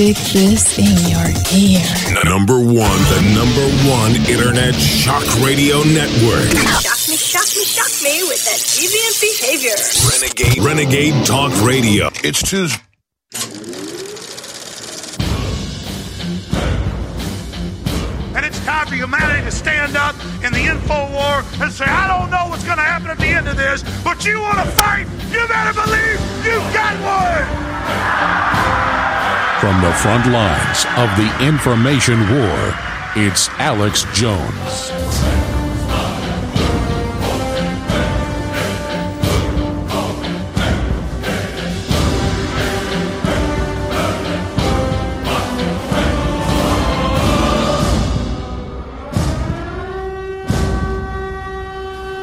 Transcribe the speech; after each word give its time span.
Stick 0.00 0.16
this 0.32 0.78
in 0.78 0.96
your 1.12 1.28
ear. 1.52 2.24
Number 2.24 2.56
one, 2.56 3.00
the 3.12 3.20
number 3.36 3.68
one 3.84 4.16
internet 4.32 4.74
shock 4.74 5.22
radio 5.44 5.82
network. 5.92 6.48
Shock 6.80 7.04
me, 7.06 7.16
shock 7.20 7.44
me, 7.54 7.64
shock 7.68 7.92
me 8.02 8.22
with 8.24 8.42
that 8.46 8.60
deviant 8.64 9.20
behavior. 9.20 9.76
Renegade, 10.08 10.64
Renegade 10.64 11.26
Talk 11.26 11.52
Radio. 11.62 12.08
It's 12.24 12.40
Tuesday. 12.40 12.80
And 18.34 18.46
it's 18.46 18.64
time 18.64 18.86
for 18.86 18.94
humanity 18.94 19.44
to 19.44 19.52
stand 19.52 19.98
up 19.98 20.16
in 20.42 20.54
the 20.54 20.64
info 20.64 21.12
war 21.12 21.44
and 21.60 21.70
say, 21.70 21.84
I 21.84 22.08
don't 22.08 22.30
know 22.30 22.48
what's 22.48 22.64
going 22.64 22.78
to 22.78 22.82
happen 22.82 23.10
at 23.10 23.18
the 23.18 23.28
end 23.28 23.48
of 23.48 23.58
this, 23.58 23.82
but 24.02 24.24
you 24.24 24.40
want 24.40 24.64
to 24.64 24.66
fight? 24.80 25.04
You 25.30 25.46
better 25.46 25.74
believe 25.74 26.18
you 26.46 26.56
got 26.72 26.96
one! 27.04 28.89
From 29.60 29.78
the 29.82 29.92
front 29.92 30.24
lines 30.32 30.86
of 30.96 31.14
the 31.18 31.46
information 31.46 32.18
war, 32.30 32.74
it's 33.14 33.50
Alex 33.58 34.06
Jones. 34.14 34.90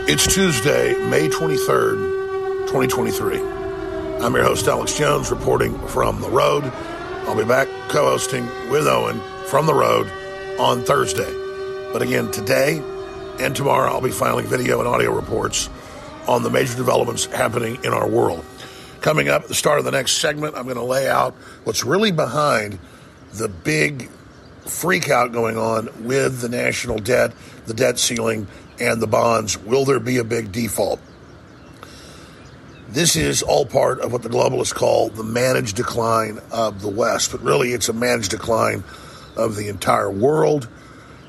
It's 0.10 0.26
Tuesday, 0.34 0.96
May 1.08 1.30
23rd, 1.30 2.66
2023. 2.66 3.40
I'm 4.26 4.34
your 4.34 4.44
host, 4.44 4.68
Alex 4.68 4.98
Jones, 4.98 5.30
reporting 5.30 5.78
from 5.90 6.20
the 6.20 6.30
road. 6.32 6.74
I'll 7.28 7.36
be 7.36 7.44
back 7.44 7.68
co 7.90 8.06
hosting 8.06 8.46
with 8.70 8.88
Owen 8.88 9.20
from 9.48 9.66
the 9.66 9.74
road 9.74 10.10
on 10.58 10.82
Thursday. 10.82 11.30
But 11.92 12.02
again, 12.02 12.32
today 12.32 12.82
and 13.42 13.54
tomorrow, 13.54 13.92
I'll 13.92 14.00
be 14.00 14.12
filing 14.12 14.46
video 14.46 14.80
and 14.80 14.88
audio 14.88 15.14
reports 15.14 15.70
on 16.26 16.44
the 16.44 16.50
major 16.50 16.78
developments 16.78 17.26
happening 17.26 17.84
in 17.84 17.92
our 17.92 18.08
world. 18.08 18.46
Coming 19.02 19.28
up 19.28 19.42
at 19.42 19.50
the 19.50 19.56
start 19.56 19.78
of 19.78 19.84
the 19.84 19.92
next 19.92 20.14
segment, 20.14 20.56
I'm 20.56 20.64
going 20.64 20.78
to 20.78 20.84
lay 20.84 21.10
out 21.10 21.34
what's 21.66 21.84
really 21.84 22.14
behind 22.14 22.80
the 23.34 23.50
big 23.50 24.10
freak 24.62 25.10
out 25.10 25.34
going 25.34 25.58
on 25.58 25.90
with 26.06 26.40
the 26.40 26.48
national 26.48 26.98
debt, 26.98 27.34
the 27.66 27.74
debt 27.74 28.00
ceiling, 28.00 28.48
and 28.80 29.02
the 29.02 29.08
bonds. 29.08 29.58
Will 29.58 29.84
there 29.84 30.00
be 30.00 30.16
a 30.16 30.24
big 30.24 30.54
default? 30.54 31.02
This 32.90 33.18
is 33.18 33.44
all 33.44 33.66
part 33.66 34.00
of 34.00 34.14
what 34.14 34.24
the 34.24 34.30
globalists 34.30 34.74
call 34.74 35.10
the 35.10 35.24
managed 35.24 35.76
decline 35.76 36.40
of 36.52 36.82
the 36.82 36.88
West, 36.88 37.34
but 37.34 37.42
really 37.42 37.74
it's 37.74 37.90
a 37.90 37.94
managed 37.94 38.32
decline 38.32 38.86
of 39.36 39.58
the 39.58 39.68
entire 39.68 40.10
world 40.10 40.70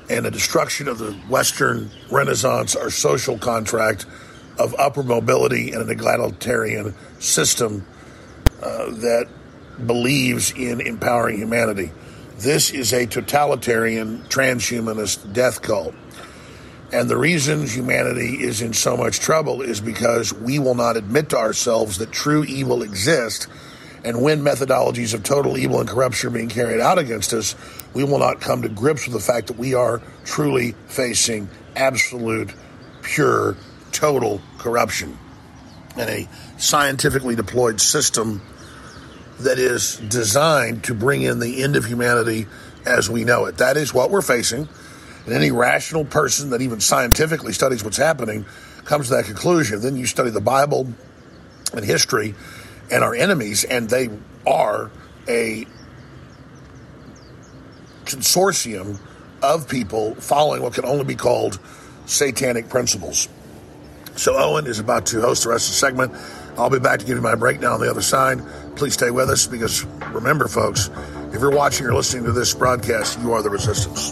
and 0.09 0.25
a 0.25 0.31
destruction 0.31 0.87
of 0.87 0.97
the 0.97 1.11
Western 1.29 1.91
Renaissance, 2.09 2.77
our 2.77 2.89
social 2.89 3.37
contract 3.37 4.05
of 4.57 4.73
upper 4.79 5.03
mobility 5.03 5.71
and 5.71 5.81
an 5.81 5.89
egalitarian 5.89 6.95
system 7.19 7.85
uh, 8.63 8.89
that 8.91 9.27
believes 9.85 10.51
in 10.51 10.79
empowering 10.79 11.37
humanity. 11.37 11.91
This 12.37 12.71
is 12.71 12.93
a 12.93 13.05
totalitarian 13.05 14.23
transhumanist 14.23 15.33
death 15.33 15.61
cult. 15.61 15.93
And 16.91 17.09
the 17.09 17.17
reason 17.17 17.67
humanity 17.67 18.41
is 18.41 18.61
in 18.61 18.73
so 18.73 18.97
much 18.97 19.19
trouble 19.19 19.61
is 19.61 19.79
because 19.79 20.33
we 20.33 20.57
will 20.57 20.75
not 20.75 20.97
admit 20.97 21.29
to 21.29 21.37
ourselves 21.37 21.99
that 21.99 22.11
true 22.11 22.43
evil 22.43 22.81
exists. 22.81 23.47
And 24.03 24.21
when 24.21 24.41
methodologies 24.41 25.13
of 25.13 25.23
total 25.23 25.57
evil 25.57 25.79
and 25.79 25.89
corruption 25.89 26.29
are 26.29 26.33
being 26.33 26.49
carried 26.49 26.79
out 26.79 26.97
against 26.97 27.33
us, 27.33 27.55
we 27.93 28.03
will 28.03 28.17
not 28.17 28.41
come 28.41 28.63
to 28.63 28.69
grips 28.69 29.05
with 29.05 29.13
the 29.13 29.19
fact 29.19 29.47
that 29.47 29.57
we 29.57 29.75
are 29.75 30.01
truly 30.23 30.73
facing 30.87 31.49
absolute, 31.75 32.53
pure, 33.03 33.55
total 33.91 34.41
corruption 34.57 35.17
and 35.97 36.09
a 36.09 36.29
scientifically 36.57 37.35
deployed 37.35 37.81
system 37.81 38.41
that 39.39 39.59
is 39.59 39.97
designed 39.97 40.83
to 40.85 40.93
bring 40.93 41.21
in 41.21 41.39
the 41.39 41.63
end 41.63 41.75
of 41.75 41.85
humanity 41.85 42.45
as 42.85 43.09
we 43.09 43.23
know 43.23 43.45
it. 43.45 43.57
That 43.57 43.77
is 43.77 43.93
what 43.93 44.09
we're 44.09 44.21
facing. 44.21 44.67
And 45.29 45.37
any 45.37 45.51
rational 45.51 46.05
person 46.05 46.49
that 46.49 46.63
even 46.63 46.79
scientifically 46.79 47.53
studies 47.53 47.83
what's 47.83 47.97
happening 47.97 48.47
comes 48.85 49.09
to 49.09 49.13
that 49.17 49.25
conclusion. 49.25 49.79
Then 49.79 49.95
you 49.95 50.07
study 50.07 50.31
the 50.31 50.41
Bible 50.41 50.91
and 51.71 51.85
history 51.85 52.33
and 52.89 53.03
our 53.03 53.13
enemies, 53.13 53.63
and 53.63 53.87
they 53.87 54.09
are 54.47 54.89
a 55.27 55.67
consortium 58.05 58.99
of 59.43 59.69
people 59.69 60.15
following 60.15 60.63
what 60.63 60.73
can 60.73 60.83
only 60.83 61.03
be 61.03 61.13
called 61.13 61.59
satanic 62.07 62.67
principles. 62.67 63.29
So 64.15 64.35
Owen 64.35 64.65
is 64.65 64.79
about 64.79 65.05
to 65.07 65.21
host 65.21 65.43
the 65.43 65.49
rest 65.49 65.67
of 65.67 65.73
the 65.73 65.77
segment. 65.77 66.13
I'll 66.57 66.71
be 66.71 66.79
back 66.79 67.01
to 67.01 67.05
give 67.05 67.17
you 67.17 67.21
my 67.21 67.35
breakdown 67.35 67.73
on 67.73 67.81
the 67.81 67.91
other 67.91 68.01
side. 68.01 68.41
Please 68.75 68.95
stay 68.95 69.11
with 69.11 69.29
us 69.29 69.45
because 69.45 69.85
remember, 70.11 70.47
folks, 70.47 70.89
if 71.31 71.39
you're 71.39 71.55
watching 71.55 71.85
or 71.85 71.93
listening 71.93 72.23
to 72.23 72.31
this 72.31 72.55
broadcast, 72.55 73.19
you 73.19 73.31
are 73.33 73.43
the 73.43 73.51
resistance. 73.51 74.11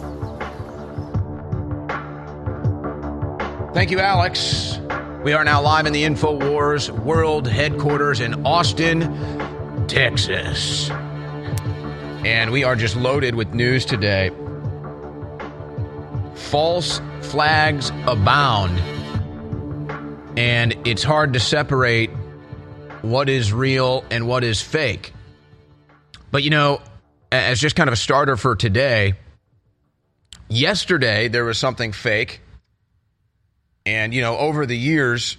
Thank 3.78 3.92
you, 3.92 4.00
Alex. 4.00 4.80
We 5.24 5.34
are 5.34 5.44
now 5.44 5.62
live 5.62 5.86
in 5.86 5.94
the 5.94 6.04
InfoWars 6.04 6.90
World 6.90 7.48
Headquarters 7.48 8.20
in 8.20 8.44
Austin, 8.44 9.88
Texas. 9.88 10.90
And 12.26 12.52
we 12.52 12.64
are 12.64 12.76
just 12.76 12.96
loaded 12.96 13.36
with 13.36 13.54
news 13.54 13.86
today. 13.86 14.32
False 16.34 17.00
flags 17.22 17.92
abound. 18.08 18.80
And 20.40 20.76
it's 20.84 21.04
hard 21.04 21.34
to 21.34 21.40
separate 21.40 22.10
what 23.04 23.30
is 23.30 23.54
real 23.54 24.04
and 24.10 24.28
what 24.28 24.44
is 24.44 24.60
fake. 24.60 25.14
But 26.32 26.42
you 26.42 26.50
know, 26.50 26.82
as 27.32 27.60
just 27.60 27.76
kind 27.76 27.88
of 27.88 27.94
a 27.94 27.98
starter 27.98 28.38
for 28.38 28.56
today, 28.56 29.14
yesterday 30.50 31.28
there 31.28 31.46
was 31.46 31.60
something 31.60 31.92
fake 31.92 32.42
and, 33.88 34.14
you 34.14 34.20
know, 34.20 34.38
over 34.38 34.66
the 34.66 34.78
years, 34.78 35.38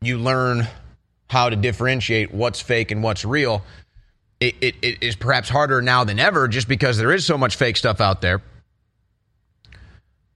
you 0.00 0.16
learn 0.16 0.68
how 1.28 1.50
to 1.50 1.56
differentiate 1.56 2.32
what's 2.32 2.60
fake 2.60 2.92
and 2.92 3.02
what's 3.02 3.24
real. 3.24 3.64
It, 4.38 4.54
it, 4.60 4.74
it 4.80 5.02
is 5.02 5.16
perhaps 5.16 5.48
harder 5.48 5.82
now 5.82 6.04
than 6.04 6.20
ever 6.20 6.46
just 6.46 6.68
because 6.68 6.98
there 6.98 7.12
is 7.12 7.26
so 7.26 7.36
much 7.36 7.56
fake 7.56 7.76
stuff 7.76 8.00
out 8.00 8.20
there. 8.20 8.40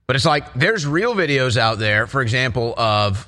But 0.09 0.17
it's 0.17 0.25
like 0.25 0.53
there's 0.55 0.85
real 0.85 1.15
videos 1.15 1.57
out 1.57 1.79
there, 1.79 2.09
for 2.09 2.21
example, 2.21 2.75
of 2.77 3.25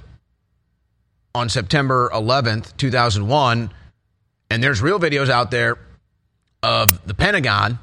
on 1.33 1.49
September 1.49 2.11
11th, 2.13 2.77
2001, 2.77 3.71
and 4.51 4.63
there's 4.63 4.83
real 4.83 4.99
videos 4.99 5.31
out 5.31 5.53
there 5.53 5.79
of 6.65 7.07
the 7.07 7.15
Pentagon 7.15 7.79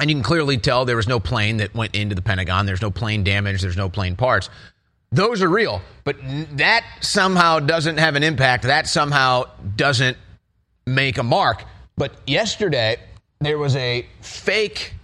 and 0.00 0.10
you 0.10 0.16
can 0.16 0.22
clearly 0.22 0.58
tell 0.58 0.84
there 0.84 0.96
was 0.96 1.08
no 1.08 1.20
plane 1.20 1.58
that 1.58 1.74
went 1.74 1.94
into 1.94 2.14
the 2.14 2.22
Pentagon. 2.22 2.66
There's 2.66 2.82
no 2.82 2.90
plane 2.90 3.22
damage. 3.22 3.62
There's 3.62 3.76
no 3.76 3.88
plane 3.88 4.16
parts. 4.16 4.50
Those 5.12 5.42
are 5.42 5.48
real. 5.48 5.80
But 6.02 6.16
that 6.56 6.84
somehow 7.00 7.60
doesn't 7.60 7.98
have 7.98 8.16
an 8.16 8.24
impact. 8.24 8.64
That 8.64 8.88
somehow 8.88 9.44
doesn't 9.76 10.16
make 10.86 11.18
a 11.18 11.22
mark. 11.22 11.64
But 11.96 12.12
yesterday, 12.26 12.96
there 13.40 13.58
was 13.58 13.76
a 13.76 14.06
fake 14.20 14.94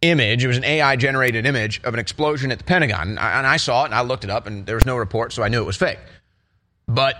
image. 0.00 0.42
It 0.42 0.46
was 0.46 0.56
an 0.56 0.64
AI 0.64 0.96
generated 0.96 1.44
image 1.44 1.82
of 1.84 1.92
an 1.92 2.00
explosion 2.00 2.50
at 2.50 2.58
the 2.58 2.64
Pentagon. 2.64 3.18
And 3.18 3.18
I 3.18 3.58
saw 3.58 3.82
it 3.82 3.86
and 3.86 3.94
I 3.94 4.00
looked 4.00 4.24
it 4.24 4.30
up 4.30 4.46
and 4.46 4.64
there 4.64 4.76
was 4.76 4.86
no 4.86 4.96
report, 4.96 5.32
so 5.32 5.42
I 5.42 5.48
knew 5.48 5.60
it 5.60 5.66
was 5.66 5.76
fake. 5.76 5.98
But 6.88 7.16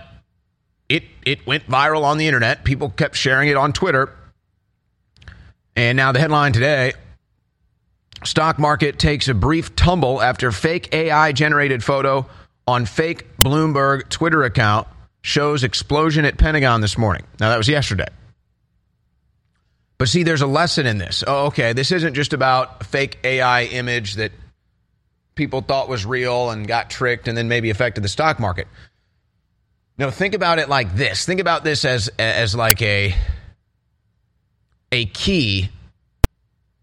it, 0.89 1.03
it 1.25 1.45
went 1.45 1.67
viral 1.67 2.03
on 2.03 2.17
the 2.17 2.25
internet. 2.25 2.63
People 2.63 2.89
kept 2.89 3.15
sharing 3.15 3.49
it 3.49 3.57
on 3.57 3.73
Twitter. 3.73 4.15
And 5.77 5.95
now 5.95 6.11
the 6.11 6.19
headline 6.19 6.53
today 6.53 6.93
stock 8.23 8.57
market 8.57 8.97
takes 8.97 9.27
a 9.27 9.35
brief 9.35 9.75
tumble 9.75 10.19
after 10.23 10.51
fake 10.51 10.91
AI 10.91 11.31
generated 11.31 11.83
photo 11.83 12.25
on 12.65 12.87
fake 12.87 13.37
Bloomberg 13.37 14.09
Twitter 14.09 14.43
account 14.43 14.87
shows 15.21 15.63
explosion 15.63 16.25
at 16.25 16.35
Pentagon 16.35 16.81
this 16.81 16.97
morning. 16.97 17.25
Now 17.39 17.49
that 17.49 17.57
was 17.57 17.69
yesterday. 17.69 18.07
But 19.99 20.09
see, 20.09 20.23
there's 20.23 20.41
a 20.41 20.47
lesson 20.47 20.87
in 20.87 20.97
this. 20.97 21.23
Oh, 21.25 21.45
okay, 21.47 21.73
this 21.73 21.91
isn't 21.91 22.15
just 22.15 22.33
about 22.33 22.81
a 22.81 22.83
fake 22.83 23.19
AI 23.23 23.65
image 23.65 24.15
that 24.15 24.31
people 25.35 25.61
thought 25.61 25.87
was 25.87 26.07
real 26.07 26.49
and 26.49 26.67
got 26.67 26.89
tricked 26.89 27.27
and 27.27 27.37
then 27.37 27.47
maybe 27.47 27.69
affected 27.69 28.03
the 28.03 28.09
stock 28.09 28.39
market. 28.39 28.67
No, 29.99 30.09
think 30.09 30.33
about 30.33 30.57
it 30.57 30.69
like 30.69 30.95
this. 30.95 31.23
Think 31.23 31.39
about 31.39 31.63
this 31.63 31.85
as 31.85 32.09
as 32.17 32.55
like 32.55 32.81
a 32.81 33.15
a 34.91 35.05
key, 35.05 35.69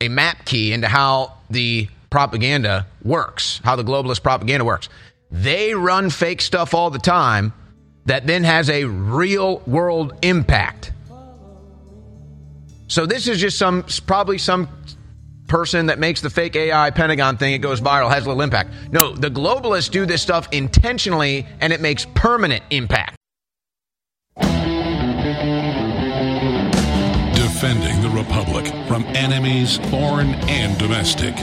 a 0.01 0.09
map 0.09 0.45
key 0.45 0.73
into 0.73 0.89
how 0.89 1.35
the 1.51 1.89
propaganda 2.11 2.87
works, 3.03 3.61
how 3.65 3.77
the 3.77 3.85
globalist 3.85 4.23
propaganda 4.23 4.65
works. 4.65 4.89
They 5.31 5.75
run 5.75 6.11
fake 6.11 6.43
stuff 6.43 6.75
all 6.75 6.91
the 6.91 6.99
time 6.99 7.53
that 8.07 8.27
then 8.27 8.45
has 8.45 8.71
a 8.71 8.85
real 8.85 9.59
world 9.67 10.15
impact. 10.23 10.93
So 12.87 13.07
this 13.07 13.27
is 13.27 13.41
just 13.41 13.59
some 13.59 13.85
probably 14.07 14.39
some 14.39 14.69
person 15.49 15.87
that 15.87 15.99
makes 15.99 16.21
the 16.21 16.31
fake 16.31 16.57
AI 16.57 16.91
Pentagon 16.91 17.37
thing, 17.37 17.55
it 17.55 17.59
goes 17.59 17.81
viral, 17.81 18.11
has 18.11 18.27
little 18.27 18.43
impact. 18.43 18.71
No, 18.93 19.13
the 19.13 19.31
globalists 19.31 19.91
do 19.91 20.07
this 20.07 20.23
stuff 20.23 20.49
intentionally 20.53 21.47
and 21.61 21.73
it 21.73 21.81
makes 21.81 22.07
permanent 22.15 22.63
impact. 22.71 23.17
Defending 27.55 28.03
the 28.03 28.11
Republic 28.11 28.67
from 28.89 29.05
enemies, 29.15 29.79
foreign 29.89 30.35
and 30.51 30.77
domestic. 30.77 31.35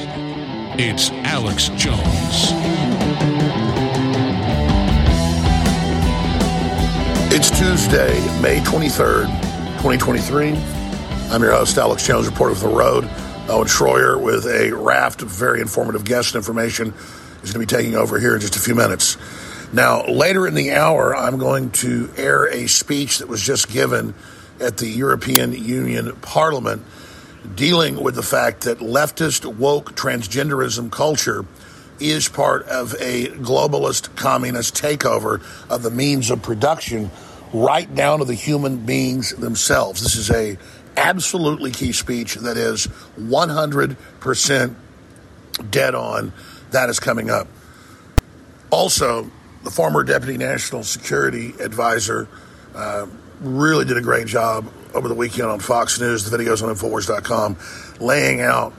It's 0.78 1.10
Alex 1.10 1.70
Jones. 1.70 2.52
It's 7.34 7.50
Tuesday, 7.58 8.12
May 8.42 8.60
23rd, 8.60 9.28
2023. 9.78 10.50
I'm 11.32 11.42
your 11.42 11.54
host, 11.54 11.78
Alex 11.78 12.06
Jones, 12.06 12.28
reporter 12.28 12.56
for 12.56 12.68
The 12.68 12.76
Road. 12.76 13.06
Owen 13.48 13.70
Schroyer 13.70 14.22
with 14.22 14.46
a 14.48 14.74
raft 14.74 15.22
of 15.22 15.30
very 15.30 15.62
informative 15.62 16.04
guest 16.04 16.36
information 16.36 16.94
is 17.42 17.54
going 17.54 17.54
to 17.54 17.60
be 17.60 17.66
taking 17.66 17.96
over 17.96 18.20
here 18.20 18.36
in 18.36 18.42
just 18.42 18.58
a 18.58 18.60
few 18.60 18.76
minutes. 18.76 19.16
Now, 19.72 20.06
later 20.08 20.46
in 20.46 20.56
the 20.56 20.74
hour, 20.74 21.16
I'm 21.16 21.38
going 21.38 21.72
to 21.72 22.10
air 22.18 22.48
a 22.48 22.68
speech 22.68 23.20
that 23.20 23.30
was 23.30 23.42
just 23.42 23.70
given 23.72 24.14
at 24.62 24.78
the 24.78 24.88
European 24.88 25.54
Union 25.54 26.16
Parliament 26.22 26.84
dealing 27.56 28.02
with 28.02 28.16
the 28.16 28.24
fact 28.24 28.62
that 28.62 28.80
leftist 28.80 29.46
woke 29.56 29.96
transgenderism 29.96 30.92
culture 30.92 31.46
is 32.00 32.28
part 32.28 32.64
of 32.68 32.94
a 33.00 33.28
globalist 33.28 34.16
communist 34.16 34.76
takeover 34.76 35.42
of 35.70 35.84
the 35.84 35.92
means 35.92 36.30
of 36.32 36.42
production 36.42 37.12
right 37.54 37.94
down 37.94 38.20
to 38.20 38.26
the 38.26 38.34
human 38.34 38.86
beings 38.86 39.32
themselves. 39.36 40.02
This 40.02 40.16
is 40.16 40.32
a 40.32 40.58
absolutely 40.98 41.72
key 41.72 41.92
speech 41.92 42.36
that 42.36 42.58
is 42.58 42.88
100% 43.20 44.76
dead 45.70 45.96
on. 45.96 46.34
That 46.72 46.90
is 46.90 47.00
coming 47.00 47.30
up. 47.30 47.48
Also, 48.70 49.30
the 49.64 49.72
former 49.72 50.04
deputy 50.04 50.38
national 50.38 50.84
security 50.84 51.54
advisor 51.60 52.28
uh, 52.74 53.06
really 53.42 53.86
did 53.86 53.98
a 53.98 54.02
great 54.02 54.28
job 54.28 54.72
over 54.94 55.08
the 55.08 55.16
weekend 55.16 55.50
on 55.50 55.60
Fox 55.60 56.00
News, 56.00 56.30
the 56.30 56.38
videos 56.38 56.64
on 56.64 56.74
Infowars.com, 56.74 57.58
laying 58.00 58.42
out 58.42 58.74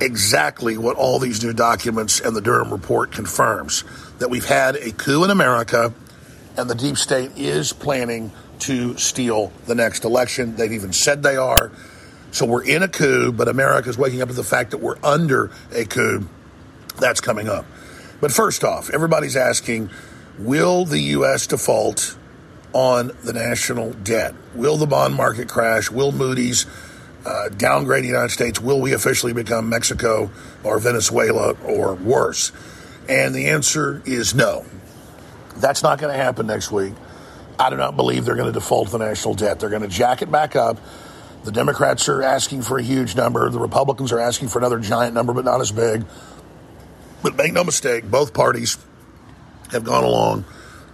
exactly 0.00 0.76
what 0.76 0.96
all 0.96 1.18
these 1.18 1.42
new 1.42 1.52
documents 1.52 2.20
and 2.20 2.34
the 2.34 2.40
Durham 2.40 2.72
report 2.72 3.12
confirms 3.12 3.84
that 4.18 4.28
we've 4.28 4.44
had 4.44 4.76
a 4.76 4.90
coup 4.90 5.24
in 5.24 5.30
America 5.30 5.94
and 6.56 6.68
the 6.68 6.74
deep 6.74 6.96
state 6.96 7.32
is 7.36 7.72
planning 7.72 8.32
to 8.60 8.96
steal 8.96 9.52
the 9.66 9.74
next 9.74 10.04
election. 10.04 10.56
They've 10.56 10.72
even 10.72 10.92
said 10.92 11.22
they 11.22 11.36
are. 11.36 11.72
So 12.30 12.46
we're 12.46 12.64
in 12.64 12.82
a 12.82 12.88
coup, 12.88 13.32
but 13.32 13.48
America's 13.48 13.98
waking 13.98 14.22
up 14.22 14.28
to 14.28 14.34
the 14.34 14.44
fact 14.44 14.70
that 14.72 14.78
we're 14.78 14.98
under 15.02 15.50
a 15.72 15.84
coup. 15.84 16.26
That's 17.00 17.20
coming 17.20 17.48
up. 17.48 17.64
But 18.20 18.32
first 18.32 18.64
off, 18.64 18.90
everybody's 18.90 19.36
asking 19.36 19.90
will 20.38 20.84
the 20.84 20.98
U.S. 20.98 21.46
default 21.46 22.16
on 22.74 23.12
the 23.22 23.32
national 23.32 23.92
debt? 23.92 24.34
Will 24.54 24.76
the 24.76 24.86
bond 24.86 25.14
market 25.14 25.48
crash? 25.48 25.90
Will 25.90 26.12
Moody's 26.12 26.66
uh, 27.24 27.48
downgrade 27.50 28.02
the 28.02 28.08
United 28.08 28.30
States? 28.30 28.60
Will 28.60 28.80
we 28.80 28.92
officially 28.92 29.32
become 29.32 29.70
Mexico 29.70 30.30
or 30.62 30.78
Venezuela 30.78 31.52
or 31.64 31.94
worse? 31.94 32.52
And 33.08 33.34
the 33.34 33.46
answer 33.46 34.02
is 34.04 34.34
no. 34.34 34.66
That's 35.56 35.82
not 35.82 35.98
going 35.98 36.12
to 36.12 36.22
happen 36.22 36.48
next 36.48 36.72
week. 36.72 36.92
I 37.58 37.70
do 37.70 37.76
not 37.76 37.96
believe 37.96 38.24
they're 38.24 38.34
going 38.34 38.52
to 38.52 38.58
default 38.58 38.90
the 38.90 38.98
national 38.98 39.34
debt. 39.34 39.60
They're 39.60 39.70
going 39.70 39.82
to 39.82 39.88
jack 39.88 40.20
it 40.20 40.30
back 40.30 40.56
up. 40.56 40.78
The 41.44 41.52
Democrats 41.52 42.08
are 42.08 42.22
asking 42.22 42.62
for 42.62 42.78
a 42.78 42.82
huge 42.82 43.14
number. 43.14 43.48
The 43.50 43.60
Republicans 43.60 44.10
are 44.10 44.18
asking 44.18 44.48
for 44.48 44.58
another 44.58 44.80
giant 44.80 45.14
number, 45.14 45.32
but 45.32 45.44
not 45.44 45.60
as 45.60 45.70
big. 45.70 46.04
But 47.22 47.36
make 47.36 47.52
no 47.52 47.62
mistake, 47.62 48.10
both 48.10 48.34
parties 48.34 48.78
have 49.70 49.84
gone 49.84 50.02
along 50.02 50.44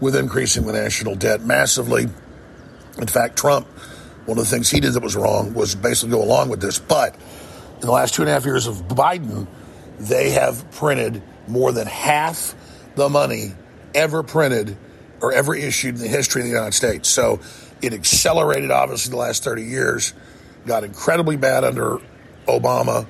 with 0.00 0.16
increasing 0.16 0.66
the 0.66 0.72
national 0.72 1.14
debt 1.14 1.42
massively. 1.42 2.08
In 2.98 3.06
fact, 3.06 3.36
Trump, 3.36 3.66
one 4.26 4.38
of 4.38 4.44
the 4.44 4.50
things 4.50 4.70
he 4.70 4.80
did 4.80 4.92
that 4.94 5.02
was 5.02 5.16
wrong 5.16 5.54
was 5.54 5.74
basically 5.74 6.10
go 6.10 6.22
along 6.22 6.48
with 6.48 6.60
this. 6.60 6.78
But 6.78 7.14
in 7.74 7.86
the 7.86 7.92
last 7.92 8.14
two 8.14 8.22
and 8.22 8.28
a 8.28 8.32
half 8.32 8.44
years 8.44 8.66
of 8.66 8.76
Biden, 8.88 9.46
they 9.98 10.30
have 10.30 10.70
printed 10.70 11.22
more 11.46 11.72
than 11.72 11.86
half 11.86 12.54
the 12.94 13.08
money 13.08 13.52
ever 13.94 14.22
printed 14.22 14.76
or 15.20 15.32
ever 15.32 15.54
issued 15.54 15.96
in 15.96 16.00
the 16.00 16.08
history 16.08 16.42
of 16.42 16.46
the 16.46 16.52
United 16.52 16.74
States. 16.74 17.08
So 17.08 17.40
it 17.82 17.92
accelerated, 17.92 18.70
obviously, 18.70 19.10
the 19.10 19.16
last 19.16 19.44
30 19.44 19.64
years, 19.64 20.14
got 20.66 20.84
incredibly 20.84 21.36
bad 21.36 21.64
under 21.64 21.98
Obama, 22.46 23.06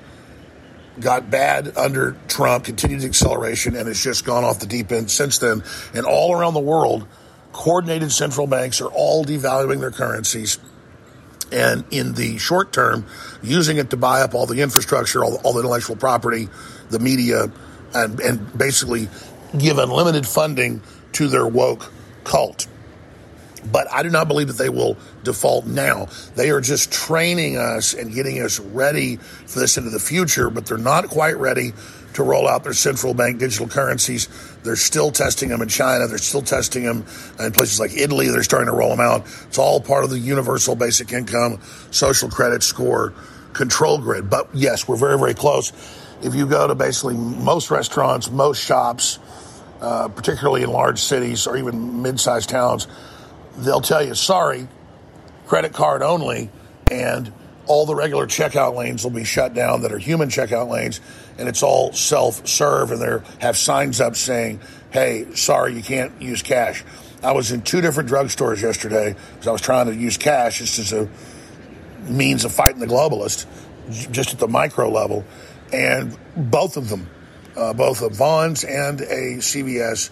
got 1.01 1.31
bad 1.31 1.77
under 1.77 2.17
Trump, 2.29 2.65
continued 2.65 3.05
acceleration, 3.05 3.77
and 3.77 3.89
it's 3.89 4.03
just 4.03 4.25
gone 4.25 4.45
off 4.45 4.61
the 4.61 4.67
deep 4.67 4.93
end 4.93 5.11
since 5.11 5.39
then. 5.39 5.63
And 5.95 6.07
all 6.07 6.35
around 6.35 6.55
the 6.55 6.61
world, 6.61 7.07
coordinated 7.53 8.13
central 8.13 8.47
banks 8.47 8.81
are 8.81 8.89
all 8.89 9.25
devaluing 9.25 9.81
their 9.81 9.91
currencies. 9.91 10.59
And 11.53 11.85
in 11.91 12.15
the 12.15 12.39
short 12.39 12.73
term, 12.73 13.07
using 13.43 13.79
it 13.79 13.91
to 13.91 13.97
buy 13.97 14.21
up 14.21 14.35
all 14.35 14.47
the 14.47 14.61
infrastructure, 14.63 15.25
all 15.25 15.33
the, 15.33 15.39
all 15.39 15.53
the 15.53 15.61
intellectual 15.61 15.97
property, 15.97 16.49
the 16.91 17.01
media, 17.01 17.51
and, 17.93 18.21
and 18.21 18.59
basically 18.59 19.09
give 19.59 19.79
unlimited 19.79 20.27
funding 20.27 20.81
to 21.13 21.27
their 21.27 21.47
woke 21.47 21.91
cult. 22.23 22.67
But 23.71 23.93
I 23.93 24.03
do 24.03 24.11
not 24.11 24.29
believe 24.29 24.49
that 24.49 24.59
they 24.59 24.69
will 24.69 24.97
default 25.23 25.67
now. 25.67 26.09
They 26.35 26.51
are 26.51 26.61
just 26.61 26.93
training 26.93 27.57
us 27.57 27.95
and 27.95 28.15
getting 28.15 28.43
us 28.43 28.59
ready 28.59 29.17
for 29.17 29.59
this 29.61 29.77
into 29.77 29.91
the 29.91 30.01
future, 30.01 30.51
but 30.51 30.67
they're 30.67 30.79
not 30.79 31.09
quite 31.09 31.37
ready 31.37 31.73
to 32.15 32.23
roll 32.23 32.49
out 32.49 32.65
their 32.65 32.73
central 32.73 33.15
bank 33.15 33.39
digital 33.39 33.69
currencies. 33.69 34.29
They're 34.63 34.77
still 34.77 35.13
testing 35.13 35.49
them 35.49 35.63
in 35.63 35.69
China. 35.69 36.07
They're 36.07 36.19
still 36.19 36.43
testing 36.43 36.83
them 36.85 37.05
in 37.39 37.53
places 37.53 37.79
like 37.79 37.93
Italy. 37.97 38.29
They're 38.29 38.43
starting 38.43 38.67
to 38.67 38.73
roll 38.73 38.91
them 38.91 39.01
out. 39.01 39.27
It's 39.47 39.59
all 39.59 39.81
part 39.81 40.05
of 40.05 40.11
the 40.11 40.19
universal 40.19 40.75
basic 40.75 41.13
income, 41.13 41.61
social 41.91 42.29
credit 42.29 42.63
score, 42.63 43.15
control 43.53 43.99
grid. 43.99 44.29
But 44.29 44.49
yes, 44.55 44.89
we're 44.89 44.97
very, 44.97 45.19
very 45.19 45.35
close. 45.35 45.73
If 46.23 46.35
you 46.35 46.47
go 46.47 46.67
to 46.67 46.75
basically 46.75 47.17
most 47.17 47.71
restaurants, 47.71 48.31
most 48.31 48.63
shops, 48.63 49.19
uh, 49.81 50.09
particularly 50.09 50.63
in 50.63 50.71
large 50.71 50.99
cities 50.99 51.47
or 51.47 51.57
even 51.57 52.03
mid-sized 52.03 52.49
towns, 52.49 52.87
they'll 53.65 53.81
tell 53.81 54.05
you, 54.05 54.15
sorry, 54.15 54.69
credit 55.47 55.73
card 55.73 56.03
only, 56.03 56.51
and 56.91 57.33
all 57.67 57.87
the 57.87 57.95
regular 57.95 58.27
checkout 58.27 58.75
lanes 58.77 59.05
will 59.05 59.11
be 59.11 59.25
shut 59.25 59.55
down 59.55 59.83
that 59.83 59.93
are 59.93 59.99
human 59.99 60.29
checkout 60.29 60.69
lanes, 60.69 61.01
and 61.39 61.49
it's 61.49 61.63
all 61.63 61.93
self-serve, 61.93 62.91
and 62.93 63.01
they 63.01 63.19
have 63.41 63.57
signs 63.57 64.01
up 64.01 64.17
saying, 64.17 64.61
hey, 64.91 65.27
sorry, 65.35 65.75
you 65.75 65.83
can't 65.83 66.21
use 66.21 66.43
cash. 66.43 66.85
I 67.23 67.33
was 67.33 67.53
in 67.53 67.63
two 67.63 67.81
different 67.81 68.09
drugstores 68.09 68.63
yesterday 68.63 69.15
because 69.33 69.47
I 69.47 69.53
was 69.53 69.61
trying 69.61 69.87
to 69.87 69.95
use 69.95 70.17
cash 70.17 70.59
just 70.59 70.79
as 70.79 70.93
a 70.93 71.09
means 72.09 72.45
of 72.45 72.53
fighting 72.53 72.81
the 72.81 72.87
globalist, 72.87 73.47
just 74.11 74.33
at 74.33 74.39
the 74.39 74.49
micro 74.49 74.89
level, 74.89 75.25
and 75.73 76.17
both 76.37 76.77
of 76.77 76.89
them 76.89 77.07
uh, 77.57 77.73
both 77.73 78.03
a 78.03 78.09
Vons 78.09 78.65
and 78.65 79.01
a 79.01 79.37
CVS 79.39 80.11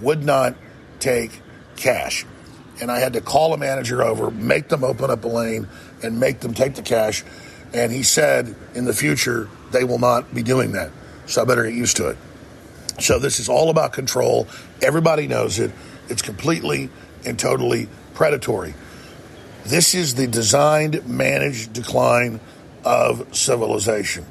would 0.00 0.24
not 0.24 0.54
take 1.00 1.40
cash. 1.76 2.24
And 2.80 2.90
I 2.90 2.98
had 2.98 3.12
to 3.12 3.20
call 3.20 3.54
a 3.54 3.58
manager 3.58 4.02
over, 4.02 4.30
make 4.30 4.68
them 4.68 4.82
open 4.82 5.10
up 5.10 5.24
a 5.24 5.28
lane, 5.28 5.68
and 6.02 6.18
make 6.18 6.40
them 6.40 6.54
take 6.54 6.74
the 6.74 6.82
cash. 6.82 7.24
And 7.72 7.92
he 7.92 8.02
said 8.02 8.54
in 8.74 8.84
the 8.84 8.92
future, 8.92 9.48
they 9.70 9.84
will 9.84 9.98
not 9.98 10.34
be 10.34 10.42
doing 10.42 10.72
that. 10.72 10.90
So 11.26 11.42
I 11.42 11.44
better 11.44 11.64
get 11.64 11.74
used 11.74 11.96
to 11.98 12.08
it. 12.08 12.18
So 13.00 13.18
this 13.18 13.40
is 13.40 13.48
all 13.48 13.70
about 13.70 13.92
control. 13.92 14.46
Everybody 14.82 15.26
knows 15.26 15.58
it. 15.58 15.72
It's 16.08 16.22
completely 16.22 16.90
and 17.24 17.38
totally 17.38 17.88
predatory. 18.14 18.74
This 19.64 19.94
is 19.94 20.14
the 20.14 20.26
designed, 20.26 21.08
managed 21.08 21.72
decline 21.72 22.40
of 22.84 23.34
civilization. 23.34 24.26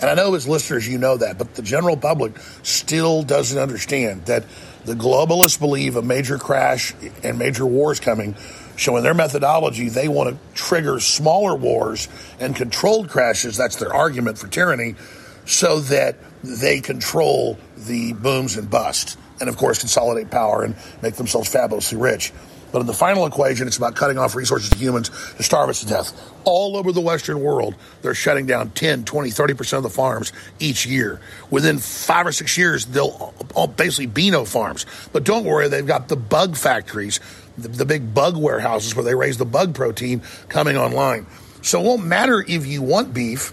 And 0.00 0.10
I 0.10 0.14
know 0.14 0.34
as 0.34 0.48
listeners 0.48 0.88
you 0.88 0.98
know 0.98 1.18
that, 1.18 1.38
but 1.38 1.54
the 1.54 1.62
general 1.62 1.96
public 1.96 2.38
still 2.62 3.22
doesn't 3.22 3.58
understand 3.58 4.26
that 4.26 4.44
the 4.84 4.94
globalists 4.94 5.58
believe 5.58 5.96
a 5.96 6.02
major 6.02 6.38
crash 6.38 6.94
and 7.22 7.38
major 7.38 7.66
wars 7.66 8.00
coming. 8.00 8.34
So 8.76 8.96
in 8.96 9.02
their 9.02 9.14
methodology, 9.14 9.88
they 9.88 10.08
want 10.08 10.30
to 10.30 10.54
trigger 10.54 11.00
smaller 11.00 11.54
wars 11.54 12.08
and 12.38 12.56
controlled 12.56 13.08
crashes. 13.08 13.56
That's 13.56 13.76
their 13.76 13.92
argument 13.92 14.38
for 14.38 14.48
tyranny, 14.48 14.94
so 15.44 15.80
that 15.80 16.16
they 16.42 16.80
control 16.80 17.58
the 17.76 18.14
booms 18.14 18.56
and 18.56 18.70
busts, 18.70 19.16
and 19.40 19.48
of 19.48 19.56
course 19.56 19.80
consolidate 19.80 20.30
power 20.30 20.62
and 20.62 20.74
make 21.02 21.14
themselves 21.14 21.48
fabulously 21.48 21.98
rich. 21.98 22.32
But 22.72 22.80
in 22.80 22.86
the 22.86 22.94
final 22.94 23.26
equation, 23.26 23.66
it's 23.66 23.76
about 23.76 23.96
cutting 23.96 24.18
off 24.18 24.34
resources 24.34 24.70
to 24.70 24.78
humans 24.78 25.10
to 25.36 25.42
starve 25.42 25.68
us 25.68 25.80
to 25.80 25.86
death. 25.86 26.12
All 26.44 26.76
over 26.76 26.92
the 26.92 27.00
Western 27.00 27.40
world, 27.40 27.74
they're 28.02 28.14
shutting 28.14 28.46
down 28.46 28.70
10, 28.70 29.04
20, 29.04 29.30
30% 29.30 29.72
of 29.78 29.82
the 29.82 29.90
farms 29.90 30.32
each 30.58 30.86
year. 30.86 31.20
Within 31.50 31.78
five 31.78 32.26
or 32.26 32.32
six 32.32 32.56
years, 32.56 32.86
they'll 32.86 33.34
basically 33.76 34.06
be 34.06 34.30
no 34.30 34.44
farms. 34.44 34.86
But 35.12 35.24
don't 35.24 35.44
worry, 35.44 35.68
they've 35.68 35.86
got 35.86 36.08
the 36.08 36.16
bug 36.16 36.56
factories, 36.56 37.20
the, 37.58 37.68
the 37.68 37.84
big 37.84 38.14
bug 38.14 38.36
warehouses 38.36 38.94
where 38.94 39.04
they 39.04 39.14
raise 39.14 39.36
the 39.36 39.44
bug 39.44 39.74
protein 39.74 40.22
coming 40.48 40.76
online. 40.76 41.26
So 41.62 41.80
it 41.80 41.84
won't 41.84 42.04
matter 42.04 42.44
if 42.46 42.66
you 42.66 42.82
want 42.82 43.12
beef. 43.12 43.52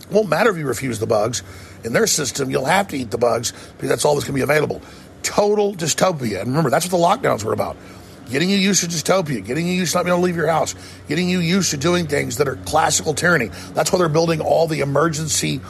It 0.00 0.10
won't 0.10 0.28
matter 0.28 0.50
if 0.50 0.56
you 0.56 0.66
refuse 0.66 0.98
the 0.98 1.06
bugs. 1.06 1.42
In 1.84 1.92
their 1.92 2.06
system, 2.06 2.50
you'll 2.50 2.64
have 2.64 2.88
to 2.88 2.96
eat 2.96 3.10
the 3.10 3.18
bugs 3.18 3.52
because 3.52 3.88
that's 3.88 4.04
all 4.04 4.14
that's 4.14 4.26
going 4.26 4.38
to 4.38 4.46
be 4.46 4.52
available. 4.52 4.80
Total 5.22 5.74
dystopia. 5.74 6.40
And 6.40 6.48
remember, 6.48 6.70
that's 6.70 6.90
what 6.90 6.90
the 6.90 7.28
lockdowns 7.28 7.44
were 7.44 7.52
about. 7.52 7.76
Getting 8.30 8.48
you 8.48 8.56
used 8.56 8.80
to 8.82 8.86
dystopia, 8.88 9.44
getting 9.44 9.66
you 9.66 9.74
used 9.74 9.92
to 9.92 9.98
not 9.98 10.04
being 10.04 10.14
able 10.14 10.22
to 10.22 10.24
leave 10.24 10.36
your 10.36 10.48
house, 10.48 10.74
getting 11.08 11.28
you 11.28 11.40
used 11.40 11.70
to 11.72 11.76
doing 11.76 12.06
things 12.06 12.38
that 12.38 12.48
are 12.48 12.56
classical 12.56 13.14
tyranny. 13.14 13.50
That's 13.74 13.92
why 13.92 13.98
they're 13.98 14.08
building 14.08 14.40
all 14.40 14.66
the 14.66 14.80
emergency 14.80 15.60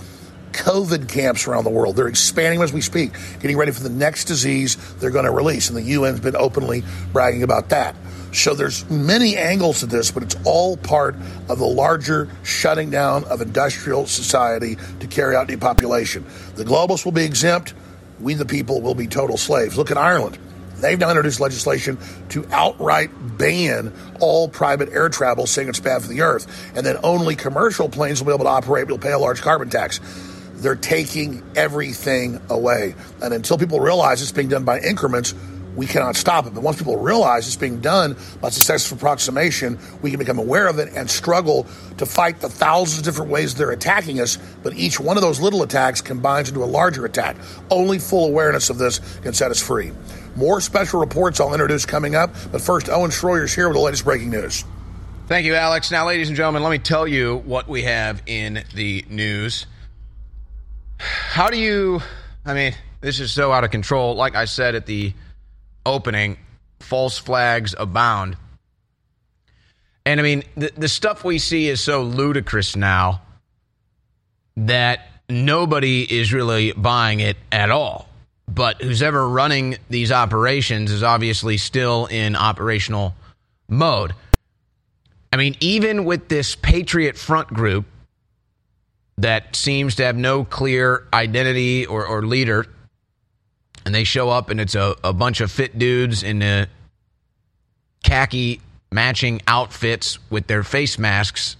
COVID 0.53 1.09
camps 1.09 1.47
around 1.47 1.65
the 1.65 1.71
world. 1.71 1.97
They're 1.97 2.09
expanding 2.09 2.63
as 2.63 2.73
we 2.73 2.81
speak, 2.81 3.13
getting 3.41 3.57
ready 3.57 3.73
for 3.73 3.83
the 3.83 3.91
next 3.91 4.27
disease 4.27 4.77
they're 4.95 5.11
going 5.11 5.25
to 5.25 5.33
release. 5.33 5.69
And 5.69 5.77
the 5.77 5.95
UN's 5.95 6.21
been 6.21 6.37
openly 6.37 6.85
bragging 7.13 7.43
about 7.43 7.71
that. 7.71 7.97
So 8.33 8.55
there's 8.55 8.89
many 8.91 9.37
angles 9.37 9.81
to 9.81 9.87
this, 9.87 10.11
but 10.11 10.23
it's 10.23 10.37
all 10.45 10.77
part 10.77 11.15
of 11.49 11.59
the 11.59 11.67
larger 11.67 12.29
shutting 12.43 12.91
down 12.91 13.25
of 13.25 13.41
industrial 13.41 14.07
society 14.07 14.77
to 15.01 15.07
carry 15.07 15.37
out 15.37 15.47
depopulation. 15.47 16.25
The 16.57 16.65
globalists 16.65 17.05
will 17.05 17.13
be 17.13 17.25
exempt. 17.25 17.75
We, 18.21 18.35
the 18.35 18.45
people, 18.45 18.81
will 18.81 18.95
be 18.95 19.07
total 19.07 19.37
slaves. 19.37 19.77
Look 19.77 19.91
at 19.91 19.99
Ireland. 19.99 20.39
They've 20.85 20.99
now 20.99 21.09
introduced 21.09 21.41
legislation 21.41 21.97
to 22.29 22.47
outright 22.53 23.09
ban 23.39 23.91
all 24.21 24.51
private 24.51 24.91
air 24.91 25.09
travel, 25.09 25.47
saying 25.47 25.71
it's 25.71 25.81
bad 25.81 26.03
for 26.03 26.09
the 26.09 26.21
earth. 26.21 26.47
And 26.77 26.85
then 26.85 26.99
only 27.03 27.37
commercial 27.37 27.89
planes 27.89 28.21
will 28.21 28.27
be 28.27 28.35
able 28.35 28.45
to 28.45 28.51
operate, 28.51 28.89
will 28.89 28.99
pay 28.99 29.13
a 29.13 29.19
large 29.19 29.41
carbon 29.41 29.71
tax. 29.71 29.99
They're 30.57 30.77
taking 30.77 31.43
everything 31.57 32.39
away. 32.51 32.97
And 33.23 33.33
until 33.33 33.57
people 33.57 33.81
realize 33.81 34.21
it's 34.21 34.31
being 34.31 34.49
done 34.49 34.65
by 34.65 34.79
increments, 34.81 35.35
we 35.75 35.87
cannot 35.87 36.17
stop 36.17 36.47
it. 36.47 36.53
But 36.53 36.63
once 36.63 36.77
people 36.77 36.99
realize 36.99 37.47
it's 37.47 37.57
being 37.57 37.81
done 37.81 38.15
by 38.43 38.51
successful 38.51 38.99
approximation, 38.99 39.79
we 40.03 40.11
can 40.11 40.19
become 40.19 40.39
aware 40.39 40.67
of 40.67 40.79
it 40.79 40.93
and 40.95 41.11
struggle 41.11 41.67
to 41.97 42.05
fight 42.05 42.41
the 42.41 42.51
thousands 42.51 42.99
of 42.99 43.05
different 43.05 43.31
ways 43.31 43.55
they're 43.55 43.71
attacking 43.71 44.21
us. 44.21 44.37
But 44.63 44.75
each 44.75 45.01
one 45.01 45.17
of 45.17 45.23
those 45.23 45.41
little 45.41 45.63
attacks 45.63 46.03
combines 46.03 46.51
into 46.51 46.63
a 46.63 46.67
larger 46.67 47.07
attack. 47.07 47.37
Only 47.71 47.99
full 47.99 48.27
awareness 48.27 48.69
of 48.69 48.77
this 48.77 49.01
can 49.23 49.33
set 49.33 49.51
us 49.51 49.63
free. 49.63 49.91
More 50.37 50.61
special 50.61 51.01
reports 51.01 51.41
I'll 51.41 51.53
introduce 51.53 51.87
coming 51.87 52.15
up. 52.15 52.35
But 52.51 52.61
first, 52.61 52.89
Owen 52.89 53.11
Schroyer's 53.11 53.55
here 53.55 53.69
with 53.69 53.77
the 53.77 53.83
latest 53.83 54.05
breaking 54.05 54.31
news. 54.31 54.65
Thank 55.27 55.47
you, 55.47 55.55
Alex. 55.55 55.91
Now, 55.91 56.07
ladies 56.07 56.29
and 56.29 56.37
gentlemen, 56.37 56.63
let 56.63 56.71
me 56.71 56.79
tell 56.79 57.09
you 57.09 57.37
what 57.47 57.69
we 57.69 57.83
have 57.85 58.23
in 58.27 58.65
the 58.75 59.05
news. 59.09 59.67
How 60.99 61.49
do 61.49 61.57
you, 61.57 62.01
I 62.45 62.55
mean, 62.55 62.75
this 63.01 63.21
is 63.21 63.33
so 63.33 63.53
out 63.53 63.65
of 63.65 63.71
control. 63.71 64.15
Like 64.17 64.35
I 64.35 64.45
said 64.45 64.75
at 64.75 64.87
the 64.87 65.15
opening, 65.87 66.37
false 66.81 67.17
flags 67.19 67.75
abound. 67.79 68.37
And 70.07 70.21
I 70.21 70.23
mean, 70.23 70.43
the, 70.57 70.71
the 70.77 70.89
stuff 70.89 71.25
we 71.25 71.39
see 71.39 71.69
is 71.69 71.81
so 71.81 72.03
ludicrous 72.03 72.77
now 72.77 73.23
that 74.57 75.09
nobody 75.29 76.03
is 76.03 76.33
really 76.33 76.73
buying 76.73 77.21
it 77.21 77.37
at 77.51 77.71
all. 77.71 78.09
But 78.47 78.83
who's 78.83 79.03
ever 79.03 79.29
running 79.29 79.79
these 79.89 80.13
operations 80.13 80.91
is 80.91 81.03
obviously 81.03 81.57
still 81.57 82.07
in 82.07 82.37
operational 82.37 83.15
mode. 83.69 84.15
I 85.33 85.37
mean, 85.37 85.57
even 85.61 86.05
with 86.05 86.29
this 86.29 86.55
Patriot 86.55 87.17
Front 87.17 87.49
group 87.49 87.87
that 89.19 89.57
seems 89.57 89.97
to 89.97 90.05
have 90.05 90.17
no 90.17 90.45
clear 90.45 91.07
identity 91.13 91.87
or, 91.87 92.07
or 92.07 92.27
leader, 92.27 92.67
and 93.85 93.95
they 93.95 94.05
show 94.05 94.31
up 94.31 94.51
and 94.51 94.61
it's 94.61 94.75
a, 94.75 94.95
a 95.03 95.13
bunch 95.13 95.41
of 95.41 95.51
fit 95.51 95.79
dudes 95.79 96.23
in 96.23 96.43
a 96.43 96.67
khaki 98.03 98.61
matching 98.93 99.43
outfits 99.49 100.19
with 100.31 100.47
their 100.47 100.63
face 100.63 100.99
masks 100.99 101.57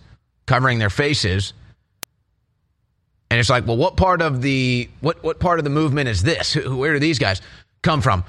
covering 0.47 0.79
their 0.79 0.91
faces. 0.91 1.53
And 3.35 3.41
it's 3.41 3.51
like, 3.51 3.67
well, 3.67 3.77
what 3.77 3.97
part 3.97 4.23
of 4.23 4.43
the 4.43 4.89
what 5.01 5.21
what 5.25 5.41
part 5.41 5.59
of 5.59 5.65
the 5.65 5.71
movement 5.71 6.09
is 6.09 6.23
this? 6.23 6.55
Where 6.55 6.93
do 6.93 7.01
these 7.01 7.19
guys 7.19 7.43
come 7.83 8.01
from? 8.01 8.23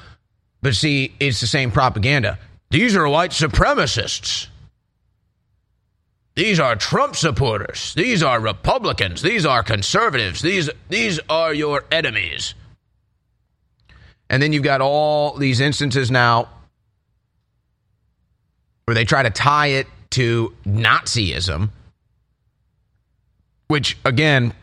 But 0.64 0.74
see, 0.74 1.14
it's 1.20 1.40
the 1.42 1.46
same 1.46 1.70
propaganda. 1.70 2.40
These 2.72 2.96
are 2.96 3.08
white 3.08 3.30
supremacists. 3.30 4.48
These 6.34 6.60
are 6.60 6.76
Trump 6.76 7.16
supporters. 7.16 7.94
These 7.94 8.24
are 8.24 8.40
Republicans. 8.40 9.22
These 9.22 9.46
are 9.46 9.62
conservatives. 9.62 10.42
These 10.42 10.72
these 10.90 11.20
are 11.30 11.54
your 11.54 11.84
enemies. 11.92 12.56
And 14.28 14.42
then 14.42 14.54
you've 14.54 14.64
got 14.64 14.82
all 14.82 15.38
these 15.38 15.60
instances 15.60 16.10
now 16.10 16.50
where 18.86 18.96
they 18.96 19.06
try 19.06 19.22
to 19.22 19.30
tie 19.30 19.68
it 19.68 19.86
to 20.12 20.52
Nazism, 20.66 21.70
which 23.68 24.00
again 24.04 24.56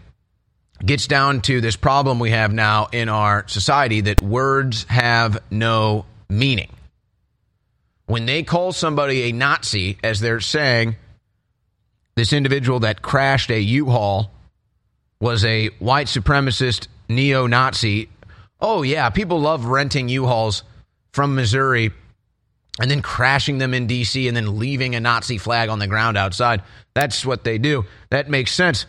gets 0.84 1.06
down 1.06 1.40
to 1.42 1.60
this 1.60 1.76
problem 1.76 2.18
we 2.18 2.30
have 2.30 2.52
now 2.52 2.88
in 2.92 3.08
our 3.08 3.46
society 3.48 4.02
that 4.02 4.20
words 4.22 4.84
have 4.84 5.38
no 5.50 6.04
meaning. 6.28 6.70
When 8.06 8.26
they 8.26 8.42
call 8.42 8.72
somebody 8.72 9.22
a 9.22 9.32
Nazi, 9.32 9.98
as 10.02 10.20
they're 10.20 10.40
saying, 10.40 10.96
this 12.14 12.32
individual 12.32 12.80
that 12.80 13.00
crashed 13.00 13.50
a 13.50 13.60
U 13.60 13.86
Haul 13.86 14.30
was 15.20 15.44
a 15.44 15.68
white 15.78 16.08
supremacist 16.08 16.88
neo 17.08 17.46
Nazi. 17.46 18.08
Oh, 18.60 18.82
yeah, 18.82 19.08
people 19.10 19.40
love 19.40 19.64
renting 19.66 20.08
U 20.08 20.26
Hauls 20.26 20.64
from 21.12 21.34
Missouri 21.34 21.92
and 22.80 22.90
then 22.90 23.02
crashing 23.02 23.58
them 23.58 23.74
in 23.74 23.86
D.C. 23.86 24.26
and 24.28 24.36
then 24.36 24.58
leaving 24.58 24.94
a 24.94 25.00
Nazi 25.00 25.38
flag 25.38 25.68
on 25.68 25.78
the 25.78 25.86
ground 25.86 26.16
outside. 26.16 26.62
That's 26.94 27.24
what 27.24 27.44
they 27.44 27.58
do. 27.58 27.84
That 28.10 28.28
makes 28.28 28.52
sense. 28.52 28.86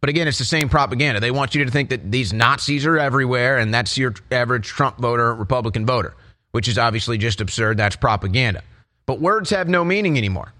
But 0.00 0.10
again, 0.10 0.28
it's 0.28 0.38
the 0.38 0.44
same 0.44 0.68
propaganda. 0.68 1.20
They 1.20 1.30
want 1.30 1.54
you 1.54 1.64
to 1.64 1.70
think 1.70 1.90
that 1.90 2.10
these 2.10 2.32
Nazis 2.32 2.86
are 2.86 2.98
everywhere 2.98 3.58
and 3.58 3.74
that's 3.74 3.98
your 3.98 4.14
average 4.30 4.68
Trump 4.68 4.98
voter, 4.98 5.34
Republican 5.34 5.86
voter, 5.86 6.14
which 6.52 6.68
is 6.68 6.78
obviously 6.78 7.18
just 7.18 7.40
absurd. 7.40 7.76
That's 7.76 7.96
propaganda. 7.96 8.62
But 9.06 9.20
words 9.20 9.50
have 9.50 9.68
no 9.68 9.84
meaning 9.84 10.16
anymore. 10.16 10.52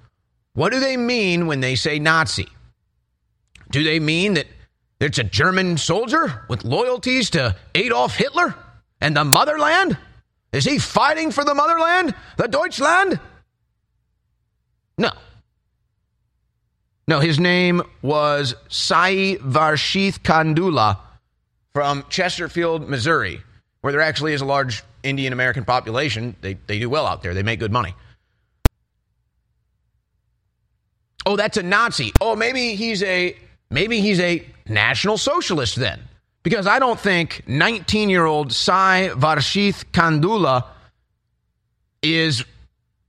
What 0.54 0.72
do 0.72 0.80
they 0.80 0.96
mean 0.96 1.46
when 1.46 1.60
they 1.60 1.76
say 1.76 1.98
Nazi? 1.98 2.48
Do 3.70 3.84
they 3.84 4.00
mean 4.00 4.34
that 4.34 4.46
it's 5.00 5.18
a 5.18 5.24
German 5.24 5.76
soldier 5.76 6.44
with 6.48 6.64
loyalties 6.64 7.30
to 7.30 7.54
Adolf 7.74 8.16
Hitler 8.16 8.54
and 9.00 9.16
the 9.16 9.24
motherland? 9.24 9.96
Is 10.52 10.64
he 10.64 10.78
fighting 10.78 11.30
for 11.30 11.44
the 11.44 11.54
motherland, 11.54 12.14
the 12.38 12.48
Deutschland? 12.48 13.20
No. 14.96 15.10
No, 17.08 17.20
his 17.20 17.40
name 17.40 17.82
was 18.02 18.54
Sai 18.68 19.38
Varshith 19.40 20.18
Kandula 20.18 20.98
from 21.72 22.04
Chesterfield, 22.10 22.86
Missouri, 22.86 23.40
where 23.80 23.94
there 23.94 24.02
actually 24.02 24.34
is 24.34 24.42
a 24.42 24.44
large 24.44 24.84
Indian 25.02 25.32
American 25.32 25.64
population. 25.64 26.36
They, 26.42 26.58
they 26.66 26.78
do 26.78 26.90
well 26.90 27.06
out 27.06 27.22
there, 27.22 27.32
they 27.32 27.42
make 27.42 27.60
good 27.60 27.72
money. 27.72 27.94
Oh, 31.24 31.36
that's 31.36 31.56
a 31.56 31.62
Nazi. 31.62 32.12
Oh, 32.20 32.36
maybe 32.36 32.74
he's 32.74 33.02
a 33.02 33.34
maybe 33.70 34.02
he's 34.02 34.20
a 34.20 34.46
national 34.68 35.16
socialist 35.16 35.76
then. 35.76 36.00
Because 36.42 36.66
I 36.66 36.78
don't 36.78 37.00
think 37.00 37.42
19-year-old 37.46 38.52
Sai 38.52 39.10
Varshith 39.14 39.84
Kandula 39.92 40.64
is 42.02 42.44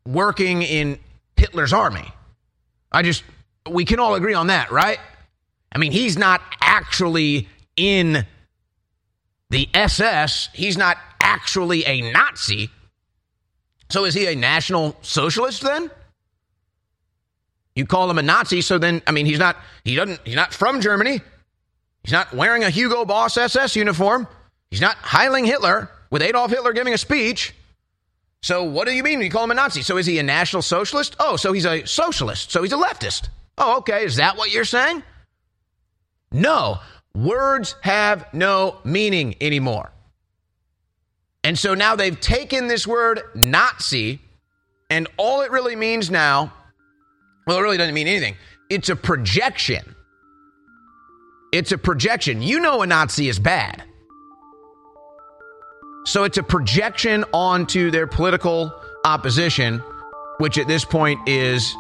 working 0.06 0.62
in 0.62 1.00
Hitler's 1.36 1.74
army. 1.74 2.12
I 2.92 3.04
just 3.04 3.24
we 3.72 3.86
can 3.86 4.00
all 4.00 4.16
agree 4.16 4.34
on 4.34 4.48
that, 4.48 4.72
right? 4.72 5.00
I 5.72 5.78
mean, 5.78 5.92
he's 5.92 6.18
not 6.18 6.42
actually 6.62 7.48
in 7.76 8.26
the 9.50 9.70
SS. 9.74 10.50
He's 10.54 10.78
not 10.78 10.98
actually 11.22 11.86
a 11.86 12.12
Nazi. 12.12 12.70
So 13.90 14.06
is 14.06 14.14
he 14.14 14.28
a 14.28 14.36
national 14.36 14.96
socialist 15.02 15.62
then? 15.62 15.90
You 17.76 17.86
call 17.86 18.10
him 18.10 18.18
a 18.18 18.22
Nazi, 18.22 18.62
so 18.62 18.78
then 18.78 19.02
I 19.08 19.12
mean 19.12 19.26
he's 19.26 19.40
not 19.40 19.56
he 19.84 19.96
doesn't 19.96 20.20
he's 20.26 20.36
not 20.36 20.54
from 20.54 20.82
Germany. 20.82 21.22
He's 22.04 22.12
not 22.12 22.34
wearing 22.34 22.64
a 22.64 22.70
Hugo 22.70 23.06
Boss 23.06 23.38
SS 23.38 23.76
uniform. 23.76 24.28
He's 24.70 24.82
not 24.82 24.98
heiling 24.98 25.46
Hitler 25.46 25.90
with 26.10 26.22
Adolf 26.22 26.52
Hitler 26.52 26.74
giving 26.74 26.94
a 26.94 26.98
speech. 26.98 27.54
So 28.42 28.64
what 28.64 28.88
do 28.88 28.94
you 28.94 29.04
mean 29.04 29.22
you 29.22 29.30
call 29.30 29.44
him 29.44 29.52
a 29.52 29.56
Nazi? 29.56 29.82
So 29.82 29.98
is 29.98 30.06
he 30.06 30.20
a 30.20 30.24
national 30.24 30.62
socialist? 30.62 31.16
Oh, 31.20 31.36
so 31.36 31.52
he's 31.52 31.66
a 31.66 31.86
socialist. 31.86 32.52
So 32.52 32.64
he's 32.64 32.74
a 32.74 32.78
leftist. 32.78 33.30
Oh, 33.60 33.78
okay. 33.80 34.06
Is 34.06 34.16
that 34.16 34.38
what 34.38 34.52
you're 34.52 34.66
saying? 34.66 35.04
No. 36.32 36.80
Words 37.14 37.76
have 37.82 38.34
no 38.34 38.80
meaning 38.84 39.36
anymore. 39.42 39.92
And 41.44 41.58
so 41.58 41.74
now 41.74 41.96
they've 41.96 42.20
taken 42.20 42.68
this 42.68 42.88
word 42.88 43.22
Nazi, 43.36 44.20
and 44.90 45.08
all 45.18 45.42
it 45.42 45.52
really 45.52 45.76
means 45.76 46.10
now 46.10 46.54
well, 47.50 47.58
it 47.58 47.62
really 47.62 47.78
doesn't 47.78 47.96
mean 47.96 48.08
anything. 48.08 48.36
It's 48.70 48.90
a 48.90 48.96
projection. 48.96 49.96
It's 51.52 51.72
a 51.72 51.80
projection. 51.80 52.44
You 52.44 52.60
know 52.60 52.84
a 52.84 52.86
Nazi 52.86 53.28
is 53.28 53.40
bad. 53.40 53.84
So 56.06 56.26
it's 56.26 56.38
a 56.38 56.44
projection 56.44 57.26
onto 57.34 57.90
their 57.90 58.06
political 58.06 58.72
opposition, 59.04 59.80
which 60.38 60.60
at 60.60 60.68
this 60.68 60.86
point 60.86 61.28
is 61.28 61.76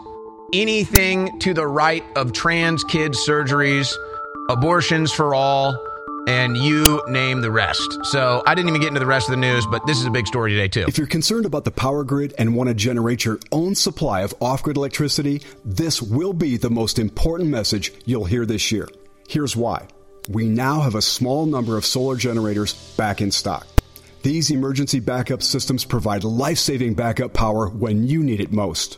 anything 0.53 1.39
to 1.39 1.53
the 1.53 1.68
right 1.68 2.03
of 2.15 2.34
trans 2.34 2.84
kids 2.84 3.18
surgeries, 3.27 3.94
abortions 4.50 5.12
for 5.12 5.34
all, 5.36 5.77
and 6.27 6.58
you 6.58 7.01
name 7.08 7.41
the 7.41 7.50
rest. 7.50 8.06
So 8.06 8.44
I 8.46 8.53
didn't 8.53 8.70
even 8.70 8.82
get 8.82 8.89
into 8.89 9.00
the 9.00 9.06
rest 9.06 9.27
of 9.27 9.32
the 9.32 9.41
news, 9.41 9.65
but 9.65 9.86
this 9.88 10.00
is 10.00 10.06
a 10.06 10.12
big 10.12 10.27
story 10.27 10.51
today, 10.51 10.68
too. 10.68 10.86
If 10.88 10.98
you're 10.98 11.08
concerned 11.08 11.46
about 11.46 11.63
the 11.63 11.72
power 11.72 12.03
grid 12.03 12.34
and 12.38 12.56
want 12.56 12.68
to 12.70 12.75
generate 12.75 13.25
your 13.25 13.39
own 13.51 13.74
supply 13.74 14.22
of 14.22 14.34
off 14.39 14.62
grid 14.62 14.77
electricity, 14.77 15.41
this 15.65 16.01
will 16.01 16.34
be 16.34 16.58
the 16.58 16.70
most 16.70 17.00
important 17.00 17.50
message 17.50 17.91
you'll 18.06 18.25
hear 18.25 18.46
this 18.46 18.72
year. 18.72 18.88
Here's 19.27 19.56
why. 19.56 19.88
We 20.27 20.48
now 20.48 20.82
have 20.82 20.96
a 20.96 21.01
small 21.01 21.46
number 21.48 21.77
of 21.77 21.86
solar 21.86 22.15
generators 22.15 22.74
back 22.96 23.22
in 23.22 23.32
stock. 23.32 23.65
These 24.22 24.51
emergency 24.51 25.00
backup 25.00 25.41
systems 25.41 25.86
provide 25.86 26.24
life 26.24 26.58
saving 26.58 26.94
backup 26.94 27.34
power 27.34 27.70
when 27.70 28.06
you 28.06 28.22
need 28.22 28.41
it 28.41 28.51
most. 28.51 28.98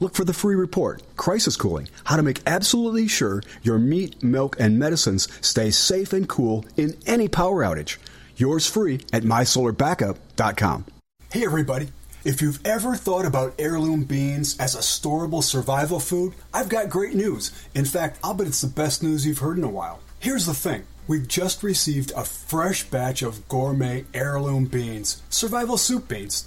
Look 0.00 0.14
for 0.14 0.24
the 0.24 0.32
free 0.32 0.56
report, 0.56 1.02
Crisis 1.16 1.56
Cooling, 1.56 1.88
how 2.04 2.16
to 2.16 2.22
make 2.22 2.40
absolutely 2.46 3.06
sure 3.06 3.42
your 3.62 3.78
meat, 3.78 4.22
milk, 4.22 4.56
and 4.58 4.78
medicines 4.78 5.28
stay 5.42 5.70
safe 5.70 6.14
and 6.14 6.26
cool 6.26 6.64
in 6.78 6.96
any 7.06 7.28
power 7.28 7.62
outage. 7.62 7.98
Yours 8.36 8.66
free 8.66 9.00
at 9.12 9.24
mysolarbackup.com. 9.24 10.86
Hey 11.30 11.44
everybody. 11.44 11.90
If 12.24 12.42
you've 12.42 12.64
ever 12.66 12.96
thought 12.96 13.26
about 13.26 13.54
heirloom 13.58 14.04
beans 14.04 14.58
as 14.58 14.74
a 14.74 14.78
storable 14.78 15.42
survival 15.42 16.00
food, 16.00 16.32
I've 16.52 16.68
got 16.70 16.90
great 16.90 17.14
news. 17.14 17.52
In 17.74 17.84
fact, 17.84 18.18
I'll 18.24 18.34
bet 18.34 18.46
it's 18.46 18.62
the 18.62 18.68
best 18.68 19.02
news 19.02 19.26
you've 19.26 19.38
heard 19.38 19.58
in 19.58 19.64
a 19.64 19.70
while. 19.70 20.00
Here's 20.18 20.46
the 20.46 20.54
thing. 20.54 20.84
We've 21.08 21.28
just 21.28 21.62
received 21.62 22.12
a 22.16 22.24
fresh 22.24 22.84
batch 22.84 23.22
of 23.22 23.46
gourmet 23.48 24.04
heirloom 24.14 24.66
beans, 24.66 25.22
survival 25.28 25.76
soup 25.76 26.08
beans. 26.08 26.46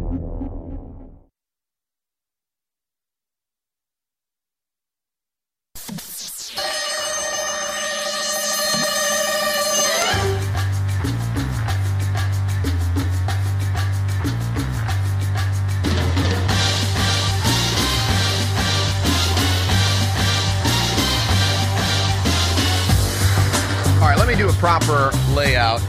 Proper 24.61 25.09
layout 25.33 25.81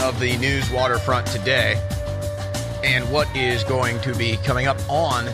of 0.00 0.18
the 0.18 0.36
news 0.38 0.68
waterfront 0.72 1.24
today 1.28 1.80
and 2.82 3.08
what 3.12 3.28
is 3.36 3.62
going 3.62 4.00
to 4.00 4.12
be 4.16 4.36
coming 4.38 4.66
up 4.66 4.76
on 4.90 5.26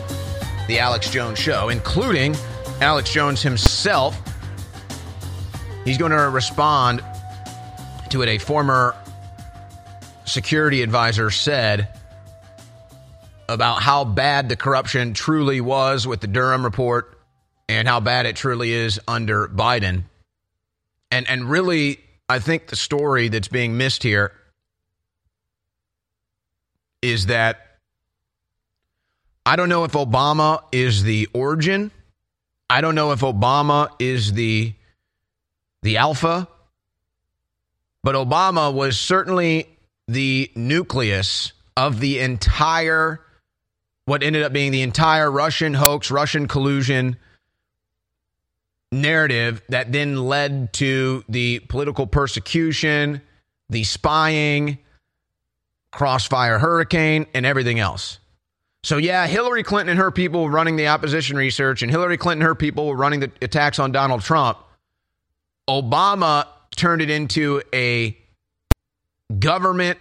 the 0.67 0.77
Alex 0.77 1.09
Jones 1.09 1.39
show, 1.39 1.69
including 1.69 2.35
Alex 2.79 3.11
Jones 3.11 3.41
himself. 3.41 4.15
He's 5.83 5.97
going 5.97 6.11
to 6.11 6.29
respond 6.29 7.03
to 8.11 8.19
what 8.19 8.27
a 8.27 8.37
former 8.37 8.95
security 10.25 10.83
advisor 10.83 11.31
said 11.31 11.87
about 13.47 13.81
how 13.81 14.05
bad 14.05 14.47
the 14.47 14.55
corruption 14.55 15.15
truly 15.15 15.59
was 15.59 16.05
with 16.05 16.21
the 16.21 16.27
Durham 16.27 16.63
report 16.63 17.19
and 17.67 17.87
how 17.87 17.99
bad 17.99 18.27
it 18.27 18.35
truly 18.35 18.73
is 18.73 18.99
under 19.07 19.47
Biden. 19.47 20.03
And 21.11 21.27
and 21.29 21.49
really 21.49 21.99
I 22.27 22.39
think 22.39 22.67
the 22.67 22.75
story 22.75 23.27
that's 23.29 23.47
being 23.47 23.77
missed 23.77 24.03
here 24.03 24.31
is 27.01 27.27
that 27.27 27.65
I 29.45 29.55
don't 29.55 29.69
know 29.69 29.83
if 29.83 29.93
Obama 29.93 30.61
is 30.71 31.03
the 31.03 31.27
origin. 31.33 31.91
I 32.69 32.81
don't 32.81 32.95
know 32.95 33.11
if 33.11 33.21
Obama 33.21 33.89
is 33.99 34.33
the 34.33 34.73
the 35.81 35.97
alpha. 35.97 36.47
But 38.03 38.15
Obama 38.15 38.73
was 38.73 38.97
certainly 38.97 39.67
the 40.07 40.51
nucleus 40.55 41.53
of 41.75 41.99
the 41.99 42.19
entire 42.19 43.19
what 44.05 44.23
ended 44.23 44.41
up 44.41 44.51
being 44.51 44.71
the 44.71 44.81
entire 44.81 45.29
Russian 45.29 45.75
hoax, 45.75 46.09
Russian 46.09 46.47
collusion 46.47 47.17
narrative 48.91 49.61
that 49.69 49.91
then 49.91 50.17
led 50.17 50.73
to 50.73 51.23
the 51.29 51.59
political 51.59 52.07
persecution, 52.07 53.21
the 53.69 53.83
spying, 53.83 54.79
crossfire 55.91 56.59
hurricane, 56.59 57.25
and 57.33 57.45
everything 57.45 57.79
else. 57.79 58.19
So, 58.83 58.97
yeah, 58.97 59.27
Hillary 59.27 59.63
Clinton 59.63 59.89
and 59.89 59.99
her 59.99 60.11
people 60.11 60.45
were 60.45 60.49
running 60.49 60.77
the 60.77 60.87
opposition 60.87 61.35
research, 61.35 61.81
and 61.81 61.91
Hillary 61.91 62.17
Clinton 62.17 62.41
and 62.41 62.47
her 62.47 62.55
people 62.55 62.87
were 62.87 62.95
running 62.95 63.19
the 63.19 63.31
attacks 63.41 63.77
on 63.77 63.91
Donald 63.91 64.21
Trump. 64.21 64.57
Obama 65.67 66.47
turned 66.75 67.01
it 67.01 67.09
into 67.09 67.61
a 67.73 68.17
government, 69.37 69.99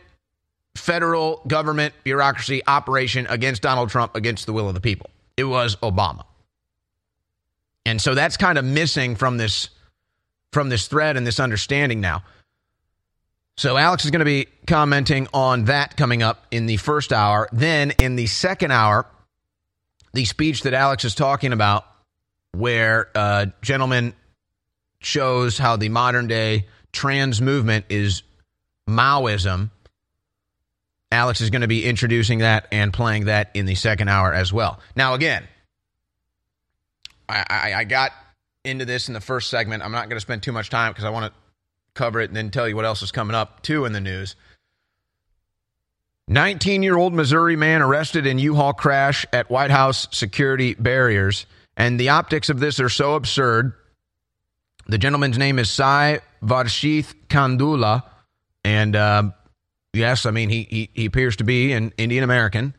federal 0.77 1.43
government 1.47 1.93
bureaucracy 2.05 2.63
operation 2.67 3.27
against 3.29 3.63
Donald 3.63 3.91
Trump 3.91 4.15
against 4.15 4.47
the 4.47 4.53
will 4.53 4.69
of 4.69 4.75
the 4.75 4.81
people. 4.81 5.11
It 5.37 5.45
was 5.45 5.77
Obama. 5.77 6.25
And 7.89 8.03
so 8.03 8.15
that's 8.15 8.37
kind 8.37 8.59
of 8.59 8.67
missing 8.67 9.17
from 9.17 9.39
this 9.39 9.71
from 10.53 10.69
this 10.69 10.89
thread 10.89 11.17
and 11.17 11.27
this 11.27 11.41
understanding 11.41 12.03
now. 12.03 12.23
So 13.57 13.77
Alex 13.77 14.05
is 14.05 14.11
going 14.11 14.21
to 14.21 14.27
be 14.27 14.47
commenting 14.67 15.27
on 15.33 15.65
that 15.65 15.97
coming 15.97 16.23
up 16.23 16.47
in 16.51 16.67
the 16.67 16.77
first 16.77 17.13
hour. 17.13 17.49
Then 17.51 17.93
in 17.93 18.17
the 18.17 18.27
second 18.27 18.73
hour, 18.73 19.07
the 20.13 20.27
speech 20.27 20.63
that 20.63 20.75
Alex 20.75 21.05
is 21.05 21.15
talking 21.15 21.53
about, 21.53 21.87
where 22.53 23.09
a 23.15 23.53
gentleman 23.63 24.15
shows 25.01 25.57
how 25.57 25.77
the 25.77 25.89
modern 25.89 26.27
day 26.27 26.67
trans 26.93 27.41
movement 27.41 27.87
is 27.89 28.23
Maoism. 28.89 29.71
Alex 31.11 31.41
is 31.41 31.49
going 31.49 31.63
to 31.63 31.69
be 31.69 31.87
introducing 31.87 32.41
that 32.41 32.69
and 32.71 32.93
playing 32.93 33.27
that 33.27 33.51
in 33.55 33.65
the 33.65 33.75
second 33.75 34.09
hour 34.09 34.33
as 34.33 34.53
well. 34.53 34.79
Now, 34.95 35.15
again, 35.15 35.49
I, 37.29 37.73
I, 37.77 37.85
got 37.85 38.13
into 38.65 38.85
this 38.85 39.09
in 39.09 39.15
the 39.15 39.21
first 39.21 39.51
segment. 39.51 39.83
I'm 39.83 39.93
not 39.93 40.09
going 40.09 40.17
to 40.17 40.21
spend 40.21 40.43
too 40.43 40.53
much 40.53 40.71
time 40.71 40.93
because 40.93 41.05
I 41.05 41.11
want 41.11 41.33
to 41.33 41.39
cover 41.95 42.21
it 42.21 42.31
and 42.31 42.37
then 42.37 42.51
tell 42.51 42.69
you 42.69 42.77
what 42.77 42.85
else 42.85 43.03
is 43.03 43.13
coming 43.13 43.35
up 43.35 43.63
too 43.63 43.85
in 43.85 43.93
the 43.93 44.01
news. 44.01 44.37
19 46.29 46.83
year 46.83 46.97
old 46.97 47.15
Missouri 47.15 47.57
man 47.57 47.83
arrested 47.83 48.27
in 48.27 48.39
U 48.39 48.55
Haul 48.55 48.73
crash 48.73 49.27
at 49.33 49.51
White 49.51 49.71
House 49.71 50.09
security 50.11 50.75
barriers. 50.75 51.47
And 51.77 51.99
the 51.99 52.11
optics 52.11 52.49
of 52.49 52.61
this 52.61 52.81
are 52.81 52.89
so 52.89 53.15
absurd. 53.15 53.73
The 54.87 54.99
gentleman's 54.99 55.39
name 55.39 55.59
is 55.59 55.71
Sai 55.71 56.21
Varshith 56.43 57.15
Kandula. 57.29 58.03
And 58.65 58.97
uh, 58.97 59.31
Yes, 59.93 60.27
I 60.27 60.31
mean, 60.31 60.51
he, 60.51 60.67
he, 60.71 60.91
he 60.93 61.07
appears 61.07 61.37
to 61.37 61.45
be 61.45 61.73
an 61.73 61.93
Indian 61.97 62.23
American, 62.23 62.75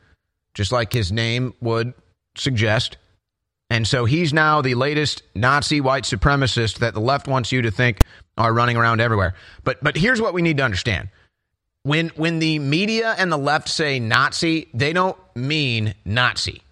just 0.54 0.72
like 0.72 0.94
his 0.94 1.12
name 1.12 1.54
would 1.60 1.94
suggest. 2.36 2.98
And 3.70 3.88
so 3.88 4.06
he's 4.06 4.34
now 4.34 4.62
the 4.62 4.76
latest 4.76 5.22
Nazi 5.36 5.80
white 5.80 6.04
supremacist 6.04 6.80
that 6.80 6.94
the 6.94 7.00
left 7.00 7.28
wants 7.28 7.52
you 7.52 7.62
to 7.62 7.72
think 7.72 8.02
are 8.38 8.54
running 8.54 8.78
around 8.78 9.00
everywhere. 9.00 9.36
But 9.64 9.84
but 9.84 9.96
here's 9.96 10.22
what 10.22 10.34
we 10.34 10.42
need 10.42 10.58
to 10.58 10.64
understand. 10.64 11.10
When 11.84 12.10
when 12.10 12.40
the 12.40 12.60
media 12.60 13.16
and 13.18 13.32
the 13.32 13.38
left 13.38 13.70
say 13.70 14.00
Nazi, 14.00 14.70
they 14.74 14.94
don't 14.94 15.18
mean 15.36 15.94
Nazi. 16.04 16.64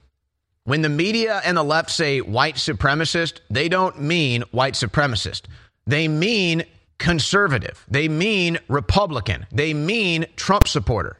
When 0.63 0.81
the 0.81 0.89
media 0.89 1.41
and 1.45 1.55
the 1.55 1.63
left 1.63 1.91
say 1.91 2.19
white 2.19 2.55
supremacist, 2.55 3.39
they 3.49 3.69
don't 3.69 4.01
mean 4.01 4.43
white 4.51 4.73
supremacist. 4.73 5.43
They 5.85 6.07
mean 6.07 6.65
conservative. 6.97 7.85
They 7.87 8.09
mean 8.09 8.57
Republican. 8.67 9.45
They 9.51 9.73
mean 9.73 10.25
Trump 10.35 10.67
supporter. 10.67 11.17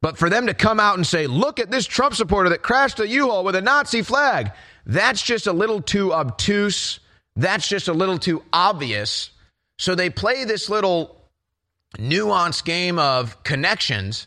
But 0.00 0.18
for 0.18 0.30
them 0.30 0.46
to 0.46 0.54
come 0.54 0.80
out 0.80 0.96
and 0.96 1.06
say, 1.06 1.26
look 1.26 1.58
at 1.58 1.70
this 1.70 1.86
Trump 1.86 2.14
supporter 2.14 2.50
that 2.50 2.62
crashed 2.62 3.00
a 3.00 3.08
U-Haul 3.08 3.44
with 3.44 3.54
a 3.54 3.62
Nazi 3.62 4.02
flag, 4.02 4.52
that's 4.86 5.22
just 5.22 5.46
a 5.46 5.52
little 5.52 5.80
too 5.80 6.12
obtuse. 6.12 7.00
That's 7.36 7.68
just 7.68 7.88
a 7.88 7.92
little 7.92 8.18
too 8.18 8.42
obvious. 8.52 9.30
So 9.78 9.94
they 9.94 10.10
play 10.10 10.44
this 10.44 10.68
little 10.68 11.20
nuanced 11.98 12.64
game 12.64 12.98
of 12.98 13.42
connections 13.44 14.26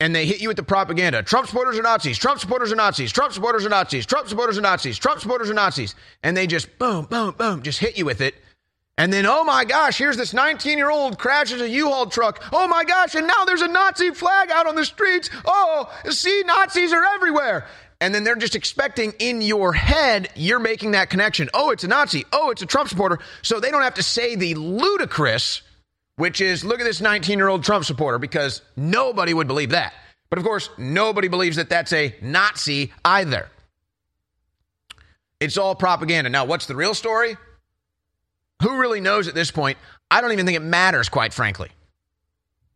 and 0.00 0.14
they 0.14 0.26
hit 0.26 0.40
you 0.40 0.48
with 0.48 0.56
the 0.56 0.62
propaganda. 0.62 1.22
Trump 1.22 1.46
supporters 1.46 1.78
are 1.78 1.82
Nazis. 1.82 2.18
Trump 2.18 2.40
supporters 2.40 2.72
are 2.72 2.76
Nazis. 2.76 3.12
Trump 3.12 3.32
supporters 3.32 3.64
are 3.64 3.68
Nazis. 3.68 4.04
Trump 4.04 4.28
supporters 4.28 4.58
are 4.58 4.62
Nazis. 4.62 4.98
Trump 4.98 5.20
supporters 5.20 5.48
are 5.48 5.54
Nazis. 5.54 5.94
And 6.22 6.36
they 6.36 6.46
just 6.46 6.78
boom, 6.78 7.06
boom, 7.06 7.34
boom, 7.38 7.62
just 7.62 7.78
hit 7.78 7.96
you 7.96 8.04
with 8.04 8.20
it. 8.20 8.34
And 8.96 9.12
then, 9.12 9.26
oh 9.26 9.42
my 9.42 9.64
gosh, 9.64 9.98
here's 9.98 10.16
this 10.16 10.32
19 10.32 10.78
year 10.78 10.90
old 10.90 11.18
crashes 11.18 11.60
a 11.60 11.68
U 11.68 11.88
Haul 11.88 12.06
truck. 12.06 12.42
Oh 12.52 12.68
my 12.68 12.84
gosh, 12.84 13.14
and 13.16 13.26
now 13.26 13.44
there's 13.44 13.62
a 13.62 13.68
Nazi 13.68 14.10
flag 14.12 14.50
out 14.52 14.66
on 14.66 14.76
the 14.76 14.84
streets. 14.84 15.30
Oh, 15.44 15.92
see, 16.10 16.42
Nazis 16.46 16.92
are 16.92 17.04
everywhere. 17.14 17.66
And 18.04 18.14
then 18.14 18.22
they're 18.22 18.36
just 18.36 18.54
expecting 18.54 19.14
in 19.18 19.40
your 19.40 19.72
head, 19.72 20.28
you're 20.34 20.58
making 20.58 20.90
that 20.90 21.08
connection. 21.08 21.48
Oh, 21.54 21.70
it's 21.70 21.84
a 21.84 21.88
Nazi. 21.88 22.26
Oh, 22.34 22.50
it's 22.50 22.60
a 22.60 22.66
Trump 22.66 22.90
supporter. 22.90 23.18
So 23.40 23.60
they 23.60 23.70
don't 23.70 23.80
have 23.80 23.94
to 23.94 24.02
say 24.02 24.34
the 24.34 24.56
ludicrous, 24.56 25.62
which 26.16 26.42
is 26.42 26.66
look 26.66 26.80
at 26.80 26.84
this 26.84 27.00
19 27.00 27.38
year 27.38 27.48
old 27.48 27.64
Trump 27.64 27.86
supporter, 27.86 28.18
because 28.18 28.60
nobody 28.76 29.32
would 29.32 29.46
believe 29.46 29.70
that. 29.70 29.94
But 30.28 30.38
of 30.38 30.44
course, 30.44 30.68
nobody 30.76 31.28
believes 31.28 31.56
that 31.56 31.70
that's 31.70 31.94
a 31.94 32.14
Nazi 32.20 32.92
either. 33.06 33.48
It's 35.40 35.56
all 35.56 35.74
propaganda. 35.74 36.28
Now, 36.28 36.44
what's 36.44 36.66
the 36.66 36.76
real 36.76 36.92
story? 36.92 37.38
Who 38.60 38.80
really 38.80 39.00
knows 39.00 39.28
at 39.28 39.34
this 39.34 39.50
point? 39.50 39.78
I 40.10 40.20
don't 40.20 40.32
even 40.32 40.44
think 40.44 40.56
it 40.56 40.62
matters, 40.62 41.08
quite 41.08 41.32
frankly. 41.32 41.70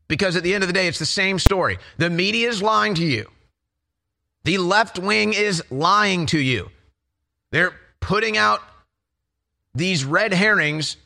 Because 0.09 0.37
at 0.37 0.43
the 0.43 0.55
end 0.55 0.65
of 0.65 0.69
the 0.69 0.73
day, 0.73 0.89
it's 0.89 0.99
the 0.99 1.05
same 1.05 1.39
story. 1.39 1.77
The 1.99 2.09
media 2.09 2.49
is 2.49 2.63
lying 2.63 2.95
to 2.95 3.05
you, 3.05 3.29
the 4.45 4.59
left 4.59 4.99
wing 4.99 5.33
is 5.33 5.63
lying 5.71 6.27
to 6.27 6.39
you. 6.39 6.71
They're 7.51 7.75
putting 8.01 8.37
out 8.37 8.61
these 9.75 10.05
red 10.05 10.33
herrings, 10.33 10.97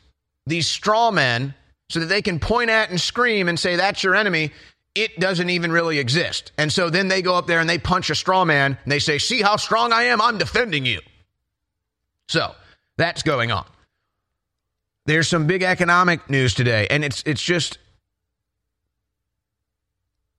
these 0.45 0.67
straw 0.67 1.11
men, 1.11 1.53
so 1.89 1.99
that 1.99 2.07
they 2.07 2.21
can 2.21 2.39
point 2.39 2.69
at 2.69 2.89
and 2.89 2.99
scream 2.99 3.47
and 3.49 3.59
say, 3.59 3.75
that's 3.75 4.03
your 4.03 4.15
enemy. 4.15 4.51
It 4.95 5.19
doesn't 5.19 5.49
even 5.49 5.71
really 5.71 5.99
exist. 5.99 6.51
And 6.57 6.71
so 6.71 6.89
then 6.89 7.07
they 7.07 7.21
go 7.21 7.35
up 7.35 7.47
there 7.47 7.59
and 7.59 7.69
they 7.69 7.77
punch 7.77 8.09
a 8.09 8.15
straw 8.15 8.45
man 8.45 8.77
and 8.83 8.91
they 8.91 8.99
say, 8.99 9.17
see 9.17 9.41
how 9.41 9.57
strong 9.57 9.91
I 9.91 10.03
am? 10.03 10.21
I'm 10.21 10.37
defending 10.37 10.85
you. 10.85 11.01
So 12.27 12.55
that's 12.97 13.23
going 13.23 13.51
on. 13.51 13.65
There's 15.05 15.27
some 15.27 15.47
big 15.47 15.63
economic 15.63 16.29
news 16.29 16.53
today, 16.53 16.87
and 16.89 17.03
it's 17.03 17.23
it's 17.25 17.41
just 17.41 17.77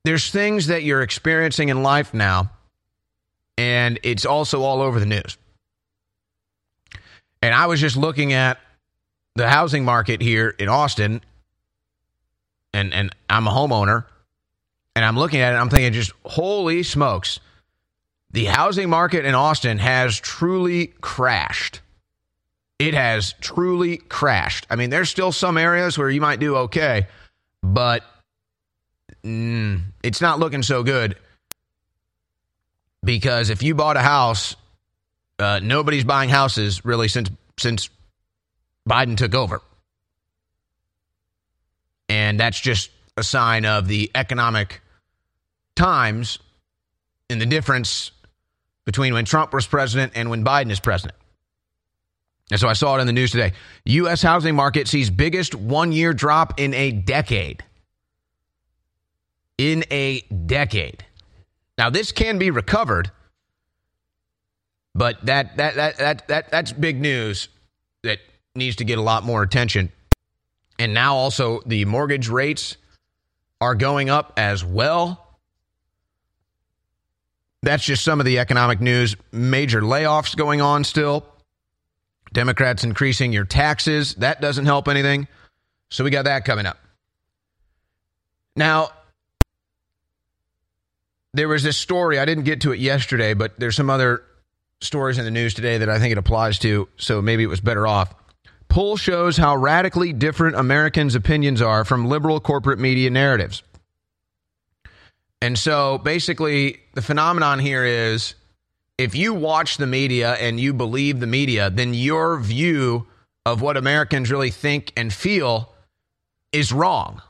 there's 0.03 0.31
things 0.31 0.67
that 0.67 0.83
you're 0.83 1.03
experiencing 1.03 1.69
in 1.69 1.83
life 1.83 2.13
now, 2.13 2.49
and 3.57 3.99
it's 4.03 4.25
also 4.25 4.63
all 4.63 4.81
over 4.81 4.99
the 4.99 5.05
news. 5.05 5.37
And 7.41 7.53
I 7.53 7.67
was 7.67 7.79
just 7.79 7.95
looking 7.97 8.33
at 8.33 8.59
the 9.35 9.49
housing 9.49 9.85
market 9.85 10.21
here 10.21 10.55
in 10.57 10.69
Austin, 10.69 11.21
and 12.73 12.93
and 12.93 13.15
I'm 13.29 13.47
a 13.47 13.51
homeowner, 13.51 14.05
and 14.95 15.05
I'm 15.05 15.17
looking 15.17 15.41
at 15.41 15.53
it, 15.53 15.57
I'm 15.57 15.69
thinking, 15.69 15.93
just 15.93 16.13
holy 16.25 16.83
smokes, 16.83 17.39
the 18.31 18.45
housing 18.45 18.89
market 18.89 19.25
in 19.25 19.35
Austin 19.35 19.77
has 19.77 20.19
truly 20.19 20.87
crashed 21.01 21.81
it 22.79 22.93
has 22.93 23.33
truly 23.39 23.97
crashed. 23.97 24.67
I 24.69 24.75
mean, 24.75 24.89
there's 24.89 25.09
still 25.09 25.31
some 25.31 25.57
areas 25.57 25.97
where 25.97 26.09
you 26.09 26.21
might 26.21 26.39
do 26.39 26.55
okay, 26.57 27.07
but 27.63 28.03
mm, 29.23 29.81
it's 30.03 30.21
not 30.21 30.39
looking 30.39 30.63
so 30.63 30.83
good 30.83 31.15
because 33.05 33.49
if 33.49 33.63
you 33.63 33.75
bought 33.75 33.97
a 33.97 34.01
house, 34.01 34.55
uh, 35.39 35.59
nobody's 35.61 36.03
buying 36.03 36.29
houses 36.29 36.83
really 36.83 37.07
since 37.07 37.29
since 37.57 37.89
Biden 38.89 39.15
took 39.17 39.33
over, 39.33 39.61
and 42.09 42.39
that's 42.39 42.59
just 42.59 42.89
a 43.15 43.23
sign 43.23 43.65
of 43.65 43.87
the 43.87 44.11
economic 44.13 44.81
times 45.75 46.39
and 47.29 47.39
the 47.39 47.45
difference 47.45 48.11
between 48.85 49.13
when 49.13 49.25
Trump 49.25 49.53
was 49.53 49.65
president 49.65 50.13
and 50.15 50.29
when 50.29 50.43
Biden 50.43 50.71
is 50.71 50.79
president. 50.79 51.17
And 52.51 52.59
so 52.59 52.67
I 52.67 52.73
saw 52.73 52.97
it 52.97 53.01
in 53.01 53.07
the 53.07 53.13
news 53.13 53.31
today. 53.31 53.53
U.S. 53.85 54.21
housing 54.21 54.55
market 54.55 54.87
sees 54.87 55.09
biggest 55.09 55.55
one 55.55 55.91
year 55.91 56.13
drop 56.13 56.59
in 56.59 56.73
a 56.75 56.91
decade. 56.91 57.63
In 59.57 59.83
a 59.89 60.21
decade. 60.21 61.03
Now, 61.77 61.89
this 61.89 62.11
can 62.11 62.37
be 62.37 62.51
recovered, 62.51 63.11
but 64.93 65.25
that, 65.25 65.57
that, 65.57 65.75
that, 65.75 65.97
that, 65.97 66.27
that, 66.27 66.51
that's 66.51 66.71
big 66.71 67.01
news 67.01 67.49
that 68.03 68.19
needs 68.55 68.77
to 68.77 68.85
get 68.85 68.97
a 68.97 69.01
lot 69.01 69.23
more 69.23 69.43
attention. 69.43 69.91
And 70.79 70.93
now 70.93 71.15
also 71.15 71.61
the 71.65 71.85
mortgage 71.85 72.29
rates 72.29 72.77
are 73.59 73.75
going 73.75 74.09
up 74.09 74.33
as 74.37 74.63
well. 74.63 75.21
That's 77.61 77.83
just 77.83 78.03
some 78.03 78.19
of 78.19 78.25
the 78.25 78.39
economic 78.39 78.79
news. 78.79 79.15
Major 79.31 79.81
layoffs 79.81 80.35
going 80.35 80.61
on 80.61 80.83
still. 80.83 81.25
Democrats 82.31 82.83
increasing 82.83 83.33
your 83.33 83.45
taxes. 83.45 84.15
That 84.15 84.39
doesn't 84.39 84.65
help 84.65 84.87
anything. 84.87 85.27
So 85.89 86.03
we 86.03 86.09
got 86.09 86.25
that 86.25 86.45
coming 86.45 86.65
up. 86.65 86.77
Now, 88.55 88.89
there 91.35 91.47
was 91.47 91.63
this 91.63 91.77
story. 91.77 92.17
I 92.17 92.25
didn't 92.25 92.45
get 92.45 92.61
to 92.61 92.71
it 92.71 92.79
yesterday, 92.79 93.33
but 93.33 93.59
there's 93.59 93.75
some 93.75 93.89
other 93.89 94.23
stories 94.81 95.17
in 95.17 95.25
the 95.25 95.31
news 95.31 95.53
today 95.53 95.77
that 95.79 95.89
I 95.89 95.99
think 95.99 96.11
it 96.11 96.17
applies 96.17 96.59
to. 96.59 96.87
So 96.97 97.21
maybe 97.21 97.43
it 97.43 97.47
was 97.47 97.61
better 97.61 97.85
off. 97.85 98.13
Poll 98.69 98.97
shows 98.97 99.37
how 99.37 99.55
radically 99.55 100.13
different 100.13 100.55
Americans' 100.55 101.15
opinions 101.15 101.61
are 101.61 101.85
from 101.85 102.07
liberal 102.07 102.39
corporate 102.39 102.79
media 102.79 103.09
narratives. 103.09 103.63
And 105.41 105.57
so 105.59 105.97
basically, 105.99 106.79
the 106.93 107.01
phenomenon 107.01 107.59
here 107.59 107.85
is 107.85 108.35
if 108.97 109.15
you 109.15 109.33
watch 109.33 109.77
the 109.77 109.87
media 109.87 110.33
and 110.33 110.59
you 110.59 110.73
believe 110.73 111.19
the 111.19 111.27
media, 111.27 111.69
then 111.69 111.93
your 111.93 112.39
view 112.39 113.07
of 113.45 113.61
what 113.61 113.77
Americans 113.77 114.31
really 114.31 114.49
think 114.49 114.91
and 114.97 115.13
feel 115.13 115.71
is 116.51 116.71
wrong. 116.71 117.21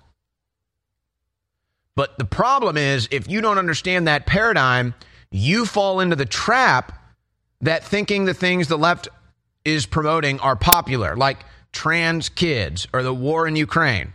But 1.96 2.18
the 2.18 2.26
problem 2.26 2.78
is, 2.78 3.08
if 3.12 3.30
you 3.30 3.42
don't 3.42 3.58
understand 3.58 4.08
that 4.08 4.26
paradigm, 4.26 4.94
you 5.32 5.66
fall 5.66 6.02
into 6.02 6.16
the 6.16 6.26
trap 6.26 7.02
that 7.62 7.84
thinking 7.84 8.26
the 8.26 8.34
things 8.34 8.68
the 8.68 8.78
left 8.78 9.08
is 9.64 9.86
promoting 9.86 10.40
are 10.42 10.56
popular, 10.56 11.16
like 11.16 11.46
trans 11.72 12.30
kids 12.30 12.88
or 12.94 13.04
the 13.04 13.14
war 13.14 13.48
in 13.48 13.56
Ukraine 13.56 14.14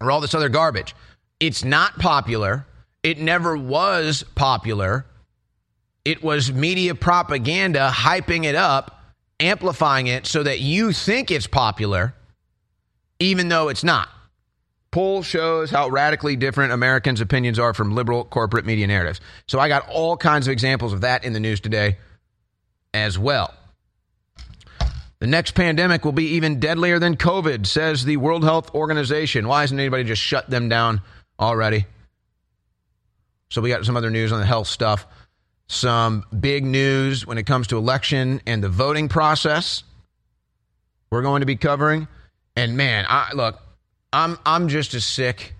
or 0.00 0.10
all 0.10 0.20
this 0.20 0.34
other 0.34 0.48
garbage. 0.48 0.94
It's 1.38 1.64
not 1.64 1.98
popular. 1.98 2.66
It 3.02 3.18
never 3.18 3.56
was 3.56 4.24
popular. 4.34 5.06
It 6.04 6.22
was 6.22 6.52
media 6.52 6.94
propaganda 6.94 7.90
hyping 7.92 8.44
it 8.44 8.54
up, 8.54 9.12
amplifying 9.38 10.06
it 10.06 10.26
so 10.26 10.42
that 10.42 10.60
you 10.60 10.92
think 10.92 11.30
it's 11.30 11.46
popular, 11.46 12.14
even 13.18 13.48
though 13.48 13.68
it's 13.68 13.84
not. 13.84 14.08
Poll 14.96 15.22
shows 15.22 15.70
how 15.70 15.90
radically 15.90 16.36
different 16.36 16.72
Americans' 16.72 17.20
opinions 17.20 17.58
are 17.58 17.74
from 17.74 17.94
liberal 17.94 18.24
corporate 18.24 18.64
media 18.64 18.86
narratives. 18.86 19.20
So 19.46 19.58
I 19.58 19.68
got 19.68 19.86
all 19.90 20.16
kinds 20.16 20.48
of 20.48 20.52
examples 20.52 20.94
of 20.94 21.02
that 21.02 21.22
in 21.22 21.34
the 21.34 21.38
news 21.38 21.60
today 21.60 21.98
as 22.94 23.18
well. 23.18 23.52
The 25.18 25.26
next 25.26 25.50
pandemic 25.50 26.02
will 26.02 26.12
be 26.12 26.28
even 26.28 26.60
deadlier 26.60 26.98
than 26.98 27.18
COVID, 27.18 27.66
says 27.66 28.06
the 28.06 28.16
World 28.16 28.42
Health 28.42 28.74
Organization. 28.74 29.46
Why 29.46 29.60
hasn't 29.60 29.78
anybody 29.78 30.04
just 30.04 30.22
shut 30.22 30.48
them 30.48 30.70
down 30.70 31.02
already? 31.38 31.84
So 33.50 33.60
we 33.60 33.68
got 33.68 33.84
some 33.84 33.98
other 33.98 34.08
news 34.08 34.32
on 34.32 34.40
the 34.40 34.46
health 34.46 34.66
stuff 34.66 35.06
some 35.68 36.24
big 36.40 36.64
news 36.64 37.26
when 37.26 37.36
it 37.36 37.44
comes 37.44 37.66
to 37.66 37.76
election 37.76 38.40
and 38.46 38.64
the 38.64 38.70
voting 38.70 39.10
process. 39.10 39.82
We're 41.10 41.20
going 41.20 41.40
to 41.40 41.46
be 41.46 41.56
covering. 41.56 42.08
And 42.56 42.78
man, 42.78 43.04
I 43.06 43.32
look, 43.34 43.60
I'm 44.12 44.38
I'm 44.44 44.68
just 44.68 44.94
as 44.94 45.04
sick 45.04 45.54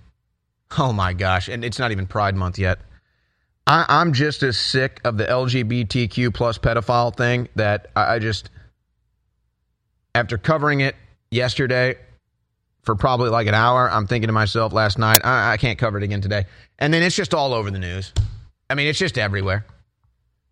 Oh 0.79 0.93
my 0.93 1.13
gosh. 1.13 1.49
And 1.49 1.65
it's 1.65 1.79
not 1.79 1.93
even 1.93 2.07
Pride 2.07 2.35
Month 2.35 2.59
yet. 2.59 2.79
I, 3.67 3.85
I'm 3.89 4.13
just 4.13 4.43
as 4.43 4.57
sick 4.57 5.01
of 5.05 5.17
the 5.17 5.25
LGBTQ 5.25 6.35
plus 6.35 6.59
pedophile 6.59 7.17
thing 7.17 7.49
that 7.57 7.89
I, 7.97 8.15
I 8.15 8.19
just, 8.19 8.51
after 10.15 10.39
covering 10.39 10.81
it 10.81 10.95
yesterday 11.31 11.97
for 12.83 12.95
probably 12.95 13.31
like 13.31 13.47
an 13.49 13.55
hour, 13.55 13.91
I'm 13.91 14.07
thinking 14.07 14.29
to 14.29 14.33
myself 14.33 14.73
last 14.73 14.99
night, 14.99 15.21
I, 15.25 15.53
I 15.53 15.57
can't 15.57 15.79
cover 15.79 15.99
it 15.99 16.05
again 16.05 16.21
today. 16.21 16.47
And 16.79 16.93
then 16.93 17.03
it's 17.03 17.17
just 17.17 17.35
all 17.35 17.55
over 17.55 17.71
the 17.71 17.79
news. 17.79 18.13
I 18.71 18.75
mean, 18.75 18.87
it's 18.87 18.99
just 18.99 19.19
everywhere. 19.19 19.67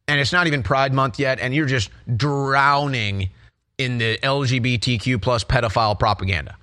And 0.06 0.20
it's 0.20 0.32
not 0.32 0.46
even 0.46 0.62
Pride 0.62 0.92
Month 0.92 1.18
yet, 1.18 1.40
and 1.40 1.54
you're 1.54 1.66
just 1.66 1.90
drowning 2.16 3.30
in 3.78 3.98
the 3.98 4.18
LGBTQ 4.18 5.22
plus 5.22 5.44
pedophile 5.44 5.98
propaganda. 5.98 6.56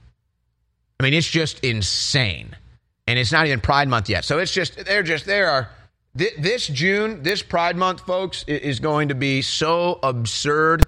I 1.02 1.04
mean, 1.04 1.16
it's 1.16 1.28
just 1.28 1.62
insane. 1.62 2.56
And 3.08 3.18
it's 3.18 3.32
not 3.32 3.48
even 3.48 3.60
Pride 3.60 3.88
Month 3.88 4.08
yet. 4.08 4.24
So 4.24 4.38
it's 4.38 4.52
just, 4.52 4.86
they're 4.86 5.02
just, 5.02 5.26
there 5.26 5.50
are, 5.50 5.70
this 6.14 6.68
June, 6.68 7.24
this 7.24 7.42
Pride 7.42 7.76
Month, 7.76 8.02
folks, 8.02 8.44
is 8.44 8.80
going 8.80 9.08
to 9.08 9.16
be 9.16 9.42
so 9.42 9.98
absurd 10.04 10.84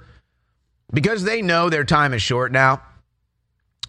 because 0.93 1.23
they 1.23 1.41
know 1.41 1.71
their 1.71 1.83
time 1.83 2.13
is 2.13 2.21
short 2.21 2.51
now. 2.51 2.83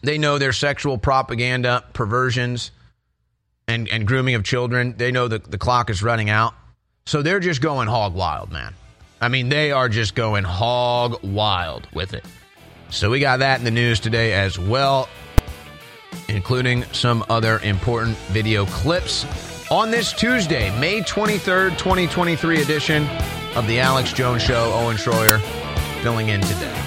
They 0.00 0.16
know 0.16 0.38
their 0.38 0.54
sexual 0.54 0.96
propaganda, 0.96 1.84
perversions, 1.92 2.70
and, 3.68 3.86
and 3.90 4.06
grooming 4.06 4.34
of 4.34 4.44
children. 4.44 4.94
They 4.96 5.12
know 5.12 5.28
that 5.28 5.50
the 5.50 5.58
clock 5.58 5.90
is 5.90 6.02
running 6.02 6.30
out. 6.30 6.54
So 7.04 7.20
they're 7.20 7.38
just 7.38 7.60
going 7.60 7.86
hog 7.86 8.14
wild, 8.14 8.50
man. 8.50 8.72
I 9.20 9.28
mean, 9.28 9.50
they 9.50 9.72
are 9.72 9.90
just 9.90 10.14
going 10.14 10.44
hog 10.44 11.22
wild 11.22 11.86
with 11.92 12.14
it. 12.14 12.24
So 12.88 13.10
we 13.10 13.20
got 13.20 13.40
that 13.40 13.58
in 13.58 13.66
the 13.66 13.70
news 13.70 14.00
today 14.00 14.32
as 14.32 14.58
well, 14.58 15.06
including 16.28 16.84
some 16.92 17.24
other 17.28 17.58
important 17.60 18.16
video 18.32 18.66
clips 18.66 19.24
on 19.70 19.90
this 19.90 20.12
Tuesday, 20.12 20.70
May 20.78 21.00
23rd, 21.00 21.78
2023 21.78 22.62
edition 22.62 23.08
of 23.56 23.66
the 23.66 23.80
Alex 23.80 24.12
Jones 24.12 24.42
Show. 24.42 24.72
Owen 24.74 24.96
Schroyer 24.96 25.40
filling 26.02 26.28
in 26.28 26.40
today. 26.40 26.80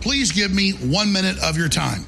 Please 0.00 0.32
give 0.32 0.52
me 0.52 0.72
one 0.72 1.12
minute 1.12 1.36
of 1.42 1.56
your 1.56 1.68
time. 1.68 2.04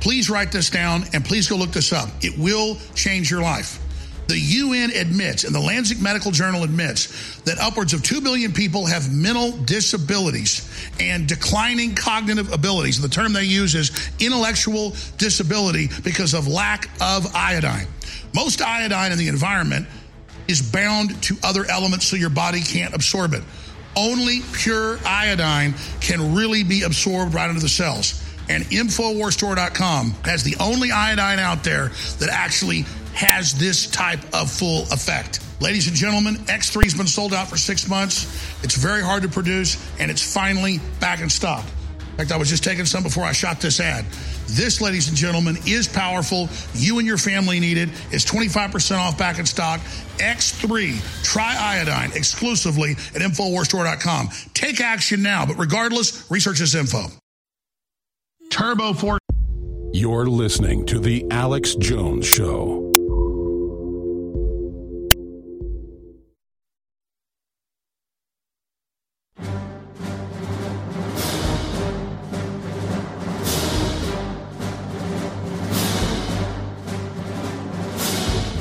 Please 0.00 0.28
write 0.28 0.52
this 0.52 0.70
down 0.70 1.04
and 1.14 1.24
please 1.24 1.48
go 1.48 1.56
look 1.56 1.70
this 1.70 1.92
up. 1.92 2.08
It 2.20 2.36
will 2.38 2.76
change 2.94 3.30
your 3.30 3.40
life. 3.40 3.80
The 4.28 4.38
UN 4.38 4.90
admits, 4.90 5.44
and 5.44 5.54
the 5.54 5.60
Lancet 5.60 6.02
Medical 6.02 6.30
Journal 6.30 6.62
admits, 6.62 7.40
that 7.40 7.58
upwards 7.58 7.94
of 7.94 8.02
2 8.02 8.20
billion 8.20 8.52
people 8.52 8.84
have 8.84 9.10
mental 9.10 9.52
disabilities 9.52 10.68
and 11.00 11.26
declining 11.26 11.94
cognitive 11.94 12.52
abilities. 12.52 13.00
The 13.00 13.08
term 13.08 13.32
they 13.32 13.44
use 13.44 13.74
is 13.74 13.90
intellectual 14.20 14.94
disability 15.16 15.88
because 16.04 16.34
of 16.34 16.46
lack 16.46 16.90
of 17.00 17.34
iodine. 17.34 17.86
Most 18.34 18.60
iodine 18.60 19.12
in 19.12 19.18
the 19.18 19.28
environment 19.28 19.86
is 20.46 20.60
bound 20.60 21.22
to 21.22 21.36
other 21.42 21.64
elements 21.64 22.06
so 22.06 22.16
your 22.16 22.28
body 22.28 22.60
can't 22.60 22.94
absorb 22.94 23.32
it. 23.32 23.42
Only 23.96 24.42
pure 24.52 24.98
iodine 25.06 25.74
can 26.02 26.34
really 26.34 26.64
be 26.64 26.82
absorbed 26.82 27.32
right 27.32 27.48
into 27.48 27.62
the 27.62 27.68
cells. 27.68 28.22
And 28.50 28.64
InfoWarsStore.com 28.64 30.14
has 30.24 30.42
the 30.42 30.56
only 30.58 30.90
iodine 30.90 31.38
out 31.38 31.64
there 31.64 31.88
that 32.18 32.30
actually 32.30 32.84
has 33.18 33.52
this 33.52 33.90
type 33.90 34.20
of 34.32 34.48
full 34.48 34.82
effect. 34.92 35.40
Ladies 35.60 35.88
and 35.88 35.96
gentlemen, 35.96 36.36
X3 36.46 36.84
has 36.84 36.94
been 36.94 37.08
sold 37.08 37.34
out 37.34 37.48
for 37.48 37.56
six 37.56 37.88
months. 37.88 38.24
It's 38.62 38.76
very 38.76 39.02
hard 39.02 39.22
to 39.24 39.28
produce, 39.28 39.76
and 39.98 40.08
it's 40.08 40.22
finally 40.22 40.78
back 41.00 41.20
in 41.20 41.28
stock. 41.28 41.64
In 41.98 42.16
fact, 42.16 42.30
I 42.30 42.36
was 42.36 42.48
just 42.48 42.62
taking 42.62 42.84
some 42.84 43.02
before 43.02 43.24
I 43.24 43.32
shot 43.32 43.60
this 43.60 43.80
ad. 43.80 44.04
This, 44.46 44.80
ladies 44.80 45.08
and 45.08 45.16
gentlemen, 45.16 45.56
is 45.66 45.88
powerful. 45.88 46.48
You 46.74 46.98
and 46.98 47.06
your 47.06 47.18
family 47.18 47.58
need 47.58 47.76
it. 47.76 47.88
It's 48.12 48.24
25% 48.24 48.98
off 48.98 49.18
back 49.18 49.40
in 49.40 49.46
stock. 49.46 49.80
X3, 50.18 51.24
try 51.24 51.56
iodine 51.58 52.12
exclusively 52.14 52.92
at 52.92 53.22
InfoWarsStore.com. 53.22 54.28
Take 54.54 54.80
action 54.80 55.22
now, 55.22 55.44
but 55.44 55.58
regardless, 55.58 56.30
research 56.30 56.60
this 56.60 56.76
info. 56.76 57.06
Turbo 58.50 58.92
Force. 58.92 59.20
You're 59.92 60.26
listening 60.26 60.86
to 60.86 61.00
The 61.00 61.26
Alex 61.30 61.74
Jones 61.74 62.26
Show. 62.26 62.87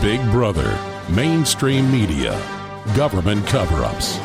Big 0.02 0.22
Brother, 0.30 0.78
mainstream 1.10 1.92
media, 1.92 2.40
government 2.96 3.46
cover 3.48 3.84
ups. 3.84 4.20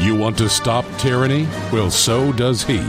You 0.00 0.16
want 0.16 0.36
to 0.38 0.48
stop 0.48 0.84
tyranny? 0.98 1.46
Well, 1.72 1.90
so 1.90 2.32
does 2.32 2.64
he. 2.64 2.80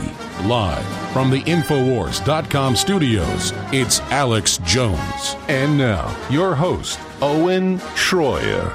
Live 0.44 0.84
from 1.12 1.30
the 1.30 1.42
Infowars.com 1.42 2.74
studios, 2.74 3.52
it's 3.72 4.00
Alex 4.10 4.58
Jones. 4.64 5.36
And 5.48 5.78
now, 5.78 6.14
your 6.28 6.54
host, 6.56 6.98
Owen 7.22 7.78
Schroyer. 7.94 8.72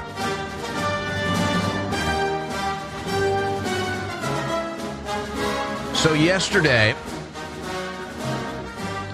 So, 5.94 6.14
yesterday, 6.14 6.96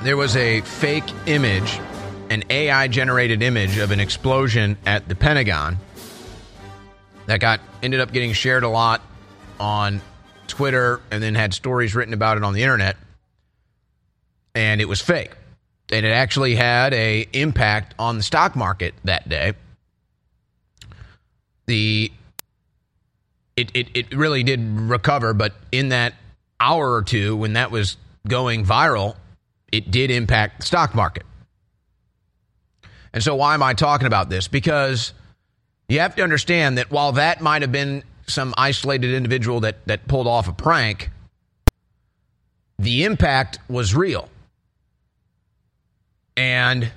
there 0.03 0.17
was 0.17 0.37
a 0.37 0.61
fake 0.63 1.13
image, 1.27 1.81
an 2.31 2.45
AI 2.51 2.89
generated 2.89 3.43
image 3.43 3.79
of 3.79 3.91
an 3.91 4.01
explosion 4.01 4.77
at 4.87 5.09
the 5.09 5.15
Pentagon 5.15 5.79
that 7.27 7.41
got 7.41 7.61
ended 7.83 8.01
up 8.01 8.13
getting 8.13 8.33
shared 8.33 8.65
a 8.65 8.69
lot 8.69 9.03
on 9.61 10.01
Twitter 10.47 11.01
and 11.11 11.23
then 11.23 11.35
had 11.35 11.55
stories 11.55 11.95
written 11.95 12.15
about 12.15 12.37
it 12.37 12.45
on 12.45 12.55
the 12.55 12.63
internet. 12.63 12.97
And 14.55 14.81
it 14.81 14.87
was 14.87 15.01
fake. 15.01 15.33
And 15.91 16.05
it 16.05 16.11
actually 16.11 16.55
had 16.55 16.93
a 16.93 17.27
impact 17.33 17.95
on 17.99 18.17
the 18.17 18.23
stock 18.23 18.57
market 18.57 18.95
that 19.05 19.29
day. 19.29 19.55
The 21.67 22.11
it, 23.57 23.71
it, 23.75 23.89
it 23.95 24.15
really 24.15 24.43
did 24.43 24.61
recover, 24.61 25.35
but 25.35 25.55
in 25.73 25.89
that 25.89 26.15
hour 26.61 26.93
or 26.93 27.03
two 27.03 27.37
when 27.37 27.55
that 27.55 27.71
was 27.71 27.97
going 28.27 28.65
viral, 28.65 29.17
it 29.73 29.91
did 29.91 30.11
impact 30.11 30.61
the 30.61 30.67
stock 30.67 30.95
market. 30.95 31.25
And 33.13 33.23
so, 33.23 33.35
why 33.35 33.55
am 33.55 33.63
I 33.63 33.75
talking 33.75 34.07
about 34.07 34.29
this? 34.29 34.49
Because 34.49 35.13
you 35.89 36.01
have 36.01 36.15
to 36.17 36.23
understand 36.23 36.79
that 36.79 36.91
while 36.91 37.13
that 37.13 37.41
might 37.41 37.63
have 37.63 37.73
been 37.73 38.03
some 38.27 38.55
isolated 38.59 39.15
individual 39.15 39.61
that, 39.61 39.87
that 39.87 40.07
pulled 40.07 40.27
off 40.27 40.49
a 40.49 40.53
prank, 40.53 41.11
the 42.79 43.05
impact 43.05 43.59
was 43.69 43.95
real. 43.95 44.29
And 46.37 46.93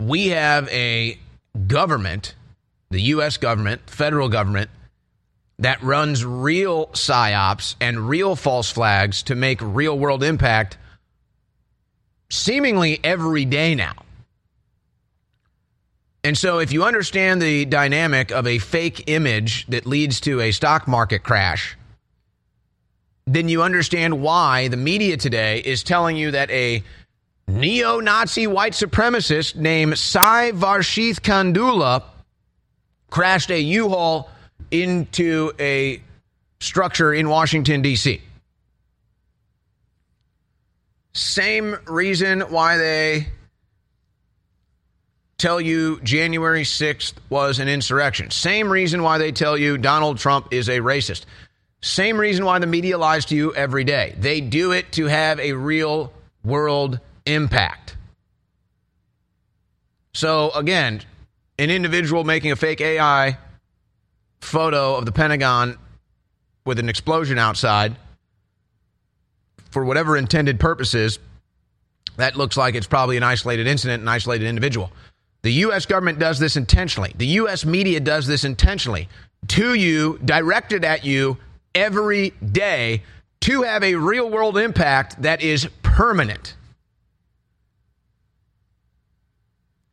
we 0.00 0.28
have 0.28 0.68
a 0.68 1.18
government, 1.66 2.34
the 2.90 3.02
U.S. 3.02 3.36
government, 3.36 3.90
federal 3.90 4.28
government, 4.28 4.70
that 5.58 5.82
runs 5.82 6.24
real 6.24 6.86
psyops 6.88 7.74
and 7.80 8.08
real 8.08 8.34
false 8.34 8.70
flags 8.70 9.22
to 9.24 9.34
make 9.34 9.60
real 9.60 9.98
world 9.98 10.22
impact 10.22 10.78
seemingly 12.32 12.98
every 13.04 13.44
day 13.44 13.74
now. 13.74 13.92
And 16.24 16.38
so, 16.38 16.60
if 16.60 16.72
you 16.72 16.84
understand 16.84 17.42
the 17.42 17.64
dynamic 17.64 18.30
of 18.30 18.46
a 18.46 18.58
fake 18.58 19.04
image 19.08 19.66
that 19.66 19.86
leads 19.86 20.20
to 20.20 20.40
a 20.40 20.52
stock 20.52 20.88
market 20.88 21.24
crash, 21.24 21.76
then 23.26 23.48
you 23.48 23.62
understand 23.62 24.22
why 24.22 24.68
the 24.68 24.76
media 24.76 25.16
today 25.16 25.58
is 25.58 25.82
telling 25.82 26.16
you 26.16 26.30
that 26.30 26.50
a 26.50 26.82
neo 27.48 28.00
Nazi 28.00 28.46
white 28.46 28.72
supremacist 28.72 29.56
named 29.56 29.98
Sai 29.98 30.52
Varshith 30.52 31.20
Kandula 31.20 32.02
crashed 33.10 33.50
a 33.50 33.60
U 33.60 33.88
Haul 33.90 34.30
into 34.70 35.52
a 35.58 36.00
structure 36.60 37.12
in 37.12 37.28
Washington, 37.28 37.82
D.C. 37.82 38.22
Same 41.14 41.76
reason 41.86 42.40
why 42.42 42.78
they 42.78 43.28
tell 45.36 45.60
you 45.60 46.00
January 46.02 46.62
6th 46.62 47.14
was 47.28 47.58
an 47.58 47.68
insurrection. 47.68 48.30
Same 48.30 48.70
reason 48.70 49.02
why 49.02 49.18
they 49.18 49.32
tell 49.32 49.58
you 49.58 49.76
Donald 49.76 50.18
Trump 50.18 50.48
is 50.52 50.68
a 50.68 50.78
racist. 50.78 51.24
Same 51.82 52.18
reason 52.18 52.44
why 52.44 52.60
the 52.60 52.66
media 52.66 52.96
lies 52.96 53.24
to 53.26 53.34
you 53.34 53.52
every 53.54 53.84
day. 53.84 54.14
They 54.18 54.40
do 54.40 54.70
it 54.70 54.92
to 54.92 55.06
have 55.06 55.40
a 55.40 55.52
real 55.52 56.12
world 56.44 57.00
impact. 57.26 57.96
So, 60.14 60.50
again, 60.52 61.02
an 61.58 61.70
individual 61.70 62.22
making 62.22 62.52
a 62.52 62.56
fake 62.56 62.80
AI 62.80 63.36
photo 64.40 64.94
of 64.94 65.06
the 65.06 65.12
Pentagon 65.12 65.76
with 66.64 66.78
an 66.78 66.88
explosion 66.88 67.38
outside 67.38 67.96
for 69.72 69.84
whatever 69.84 70.16
intended 70.16 70.60
purposes 70.60 71.18
that 72.16 72.36
looks 72.36 72.56
like 72.56 72.74
it's 72.74 72.86
probably 72.86 73.16
an 73.16 73.22
isolated 73.22 73.66
incident, 73.66 74.02
an 74.02 74.08
isolated 74.08 74.46
individual. 74.46 74.92
The 75.42 75.52
U.S. 75.52 75.86
government 75.86 76.18
does 76.18 76.38
this 76.38 76.56
intentionally. 76.56 77.12
The 77.16 77.26
U.S. 77.26 77.64
media 77.64 78.00
does 78.00 78.26
this 78.26 78.44
intentionally 78.44 79.08
to 79.48 79.74
you, 79.74 80.18
directed 80.24 80.84
at 80.84 81.04
you 81.04 81.38
every 81.74 82.30
day 82.30 83.02
to 83.40 83.62
have 83.62 83.82
a 83.82 83.96
real 83.96 84.30
world 84.30 84.56
impact 84.56 85.22
that 85.22 85.42
is 85.42 85.68
permanent. 85.82 86.54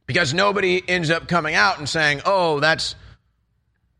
Because 0.05 0.33
nobody 0.33 0.83
ends 0.87 1.09
up 1.09 1.27
coming 1.27 1.55
out 1.55 1.79
and 1.79 1.87
saying, 1.87 2.21
oh, 2.25 2.59
that's 2.59 2.95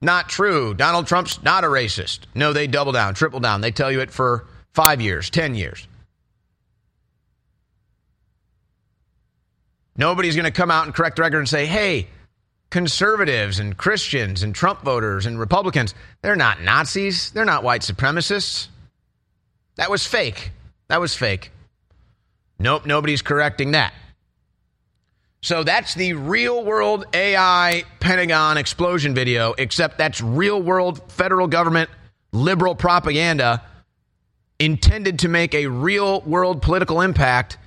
not 0.02 0.30
true. 0.30 0.74
Donald 0.74 1.08
Trump's 1.08 1.42
not 1.42 1.64
a 1.64 1.68
racist. 1.68 2.22
No, 2.36 2.54
they 2.54 2.68
double 2.68 2.92
down, 2.92 3.14
triple 3.14 3.40
down. 3.40 3.62
They 3.62 3.72
tell 3.72 3.92
you 3.92 4.02
it 4.02 4.12
for 4.12 4.48
five 4.74 5.02
years, 5.02 5.30
10 5.30 5.56
years. 5.56 5.88
Nobody's 9.96 10.36
going 10.36 10.46
to 10.46 10.52
come 10.52 10.72
out 10.72 10.86
and 10.86 10.96
correct 10.96 11.18
the 11.18 11.24
record 11.24 11.40
and 11.40 11.50
say, 11.50 11.66
hey, 11.66 12.08
conservatives 12.70 13.60
and 13.60 13.76
Christians 13.76 14.44
and 14.44 14.56
Trump 14.56 14.82
voters 14.82 15.26
and 15.26 15.38
Republicans, 15.40 15.94
they're 16.22 16.36
not 16.36 16.62
Nazis. 16.62 17.32
They're 17.32 17.46
not 17.46 17.64
white 17.64 17.82
supremacists. 17.82 18.68
That 19.76 19.90
was 19.90 20.06
fake. 20.06 20.52
That 20.88 21.02
was 21.02 21.16
fake. 21.16 21.52
Nope, 22.60 22.86
nobody's 22.86 23.22
correcting 23.22 23.72
that. 23.72 23.94
So 25.42 25.64
that's 25.64 25.94
the 25.94 26.14
real 26.14 26.64
world 26.64 27.06
AI 27.14 27.84
Pentagon 28.00 28.58
explosion 28.58 29.16
video, 29.16 29.54
except 29.58 29.98
that's 29.98 30.22
real 30.22 30.62
world 30.62 31.12
federal 31.12 31.48
government 31.48 31.90
liberal 32.32 32.76
propaganda 32.76 33.64
intended 34.60 35.20
to 35.20 35.28
make 35.28 35.56
a 35.56 35.68
real 35.68 36.22
world 36.22 36.62
political 36.62 37.02
impact 37.02 37.58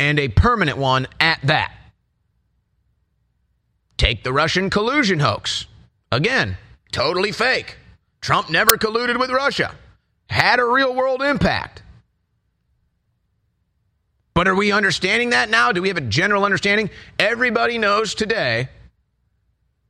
and 0.00 0.18
a 0.18 0.28
permanent 0.28 0.78
one 0.78 1.06
at 1.20 1.40
that. 1.44 1.72
Take 3.96 4.24
the 4.24 4.32
Russian 4.32 4.70
collusion 4.70 5.20
hoax. 5.20 5.66
Again, 6.10 6.56
totally 6.90 7.32
fake. 7.32 7.76
Trump 8.20 8.50
never 8.50 8.76
colluded 8.76 9.20
with 9.20 9.30
Russia, 9.30 9.74
had 10.30 10.58
a 10.58 10.64
real 10.64 10.94
world 10.94 11.22
impact. 11.22 11.82
But 14.32 14.48
are 14.48 14.54
we 14.54 14.72
understanding 14.72 15.30
that 15.30 15.48
now? 15.48 15.70
Do 15.70 15.80
we 15.80 15.88
have 15.88 15.96
a 15.96 16.00
general 16.00 16.44
understanding? 16.44 16.90
Everybody 17.18 17.78
knows 17.78 18.14
today 18.14 18.68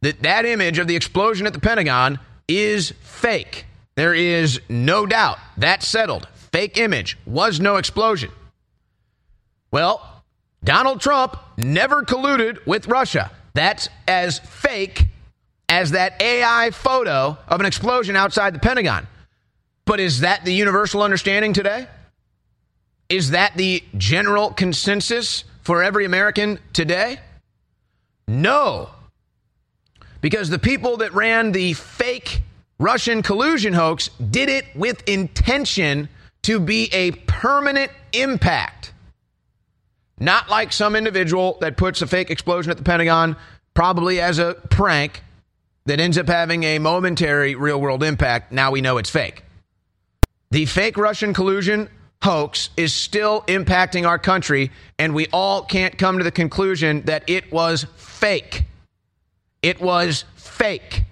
that 0.03 0.23
that 0.23 0.45
image 0.45 0.79
of 0.79 0.87
the 0.87 0.97
explosion 0.97 1.47
at 1.47 1.55
the 1.55 1.61
Pentagon 1.61 2.19
is 2.47 2.93
fake. 3.01 3.65
There 3.97 4.15
is 4.15 4.61
no 4.69 5.07
doubt. 5.07 5.39
That's 5.57 5.87
settled. 5.87 6.29
Fake 6.53 6.79
image. 6.79 7.19
Was 7.27 7.61
no 7.61 7.77
explosion. 7.77 8.31
Well, 9.71 10.23
Donald 10.63 11.01
Trump 11.01 11.37
never 11.57 12.03
colluded 12.03 12.67
with 12.67 12.89
Russia. 12.89 13.31
That's 13.55 13.89
as 14.09 14.39
fake 14.39 15.07
as 15.69 15.93
that 15.93 16.21
AI 16.21 16.71
photo 16.73 17.37
of 17.49 17.61
an 17.61 17.67
explosion 17.67 18.17
outside 18.17 18.55
the 18.55 18.59
Pentagon. 18.59 19.07
But 19.85 20.01
is 20.01 20.21
that 20.21 20.45
the 20.45 20.53
universal 20.53 21.03
understanding 21.03 21.53
today? 21.53 21.87
Is 23.09 23.31
that 23.31 23.57
the 23.57 23.85
general 23.97 24.51
consensus 24.51 25.45
for 25.63 25.83
every 25.83 26.05
American 26.05 26.59
today? 26.73 27.21
No. 28.27 28.91
Because 30.21 30.49
the 30.49 30.59
people 30.59 30.99
that 30.99 31.13
ran 31.13 31.53
the 31.53 31.75
fake 31.75 32.43
Russian 32.85 33.23
collusion 33.23 33.73
hoax 33.73 34.11
did 34.31 34.51
it 34.51 34.67
with 34.75 35.09
intention 35.09 36.11
to 36.43 36.61
be 36.61 36.91
a 36.93 37.13
permanent 37.13 37.91
impact. 38.13 38.93
Not 40.21 40.51
like 40.51 40.71
some 40.71 40.95
individual 40.95 41.57
that 41.63 41.79
puts 41.79 42.03
a 42.03 42.07
fake 42.07 42.31
explosion 42.31 42.71
at 42.71 42.77
the 42.77 42.83
Pentagon, 42.83 43.37
probably 43.73 44.21
as 44.21 44.39
a 44.39 44.53
prank, 44.69 45.23
that 45.87 45.99
ends 45.99 46.19
up 46.19 46.29
having 46.29 46.65
a 46.65 46.79
momentary 46.79 47.55
real 47.55 47.81
world 47.81 48.03
impact. 48.03 48.53
Now 48.53 48.71
we 48.71 48.83
know 48.83 48.99
it's 48.99 49.09
fake. 49.09 49.45
The 50.51 50.67
fake 50.67 50.99
Russian 50.99 51.33
collusion 51.33 51.89
hoax 52.23 52.69
is 52.77 52.93
still 52.93 53.45
impacting 53.49 54.07
our 54.07 54.19
country, 54.19 54.71
and 54.99 55.15
we 55.15 55.27
all 55.33 55.63
can't 55.63 55.97
come 55.97 56.19
to 56.19 56.25
the 56.25 56.31
conclusion 56.31 57.01
that 57.07 57.31
it 57.31 57.51
was 57.51 57.87
fake. 57.97 58.65
It 59.63 59.81
was 59.81 60.27
fake. 60.37 61.05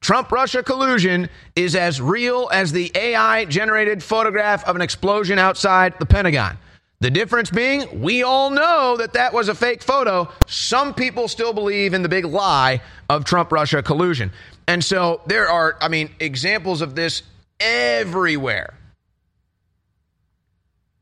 Trump 0.00 0.32
Russia 0.32 0.62
collusion 0.62 1.28
is 1.54 1.76
as 1.76 2.00
real 2.00 2.48
as 2.52 2.72
the 2.72 2.90
AI 2.94 3.44
generated 3.44 4.02
photograph 4.02 4.66
of 4.66 4.74
an 4.74 4.82
explosion 4.82 5.38
outside 5.38 5.94
the 5.98 6.06
Pentagon. 6.06 6.56
The 7.00 7.10
difference 7.10 7.50
being, 7.50 8.02
we 8.02 8.22
all 8.22 8.50
know 8.50 8.96
that 8.98 9.14
that 9.14 9.32
was 9.32 9.48
a 9.48 9.54
fake 9.54 9.82
photo. 9.82 10.28
Some 10.46 10.94
people 10.94 11.28
still 11.28 11.52
believe 11.52 11.94
in 11.94 12.02
the 12.02 12.08
big 12.08 12.24
lie 12.24 12.82
of 13.08 13.24
Trump 13.24 13.52
Russia 13.52 13.82
collusion. 13.82 14.32
And 14.66 14.84
so 14.84 15.20
there 15.26 15.48
are, 15.48 15.76
I 15.80 15.88
mean, 15.88 16.10
examples 16.18 16.82
of 16.82 16.94
this 16.94 17.22
everywhere. 17.58 18.74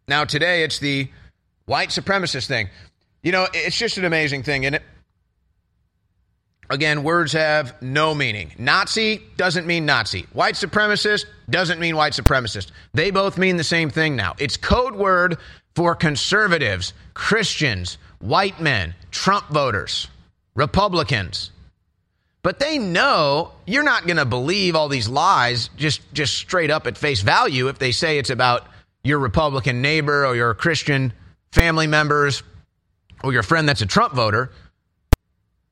Now, 0.07 0.25
today 0.25 0.63
it's 0.63 0.79
the 0.79 1.11
white 1.67 1.91
supremacist 1.91 2.47
thing. 2.47 2.69
You 3.23 3.33
know, 3.33 3.47
it's 3.53 3.77
just 3.77 3.99
an 3.99 4.05
amazing 4.05 4.43
thing, 4.43 4.65
isn't 4.65 4.75
it? 4.75 4.83
Again, 6.71 7.03
words 7.03 7.33
have 7.33 7.81
no 7.81 8.15
meaning. 8.15 8.53
Nazi 8.59 9.23
doesn't 9.37 9.67
mean 9.67 9.87
Nazi. 9.87 10.27
White 10.33 10.55
supremacist 10.55 11.25
doesn't 11.49 11.81
mean 11.81 11.97
white 11.97 12.13
supremacist. 12.13 12.73
They 12.93 13.11
both 13.11 13.39
mean 13.39 13.57
the 13.57 13.65
same 13.65 13.89
thing 13.89 14.17
now. 14.17 14.35
It's 14.39 14.59
code 14.59 14.95
word 14.95 15.39
for 15.75 15.95
conservatives, 15.95 16.93
Christians, 17.15 17.97
white 18.19 18.61
men, 18.61 18.95
Trump 19.11 19.49
voters, 19.49 20.09
Republicans. 20.55 21.53
But 22.43 22.59
they 22.59 22.79
know 22.79 23.53
you're 23.67 23.83
not 23.83 24.07
going 24.07 24.17
to 24.19 24.25
believe 24.25 24.77
all 24.77 24.89
these 24.89 25.09
lies 25.09 25.71
just 25.77 26.01
just 26.13 26.37
straight 26.37 26.71
up 26.71 26.87
at 26.87 26.97
face 26.97 27.23
value 27.23 27.69
if 27.69 27.79
they 27.79 27.93
say 27.93 28.19
it's 28.19 28.31
about 28.31 28.67
your 29.03 29.19
Republican 29.19 29.83
neighbor 29.83 30.27
or 30.27 30.37
your 30.37 30.55
Christian 30.55 31.13
family 31.53 31.87
members 31.87 32.43
or 33.25 33.33
your 33.33 33.43
friend 33.43 33.69
that's 33.69 33.81
a 33.81 33.87
Trump 33.87 34.15
voter. 34.15 34.51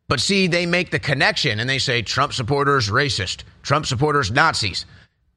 But 0.09 0.21
see, 0.21 0.47
they 0.47 0.67
make 0.67 0.91
the 0.91 0.99
connection 0.99 1.59
and 1.59 1.69
they 1.69 1.79
say 1.79 2.03
Trump 2.03 2.33
supporters 2.33 2.89
racist, 2.89 3.43
Trump 3.63 3.87
supporters 3.87 4.31
Nazis. 4.31 4.87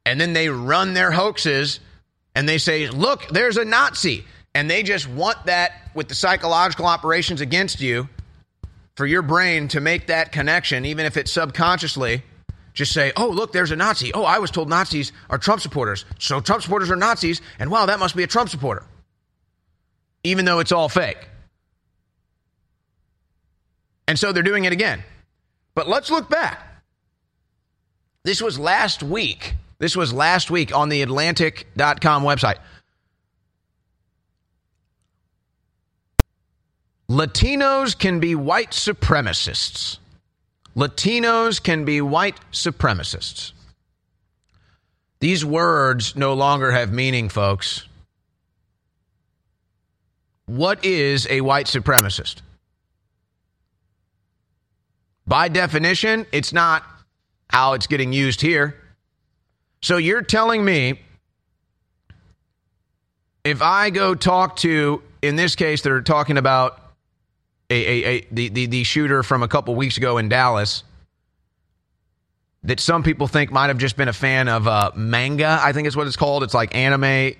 And 0.06 0.20
then 0.20 0.32
they 0.32 0.48
run 0.48 0.94
their 0.94 1.10
hoaxes 1.10 1.80
and 2.34 2.48
they 2.48 2.58
say, 2.58 2.88
look, 2.88 3.26
there's 3.28 3.56
a 3.56 3.64
Nazi. 3.64 4.24
And 4.54 4.70
they 4.70 4.82
just 4.82 5.08
want 5.08 5.46
that 5.46 5.72
with 5.94 6.08
the 6.08 6.14
psychological 6.14 6.86
operations 6.86 7.40
against 7.40 7.80
you 7.80 8.08
for 8.96 9.06
your 9.06 9.22
brain 9.22 9.68
to 9.68 9.80
make 9.80 10.08
that 10.08 10.32
connection, 10.32 10.84
even 10.84 11.06
if 11.06 11.16
it's 11.16 11.32
subconsciously. 11.32 12.22
Just 12.72 12.92
say, 12.92 13.12
oh, 13.16 13.28
look, 13.28 13.52
there's 13.52 13.72
a 13.72 13.76
Nazi. 13.76 14.14
Oh, 14.14 14.22
I 14.22 14.38
was 14.38 14.50
told 14.50 14.68
Nazis 14.68 15.12
are 15.28 15.38
Trump 15.38 15.60
supporters. 15.60 16.04
So 16.18 16.40
Trump 16.40 16.62
supporters 16.62 16.90
are 16.90 16.96
Nazis. 16.96 17.40
And 17.58 17.70
wow, 17.70 17.86
that 17.86 17.98
must 17.98 18.14
be 18.14 18.22
a 18.22 18.28
Trump 18.28 18.48
supporter. 18.48 18.84
Even 20.22 20.44
though 20.44 20.60
it's 20.60 20.72
all 20.72 20.88
fake. 20.88 21.28
And 24.10 24.18
so 24.18 24.32
they're 24.32 24.42
doing 24.42 24.64
it 24.64 24.72
again. 24.72 25.04
But 25.76 25.86
let's 25.86 26.10
look 26.10 26.28
back. 26.28 26.82
This 28.24 28.42
was 28.42 28.58
last 28.58 29.04
week. 29.04 29.54
This 29.78 29.94
was 29.94 30.12
last 30.12 30.50
week 30.50 30.74
on 30.74 30.88
the 30.88 31.02
Atlantic.com 31.02 32.24
website. 32.24 32.56
Latinos 37.08 37.96
can 37.96 38.18
be 38.18 38.34
white 38.34 38.72
supremacists. 38.72 39.98
Latinos 40.74 41.62
can 41.62 41.84
be 41.84 42.00
white 42.00 42.40
supremacists. 42.50 43.52
These 45.20 45.44
words 45.44 46.16
no 46.16 46.34
longer 46.34 46.72
have 46.72 46.92
meaning, 46.92 47.28
folks. 47.28 47.86
What 50.46 50.84
is 50.84 51.28
a 51.30 51.42
white 51.42 51.66
supremacist? 51.66 52.42
By 55.30 55.46
definition, 55.46 56.26
it's 56.32 56.52
not 56.52 56.82
how 57.48 57.74
it's 57.74 57.86
getting 57.86 58.12
used 58.12 58.40
here. 58.40 58.74
So 59.80 59.96
you're 59.96 60.22
telling 60.22 60.64
me 60.64 61.00
if 63.44 63.62
I 63.62 63.90
go 63.90 64.16
talk 64.16 64.56
to, 64.56 65.00
in 65.22 65.36
this 65.36 65.54
case, 65.54 65.82
they're 65.82 66.00
talking 66.00 66.36
about 66.36 66.80
a, 67.70 67.74
a, 67.74 68.08
a 68.08 68.26
the, 68.32 68.48
the, 68.48 68.66
the 68.66 68.82
shooter 68.82 69.22
from 69.22 69.44
a 69.44 69.48
couple 69.48 69.76
weeks 69.76 69.98
ago 69.98 70.18
in 70.18 70.28
Dallas 70.28 70.82
that 72.64 72.80
some 72.80 73.04
people 73.04 73.28
think 73.28 73.52
might 73.52 73.68
have 73.68 73.78
just 73.78 73.96
been 73.96 74.08
a 74.08 74.12
fan 74.12 74.48
of 74.48 74.66
uh, 74.66 74.90
manga, 74.96 75.60
I 75.62 75.72
think 75.72 75.86
is 75.86 75.96
what 75.96 76.08
it's 76.08 76.16
called. 76.16 76.42
It's 76.42 76.54
like 76.54 76.74
anime 76.74 77.34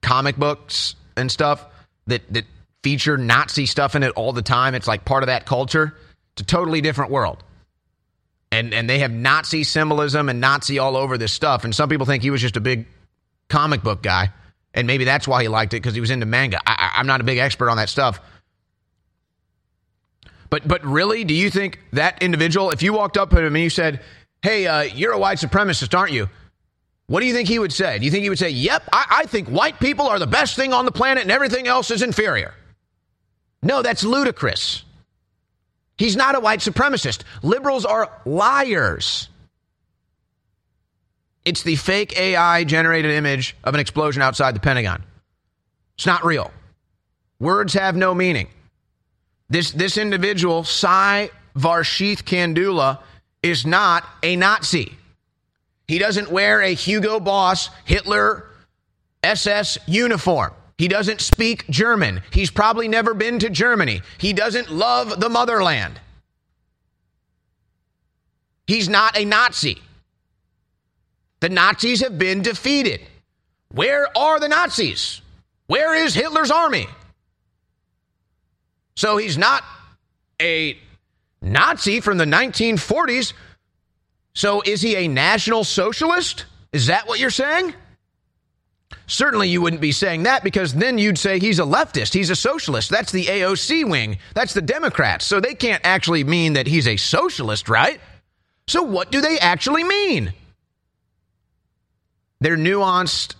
comic 0.00 0.38
books 0.38 0.94
and 1.14 1.30
stuff 1.30 1.62
that, 2.06 2.22
that 2.32 2.46
feature 2.82 3.18
Nazi 3.18 3.66
stuff 3.66 3.94
in 3.96 4.02
it 4.02 4.12
all 4.12 4.32
the 4.32 4.40
time. 4.40 4.74
It's 4.74 4.88
like 4.88 5.04
part 5.04 5.22
of 5.22 5.26
that 5.26 5.44
culture. 5.44 5.94
It's 6.40 6.50
a 6.50 6.56
totally 6.56 6.80
different 6.80 7.10
world. 7.10 7.44
And, 8.50 8.72
and 8.72 8.88
they 8.88 9.00
have 9.00 9.12
Nazi 9.12 9.62
symbolism 9.62 10.30
and 10.30 10.40
Nazi 10.40 10.78
all 10.78 10.96
over 10.96 11.18
this 11.18 11.32
stuff. 11.32 11.64
And 11.64 11.74
some 11.74 11.90
people 11.90 12.06
think 12.06 12.22
he 12.22 12.30
was 12.30 12.40
just 12.40 12.56
a 12.56 12.60
big 12.60 12.86
comic 13.48 13.82
book 13.82 14.02
guy. 14.02 14.30
And 14.72 14.86
maybe 14.86 15.04
that's 15.04 15.28
why 15.28 15.42
he 15.42 15.48
liked 15.48 15.74
it 15.74 15.78
because 15.78 15.94
he 15.94 16.00
was 16.00 16.10
into 16.10 16.24
manga. 16.24 16.58
I, 16.66 16.92
I'm 16.96 17.06
not 17.06 17.20
a 17.20 17.24
big 17.24 17.38
expert 17.38 17.68
on 17.68 17.76
that 17.76 17.90
stuff. 17.90 18.20
But 20.48 20.66
but 20.66 20.84
really, 20.84 21.24
do 21.24 21.34
you 21.34 21.50
think 21.50 21.78
that 21.92 22.22
individual, 22.22 22.70
if 22.70 22.82
you 22.82 22.92
walked 22.92 23.16
up 23.16 23.30
to 23.30 23.38
him 23.38 23.54
and 23.54 23.62
you 23.62 23.70
said, 23.70 24.00
"Hey, 24.42 24.66
uh, 24.66 24.82
you're 24.82 25.12
a 25.12 25.18
white 25.18 25.38
supremacist, 25.38 25.96
aren't 25.96 26.12
you?" 26.12 26.28
What 27.06 27.20
do 27.20 27.26
you 27.26 27.34
think 27.34 27.48
he 27.48 27.60
would 27.60 27.72
say? 27.72 27.98
Do 27.98 28.04
you 28.04 28.10
think 28.10 28.24
he 28.24 28.28
would 28.28 28.38
say, 28.38 28.50
"Yep, 28.50 28.88
I, 28.92 29.06
I 29.10 29.26
think 29.26 29.48
white 29.48 29.78
people 29.78 30.08
are 30.08 30.18
the 30.18 30.26
best 30.26 30.56
thing 30.56 30.72
on 30.72 30.86
the 30.86 30.92
planet 30.92 31.22
and 31.22 31.30
everything 31.30 31.68
else 31.68 31.92
is 31.92 32.02
inferior"? 32.02 32.52
No, 33.62 33.80
that's 33.80 34.02
ludicrous. 34.02 34.84
He's 36.00 36.16
not 36.16 36.34
a 36.34 36.40
white 36.40 36.60
supremacist. 36.60 37.24
Liberals 37.42 37.84
are 37.84 38.10
liars. 38.24 39.28
It's 41.44 41.62
the 41.62 41.76
fake 41.76 42.18
AI 42.18 42.64
generated 42.64 43.10
image 43.10 43.54
of 43.64 43.74
an 43.74 43.80
explosion 43.80 44.22
outside 44.22 44.56
the 44.56 44.60
Pentagon. 44.60 45.02
It's 45.96 46.06
not 46.06 46.24
real. 46.24 46.52
Words 47.38 47.74
have 47.74 47.96
no 47.96 48.14
meaning. 48.14 48.48
This, 49.50 49.72
this 49.72 49.98
individual, 49.98 50.64
Sai 50.64 51.28
Varshith 51.54 52.22
Kandula, 52.22 53.00
is 53.42 53.66
not 53.66 54.02
a 54.22 54.36
Nazi. 54.36 54.94
He 55.86 55.98
doesn't 55.98 56.30
wear 56.30 56.62
a 56.62 56.72
Hugo 56.72 57.20
Boss 57.20 57.68
Hitler 57.84 58.46
SS 59.22 59.76
uniform. 59.86 60.54
He 60.80 60.88
doesn't 60.88 61.20
speak 61.20 61.68
German. 61.68 62.22
He's 62.30 62.50
probably 62.50 62.88
never 62.88 63.12
been 63.12 63.38
to 63.40 63.50
Germany. 63.50 64.00
He 64.16 64.32
doesn't 64.32 64.70
love 64.70 65.20
the 65.20 65.28
motherland. 65.28 66.00
He's 68.66 68.88
not 68.88 69.14
a 69.14 69.26
Nazi. 69.26 69.76
The 71.40 71.50
Nazis 71.50 72.00
have 72.00 72.18
been 72.18 72.40
defeated. 72.40 73.02
Where 73.72 74.08
are 74.16 74.40
the 74.40 74.48
Nazis? 74.48 75.20
Where 75.66 75.94
is 75.94 76.14
Hitler's 76.14 76.50
army? 76.50 76.86
So 78.96 79.18
he's 79.18 79.36
not 79.36 79.62
a 80.40 80.78
Nazi 81.42 82.00
from 82.00 82.16
the 82.16 82.24
1940s. 82.24 83.34
So 84.32 84.62
is 84.64 84.80
he 84.80 84.96
a 84.96 85.08
National 85.08 85.62
Socialist? 85.62 86.46
Is 86.72 86.86
that 86.86 87.06
what 87.06 87.20
you're 87.20 87.28
saying? 87.28 87.74
Certainly, 89.10 89.48
you 89.48 89.60
wouldn't 89.60 89.82
be 89.82 89.90
saying 89.90 90.22
that 90.22 90.44
because 90.44 90.72
then 90.72 90.96
you'd 90.96 91.18
say 91.18 91.40
he's 91.40 91.58
a 91.58 91.64
leftist. 91.64 92.14
He's 92.14 92.30
a 92.30 92.36
socialist. 92.36 92.90
That's 92.90 93.10
the 93.10 93.26
AOC 93.26 93.88
wing. 93.90 94.18
That's 94.34 94.54
the 94.54 94.62
Democrats. 94.62 95.26
So 95.26 95.40
they 95.40 95.54
can't 95.54 95.84
actually 95.84 96.22
mean 96.22 96.52
that 96.52 96.68
he's 96.68 96.86
a 96.86 96.96
socialist, 96.96 97.68
right? 97.68 98.00
So 98.68 98.84
what 98.84 99.10
do 99.10 99.20
they 99.20 99.38
actually 99.40 99.82
mean? 99.82 100.32
Their 102.40 102.56
nuanced 102.56 103.34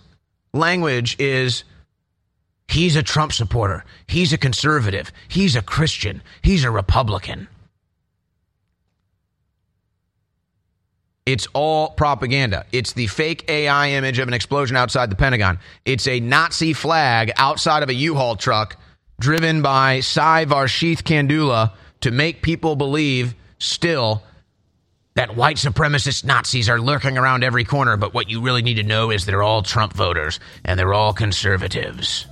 language 0.53 1.15
is 1.19 1.63
He's 2.71 2.95
a 2.95 3.03
Trump 3.03 3.33
supporter. 3.33 3.83
He's 4.07 4.31
a 4.31 4.37
conservative. 4.37 5.11
He's 5.27 5.57
a 5.57 5.61
Christian. 5.61 6.21
He's 6.41 6.63
a 6.63 6.71
Republican. 6.71 7.49
It's 11.25 11.47
all 11.53 11.91
propaganda. 11.91 12.65
It's 12.71 12.93
the 12.93 13.05
fake 13.07 13.45
AI 13.47 13.91
image 13.91 14.17
of 14.17 14.27
an 14.27 14.33
explosion 14.33 14.75
outside 14.75 15.11
the 15.11 15.15
Pentagon. 15.15 15.59
It's 15.85 16.07
a 16.07 16.19
Nazi 16.19 16.73
flag 16.73 17.31
outside 17.37 17.83
of 17.83 17.89
a 17.89 17.93
U-Haul 17.93 18.35
truck 18.37 18.77
driven 19.19 19.61
by 19.61 19.99
Sai 19.99 20.45
Varshith 20.45 21.03
Kandula 21.03 21.73
to 22.01 22.09
make 22.09 22.41
people 22.41 22.75
believe 22.75 23.35
still 23.59 24.23
that 25.13 25.35
white 25.35 25.57
supremacist 25.57 26.25
Nazis 26.25 26.69
are 26.69 26.79
lurking 26.79 27.19
around 27.19 27.43
every 27.43 27.65
corner, 27.65 27.97
but 27.97 28.15
what 28.15 28.29
you 28.29 28.41
really 28.41 28.63
need 28.63 28.75
to 28.75 28.83
know 28.83 29.11
is 29.11 29.25
they're 29.25 29.43
all 29.43 29.61
Trump 29.61 29.93
voters 29.93 30.39
and 30.65 30.79
they're 30.79 30.93
all 30.93 31.13
conservatives. 31.13 32.25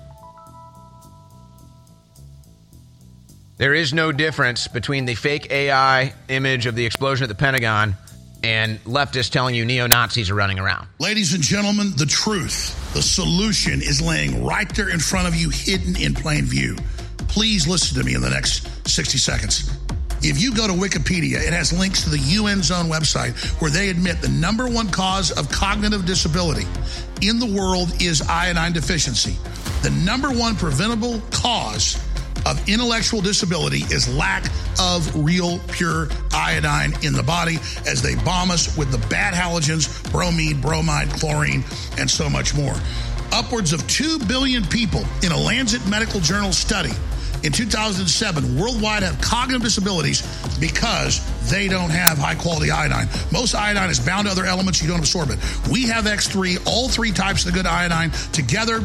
There 3.57 3.73
is 3.73 3.93
no 3.93 4.11
difference 4.11 4.67
between 4.67 5.05
the 5.05 5.15
fake 5.15 5.51
AI 5.51 6.13
image 6.29 6.65
of 6.65 6.75
the 6.75 6.85
explosion 6.85 7.25
at 7.25 7.29
the 7.29 7.35
Pentagon 7.35 7.95
and 8.43 8.83
leftists 8.83 9.29
telling 9.29 9.55
you 9.55 9.65
neo 9.65 9.87
Nazis 9.87 10.29
are 10.29 10.35
running 10.35 10.59
around. 10.59 10.87
Ladies 10.99 11.33
and 11.33 11.43
gentlemen, 11.43 11.93
the 11.97 12.05
truth, 12.05 12.93
the 12.93 13.01
solution 13.01 13.81
is 13.81 14.01
laying 14.01 14.43
right 14.43 14.73
there 14.75 14.89
in 14.89 14.99
front 14.99 15.27
of 15.27 15.35
you, 15.35 15.49
hidden 15.49 15.95
in 15.97 16.13
plain 16.13 16.45
view. 16.45 16.75
Please 17.27 17.67
listen 17.67 17.97
to 17.97 18.03
me 18.03 18.15
in 18.15 18.21
the 18.21 18.29
next 18.29 18.67
60 18.87 19.17
seconds. 19.17 19.77
If 20.21 20.41
you 20.41 20.53
go 20.53 20.67
to 20.67 20.73
Wikipedia, 20.73 21.35
it 21.35 21.53
has 21.53 21.71
links 21.71 22.03
to 22.03 22.09
the 22.09 22.35
UN's 22.37 22.71
own 22.71 22.87
website 22.87 23.37
where 23.61 23.71
they 23.71 23.89
admit 23.89 24.21
the 24.21 24.27
number 24.27 24.67
one 24.67 24.89
cause 24.89 25.31
of 25.31 25.49
cognitive 25.49 26.05
disability 26.05 26.67
in 27.21 27.39
the 27.39 27.45
world 27.45 27.89
is 28.01 28.21
iodine 28.23 28.73
deficiency. 28.73 29.37
The 29.81 29.91
number 29.91 30.29
one 30.29 30.55
preventable 30.55 31.21
cause 31.31 31.97
of 32.45 32.67
intellectual 32.69 33.21
disability 33.21 33.83
is 33.93 34.13
lack 34.15 34.45
of 34.79 35.23
real 35.23 35.59
pure 35.69 36.07
iodine 36.33 36.93
in 37.03 37.13
the 37.13 37.23
body 37.23 37.55
as 37.85 38.01
they 38.01 38.15
bomb 38.23 38.51
us 38.51 38.77
with 38.77 38.91
the 38.91 38.97
bad 39.07 39.33
halogens, 39.33 40.11
bromide, 40.11 40.61
bromide, 40.61 41.09
chlorine, 41.09 41.63
and 41.97 42.09
so 42.09 42.29
much 42.29 42.55
more. 42.55 42.75
Upwards 43.31 43.73
of 43.73 43.85
2 43.87 44.19
billion 44.27 44.65
people 44.65 45.03
in 45.23 45.31
a 45.31 45.37
Lancet 45.37 45.85
Medical 45.87 46.19
Journal 46.19 46.51
study 46.51 46.91
in 47.43 47.51
2007 47.51 48.59
worldwide 48.59 49.03
have 49.03 49.19
cognitive 49.21 49.61
disabilities 49.61 50.21
because 50.59 51.21
they 51.49 51.67
don't 51.67 51.89
have 51.89 52.17
high 52.17 52.35
quality 52.35 52.71
iodine. 52.71 53.07
Most 53.31 53.55
iodine 53.55 53.89
is 53.89 53.99
bound 53.99 54.27
to 54.27 54.31
other 54.31 54.45
elements, 54.45 54.81
you 54.81 54.89
don't 54.89 54.99
absorb 54.99 55.29
it. 55.29 55.39
We 55.71 55.87
have 55.87 56.05
X3, 56.05 56.65
all 56.67 56.89
three 56.89 57.11
types 57.11 57.45
of 57.45 57.51
the 57.51 57.57
good 57.57 57.65
iodine 57.65 58.11
together 58.31 58.81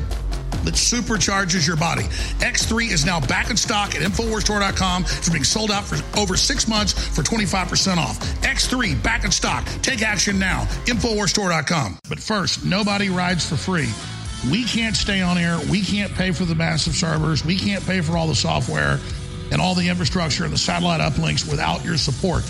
that 0.65 0.75
supercharges 0.75 1.67
your 1.67 1.77
body. 1.77 2.05
X3 2.41 2.91
is 2.91 3.05
now 3.05 3.21
back 3.21 3.51
in 3.51 3.57
stock 3.57 3.95
at 3.95 4.03
InfoWarsStore.com. 4.03 5.03
It's 5.03 5.29
being 5.29 5.45
sold 5.45 5.71
out 5.71 5.85
for 5.85 6.19
over 6.19 6.37
six 6.37 6.69
months 6.69 6.93
for 6.93 7.23
25% 7.23 7.97
off. 7.97 8.19
X3 8.43 9.03
back 9.03 9.25
in 9.25 9.31
stock. 9.31 9.65
Take 9.83 10.03
action 10.03 10.39
now. 10.39 10.65
InfoWarsStore.com. 10.87 11.99
But 12.09 12.21
first, 12.21 12.65
nobody 12.65 13.09
rides 13.09 13.49
for 13.49 13.57
free. 13.57 13.89
We 14.51 14.65
can't 14.65 14.95
stay 14.95 15.23
on 15.23 15.39
air. 15.39 15.59
We 15.71 15.81
can't 15.81 16.13
pay 16.13 16.31
for 16.33 16.45
the 16.45 16.55
massive 16.55 16.95
servers. 16.95 17.45
We 17.45 17.57
can't 17.57 17.85
pay 17.87 18.01
for 18.03 18.17
all 18.17 18.27
the 18.27 18.35
software 18.35 18.99
and 19.51 19.61
all 19.61 19.75
the 19.75 19.89
infrastructure 19.89 20.45
and 20.45 20.53
the 20.53 20.59
satellite 20.59 21.01
uplinks 21.01 21.49
without 21.49 21.85
your 21.85 21.97
support. 21.97 22.45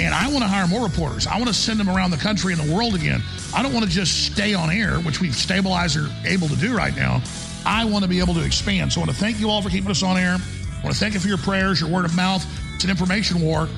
And 0.00 0.14
I 0.14 0.28
want 0.28 0.42
to 0.42 0.48
hire 0.48 0.66
more 0.66 0.82
reporters. 0.82 1.26
I 1.26 1.36
want 1.36 1.48
to 1.48 1.54
send 1.54 1.78
them 1.78 1.90
around 1.90 2.10
the 2.10 2.16
country 2.16 2.52
and 2.54 2.62
the 2.62 2.72
world 2.72 2.94
again. 2.94 3.22
I 3.54 3.62
don't 3.62 3.72
want 3.74 3.84
to 3.84 3.90
just 3.90 4.32
stay 4.32 4.54
on 4.54 4.70
air, 4.70 4.98
which 5.00 5.20
we've 5.20 5.34
stabilized 5.34 5.96
are 5.96 6.08
able 6.24 6.48
to 6.48 6.56
do 6.56 6.74
right 6.74 6.96
now. 6.96 7.20
I 7.66 7.84
want 7.84 8.04
to 8.04 8.08
be 8.08 8.20
able 8.20 8.34
to 8.34 8.44
expand. 8.44 8.92
So 8.92 9.00
I 9.00 9.04
want 9.04 9.16
to 9.16 9.20
thank 9.22 9.40
you 9.40 9.50
all 9.50 9.62
for 9.62 9.70
keeping 9.70 9.90
us 9.90 10.02
on 10.02 10.16
air. 10.16 10.36
I 10.36 10.82
want 10.82 10.94
to 10.94 11.00
thank 11.00 11.14
you 11.14 11.20
for 11.20 11.28
your 11.28 11.38
prayers, 11.38 11.80
your 11.80 11.90
word 11.90 12.04
of 12.04 12.16
mouth. 12.16 12.44
It's 12.74 12.84
an 12.84 12.90
information 12.90 13.40
war. 13.40 13.68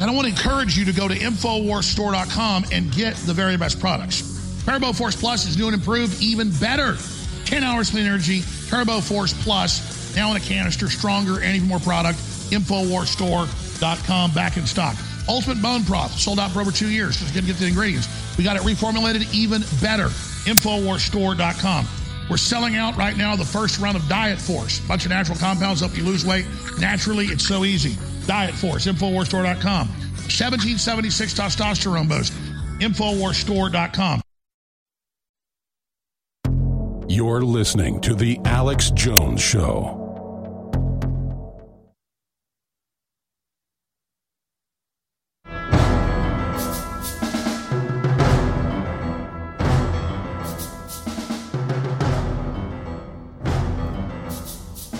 And 0.00 0.04
I 0.04 0.10
want 0.12 0.26
to 0.26 0.32
encourage 0.32 0.78
you 0.78 0.84
to 0.84 0.92
go 0.92 1.08
to 1.08 1.14
InfoWarsStore.com 1.14 2.66
and 2.72 2.92
get 2.92 3.16
the 3.16 3.34
very 3.34 3.56
best 3.56 3.80
products. 3.80 4.62
Turbo 4.64 4.92
Force 4.92 5.16
Plus 5.16 5.46
is 5.46 5.56
new 5.58 5.66
and 5.66 5.74
improved, 5.74 6.22
even 6.22 6.50
better. 6.60 6.96
10 7.46 7.64
hours 7.64 7.90
clean 7.90 8.06
energy, 8.06 8.42
Turbo 8.68 9.00
Force 9.00 9.32
Plus, 9.42 10.14
now 10.14 10.30
in 10.30 10.36
a 10.36 10.40
canister, 10.40 10.88
stronger 10.88 11.40
and 11.40 11.56
even 11.56 11.66
more 11.66 11.80
product. 11.80 12.18
InfoWarsStore.com, 12.50 14.32
back 14.32 14.56
in 14.56 14.66
stock. 14.66 14.96
Ultimate 15.28 15.60
Bone 15.60 15.82
Broth, 15.82 16.12
sold 16.18 16.38
out 16.38 16.52
for 16.52 16.60
over 16.60 16.70
two 16.70 16.88
years. 16.88 17.18
Just 17.18 17.34
going 17.34 17.44
to 17.44 17.52
get 17.52 17.58
the 17.58 17.66
ingredients. 17.66 18.08
We 18.38 18.44
got 18.44 18.56
it 18.56 18.62
reformulated 18.62 19.32
even 19.34 19.62
better. 19.80 20.06
InfoWarsStore.com. 20.46 21.86
We're 22.30 22.36
selling 22.36 22.76
out 22.76 22.96
right 22.96 23.16
now 23.16 23.36
the 23.36 23.44
first 23.44 23.80
run 23.80 23.96
of 23.96 24.06
Diet 24.08 24.38
Force. 24.38 24.80
Bunch 24.80 25.04
of 25.04 25.10
natural 25.10 25.38
compounds 25.38 25.80
help 25.80 25.96
you 25.96 26.04
lose 26.04 26.24
weight 26.24 26.46
naturally. 26.78 27.26
It's 27.26 27.46
so 27.46 27.64
easy. 27.64 27.96
Diet 28.26 28.54
Force, 28.54 28.86
InfoWarsStore.com. 28.86 29.88
1776 29.88 31.34
testosterone 31.34 32.08
boost, 32.08 32.32
InfoWarsStore.com. 32.80 34.20
You're 37.10 37.40
listening 37.40 38.02
to 38.02 38.14
The 38.14 38.38
Alex 38.44 38.90
Jones 38.90 39.40
Show. 39.40 39.97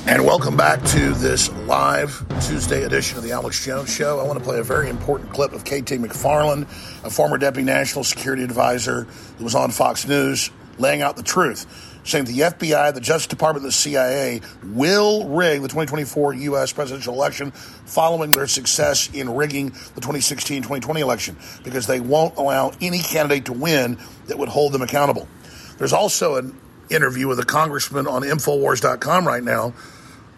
And 0.08 0.24
welcome 0.24 0.56
back 0.56 0.82
to 0.84 1.12
this 1.12 1.52
live 1.66 2.24
Tuesday 2.40 2.84
edition 2.84 3.18
of 3.18 3.24
the 3.24 3.32
Alex 3.32 3.62
Jones 3.62 3.94
Show. 3.94 4.18
I 4.18 4.22
want 4.22 4.38
to 4.38 4.44
play 4.44 4.58
a 4.58 4.62
very 4.62 4.88
important 4.88 5.30
clip 5.34 5.52
of 5.52 5.64
KT 5.64 6.00
McFarland, 6.00 6.62
a 7.04 7.10
former 7.10 7.36
deputy 7.36 7.66
national 7.66 8.04
security 8.04 8.42
advisor 8.42 9.02
who 9.36 9.44
was 9.44 9.54
on 9.54 9.70
Fox 9.70 10.08
News, 10.08 10.50
laying 10.78 11.02
out 11.02 11.16
the 11.16 11.22
truth, 11.22 12.00
saying 12.04 12.24
the 12.24 12.38
FBI, 12.38 12.94
the 12.94 13.02
Justice 13.02 13.26
Department, 13.26 13.66
the 13.66 13.70
CIA 13.70 14.40
will 14.64 15.28
rig 15.28 15.60
the 15.60 15.68
2024 15.68 16.32
U.S. 16.32 16.72
presidential 16.72 17.12
election 17.12 17.50
following 17.50 18.32
their 18.32 18.46
success 18.46 19.10
in 19.12 19.34
rigging 19.34 19.66
the 19.66 20.00
2016 20.00 20.62
2020 20.62 21.02
election 21.02 21.36
because 21.64 21.86
they 21.86 22.00
won't 22.00 22.34
allow 22.38 22.72
any 22.80 23.00
candidate 23.00 23.44
to 23.44 23.52
win 23.52 23.98
that 24.28 24.38
would 24.38 24.48
hold 24.48 24.72
them 24.72 24.80
accountable. 24.80 25.28
There's 25.76 25.92
also 25.92 26.36
an 26.36 26.58
interview 26.88 27.28
with 27.28 27.38
a 27.40 27.44
congressman 27.44 28.06
on 28.06 28.22
Infowars.com 28.22 29.28
right 29.28 29.42
now, 29.42 29.74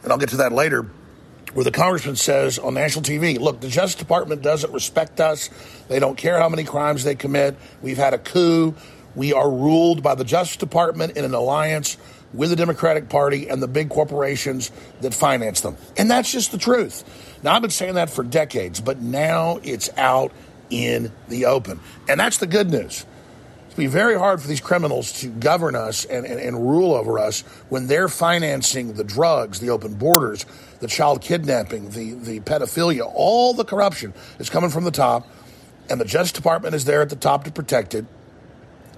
and 0.02 0.12
I'll 0.12 0.18
get 0.18 0.30
to 0.30 0.38
that 0.38 0.52
later, 0.52 0.86
where 1.52 1.64
the 1.64 1.70
congressman 1.70 2.16
says 2.16 2.58
on 2.58 2.74
national 2.74 3.04
TV, 3.04 3.38
look, 3.38 3.60
the 3.60 3.68
Justice 3.68 3.96
Department 3.96 4.42
doesn't 4.42 4.72
respect 4.72 5.20
us. 5.20 5.50
They 5.88 5.98
don't 5.98 6.16
care 6.16 6.38
how 6.38 6.48
many 6.48 6.64
crimes 6.64 7.04
they 7.04 7.14
commit. 7.14 7.56
We've 7.82 7.98
had 7.98 8.14
a 8.14 8.18
coup. 8.18 8.74
We 9.14 9.32
are 9.32 9.50
ruled 9.50 10.02
by 10.02 10.14
the 10.14 10.24
Justice 10.24 10.56
Department 10.56 11.16
in 11.16 11.24
an 11.24 11.34
alliance 11.34 11.96
with 12.32 12.50
the 12.50 12.56
Democratic 12.56 13.08
Party 13.08 13.48
and 13.48 13.60
the 13.60 13.66
big 13.66 13.88
corporations 13.88 14.70
that 15.00 15.12
finance 15.12 15.62
them. 15.62 15.76
And 15.96 16.08
that's 16.10 16.30
just 16.30 16.52
the 16.52 16.58
truth. 16.58 17.02
Now, 17.42 17.54
I've 17.54 17.62
been 17.62 17.70
saying 17.72 17.94
that 17.94 18.10
for 18.10 18.22
decades, 18.22 18.80
but 18.80 19.00
now 19.00 19.58
it's 19.64 19.90
out 19.96 20.32
in 20.70 21.10
the 21.28 21.46
open. 21.46 21.80
And 22.08 22.20
that's 22.20 22.38
the 22.38 22.46
good 22.46 22.70
news. 22.70 23.04
It's 23.70 23.76
be 23.76 23.86
very 23.86 24.18
hard 24.18 24.42
for 24.42 24.48
these 24.48 24.60
criminals 24.60 25.20
to 25.20 25.28
govern 25.28 25.76
us 25.76 26.04
and, 26.04 26.26
and, 26.26 26.40
and 26.40 26.68
rule 26.68 26.92
over 26.92 27.20
us 27.20 27.42
when 27.68 27.86
they're 27.86 28.08
financing 28.08 28.94
the 28.94 29.04
drugs, 29.04 29.60
the 29.60 29.70
open 29.70 29.94
borders, 29.94 30.44
the 30.80 30.88
child 30.88 31.22
kidnapping, 31.22 31.90
the, 31.90 32.14
the 32.14 32.40
pedophilia, 32.40 33.08
all 33.14 33.54
the 33.54 33.64
corruption 33.64 34.12
is 34.40 34.50
coming 34.50 34.70
from 34.70 34.82
the 34.82 34.90
top. 34.90 35.28
And 35.88 36.00
the 36.00 36.04
Justice 36.04 36.32
Department 36.32 36.74
is 36.74 36.84
there 36.84 37.00
at 37.00 37.10
the 37.10 37.16
top 37.16 37.44
to 37.44 37.52
protect 37.52 37.94
it 37.94 38.06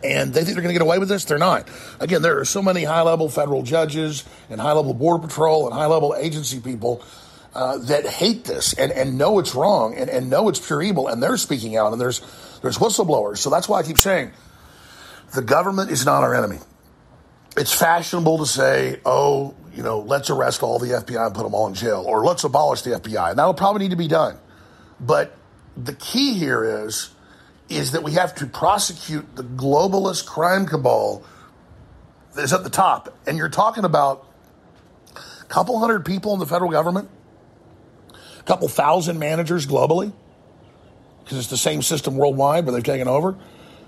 and 0.03 0.33
they 0.33 0.43
think 0.43 0.55
they're 0.55 0.63
going 0.63 0.75
to 0.75 0.79
get 0.79 0.83
away 0.83 0.99
with 0.99 1.11
this. 1.11 1.27
They're 1.27 1.37
not. 1.37 1.69
Again, 2.01 2.23
there 2.23 2.41
are 2.41 2.45
so 2.47 2.63
many 2.63 2.83
high 2.83 3.03
level 3.03 3.29
federal 3.29 3.63
judges 3.63 4.25
and 4.49 4.59
high 4.59 4.73
level 4.73 4.95
border 4.95 5.29
patrol 5.29 5.67
and 5.67 5.75
high 5.75 5.87
level 5.87 6.15
agency 6.17 6.61
people 6.61 7.05
uh, 7.55 7.77
that 7.77 8.07
hate 8.07 8.45
this 8.45 8.73
and, 8.73 8.91
and 8.91 9.19
know 9.19 9.39
it's 9.39 9.55
wrong 9.55 9.95
and, 9.95 10.09
and 10.09 10.31
know 10.31 10.49
it's 10.49 10.65
pure 10.65 10.83
evil, 10.83 11.09
and 11.09 11.23
they're 11.23 11.37
speaking 11.37 11.77
out. 11.77 11.93
And 11.93 12.01
there's 12.01 12.21
there's 12.63 12.79
whistleblowers. 12.79 13.39
So 13.39 13.51
that's 13.51 13.69
why 13.69 13.81
I 13.81 13.83
keep 13.83 13.99
saying 13.99 14.33
the 15.35 15.43
government 15.43 15.91
is 15.91 16.05
not 16.05 16.23
our 16.23 16.35
enemy. 16.35 16.59
It's 17.57 17.73
fashionable 17.73 18.39
to 18.39 18.47
say, 18.47 19.01
oh, 19.05 19.55
you 19.75 19.83
know, 19.83 20.01
let's 20.01 20.31
arrest 20.31 20.63
all 20.63 20.79
the 20.79 20.89
FBI 20.89 21.27
and 21.27 21.35
put 21.35 21.43
them 21.45 21.55
all 21.55 21.67
in 21.67 21.75
jail, 21.75 22.05
or 22.07 22.25
let's 22.25 22.45
abolish 22.45 22.83
the 22.83 22.91
FBI, 22.91 23.31
and 23.31 23.39
that'll 23.39 23.55
probably 23.55 23.83
need 23.83 23.91
to 23.91 23.97
be 23.97 24.09
done. 24.09 24.39
But 25.01 25.37
the 25.77 25.95
key 25.95 26.35
here 26.35 26.85
is 26.85 27.11
is 27.69 27.93
that 27.93 28.03
we 28.03 28.13
have 28.13 28.35
to 28.35 28.47
prosecute 28.47 29.35
the 29.35 29.43
globalist 29.43 30.27
crime 30.27 30.67
cabal 30.67 31.25
that 32.35 32.45
is 32.45 32.53
at 32.53 32.65
the 32.65 32.71
top. 32.71 33.17
And 33.27 33.39
you're 33.39 33.49
talking 33.49 33.85
about 33.85 34.27
a 35.17 35.45
couple 35.47 35.79
hundred 35.79 36.05
people 36.05 36.35
in 36.35 36.39
the 36.39 36.47
federal 36.47 36.71
government, 36.71 37.09
a 38.39 38.43
couple 38.43 38.69
thousand 38.69 39.19
managers 39.19 39.67
globally, 39.67 40.13
because 41.25 41.39
it's 41.39 41.49
the 41.49 41.57
same 41.57 41.81
system 41.81 42.17
worldwide, 42.17 42.67
but 42.67 42.73
they've 42.73 42.85
taken 42.85 43.09
over. 43.09 43.39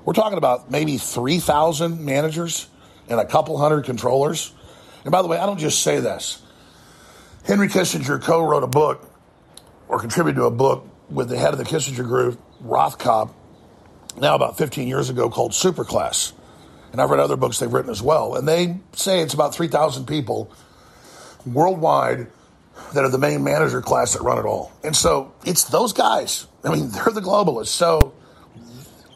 We're 0.05 0.13
talking 0.13 0.39
about 0.39 0.71
maybe 0.71 0.99
3,000 0.99 2.05
managers 2.05 2.69
and 3.09 3.21
a 3.21 3.25
couple 3.25 3.57
hundred 3.59 3.85
controllers. 3.85 4.53
And 5.05 5.13
by 5.13 5.23
the 5.23 5.29
way, 5.29 5.39
I 5.39 5.47
don't 5.47 5.59
just 5.59 5.83
say 5.83 6.01
this. 6.01 6.43
Henry 7.45 7.69
Kissinger 7.69 8.23
co 8.23 8.43
wrote 8.43 8.63
a 8.63 8.69
book 8.69 9.11
or 9.89 9.99
contributed 9.99 10.37
to 10.37 10.45
a 10.45 10.51
book 10.51 10.89
with 11.11 11.29
the 11.29 11.39
head 11.39 11.53
of 11.53 11.59
the 11.59 11.65
Kissinger 11.65 12.05
Group, 12.05 12.41
Rothkopf, 12.63 13.33
now 14.17 14.35
about 14.35 14.57
15 14.57 14.89
years 14.89 15.11
ago 15.11 15.29
called 15.29 15.53
Superclass. 15.53 16.33
And 16.93 17.01
I've 17.01 17.11
read 17.11 17.21
other 17.21 17.37
books 17.37 17.59
they've 17.59 17.73
written 17.73 17.91
as 17.91 18.01
well. 18.01 18.37
And 18.37 18.47
they 18.47 18.79
say 18.93 19.21
it's 19.21 19.35
about 19.35 19.55
3,000 19.55 20.07
people 20.07 20.53
worldwide 21.45 22.29
that 22.95 23.05
are 23.05 23.11
the 23.11 23.19
main 23.19 23.43
manager 23.45 23.83
class 23.83 24.15
that 24.15 24.23
run 24.23 24.39
it 24.39 24.45
all. 24.45 24.73
And 24.83 24.95
so 24.97 25.35
it's 25.45 25.65
those 25.65 25.93
guys. 25.93 26.47
I 26.63 26.71
mean, 26.71 26.89
they're 26.91 27.13
the 27.13 27.21
globalists. 27.21 27.69
So 27.69 28.15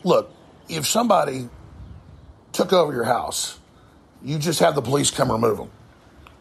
look, 0.04 0.32
if 0.68 0.86
somebody 0.86 1.48
took 2.52 2.72
over 2.72 2.92
your 2.92 3.04
house, 3.04 3.58
you 4.22 4.38
just 4.38 4.60
have 4.60 4.74
the 4.74 4.82
police 4.82 5.10
come 5.10 5.30
remove 5.30 5.58
them. 5.58 5.70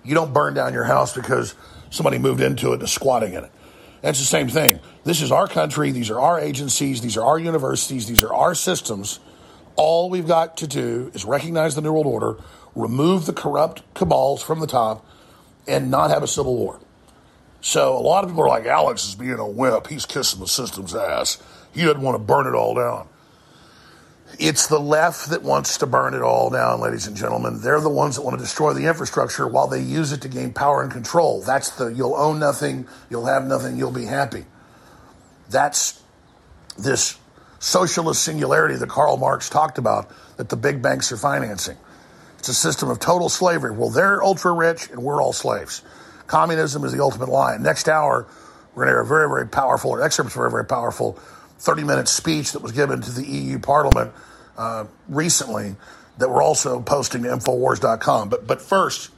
You 0.03 0.15
don't 0.15 0.33
burn 0.33 0.53
down 0.53 0.73
your 0.73 0.83
house 0.83 1.13
because 1.15 1.55
somebody 1.89 2.17
moved 2.17 2.41
into 2.41 2.71
it 2.71 2.75
and 2.75 2.83
is 2.83 2.91
squatting 2.91 3.33
in 3.33 3.43
it. 3.43 3.51
That's 4.01 4.19
the 4.19 4.25
same 4.25 4.47
thing. 4.47 4.79
This 5.03 5.21
is 5.21 5.31
our 5.31 5.47
country. 5.47 5.91
These 5.91 6.09
are 6.09 6.19
our 6.19 6.39
agencies. 6.39 7.01
These 7.01 7.17
are 7.17 7.25
our 7.25 7.39
universities. 7.39 8.07
These 8.07 8.23
are 8.23 8.33
our 8.33 8.55
systems. 8.55 9.19
All 9.75 10.09
we've 10.09 10.27
got 10.27 10.57
to 10.57 10.67
do 10.67 11.11
is 11.13 11.25
recognize 11.25 11.75
the 11.75 11.81
New 11.81 11.93
World 11.93 12.05
Order, 12.05 12.37
remove 12.75 13.25
the 13.25 13.33
corrupt 13.33 13.81
cabals 13.93 14.41
from 14.41 14.59
the 14.59 14.67
top, 14.67 15.05
and 15.67 15.91
not 15.91 16.09
have 16.09 16.23
a 16.23 16.27
civil 16.27 16.55
war. 16.55 16.79
So 17.61 17.97
a 17.97 17.99
lot 17.99 18.23
of 18.23 18.29
people 18.29 18.43
are 18.43 18.49
like, 18.49 18.65
Alex 18.65 19.07
is 19.07 19.15
being 19.15 19.39
a 19.39 19.47
wimp. 19.47 19.87
He's 19.87 20.05
kissing 20.05 20.39
the 20.39 20.47
system's 20.47 20.95
ass. 20.95 21.41
He 21.73 21.83
doesn't 21.83 22.01
want 22.01 22.15
to 22.15 22.23
burn 22.23 22.47
it 22.47 22.55
all 22.55 22.75
down. 22.75 23.09
It's 24.39 24.67
the 24.67 24.79
left 24.79 25.31
that 25.31 25.41
wants 25.41 25.79
to 25.79 25.87
burn 25.87 26.13
it 26.13 26.21
all 26.21 26.51
down, 26.51 26.79
ladies 26.79 27.07
and 27.07 27.17
gentlemen. 27.17 27.59
They're 27.59 27.81
the 27.81 27.89
ones 27.89 28.15
that 28.15 28.21
want 28.21 28.37
to 28.37 28.43
destroy 28.43 28.73
the 28.73 28.85
infrastructure 28.85 29.47
while 29.47 29.67
they 29.67 29.81
use 29.81 30.11
it 30.11 30.21
to 30.21 30.29
gain 30.29 30.53
power 30.53 30.83
and 30.83 30.91
control. 30.91 31.41
That's 31.41 31.71
the 31.71 31.87
you'll 31.87 32.15
own 32.15 32.39
nothing, 32.39 32.87
you'll 33.09 33.25
have 33.25 33.45
nothing, 33.45 33.77
you'll 33.77 33.91
be 33.91 34.05
happy. 34.05 34.45
That's 35.49 36.03
this 36.77 37.17
socialist 37.57 38.23
singularity 38.23 38.75
that 38.75 38.89
Karl 38.89 39.17
Marx 39.17 39.49
talked 39.49 39.79
about 39.79 40.11
that 40.37 40.49
the 40.49 40.55
big 40.55 40.83
banks 40.83 41.11
are 41.11 41.17
financing. 41.17 41.77
It's 42.37 42.49
a 42.49 42.53
system 42.53 42.89
of 42.91 42.99
total 42.99 43.29
slavery. 43.29 43.71
Well, 43.71 43.89
they're 43.89 44.23
ultra 44.23 44.51
rich 44.51 44.91
and 44.91 45.01
we're 45.01 45.19
all 45.19 45.33
slaves. 45.33 45.81
Communism 46.27 46.83
is 46.83 46.91
the 46.91 47.01
ultimate 47.01 47.29
lie. 47.29 47.57
Next 47.57 47.89
hour, 47.89 48.27
we're 48.75 48.83
going 48.83 48.87
to 48.87 48.91
hear 48.93 49.01
a 49.01 49.05
very, 49.05 49.27
very 49.27 49.47
powerful, 49.47 49.89
or 49.89 50.03
excerpts 50.03 50.35
very, 50.35 50.51
very 50.51 50.65
powerful 50.65 51.17
30 51.59 51.83
minute 51.83 52.07
speech 52.07 52.51
that 52.53 52.61
was 52.61 52.71
given 52.71 53.01
to 53.01 53.11
the 53.11 53.25
EU 53.25 53.59
Parliament 53.59 54.11
uh, 54.57 54.85
recently 55.07 55.75
that 56.17 56.29
we're 56.29 56.41
also 56.41 56.81
posting 56.81 57.23
to 57.23 57.29
Infowars.com. 57.29 58.29
But, 58.29 58.47
but 58.47 58.61
first, 58.61 59.11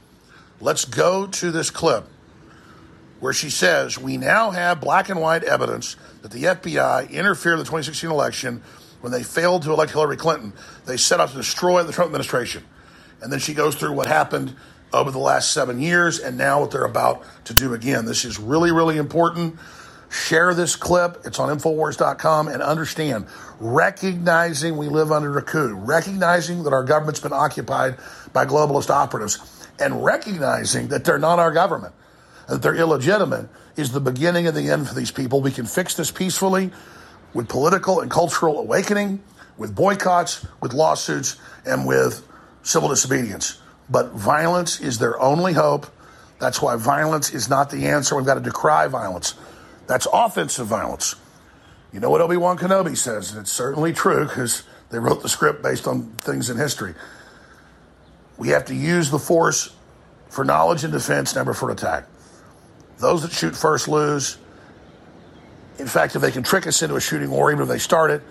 let's 0.60 0.84
go 0.84 1.26
to 1.26 1.50
this 1.50 1.70
clip 1.70 2.06
where 3.20 3.32
she 3.32 3.50
says, 3.50 3.98
We 3.98 4.16
now 4.16 4.50
have 4.50 4.80
black 4.80 5.08
and 5.08 5.20
white 5.20 5.44
evidence 5.44 5.96
that 6.22 6.30
the 6.30 6.44
FBI 6.44 7.10
interfered 7.10 7.54
in 7.54 7.58
the 7.58 7.64
2016 7.64 8.10
election 8.10 8.62
when 9.00 9.12
they 9.12 9.22
failed 9.22 9.62
to 9.62 9.72
elect 9.72 9.92
Hillary 9.92 10.16
Clinton. 10.16 10.52
They 10.86 10.96
set 10.96 11.20
out 11.20 11.30
to 11.30 11.36
destroy 11.36 11.82
the 11.82 11.92
Trump 11.92 12.08
administration. 12.08 12.64
And 13.22 13.32
then 13.32 13.38
she 13.38 13.54
goes 13.54 13.74
through 13.74 13.92
what 13.92 14.06
happened 14.06 14.54
over 14.92 15.10
the 15.10 15.18
last 15.18 15.52
seven 15.52 15.78
years 15.80 16.18
and 16.18 16.36
now 16.36 16.60
what 16.60 16.70
they're 16.70 16.84
about 16.84 17.22
to 17.44 17.54
do 17.54 17.74
again. 17.74 18.06
This 18.06 18.24
is 18.24 18.38
really, 18.38 18.72
really 18.72 18.96
important. 18.96 19.58
Share 20.10 20.54
this 20.54 20.74
clip. 20.74 21.22
It's 21.24 21.38
on 21.38 21.56
Infowars.com 21.56 22.48
and 22.48 22.62
understand 22.62 23.26
recognizing 23.60 24.76
we 24.76 24.88
live 24.88 25.12
under 25.12 25.38
a 25.38 25.42
coup, 25.42 25.74
recognizing 25.74 26.64
that 26.64 26.72
our 26.72 26.82
government's 26.82 27.20
been 27.20 27.32
occupied 27.32 27.96
by 28.32 28.44
globalist 28.44 28.90
operatives, 28.90 29.38
and 29.78 30.04
recognizing 30.04 30.88
that 30.88 31.04
they're 31.04 31.18
not 31.18 31.38
our 31.38 31.52
government, 31.52 31.94
that 32.48 32.60
they're 32.60 32.74
illegitimate, 32.74 33.48
is 33.76 33.92
the 33.92 34.00
beginning 34.00 34.46
of 34.46 34.54
the 34.54 34.68
end 34.68 34.88
for 34.88 34.94
these 34.94 35.10
people. 35.10 35.40
We 35.40 35.52
can 35.52 35.66
fix 35.66 35.94
this 35.94 36.10
peacefully 36.10 36.70
with 37.32 37.48
political 37.48 38.00
and 38.00 38.10
cultural 38.10 38.58
awakening, 38.58 39.22
with 39.56 39.74
boycotts, 39.76 40.44
with 40.60 40.72
lawsuits, 40.72 41.36
and 41.64 41.86
with 41.86 42.26
civil 42.62 42.88
disobedience. 42.88 43.60
But 43.88 44.12
violence 44.12 44.80
is 44.80 44.98
their 44.98 45.20
only 45.20 45.52
hope. 45.52 45.86
That's 46.40 46.60
why 46.60 46.76
violence 46.76 47.32
is 47.32 47.48
not 47.48 47.70
the 47.70 47.86
answer. 47.86 48.16
We've 48.16 48.26
got 48.26 48.34
to 48.34 48.40
decry 48.40 48.88
violence. 48.88 49.34
That's 49.90 50.06
offensive 50.12 50.68
violence. 50.68 51.16
You 51.92 51.98
know 51.98 52.10
what 52.10 52.20
Obi 52.20 52.36
Wan 52.36 52.56
Kenobi 52.56 52.96
says, 52.96 53.32
and 53.32 53.40
it's 53.40 53.50
certainly 53.50 53.92
true 53.92 54.24
because 54.24 54.62
they 54.90 55.00
wrote 55.00 55.20
the 55.20 55.28
script 55.28 55.64
based 55.64 55.88
on 55.88 56.12
things 56.20 56.48
in 56.48 56.56
history. 56.56 56.94
We 58.38 58.50
have 58.50 58.66
to 58.66 58.74
use 58.76 59.10
the 59.10 59.18
force 59.18 59.74
for 60.28 60.44
knowledge 60.44 60.84
and 60.84 60.92
defense, 60.92 61.34
never 61.34 61.52
for 61.54 61.72
attack. 61.72 62.04
Those 62.98 63.22
that 63.22 63.32
shoot 63.32 63.56
first 63.56 63.88
lose. 63.88 64.38
In 65.80 65.88
fact, 65.88 66.14
if 66.14 66.22
they 66.22 66.30
can 66.30 66.44
trick 66.44 66.68
us 66.68 66.80
into 66.82 66.94
a 66.94 67.00
shooting 67.00 67.28
war, 67.28 67.50
even 67.50 67.62
if 67.64 67.68
they 67.68 67.78
start 67.78 68.12
it, 68.12 68.22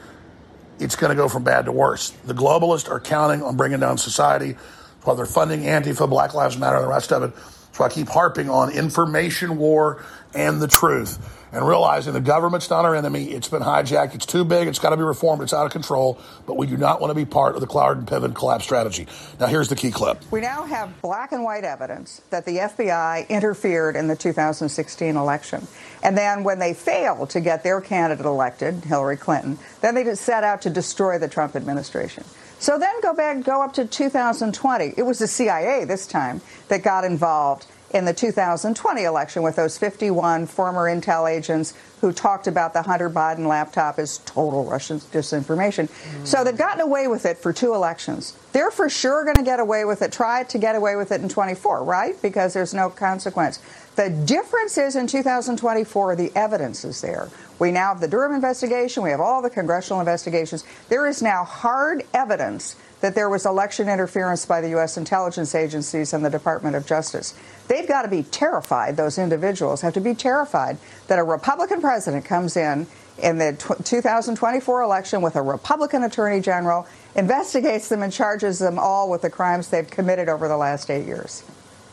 it's 0.80 0.96
going 0.96 1.10
to 1.10 1.16
go 1.16 1.28
from 1.28 1.44
bad 1.44 1.66
to 1.66 1.74
worse. 1.74 2.12
The 2.24 2.34
globalists 2.34 2.90
are 2.90 3.02
counting 3.02 3.44
on 3.44 3.58
bringing 3.58 3.82
down 3.82 3.98
society. 3.98 4.54
That's 4.54 5.06
why 5.06 5.16
they're 5.16 5.26
funding 5.26 5.64
Antifa, 5.64 6.10
Black 6.10 6.34
Lives 6.34 6.58
Matter, 6.58 6.78
and 6.78 6.86
the 6.86 6.90
rest 6.90 7.12
of 7.12 7.24
it. 7.24 7.34
So 7.74 7.84
I 7.84 7.90
keep 7.90 8.08
harping 8.08 8.50
on 8.50 8.72
information 8.72 9.58
war 9.58 10.06
and 10.34 10.62
the 10.62 10.68
truth 10.70 11.36
and 11.52 11.68
realizing 11.68 12.14
the 12.14 12.22
government's 12.22 12.70
not 12.70 12.86
our 12.86 12.96
enemy. 12.96 13.32
It's 13.32 13.48
been 13.48 13.62
hijacked. 13.62 14.16
It's 14.16 14.26
too 14.26 14.46
big. 14.46 14.68
It's 14.68 14.80
got 14.80 14.92
to 14.92 14.98
be 14.98 15.04
reformed. 15.04 15.42
It's 15.42 15.54
out 15.54 15.66
of 15.66 15.72
control. 15.72 16.20
But 16.46 16.58
we 16.58 16.68
do 16.68 16.78
not 16.78 17.02
want 17.02 17.12
to 17.12 17.16
be 17.16 17.26
part 17.26 17.56
of 17.56 17.62
the 17.62 17.68
Cloward 17.68 17.98
and 17.98 18.08
Piven 18.08 18.36
collapse 18.36 18.64
strategy. 18.64 19.08
Now, 19.40 19.48
here's 19.48 19.70
the 19.70 19.76
key 19.76 19.92
clip. 19.92 20.20
We 20.32 20.42
now 20.42 20.64
have 20.64 21.02
black 21.02 21.32
and 21.32 21.44
white 21.44 21.64
evidence 21.64 22.22
that 22.30 22.46
the 22.46 22.58
FBI 22.58 23.28
interfered 23.30 23.96
in 23.96 24.08
the 24.08 24.16
2016 24.16 25.16
election. 25.16 25.68
And 26.04 26.18
then 26.18 26.44
when 26.44 26.60
they 26.60 26.74
failed 26.74 27.32
to 27.32 27.42
get 27.42 27.64
their 27.64 27.82
candidate 27.82 28.26
elected, 28.26 28.86
Hillary 28.86 29.18
Clinton, 29.18 29.58
then 29.82 29.96
they 29.96 30.04
just 30.04 30.24
set 30.24 30.44
out 30.44 30.62
to 30.64 30.70
destroy 30.70 31.18
the 31.18 31.28
Trump 31.28 31.56
administration. 31.56 32.24
So 32.60 32.78
then 32.78 32.94
go 33.02 33.14
back, 33.14 33.44
go 33.44 33.62
up 33.64 33.74
to 33.74 33.86
2020. 33.86 34.94
It 34.98 35.04
was 35.04 35.20
the 35.20 35.28
CIA 35.28 35.86
this 35.86 36.06
time 36.06 36.42
that 36.68 36.84
got 36.84 37.06
involved 37.06 37.66
in 37.92 38.06
the 38.06 38.14
2020 38.14 39.04
election 39.04 39.42
with 39.42 39.56
those 39.56 39.78
51 39.78 40.46
former 40.46 40.86
intel 40.86 41.30
agents 41.30 41.74
who 42.02 42.14
talked 42.14 42.48
about 42.48 42.74
the 42.74 42.82
Hunter 42.82 43.10
Biden 43.10 43.48
laptop 43.48 44.00
as 44.00 44.20
total 44.20 44.64
Russian 44.66 45.00
disinformation. 45.00 45.90
Mm. 45.90 46.28
So 46.28 46.44
they've 46.44 46.58
gotten 46.58 46.82
away 46.82 47.08
with 47.08 47.26
it 47.26 47.38
for 47.38 47.52
two 47.52 47.74
elections. 47.74 48.38
They're 48.54 48.72
for 48.72 48.90
sure 48.90 49.24
going 49.24 49.36
to 49.36 49.44
get 49.44 49.60
away 49.60 49.86
with 49.86 50.02
it, 50.02 50.12
try 50.12 50.44
to 50.44 50.58
get 50.58 50.76
away 50.76 50.96
with 50.96 51.12
it 51.12 51.22
in 51.22 51.30
24, 51.30 51.84
right? 51.84 52.20
Because 52.22 52.54
there's 52.54 52.74
no 52.74 52.90
consequence. 52.90 53.60
The 54.00 54.10
difference 54.10 54.78
is 54.78 54.96
in 54.96 55.08
2024, 55.08 56.16
the 56.16 56.32
evidence 56.34 56.86
is 56.86 57.02
there. 57.02 57.28
We 57.60 57.74
now 57.74 57.90
have 57.90 58.00
the 58.00 58.08
Durham 58.08 58.34
investigation, 58.34 59.04
we 59.04 59.10
have 59.10 59.20
all 59.20 59.42
the 59.42 59.50
congressional 59.50 60.00
investigations. 60.00 60.64
There 60.88 61.06
is 61.06 61.22
now 61.22 61.44
hard 61.44 62.04
evidence 62.14 62.78
that 63.02 63.14
there 63.14 63.28
was 63.28 63.46
election 63.46 63.90
interference 63.90 64.46
by 64.46 64.62
the 64.62 64.70
U.S. 64.70 64.96
intelligence 64.96 65.54
agencies 65.54 66.14
and 66.14 66.24
the 66.24 66.30
Department 66.30 66.78
of 66.78 66.88
Justice. 66.88 67.34
They've 67.68 67.86
got 67.86 68.04
to 68.04 68.08
be 68.08 68.24
terrified, 68.24 68.96
those 68.96 69.18
individuals 69.18 69.82
have 69.82 69.96
to 69.96 70.00
be 70.00 70.16
terrified 70.16 70.78
that 71.08 71.20
a 71.20 71.24
Republican 71.24 71.82
president 71.82 72.24
comes 72.24 72.56
in 72.56 72.88
in 73.22 73.38
the 73.38 73.52
2024 73.84 74.82
election 74.82 75.22
with 75.22 75.36
a 75.36 75.42
Republican 75.42 76.06
attorney 76.06 76.40
general, 76.40 76.88
investigates 77.16 77.90
them, 77.90 78.02
and 78.02 78.14
charges 78.14 78.60
them 78.60 78.80
all 78.80 79.10
with 79.10 79.24
the 79.24 79.30
crimes 79.30 79.68
they've 79.68 79.90
committed 79.90 80.30
over 80.30 80.48
the 80.48 80.56
last 80.56 80.90
eight 80.90 81.06
years. 81.06 81.44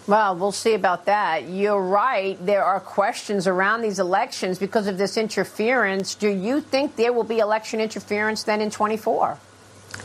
Well, 0.07 0.37
we'll 0.37 0.53
see 0.53 0.75
about 0.75 1.07
that. 1.07 1.49
You're 1.49 1.83
right. 1.83 2.39
There 2.45 2.63
are 2.63 2.79
questions 2.79 3.49
around 3.49 3.83
these 3.83 3.99
elections 3.99 4.59
because 4.59 4.87
of 4.87 4.99
this 4.99 5.17
interference. 5.17 6.15
Do 6.15 6.29
you 6.29 6.61
think 6.61 6.95
there 6.95 7.13
will 7.13 7.25
be 7.25 7.41
election 7.41 7.81
interference 7.81 8.45
then 8.45 8.61
in 8.61 8.71
24? 8.71 9.39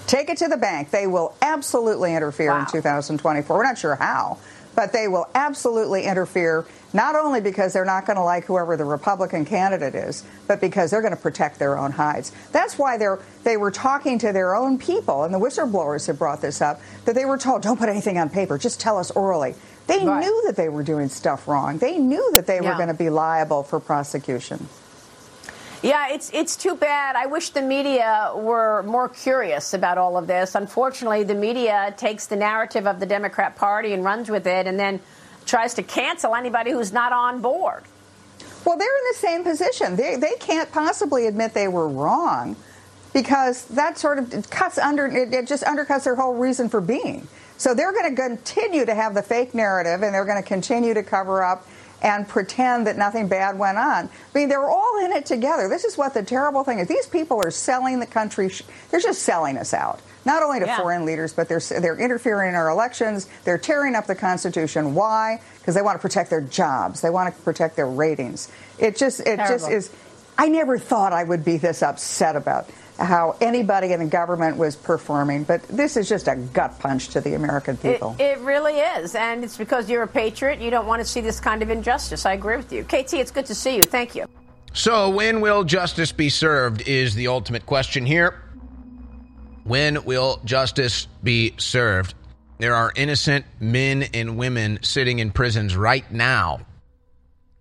Take 0.07 0.29
it 0.29 0.37
to 0.39 0.47
the 0.47 0.57
bank. 0.57 0.89
They 0.89 1.05
will 1.05 1.35
absolutely 1.41 2.15
interfere 2.15 2.49
wow. 2.49 2.61
in 2.61 2.65
2024. 2.65 3.55
We're 3.55 3.63
not 3.63 3.77
sure 3.77 3.95
how, 3.95 4.39
but 4.75 4.91
they 4.91 5.07
will 5.07 5.29
absolutely 5.35 6.05
interfere, 6.05 6.65
not 6.93 7.15
only 7.15 7.39
because 7.39 7.73
they're 7.73 7.85
not 7.85 8.07
going 8.07 8.17
to 8.17 8.23
like 8.23 8.45
whoever 8.45 8.75
the 8.75 8.85
Republican 8.85 9.45
candidate 9.45 9.93
is, 9.93 10.23
but 10.47 10.59
because 10.59 10.89
they're 10.89 11.01
going 11.01 11.15
to 11.15 11.21
protect 11.21 11.59
their 11.59 11.77
own 11.77 11.91
hides. 11.91 12.31
That's 12.51 12.79
why 12.79 12.97
they're, 12.97 13.19
they 13.43 13.57
were 13.57 13.71
talking 13.71 14.17
to 14.19 14.33
their 14.33 14.55
own 14.55 14.79
people, 14.79 15.23
and 15.23 15.33
the 15.33 15.39
whistleblowers 15.39 16.07
have 16.07 16.17
brought 16.17 16.41
this 16.41 16.59
up, 16.59 16.81
that 17.05 17.13
they 17.13 17.25
were 17.25 17.37
told, 17.37 17.61
don't 17.61 17.77
put 17.77 17.89
anything 17.89 18.17
on 18.17 18.29
paper, 18.29 18.57
just 18.57 18.79
tell 18.79 18.97
us 18.97 19.11
orally. 19.11 19.53
They 19.87 20.05
right. 20.05 20.21
knew 20.21 20.43
that 20.45 20.55
they 20.55 20.69
were 20.69 20.83
doing 20.83 21.09
stuff 21.09 21.47
wrong. 21.47 21.77
They 21.77 21.97
knew 21.97 22.31
that 22.33 22.47
they 22.47 22.55
yeah. 22.61 22.71
were 22.71 22.75
going 22.75 22.87
to 22.87 22.93
be 22.93 23.09
liable 23.09 23.63
for 23.63 23.79
prosecution. 23.79 24.67
Yeah, 25.81 26.09
it's 26.11 26.29
it's 26.31 26.55
too 26.55 26.75
bad. 26.75 27.15
I 27.15 27.25
wish 27.25 27.49
the 27.49 27.61
media 27.61 28.33
were 28.35 28.83
more 28.83 29.09
curious 29.09 29.73
about 29.73 29.97
all 29.97 30.15
of 30.15 30.27
this. 30.27 30.53
Unfortunately, 30.53 31.23
the 31.23 31.33
media 31.33 31.93
takes 31.97 32.27
the 32.27 32.35
narrative 32.35 32.85
of 32.85 32.99
the 32.99 33.07
Democrat 33.07 33.55
Party 33.55 33.93
and 33.93 34.03
runs 34.03 34.29
with 34.29 34.45
it, 34.45 34.67
and 34.67 34.79
then 34.79 34.99
tries 35.45 35.73
to 35.75 35.83
cancel 35.83 36.35
anybody 36.35 36.71
who's 36.71 36.93
not 36.93 37.13
on 37.13 37.41
board. 37.41 37.83
Well, 38.63 38.77
they're 38.77 38.87
in 38.87 39.03
the 39.11 39.17
same 39.17 39.43
position. 39.43 39.95
They 39.95 40.17
they 40.17 40.35
can't 40.39 40.71
possibly 40.71 41.25
admit 41.25 41.55
they 41.55 41.67
were 41.67 41.87
wrong 41.87 42.55
because 43.11 43.65
that 43.65 43.97
sort 43.97 44.19
of 44.19 44.49
cuts 44.51 44.77
under 44.77 45.07
it 45.07 45.47
just 45.47 45.63
undercuts 45.63 46.03
their 46.03 46.15
whole 46.15 46.35
reason 46.35 46.69
for 46.69 46.79
being. 46.79 47.27
So 47.61 47.75
they're 47.75 47.93
going 47.93 48.15
to 48.15 48.19
continue 48.19 48.87
to 48.87 48.95
have 48.95 49.13
the 49.13 49.21
fake 49.21 49.53
narrative 49.53 50.01
and 50.01 50.15
they're 50.15 50.25
going 50.25 50.41
to 50.41 50.47
continue 50.47 50.95
to 50.95 51.03
cover 51.03 51.43
up 51.43 51.67
and 52.01 52.27
pretend 52.27 52.87
that 52.87 52.97
nothing 52.97 53.27
bad 53.27 53.59
went 53.59 53.77
on. 53.77 54.09
I 54.09 54.09
mean, 54.33 54.49
they're 54.49 54.67
all 54.67 55.05
in 55.05 55.11
it 55.11 55.27
together. 55.27 55.69
This 55.69 55.83
is 55.83 55.95
what 55.95 56.15
the 56.15 56.23
terrible 56.23 56.63
thing 56.63 56.79
is. 56.79 56.87
These 56.87 57.05
people 57.05 57.39
are 57.45 57.51
selling 57.51 57.99
the 57.99 58.07
country. 58.07 58.49
They're 58.89 58.99
just 58.99 59.21
selling 59.21 59.59
us 59.59 59.75
out. 59.75 60.01
Not 60.25 60.41
only 60.41 60.59
to 60.61 60.65
yeah. 60.65 60.77
foreign 60.77 61.05
leaders, 61.05 61.33
but 61.33 61.47
they're 61.49 61.59
they're 61.59 61.99
interfering 61.99 62.49
in 62.49 62.55
our 62.55 62.69
elections. 62.69 63.29
They're 63.43 63.59
tearing 63.59 63.93
up 63.93 64.07
the 64.07 64.15
Constitution. 64.15 64.95
Why? 64.95 65.39
Because 65.59 65.75
they 65.75 65.83
want 65.83 65.99
to 65.99 66.01
protect 66.01 66.31
their 66.31 66.41
jobs. 66.41 67.01
They 67.01 67.11
want 67.11 67.35
to 67.35 67.41
protect 67.43 67.75
their 67.75 67.87
ratings. 67.87 68.51
It 68.79 68.97
just 68.97 69.19
it 69.19 69.35
Terrible. 69.35 69.53
just 69.53 69.69
is. 69.69 69.91
I 70.35 70.47
never 70.47 70.79
thought 70.79 71.13
I 71.13 71.23
would 71.23 71.45
be 71.45 71.57
this 71.57 71.83
upset 71.83 72.35
about 72.35 72.67
how 73.01 73.35
anybody 73.41 73.93
in 73.93 73.99
the 73.99 74.05
government 74.05 74.57
was 74.57 74.75
performing, 74.75 75.43
but 75.43 75.61
this 75.63 75.97
is 75.97 76.07
just 76.07 76.27
a 76.27 76.35
gut 76.35 76.79
punch 76.79 77.09
to 77.09 77.21
the 77.21 77.33
American 77.33 77.77
people. 77.77 78.15
It, 78.19 78.23
it, 78.23 78.39
really 78.39 78.79
is, 78.79 79.15
and 79.15 79.43
it's 79.43 79.57
because 79.57 79.89
you're 79.89 80.03
a 80.03 80.07
patriot. 80.07 80.61
You 80.61 80.71
don't 80.71 80.85
want 80.85 81.01
to 81.01 81.07
see 81.07 81.21
this 81.21 81.39
kind 81.39 81.61
of 81.61 81.69
injustice. 81.69 82.25
I 82.25 82.33
agree 82.33 82.57
with 82.57 82.71
you. 82.71 82.83
KT, 82.83 83.13
it's 83.15 83.31
good 83.31 83.45
to 83.47 83.55
see 83.55 83.75
you. 83.75 83.83
Thank 83.83 84.15
you. 84.15 84.25
So, 84.73 85.09
when 85.09 85.41
will 85.41 85.63
justice 85.63 86.11
be 86.11 86.29
served 86.29 86.87
is 86.87 87.15
the 87.15 87.27
ultimate 87.27 87.65
question 87.65 88.05
here. 88.05 88.41
When 89.63 90.03
will 90.05 90.39
justice 90.45 91.07
be 91.21 91.53
served? 91.57 92.13
There 92.57 92.75
are 92.75 92.91
innocent 92.95 93.45
men 93.59 94.03
and 94.13 94.37
women 94.37 94.79
sitting 94.81 95.19
in 95.19 95.31
prisons 95.31 95.75
right 95.75 96.09
now 96.11 96.61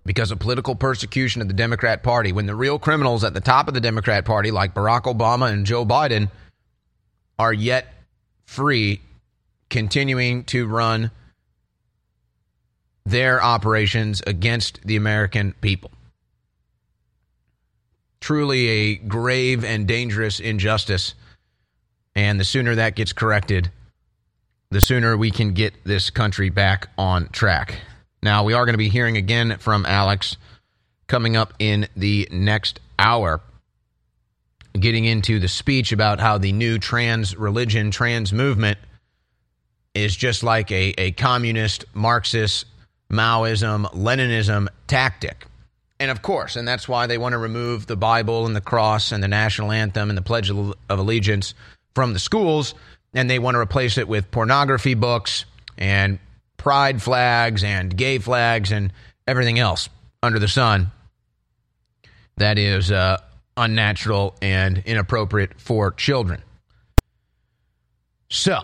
because 0.05 0.31
of 0.31 0.39
political 0.39 0.75
persecution 0.75 1.43
of 1.43 1.49
the 1.49 1.55
Democrat 1.55 2.03
Party, 2.03 2.33
when 2.33 2.47
the 2.47 2.55
real 2.55 2.79
criminals 2.79 3.23
at 3.25 3.35
the 3.35 3.41
top 3.41 3.69
of 3.69 3.75
the 3.75 3.81
Democrat 3.81 4.25
Party, 4.25 4.51
like 4.51 4.75
Barack 4.75 5.03
Obama 5.03 5.53
and 5.53 5.67
Joe 5.67 5.85
Biden, 5.85 6.31
are 7.39 7.53
yet 7.53 7.87
free, 8.47 9.01
continuing 9.69 10.45
to 10.45 10.67
run 10.67 11.11
their 13.07 13.43
operations 13.43 14.23
against 14.27 14.81
the 14.85 14.97
American 14.97 15.55
people. 15.61 15.91
Truly 18.21 18.69
a 18.69 18.95
grave 18.97 19.65
and 19.65 19.87
dangerous 19.87 20.41
injustice. 20.41 21.15
And 22.15 22.39
the 22.39 22.45
sooner 22.45 22.75
that 22.75 22.97
gets 22.97 23.13
corrected, 23.13 23.71
the 24.71 24.81
sooner 24.81 25.17
we 25.17 25.31
can 25.31 25.53
get 25.55 25.85
this 25.85 26.11
country 26.11 26.51
back 26.51 26.89
on 26.99 27.29
track. 27.29 27.81
Now, 28.23 28.45
we 28.45 28.53
are 28.53 28.65
going 28.65 28.75
to 28.75 28.79
be 28.79 28.89
hearing 28.89 29.17
again 29.17 29.57
from 29.59 29.87
Alex 29.87 30.37
coming 31.07 31.37
up 31.37 31.55
in 31.59 31.89
the 31.97 32.29
next 32.31 32.81
hour, 32.99 33.41
getting 34.79 35.05
into 35.05 35.41
the 35.41 35.49
speech 35.49 35.91
about 35.93 36.21
how 36.21 36.39
the 36.39 36.53
new 36.53 36.79
trans 36.79 37.37
religion, 37.37 37.91
trans 37.91 38.33
movement 38.33 38.79
is 39.95 40.15
just 40.15 40.43
like 40.43 40.71
a, 40.71 40.95
a 40.99 41.13
communist, 41.13 41.85
Marxist, 41.95 42.67
Maoism, 43.11 43.91
Leninism 43.93 44.69
tactic. 44.87 45.47
And 45.99 46.11
of 46.11 46.23
course, 46.23 46.57
and 46.57 46.67
that's 46.67 46.89
why 46.89 47.07
they 47.07 47.19
want 47.19 47.33
to 47.33 47.39
remove 47.39 47.87
the 47.87 47.97
Bible 47.97 48.47
and 48.47 48.55
the 48.55 48.61
cross 48.61 49.13
and 49.13 49.23
the 49.23 49.29
national 49.29 49.73
anthem 49.73 50.09
and 50.09 50.17
the 50.17 50.23
Pledge 50.23 50.51
of 50.51 50.75
Allegiance 50.89 51.55
from 51.95 52.13
the 52.13 52.19
schools. 52.19 52.75
And 53.13 53.29
they 53.29 53.39
want 53.39 53.57
to 53.57 53.59
replace 53.59 53.99
it 53.99 54.09
with 54.09 54.31
pornography 54.31 54.95
books 54.95 55.45
and 55.77 56.19
pride 56.61 57.01
flags 57.01 57.65
and 57.65 57.97
gay 57.97 58.19
flags 58.19 58.71
and 58.71 58.93
everything 59.27 59.59
else 59.59 59.89
under 60.23 60.39
the 60.39 60.47
sun 60.47 60.91
that 62.37 62.59
is 62.59 62.93
uh, 62.93 63.17
unnatural 63.57 64.35
and 64.43 64.83
inappropriate 64.85 65.59
for 65.59 65.91
children. 65.91 66.43
So, 68.29 68.61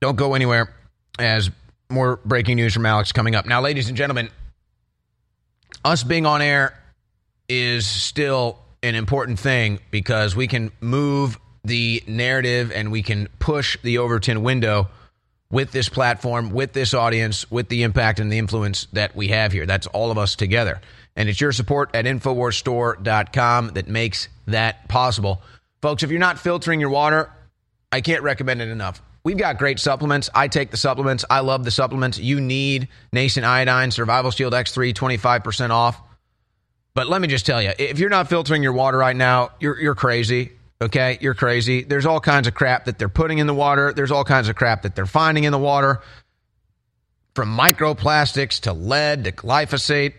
don't 0.00 0.16
go 0.16 0.34
anywhere 0.34 0.74
as 1.20 1.48
more 1.88 2.18
breaking 2.24 2.56
news 2.56 2.74
from 2.74 2.86
Alex 2.86 3.12
coming 3.12 3.36
up. 3.36 3.46
Now, 3.46 3.60
ladies 3.60 3.86
and 3.86 3.96
gentlemen, 3.96 4.30
us 5.84 6.02
being 6.02 6.26
on 6.26 6.42
air 6.42 6.76
is 7.48 7.86
still 7.86 8.58
an 8.82 8.96
important 8.96 9.38
thing 9.38 9.78
because 9.92 10.34
we 10.34 10.48
can 10.48 10.72
move 10.80 11.38
the 11.64 12.02
narrative 12.06 12.72
and 12.72 12.90
we 12.90 13.02
can 13.02 13.28
push 13.38 13.76
the 13.82 13.98
Overton 13.98 14.42
window 14.42 14.88
with 15.50 15.72
this 15.72 15.88
platform, 15.88 16.50
with 16.50 16.72
this 16.72 16.94
audience, 16.94 17.50
with 17.50 17.68
the 17.68 17.82
impact 17.82 18.20
and 18.20 18.30
the 18.30 18.38
influence 18.38 18.86
that 18.92 19.16
we 19.16 19.28
have 19.28 19.52
here. 19.52 19.66
That's 19.66 19.86
all 19.88 20.10
of 20.10 20.18
us 20.18 20.36
together. 20.36 20.80
And 21.16 21.28
it's 21.28 21.40
your 21.40 21.52
support 21.52 21.90
at 21.94 22.04
InfoWarsStore.com 22.04 23.68
that 23.74 23.88
makes 23.88 24.28
that 24.46 24.88
possible. 24.88 25.42
Folks, 25.82 26.02
if 26.02 26.10
you're 26.10 26.20
not 26.20 26.38
filtering 26.38 26.80
your 26.80 26.90
water, 26.90 27.30
I 27.90 28.00
can't 28.00 28.22
recommend 28.22 28.62
it 28.62 28.68
enough. 28.68 29.02
We've 29.22 29.36
got 29.36 29.58
great 29.58 29.78
supplements. 29.78 30.30
I 30.34 30.48
take 30.48 30.70
the 30.70 30.76
supplements. 30.76 31.24
I 31.28 31.40
love 31.40 31.64
the 31.64 31.70
supplements. 31.70 32.18
You 32.18 32.40
need 32.40 32.88
Nascent 33.12 33.44
Iodine, 33.44 33.90
Survival 33.90 34.30
Shield 34.30 34.54
X3, 34.54 34.94
25% 34.94 35.70
off. 35.70 36.00
But 36.94 37.08
let 37.08 37.20
me 37.20 37.28
just 37.28 37.44
tell 37.44 37.60
you, 37.60 37.72
if 37.78 37.98
you're 37.98 38.10
not 38.10 38.28
filtering 38.28 38.62
your 38.62 38.72
water 38.72 38.96
right 38.96 39.14
now, 39.14 39.50
you're, 39.60 39.78
you're 39.78 39.94
crazy. 39.94 40.52
Okay, 40.82 41.18
you're 41.20 41.34
crazy. 41.34 41.82
There's 41.82 42.06
all 42.06 42.20
kinds 42.20 42.48
of 42.48 42.54
crap 42.54 42.86
that 42.86 42.98
they're 42.98 43.10
putting 43.10 43.38
in 43.38 43.46
the 43.46 43.54
water. 43.54 43.92
There's 43.92 44.10
all 44.10 44.24
kinds 44.24 44.48
of 44.48 44.56
crap 44.56 44.82
that 44.82 44.94
they're 44.94 45.04
finding 45.04 45.44
in 45.44 45.52
the 45.52 45.58
water, 45.58 46.00
from 47.34 47.56
microplastics 47.56 48.60
to 48.60 48.72
lead 48.72 49.24
to 49.24 49.32
glyphosate, 49.32 50.14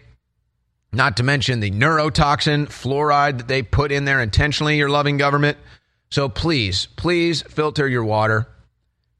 not 0.93 1.17
to 1.17 1.23
mention 1.23 1.61
the 1.61 1.71
neurotoxin 1.71 2.67
fluoride 2.67 3.39
that 3.39 3.47
they 3.47 3.63
put 3.63 3.91
in 3.91 4.05
there 4.05 4.21
intentionally, 4.21 4.77
your 4.77 4.89
loving 4.89 5.17
government. 5.17 5.57
So 6.11 6.29
please, 6.29 6.85
please 6.95 7.41
filter 7.41 7.87
your 7.87 8.03
water. 8.03 8.47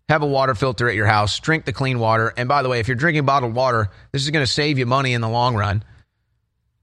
Have 0.10 0.22
a 0.22 0.28
water 0.28 0.54
filter 0.54 0.89
at 0.89 0.96
your 0.96 1.08
house. 1.08 1.39
Drink 1.39 1.66
the 1.66 1.74
clean 1.74 1.98
water. 1.98 2.34
And 2.38 2.48
by 2.48 2.62
the 2.62 2.70
way, 2.70 2.80
if 2.80 2.88
you're 2.88 2.96
drinking 2.96 3.26
bottled 3.26 3.56
water, 3.56 3.89
this 4.12 4.24
is 4.24 4.30
going 4.30 4.46
to 4.46 4.52
save 4.52 4.78
you 4.78 4.86
money 4.86 5.14
in 5.14 5.22
the 5.22 5.30
long 5.30 5.56
run 5.56 5.84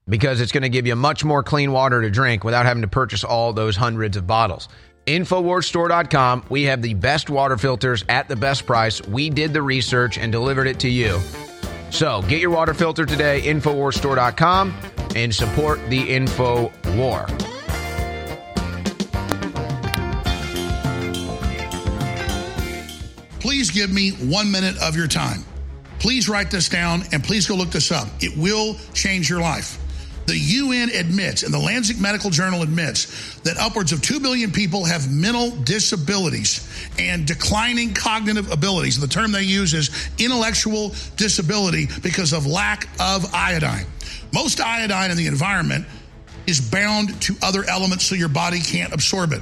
because 0.09 0.41
it's 0.41 0.51
going 0.51 0.63
to 0.63 0.69
give 0.69 0.87
you 0.87 0.95
much 0.95 1.23
more 1.23 1.43
clean 1.43 1.71
water 1.71 2.01
to 2.01 2.09
drink 2.09 2.43
without 2.43 2.65
having 2.65 2.81
to 2.81 2.87
purchase 2.87 3.23
all 3.23 3.53
those 3.53 3.75
hundreds 3.75 4.17
of 4.17 4.27
bottles. 4.27 4.67
Infowarsstore.com. 5.05 6.45
We 6.49 6.63
have 6.63 6.81
the 6.81 6.93
best 6.95 7.29
water 7.29 7.57
filters 7.57 8.03
at 8.09 8.27
the 8.27 8.35
best 8.35 8.65
price. 8.65 9.01
We 9.07 9.29
did 9.29 9.53
the 9.53 9.61
research 9.61 10.17
and 10.17 10.31
delivered 10.31 10.67
it 10.67 10.79
to 10.81 10.89
you. 10.89 11.19
So 11.89 12.21
get 12.23 12.41
your 12.41 12.51
water 12.51 12.73
filter 12.73 13.05
today, 13.05 13.41
InfoWarsStore.com, 13.43 14.75
and 15.15 15.33
support 15.33 15.79
the 15.89 16.01
Info 16.01 16.71
War. 16.95 17.25
Please 23.39 23.71
give 23.71 23.91
me 23.91 24.11
one 24.11 24.51
minute 24.51 24.77
of 24.81 24.95
your 24.95 25.07
time. 25.07 25.43
Please 25.97 26.29
write 26.29 26.51
this 26.51 26.69
down 26.69 27.03
and 27.11 27.23
please 27.23 27.47
go 27.47 27.55
look 27.55 27.71
this 27.71 27.91
up. 27.91 28.07
It 28.19 28.37
will 28.37 28.75
change 28.93 29.29
your 29.29 29.41
life. 29.41 29.79
The 30.29 30.37
UN 30.37 30.89
admits, 30.91 31.41
and 31.41 31.51
the 31.51 31.57
Lancet 31.57 31.99
Medical 31.99 32.29
Journal 32.29 32.61
admits, 32.61 33.39
that 33.39 33.57
upwards 33.57 33.91
of 33.91 34.03
2 34.03 34.19
billion 34.19 34.51
people 34.51 34.85
have 34.85 35.11
mental 35.11 35.49
disabilities 35.49 36.69
and 36.99 37.25
declining 37.25 37.95
cognitive 37.95 38.51
abilities. 38.51 38.99
The 38.99 39.07
term 39.07 39.31
they 39.31 39.41
use 39.41 39.73
is 39.73 39.89
intellectual 40.19 40.93
disability 41.17 41.87
because 42.03 42.33
of 42.33 42.45
lack 42.45 42.87
of 42.99 43.33
iodine. 43.33 43.87
Most 44.31 44.61
iodine 44.61 45.09
in 45.09 45.17
the 45.17 45.25
environment 45.25 45.87
is 46.45 46.61
bound 46.61 47.19
to 47.23 47.35
other 47.41 47.63
elements 47.63 48.05
so 48.05 48.13
your 48.13 48.29
body 48.29 48.59
can't 48.59 48.93
absorb 48.93 49.33
it. 49.33 49.41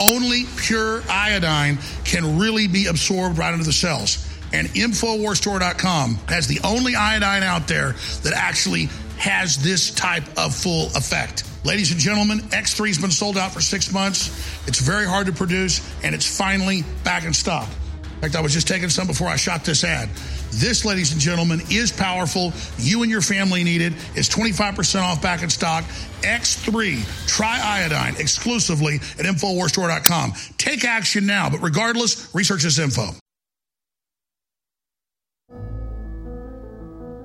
Only 0.00 0.46
pure 0.56 1.04
iodine 1.08 1.78
can 2.04 2.40
really 2.40 2.66
be 2.66 2.86
absorbed 2.86 3.38
right 3.38 3.52
into 3.52 3.66
the 3.66 3.72
cells. 3.72 4.28
And 4.52 4.66
InfoWarsStore.com 4.68 6.16
has 6.28 6.48
the 6.48 6.58
only 6.64 6.96
iodine 6.96 7.44
out 7.44 7.68
there 7.68 7.92
that 8.22 8.32
actually 8.34 8.88
has 9.18 9.56
this 9.56 9.90
type 9.90 10.24
of 10.36 10.54
full 10.54 10.86
effect. 10.96 11.44
Ladies 11.64 11.92
and 11.92 12.00
gentlemen, 12.00 12.40
X3 12.50 12.88
has 12.88 12.98
been 12.98 13.10
sold 13.10 13.38
out 13.38 13.52
for 13.52 13.60
six 13.60 13.92
months. 13.92 14.28
It's 14.68 14.80
very 14.80 15.06
hard 15.06 15.26
to 15.26 15.32
produce, 15.32 15.80
and 16.02 16.14
it's 16.14 16.38
finally 16.38 16.84
back 17.04 17.24
in 17.24 17.32
stock. 17.32 17.68
In 18.02 18.20
fact, 18.20 18.36
I 18.36 18.40
was 18.40 18.52
just 18.52 18.68
taking 18.68 18.90
some 18.90 19.06
before 19.06 19.28
I 19.28 19.36
shot 19.36 19.64
this 19.64 19.82
ad. 19.82 20.08
This, 20.50 20.84
ladies 20.84 21.12
and 21.12 21.20
gentlemen, 21.20 21.60
is 21.70 21.90
powerful. 21.90 22.52
You 22.78 23.02
and 23.02 23.10
your 23.10 23.22
family 23.22 23.64
need 23.64 23.80
it. 23.80 23.92
It's 24.14 24.28
25% 24.28 25.02
off 25.02 25.20
back 25.20 25.42
in 25.42 25.50
stock. 25.50 25.84
X3 26.20 27.26
Try 27.26 27.60
Iodine 27.62 28.14
exclusively 28.20 28.96
at 28.96 29.26
InfoWarsStore.com. 29.26 30.32
Take 30.58 30.84
action 30.84 31.26
now, 31.26 31.50
but 31.50 31.60
regardless, 31.60 32.32
research 32.34 32.62
this 32.62 32.78
info. 32.78 33.10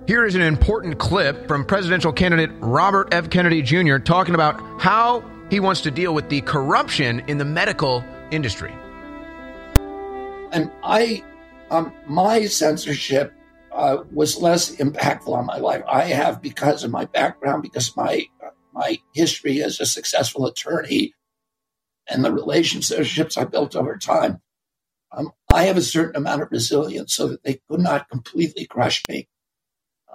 Here 0.10 0.26
is 0.26 0.34
an 0.34 0.42
important 0.42 0.98
clip 0.98 1.48
from 1.48 1.64
presidential 1.64 2.12
candidate 2.12 2.50
Robert 2.62 3.10
F. 3.12 3.30
Kennedy 3.30 3.62
Jr. 3.62 4.00
talking 4.00 4.34
about 4.34 4.60
how 4.82 5.24
he 5.52 5.60
wants 5.60 5.82
to 5.82 5.92
deal 5.92 6.16
with 6.16 6.30
the 6.30 6.42
corruption 6.42 7.22
in 7.28 7.38
the 7.38 7.46
medical 7.46 8.04
industry. 8.32 8.74
And 10.52 10.72
I, 10.84 11.24
um, 11.70 11.94
my 12.08 12.46
censorship 12.46 13.32
uh, 13.72 13.98
was 14.12 14.42
less 14.42 14.76
impactful 14.78 15.32
on 15.32 15.46
my 15.46 15.58
life. 15.58 15.84
I 15.88 16.06
have, 16.06 16.42
because 16.42 16.84
of 16.84 16.90
my 16.90 17.06
background, 17.06 17.62
because 17.62 17.96
my 17.96 18.26
my 18.74 18.98
history 19.14 19.62
as 19.62 19.80
a 19.80 19.86
successful 19.86 20.48
attorney, 20.48 21.14
and 22.10 22.26
the 22.26 22.34
relationships 22.34 23.38
I 23.38 23.44
built 23.44 23.76
over 23.76 23.96
time, 23.96 24.42
um, 25.12 25.34
I 25.54 25.66
have 25.66 25.78
a 25.78 25.84
certain 25.84 26.16
amount 26.16 26.42
of 26.42 26.50
resilience 26.50 27.14
so 27.14 27.28
that 27.28 27.44
they 27.44 27.60
could 27.70 27.82
not 27.82 28.10
completely 28.10 28.66
crush 28.66 29.08
me. 29.08 29.28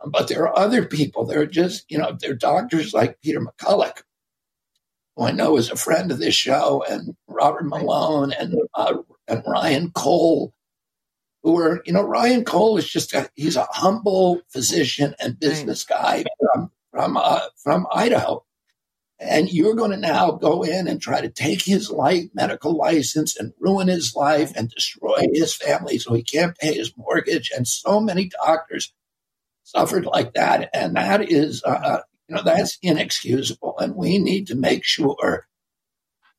But 0.06 0.28
there 0.28 0.46
are 0.48 0.58
other 0.58 0.84
people. 0.84 1.24
There 1.24 1.40
are 1.40 1.46
just, 1.46 1.90
you 1.90 1.98
know, 1.98 2.16
there 2.18 2.32
are 2.32 2.34
doctors 2.34 2.94
like 2.94 3.20
Peter 3.22 3.40
McCullough, 3.40 4.02
who 5.16 5.24
I 5.24 5.32
know 5.32 5.56
is 5.56 5.70
a 5.70 5.76
friend 5.76 6.10
of 6.10 6.18
this 6.18 6.34
show, 6.34 6.84
and 6.88 7.16
Robert 7.28 7.64
Malone 7.64 8.32
and, 8.32 8.54
uh, 8.74 8.98
and 9.28 9.42
Ryan 9.46 9.90
Cole, 9.92 10.52
who 11.42 11.58
are, 11.58 11.82
you 11.84 11.92
know, 11.92 12.02
Ryan 12.02 12.44
Cole 12.44 12.78
is 12.78 12.88
just 12.88 13.12
a, 13.12 13.30
he's 13.34 13.56
a 13.56 13.68
humble 13.70 14.40
physician 14.48 15.14
and 15.20 15.38
business 15.38 15.84
guy 15.84 16.24
from 16.38 16.70
from 16.90 17.16
uh, 17.16 17.40
from 17.62 17.86
Idaho. 17.92 18.44
And 19.20 19.50
you're 19.50 19.74
going 19.74 19.92
to 19.92 19.96
now 19.96 20.32
go 20.32 20.62
in 20.62 20.88
and 20.88 21.00
try 21.00 21.20
to 21.20 21.28
take 21.28 21.62
his 21.62 21.90
life, 21.90 22.24
medical 22.34 22.76
license 22.76 23.36
and 23.38 23.52
ruin 23.60 23.88
his 23.88 24.14
life 24.14 24.52
and 24.56 24.68
destroy 24.68 25.26
his 25.32 25.54
family 25.54 25.98
so 25.98 26.14
he 26.14 26.22
can't 26.22 26.58
pay 26.58 26.74
his 26.74 26.92
mortgage. 26.96 27.50
And 27.56 27.66
so 27.66 28.00
many 28.00 28.30
doctors 28.44 28.92
suffered 29.64 30.06
like 30.06 30.34
that. 30.34 30.70
And 30.72 30.94
that 30.96 31.30
is, 31.30 31.62
uh, 31.64 32.00
you 32.28 32.36
know, 32.36 32.42
that's 32.42 32.78
inexcusable. 32.80 33.78
And 33.78 33.96
we 33.96 34.18
need 34.18 34.46
to 34.46 34.54
make 34.54 34.84
sure 34.84 35.46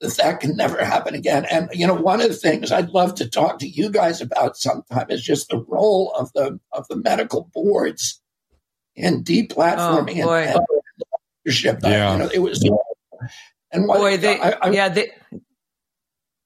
that 0.01 0.17
that 0.17 0.39
can 0.39 0.55
never 0.55 0.83
happen 0.83 1.15
again. 1.15 1.45
And, 1.45 1.69
you 1.73 1.87
know, 1.87 1.93
one 1.93 2.21
of 2.21 2.29
the 2.29 2.35
things 2.35 2.71
I'd 2.71 2.89
love 2.89 3.15
to 3.15 3.29
talk 3.29 3.59
to 3.59 3.67
you 3.67 3.89
guys 3.89 4.21
about 4.21 4.57
sometime 4.57 5.07
is 5.09 5.23
just 5.23 5.49
the 5.49 5.63
role 5.67 6.13
of 6.17 6.31
the, 6.33 6.59
of 6.71 6.87
the 6.87 6.95
medical 6.95 7.49
boards 7.53 8.21
in 8.95 9.23
deplatforming 9.23 10.23
oh, 10.23 10.33
and, 10.33 10.55
and 10.55 10.65
leadership. 11.45 11.79
Yeah. 11.83 12.13
You 12.13 12.19
know, 12.19 12.29
it 12.33 12.39
was, 12.39 12.63
and 13.71 13.87
what, 13.87 13.97
Boy, 13.97 14.17
they, 14.17 14.39
I, 14.39 14.51
I, 14.61 14.69
yeah, 14.69 14.89
they, 14.89 15.11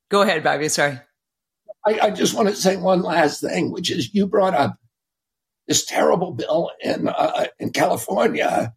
go 0.10 0.22
ahead, 0.22 0.44
Bobby. 0.44 0.70
Sorry. 0.70 1.00
I, 1.86 2.00
I 2.02 2.10
just 2.12 2.34
want 2.34 2.50
to 2.50 2.56
say 2.56 2.76
one 2.78 3.02
last 3.02 3.42
thing, 3.42 3.72
which 3.72 3.92
is 3.92 4.14
you 4.14 4.28
brought 4.28 4.54
up 4.54 4.79
this 5.70 5.86
terrible 5.86 6.34
bill 6.34 6.72
in 6.82 7.08
uh, 7.08 7.46
in 7.60 7.72
California, 7.72 8.74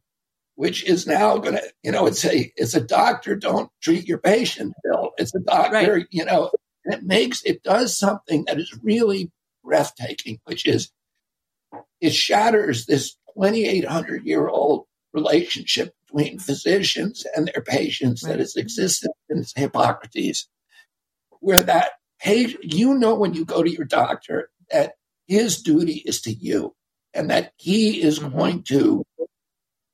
which 0.57 0.85
is 0.85 1.07
now 1.07 1.39
going 1.39 1.55
to, 1.55 1.63
you 1.83 1.91
know, 1.91 2.07
it's 2.07 2.25
a 2.25 2.53
it's 2.55 2.75
a 2.75 2.81
doctor 2.81 3.35
don't 3.35 3.71
treat 3.83 4.07
your 4.07 4.19
patient 4.19 4.75
bill. 4.85 5.13
It's 5.17 5.35
a 5.35 5.41
doctor, 5.41 5.95
Right. 5.95 6.07
you 6.11 6.25
know, 6.27 6.51
and 6.85 6.95
it 6.95 7.03
makes 7.03 7.43
it 7.45 7.63
does 7.63 7.99
something 7.99 8.45
that 8.47 8.61
is 8.61 8.79
really 8.83 9.33
breathtaking, 9.65 10.39
which 10.45 10.67
is 10.67 10.93
it 12.03 12.13
shatters 12.13 12.85
this 12.85 13.17
2,800 13.35 14.27
year 14.27 14.47
old 14.49 14.85
relationship 15.15 15.95
between 16.07 16.39
physicians 16.39 17.25
and 17.35 17.49
their 17.49 17.63
patients 17.63 18.21
that 18.23 18.39
has 18.39 18.55
existed 18.55 19.11
since 19.31 19.55
Hippocrates, 19.57 20.47
where 21.41 21.63
that 21.63 21.93
hey, 22.21 22.55
you 22.63 22.95
know 22.95 23.15
when 23.15 23.33
you 23.33 23.47
go 23.47 23.63
to 23.63 23.71
your 23.71 23.87
doctor 23.87 24.51
that 24.71 24.93
his 25.27 25.63
duty 25.63 26.03
is 26.05 26.21
to 26.21 26.31
you 26.31 26.75
and 27.15 27.31
that 27.31 27.53
he 27.57 28.03
is 28.03 28.19
going 28.19 28.63
to 28.63 29.05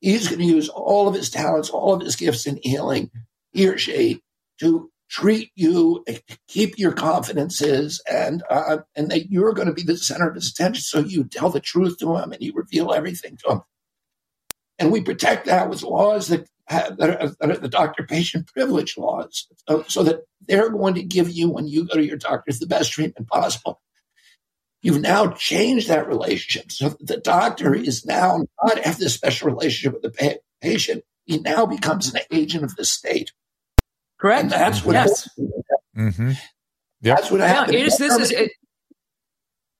he's 0.00 0.28
going 0.28 0.40
to 0.40 0.44
use 0.44 0.68
all 0.68 1.08
of 1.08 1.14
his 1.14 1.30
talents 1.30 1.70
all 1.70 1.94
of 1.94 2.00
his 2.00 2.16
gifts 2.16 2.46
in 2.46 2.58
healing 2.62 3.10
he 3.52 3.68
or 3.68 3.78
she 3.78 4.20
to 4.60 4.90
treat 5.08 5.50
you 5.54 6.04
to 6.06 6.20
keep 6.48 6.78
your 6.78 6.92
confidences 6.92 8.02
and 8.10 8.42
uh, 8.50 8.78
and 8.94 9.10
that 9.10 9.30
you're 9.30 9.52
going 9.52 9.68
to 9.68 9.74
be 9.74 9.82
the 9.82 9.96
center 9.96 10.28
of 10.28 10.34
his 10.34 10.50
attention. 10.50 10.82
So 10.82 11.00
you 11.00 11.24
tell 11.24 11.50
the 11.50 11.60
truth 11.60 11.98
to 11.98 12.16
him 12.16 12.32
and 12.32 12.42
you 12.42 12.52
reveal 12.54 12.92
everything 12.92 13.38
to 13.44 13.52
him. 13.52 13.60
And 14.78 14.92
we 14.92 15.00
protect 15.00 15.46
that 15.46 15.68
with 15.68 15.82
laws 15.82 16.28
that 16.28 16.46
have, 16.68 16.98
that, 16.98 17.22
are, 17.22 17.28
that 17.40 17.50
are 17.50 17.56
the 17.56 17.68
doctor 17.68 18.04
patient 18.04 18.52
privilege 18.52 18.96
laws 18.96 19.48
so, 19.68 19.84
so 19.88 20.02
that 20.02 20.20
they're 20.46 20.70
going 20.70 20.94
to 20.94 21.02
give 21.02 21.30
you 21.30 21.48
when 21.48 21.66
you 21.66 21.86
go 21.86 21.94
to 21.94 22.04
your 22.04 22.18
doctor 22.18 22.52
the 22.52 22.66
best 22.66 22.92
treatment 22.92 23.26
possible 23.28 23.80
You've 24.80 25.00
now 25.00 25.28
changed 25.32 25.88
that 25.88 26.06
relationship. 26.06 26.70
So 26.70 26.96
the 27.00 27.16
doctor 27.16 27.74
is 27.74 28.06
now 28.06 28.44
not 28.62 28.78
have 28.80 28.98
this 28.98 29.14
special 29.14 29.50
relationship 29.50 29.94
with 29.94 30.02
the 30.02 30.10
pa- 30.10 30.38
patient. 30.60 31.02
He 31.24 31.38
now 31.38 31.66
becomes 31.66 32.14
an 32.14 32.20
agent 32.30 32.64
of 32.64 32.76
the 32.76 32.84
state. 32.84 33.32
Correct. 34.20 34.42
And 34.44 34.50
that's 34.50 34.84
what 34.84 34.94
Yes. 34.94 35.28
Mm-hmm. 35.96 36.32
That's 37.02 37.30
what 37.30 37.38
No, 37.38 37.46
happened. 37.46 37.76
it 37.76 37.86
is. 37.86 37.96
This 37.96 38.16
is 38.16 38.30
it, 38.30 38.52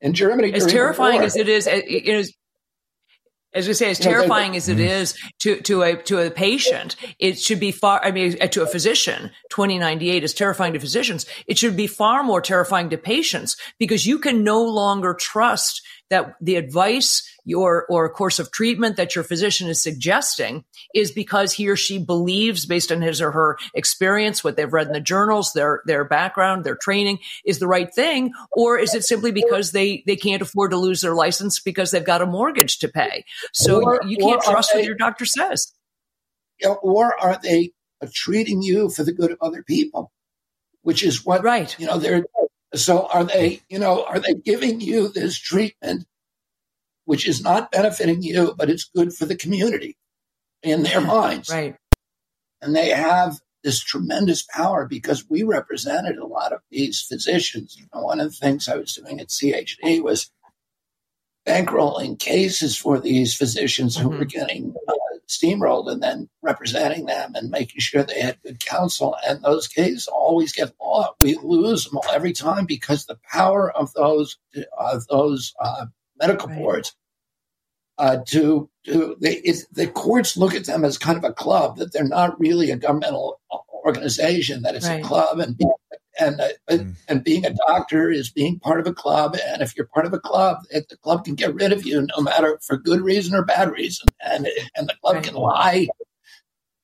in 0.00 0.14
Germany. 0.14 0.52
as 0.52 0.62
during 0.64 0.72
terrifying 0.74 1.14
war. 1.16 1.24
as 1.24 1.36
it 1.36 1.48
is. 1.48 1.66
It, 1.66 1.84
it 1.88 2.06
is. 2.08 2.34
As 3.54 3.66
we 3.66 3.74
say, 3.74 3.90
as 3.90 3.98
You 3.98 4.04
know, 4.04 4.10
they- 4.10 4.16
terrifying 4.16 4.56
as 4.56 4.68
it 4.68 4.76
mm-hmm. 4.78 4.86
is 4.86 5.14
to 5.40 5.60
to 5.62 5.82
a 5.82 5.96
to 6.04 6.18
a 6.18 6.30
patient, 6.30 6.96
it 7.18 7.38
should 7.40 7.60
be 7.60 7.72
far. 7.72 8.00
I 8.04 8.10
mean, 8.10 8.36
to 8.36 8.62
a 8.62 8.66
physician, 8.66 9.30
twenty 9.50 9.78
ninety 9.78 10.10
eight 10.10 10.22
is 10.22 10.34
terrifying 10.34 10.74
to 10.74 10.80
physicians. 10.80 11.24
It 11.46 11.56
should 11.58 11.76
be 11.76 11.86
far 11.86 12.22
more 12.22 12.40
terrifying 12.42 12.90
to 12.90 12.98
patients 12.98 13.56
because 13.78 14.06
you 14.06 14.18
can 14.18 14.44
no 14.44 14.62
longer 14.62 15.14
trust 15.14 15.82
that 16.10 16.34
the 16.40 16.56
advice 16.56 17.22
your 17.48 17.86
or 17.88 18.04
a 18.04 18.10
course 18.10 18.38
of 18.38 18.50
treatment 18.50 18.96
that 18.96 19.14
your 19.14 19.24
physician 19.24 19.68
is 19.68 19.82
suggesting 19.82 20.64
is 20.94 21.10
because 21.10 21.52
he 21.52 21.68
or 21.68 21.76
she 21.76 21.98
believes 21.98 22.66
based 22.66 22.92
on 22.92 23.00
his 23.00 23.20
or 23.20 23.32
her 23.32 23.58
experience 23.74 24.44
what 24.44 24.56
they've 24.56 24.72
read 24.72 24.86
in 24.86 24.92
the 24.92 25.00
journals 25.00 25.52
their 25.52 25.82
their 25.86 26.04
background 26.04 26.64
their 26.64 26.76
training 26.76 27.18
is 27.44 27.58
the 27.58 27.66
right 27.66 27.94
thing 27.94 28.32
or 28.52 28.78
is 28.78 28.94
it 28.94 29.04
simply 29.04 29.32
because 29.32 29.72
they 29.72 30.02
they 30.06 30.16
can't 30.16 30.42
afford 30.42 30.70
to 30.70 30.76
lose 30.76 31.00
their 31.00 31.14
license 31.14 31.58
because 31.60 31.90
they've 31.90 32.04
got 32.04 32.22
a 32.22 32.26
mortgage 32.26 32.78
to 32.78 32.88
pay 32.88 33.24
so 33.52 33.82
Or- 33.82 34.00
you 34.06 34.16
can't 34.16 34.42
trust 34.42 34.74
what 34.74 34.84
your 34.84 34.94
doctor 34.94 35.24
says 35.24 35.72
or 36.82 37.18
are 37.20 37.38
they 37.42 37.72
treating 38.12 38.62
you 38.62 38.90
for 38.90 39.04
the 39.04 39.12
good 39.12 39.30
of 39.30 39.38
other 39.40 39.62
people? 39.62 40.12
Which 40.82 41.02
is 41.02 41.24
what 41.24 41.42
right. 41.42 41.74
You 41.78 41.86
know, 41.86 41.98
they're 41.98 42.24
so 42.74 43.08
are 43.12 43.24
they? 43.24 43.62
You 43.68 43.78
know, 43.78 44.04
are 44.04 44.18
they 44.18 44.34
giving 44.34 44.80
you 44.80 45.08
this 45.08 45.38
treatment, 45.38 46.06
which 47.08 47.26
is 47.26 47.42
not 47.42 47.72
benefiting 47.72 48.22
you, 48.22 48.54
but 48.58 48.68
it's 48.68 48.84
good 48.94 49.14
for 49.14 49.24
the 49.24 49.34
community 49.34 49.96
in 50.62 50.82
their 50.82 51.00
minds, 51.00 51.48
right? 51.48 51.74
And 52.60 52.76
they 52.76 52.90
have 52.90 53.38
this 53.64 53.80
tremendous 53.80 54.42
power 54.42 54.86
because 54.86 55.24
we 55.26 55.42
represented 55.42 56.18
a 56.18 56.26
lot 56.26 56.52
of 56.52 56.60
these 56.70 57.00
physicians. 57.00 57.78
You 57.78 57.86
know, 57.94 58.02
one 58.02 58.20
of 58.20 58.26
the 58.26 58.36
things 58.36 58.68
I 58.68 58.76
was 58.76 58.92
doing 58.92 59.20
at 59.20 59.28
CHD 59.28 60.02
was 60.02 60.30
bankrolling 61.46 62.18
cases 62.18 62.76
for 62.76 63.00
these 63.00 63.34
physicians 63.34 63.96
who 63.96 64.10
were 64.10 64.26
getting 64.26 64.74
uh, 64.86 64.92
steamrolled 65.26 65.90
and 65.90 66.02
then 66.02 66.28
representing 66.42 67.06
them 67.06 67.32
and 67.34 67.48
making 67.48 67.80
sure 67.80 68.02
they 68.02 68.20
had 68.20 68.42
good 68.42 68.62
counsel. 68.62 69.16
And 69.26 69.42
those 69.42 69.66
cases 69.66 70.08
always 70.08 70.52
get 70.52 70.74
lost. 70.78 71.12
We 71.22 71.38
lose 71.42 71.84
them 71.84 72.00
every 72.12 72.34
time 72.34 72.66
because 72.66 73.06
the 73.06 73.18
power 73.32 73.70
of 73.70 73.94
those 73.94 74.36
of 74.78 75.06
those 75.06 75.54
uh, 75.58 75.86
medical 76.20 76.48
boards 76.48 76.94
uh, 77.98 78.18
to 78.26 78.70
to 78.84 79.16
they, 79.20 79.34
it, 79.36 79.64
the 79.72 79.86
courts 79.86 80.36
look 80.36 80.54
at 80.54 80.66
them 80.66 80.84
as 80.84 80.98
kind 80.98 81.18
of 81.18 81.24
a 81.24 81.32
club 81.32 81.76
that 81.76 81.92
they're 81.92 82.04
not 82.04 82.38
really 82.38 82.70
a 82.70 82.76
governmental 82.76 83.40
organization 83.84 84.62
that 84.62 84.74
it's 84.74 84.86
Right. 84.86 85.00
a 85.04 85.06
club 85.06 85.40
and 85.40 85.60
and 86.20 86.40
uh, 86.40 86.78
and 87.08 87.24
being 87.24 87.44
a 87.44 87.54
doctor 87.66 88.10
is 88.10 88.30
being 88.30 88.58
part 88.58 88.80
of 88.80 88.86
a 88.86 88.92
club 88.92 89.36
and 89.46 89.62
if 89.62 89.76
you're 89.76 89.86
part 89.86 90.06
of 90.06 90.12
a 90.12 90.18
club 90.18 90.58
it, 90.70 90.88
the 90.88 90.96
club 90.96 91.24
can 91.24 91.34
get 91.34 91.54
rid 91.54 91.72
of 91.72 91.86
you 91.86 92.06
no 92.16 92.22
matter 92.22 92.58
for 92.62 92.76
good 92.76 93.00
reason 93.00 93.34
or 93.34 93.44
bad 93.44 93.70
reason 93.70 94.08
and 94.20 94.48
and 94.76 94.88
the 94.88 94.94
club 95.00 95.22
can 95.22 95.34
lie 95.34 95.88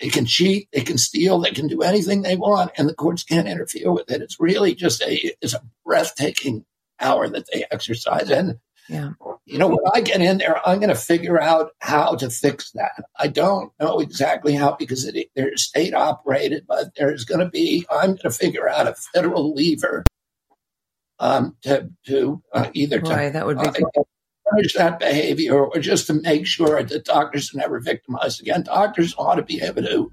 they 0.00 0.08
can 0.08 0.24
cheat 0.26 0.68
they 0.72 0.80
can 0.82 0.98
steal 0.98 1.38
they 1.38 1.50
can 1.50 1.66
do 1.68 1.82
anything 1.82 2.22
they 2.22 2.36
want 2.36 2.70
and 2.76 2.88
the 2.88 2.94
courts 2.94 3.22
can't 3.22 3.48
interfere 3.48 3.92
with 3.92 4.10
it. 4.10 4.22
It's 4.22 4.40
really 4.40 4.74
just 4.74 5.02
a 5.02 5.32
it's 5.40 5.54
a 5.54 5.62
breathtaking 5.84 6.64
power 6.98 7.28
that 7.28 7.46
they 7.52 7.64
exercise 7.70 8.30
and 8.30 8.58
Yeah. 8.88 9.12
you 9.46 9.58
know, 9.58 9.68
when 9.68 9.78
I 9.94 10.00
get 10.00 10.20
in 10.20 10.38
there, 10.38 10.60
I'm 10.66 10.78
going 10.78 10.90
to 10.90 10.94
figure 10.94 11.40
out 11.40 11.70
how 11.80 12.16
to 12.16 12.28
fix 12.28 12.70
that. 12.72 13.04
I 13.18 13.28
don't 13.28 13.72
know 13.80 13.98
exactly 14.00 14.54
how 14.54 14.76
because 14.76 15.06
it, 15.06 15.28
they're 15.34 15.56
state 15.56 15.94
operated, 15.94 16.66
but 16.68 16.94
there's 16.96 17.24
going 17.24 17.40
to 17.40 17.48
be, 17.48 17.86
I'm 17.90 18.10
going 18.10 18.18
to 18.18 18.30
figure 18.30 18.68
out 18.68 18.86
a 18.86 18.94
federal 19.14 19.54
lever 19.54 20.04
um, 21.18 21.56
to, 21.62 21.90
to 22.06 22.42
uh, 22.52 22.68
either 22.74 23.00
to 23.00 23.08
that 23.30 23.46
would 23.46 23.58
be 23.58 23.68
uh, 23.68 24.02
punish 24.50 24.74
that 24.74 24.98
behavior 24.98 25.64
or 25.64 25.78
just 25.78 26.06
to 26.08 26.14
make 26.14 26.46
sure 26.46 26.82
that 26.82 27.04
doctors 27.04 27.54
are 27.54 27.58
never 27.58 27.80
victimized 27.80 28.40
again. 28.40 28.64
Doctors 28.64 29.14
ought 29.16 29.36
to 29.36 29.42
be 29.42 29.62
able 29.62 29.82
to 29.82 30.12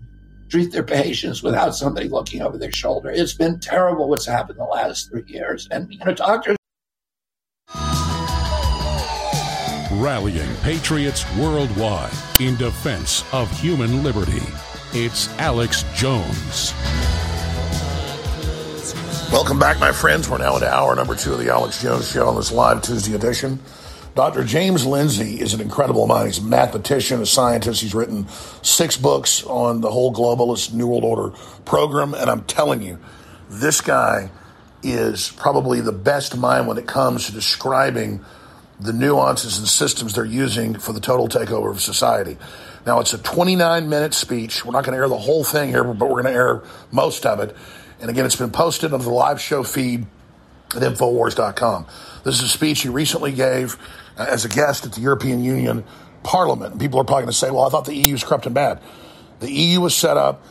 treat 0.50 0.72
their 0.72 0.84
patients 0.84 1.44
without 1.44 1.76
somebody 1.76 2.08
looking 2.08 2.42
over 2.42 2.58
their 2.58 2.72
shoulder. 2.72 3.10
It's 3.10 3.34
been 3.34 3.60
terrible 3.60 4.10
what's 4.10 4.26
happened 4.26 4.60
the 4.60 4.66
last 4.66 5.10
three 5.10 5.24
years. 5.28 5.68
And, 5.72 5.92
you 5.92 6.00
know, 6.00 6.14
doctors 6.14 6.58
Rallying 10.02 10.56
patriots 10.64 11.24
worldwide 11.38 12.12
in 12.40 12.56
defense 12.56 13.24
of 13.32 13.52
human 13.60 14.02
liberty. 14.02 14.42
It's 14.94 15.30
Alex 15.38 15.84
Jones. 15.94 16.74
Welcome 19.32 19.60
back, 19.60 19.80
my 19.80 19.92
friends. 19.92 20.28
We're 20.28 20.40
now 20.40 20.56
into 20.56 20.68
hour 20.68 20.96
number 20.96 21.14
two 21.14 21.34
of 21.34 21.38
the 21.38 21.52
Alex 21.52 21.84
Jones 21.84 22.10
Show 22.10 22.28
on 22.28 22.36
this 22.36 22.52
live 22.52 22.82
Tuesday 22.82 23.14
edition. 23.14 23.60
Dr. 24.16 24.44
James 24.44 24.88
Lindsay 24.88 25.40
is 25.40 25.54
an 25.54 25.62
incredible 25.62 26.08
mind. 26.08 26.30
He's 26.30 26.40
a 26.40 26.46
mathematician, 26.46 27.22
a 27.22 27.26
scientist. 27.28 27.82
He's 27.82 27.94
written 27.94 28.28
six 28.64 28.98
books 28.98 29.44
on 29.44 29.82
the 29.82 29.92
whole 29.92 30.12
globalist 30.12 30.74
New 30.74 30.88
World 30.88 31.04
Order 31.04 31.30
program. 31.66 32.16
And 32.16 32.28
I'm 32.28 32.44
telling 32.46 32.82
you, 32.82 32.98
this 33.52 33.82
guy 33.82 34.32
is 34.82 35.30
probably 35.38 35.80
the 35.80 35.92
best 35.92 36.36
mind 36.36 36.66
when 36.66 36.80
it 36.80 36.88
comes 36.88 37.28
to 37.28 37.32
describing 37.32 38.26
the 38.82 38.94
nuances 38.94 39.60
and 39.60 39.68
systems 39.68 40.16
they're 40.16 40.26
using 40.26 40.78
for 40.78 40.92
the 40.92 41.00
total 41.00 41.28
takeover 41.28 41.70
of 41.70 41.82
society. 41.82 42.38
Now, 42.86 43.00
it's 43.00 43.14
a 43.14 43.20
29 43.20 43.88
minute 43.88 44.14
speech. 44.14 44.66
We're 44.66 44.72
not 44.72 44.84
going 44.84 44.96
to 44.96 45.02
air 45.02 45.08
the 45.08 45.18
whole 45.18 45.44
thing 45.44 45.70
here, 45.70 45.84
but 45.84 46.10
we're 46.10 46.24
going 46.24 46.34
to 46.34 46.40
air 46.40 46.64
most 46.92 47.26
of 47.26 47.40
it. 47.40 47.56
And 48.00 48.10
again, 48.10 48.26
it's 48.26 48.36
been 48.36 48.52
posted 48.52 48.94
on 48.94 49.02
the 49.02 49.10
live 49.10 49.40
show 49.40 49.64
feed 49.64 50.08
at 50.76 50.82
Infowars.com. 50.82 51.86
This 52.24 52.36
is 52.36 52.44
a 52.44 52.48
speech 52.48 52.82
he 52.82 52.90
recently 52.90 53.32
gave 53.32 53.78
uh, 54.18 54.26
as 54.28 54.46
a 54.46 54.50
guest 54.50 54.86
at 54.86 54.94
the 54.94 55.02
European 55.02 55.44
Union 55.44 55.84
Parliament. 56.24 56.72
And 56.72 56.82
people 56.82 57.00
are 57.00 57.04
probably 57.04 57.24
going 57.24 57.34
to 57.34 57.38
say, 57.38 57.52
well, 57.52 57.66
I 57.66 57.70
thought 57.70 57.86
the 57.86 57.96
EU 57.96 58.14
was 58.14 58.24
corrupt 58.24 58.48
and 58.48 58.56
bad. 58.56 58.82
The 59.42 59.52
EU 59.52 59.82
was 59.82 59.96
set 59.96 60.18
up 60.18 60.44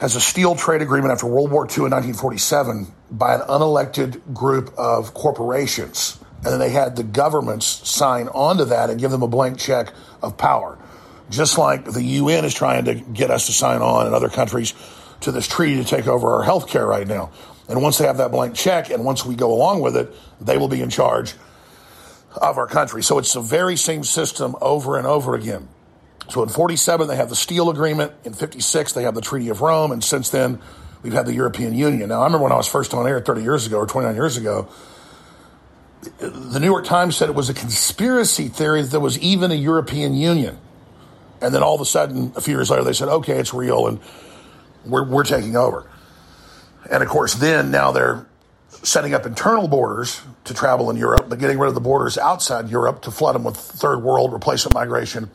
as 0.00 0.14
a 0.14 0.20
steel 0.20 0.54
trade 0.54 0.82
agreement 0.82 1.12
after 1.12 1.26
World 1.26 1.50
War 1.50 1.64
II 1.64 1.86
in 1.86 1.90
1947 1.90 2.86
by 3.10 3.34
an 3.34 3.40
unelected 3.40 4.32
group 4.32 4.72
of 4.76 5.14
corporations. 5.14 6.17
And 6.38 6.46
then 6.46 6.58
they 6.60 6.70
had 6.70 6.96
the 6.96 7.02
governments 7.02 7.66
sign 7.66 8.28
onto 8.28 8.66
that 8.66 8.90
and 8.90 9.00
give 9.00 9.10
them 9.10 9.22
a 9.22 9.28
blank 9.28 9.58
check 9.58 9.92
of 10.22 10.36
power. 10.36 10.78
Just 11.30 11.58
like 11.58 11.84
the 11.84 12.02
UN 12.02 12.44
is 12.44 12.54
trying 12.54 12.84
to 12.86 12.94
get 12.94 13.30
us 13.30 13.46
to 13.46 13.52
sign 13.52 13.82
on 13.82 14.06
and 14.06 14.14
other 14.14 14.28
countries 14.28 14.72
to 15.20 15.32
this 15.32 15.48
treaty 15.48 15.82
to 15.82 15.84
take 15.84 16.06
over 16.06 16.34
our 16.34 16.42
health 16.42 16.68
care 16.68 16.86
right 16.86 17.06
now. 17.06 17.30
And 17.68 17.82
once 17.82 17.98
they 17.98 18.06
have 18.06 18.16
that 18.18 18.30
blank 18.30 18.54
check 18.54 18.90
and 18.90 19.04
once 19.04 19.26
we 19.26 19.34
go 19.34 19.52
along 19.52 19.82
with 19.82 19.96
it, 19.96 20.14
they 20.40 20.56
will 20.56 20.68
be 20.68 20.80
in 20.80 20.90
charge 20.90 21.34
of 22.36 22.56
our 22.56 22.66
country. 22.66 23.02
So 23.02 23.18
it's 23.18 23.32
the 23.32 23.40
very 23.40 23.76
same 23.76 24.04
system 24.04 24.54
over 24.60 24.96
and 24.96 25.06
over 25.06 25.34
again. 25.34 25.68
So 26.30 26.42
in 26.42 26.48
47, 26.48 27.08
they 27.08 27.16
have 27.16 27.30
the 27.30 27.36
steel 27.36 27.68
agreement. 27.70 28.12
In 28.24 28.32
56, 28.32 28.92
they 28.92 29.02
have 29.02 29.14
the 29.14 29.20
Treaty 29.20 29.48
of 29.48 29.60
Rome. 29.60 29.92
And 29.92 30.04
since 30.04 30.30
then, 30.30 30.60
we've 31.02 31.12
had 31.12 31.26
the 31.26 31.34
European 31.34 31.74
Union. 31.74 32.10
Now, 32.10 32.20
I 32.20 32.24
remember 32.24 32.44
when 32.44 32.52
I 32.52 32.56
was 32.56 32.68
first 32.68 32.94
on 32.94 33.06
air 33.06 33.20
30 33.20 33.42
years 33.42 33.66
ago 33.66 33.78
or 33.78 33.86
29 33.86 34.14
years 34.14 34.36
ago, 34.36 34.68
the 36.18 36.58
New 36.60 36.66
York 36.66 36.84
Times 36.84 37.16
said 37.16 37.28
it 37.28 37.34
was 37.34 37.50
a 37.50 37.54
conspiracy 37.54 38.48
theory 38.48 38.82
that 38.82 38.90
there 38.90 39.00
was 39.00 39.18
even 39.18 39.50
a 39.50 39.54
European 39.54 40.14
Union. 40.14 40.58
And 41.40 41.54
then 41.54 41.62
all 41.62 41.74
of 41.74 41.80
a 41.80 41.84
sudden, 41.84 42.32
a 42.36 42.40
few 42.40 42.54
years 42.54 42.70
later, 42.70 42.84
they 42.84 42.92
said, 42.92 43.08
okay, 43.08 43.38
it's 43.38 43.54
real 43.54 43.86
and 43.86 44.00
we're, 44.84 45.04
we're 45.04 45.24
taking 45.24 45.56
over. 45.56 45.88
And 46.90 47.02
of 47.02 47.08
course, 47.08 47.34
then 47.34 47.70
now 47.70 47.92
they're 47.92 48.26
setting 48.82 49.14
up 49.14 49.26
internal 49.26 49.68
borders 49.68 50.20
to 50.44 50.54
travel 50.54 50.90
in 50.90 50.96
Europe, 50.96 51.26
but 51.28 51.38
getting 51.38 51.58
rid 51.58 51.68
of 51.68 51.74
the 51.74 51.80
borders 51.80 52.16
outside 52.16 52.68
Europe 52.68 53.02
to 53.02 53.10
flood 53.10 53.34
them 53.34 53.44
with 53.44 53.56
third 53.56 53.98
world 53.98 54.32
replacement 54.32 54.74
migration 54.74 55.30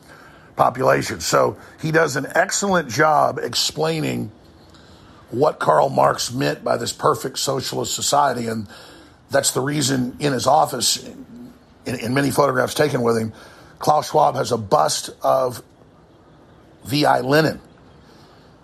populations. 0.56 1.26
So 1.26 1.56
he 1.80 1.90
does 1.90 2.16
an 2.16 2.26
excellent 2.34 2.88
job 2.88 3.38
explaining 3.38 4.30
what 5.30 5.58
Karl 5.58 5.88
Marx 5.88 6.32
meant 6.32 6.64
by 6.64 6.76
this 6.76 6.92
perfect 6.92 7.38
socialist 7.38 7.94
society. 7.94 8.46
And 8.46 8.68
that's 9.30 9.52
the 9.52 9.60
reason 9.60 10.16
in 10.20 10.32
his 10.32 10.46
office, 10.46 11.04
in, 11.86 11.96
in 11.98 12.14
many 12.14 12.30
photographs 12.30 12.74
taken 12.74 13.02
with 13.02 13.16
him, 13.16 13.32
Klaus 13.78 14.10
Schwab 14.10 14.36
has 14.36 14.52
a 14.52 14.58
bust 14.58 15.10
of 15.22 15.62
V.I. 16.84 17.20
Lenin, 17.20 17.60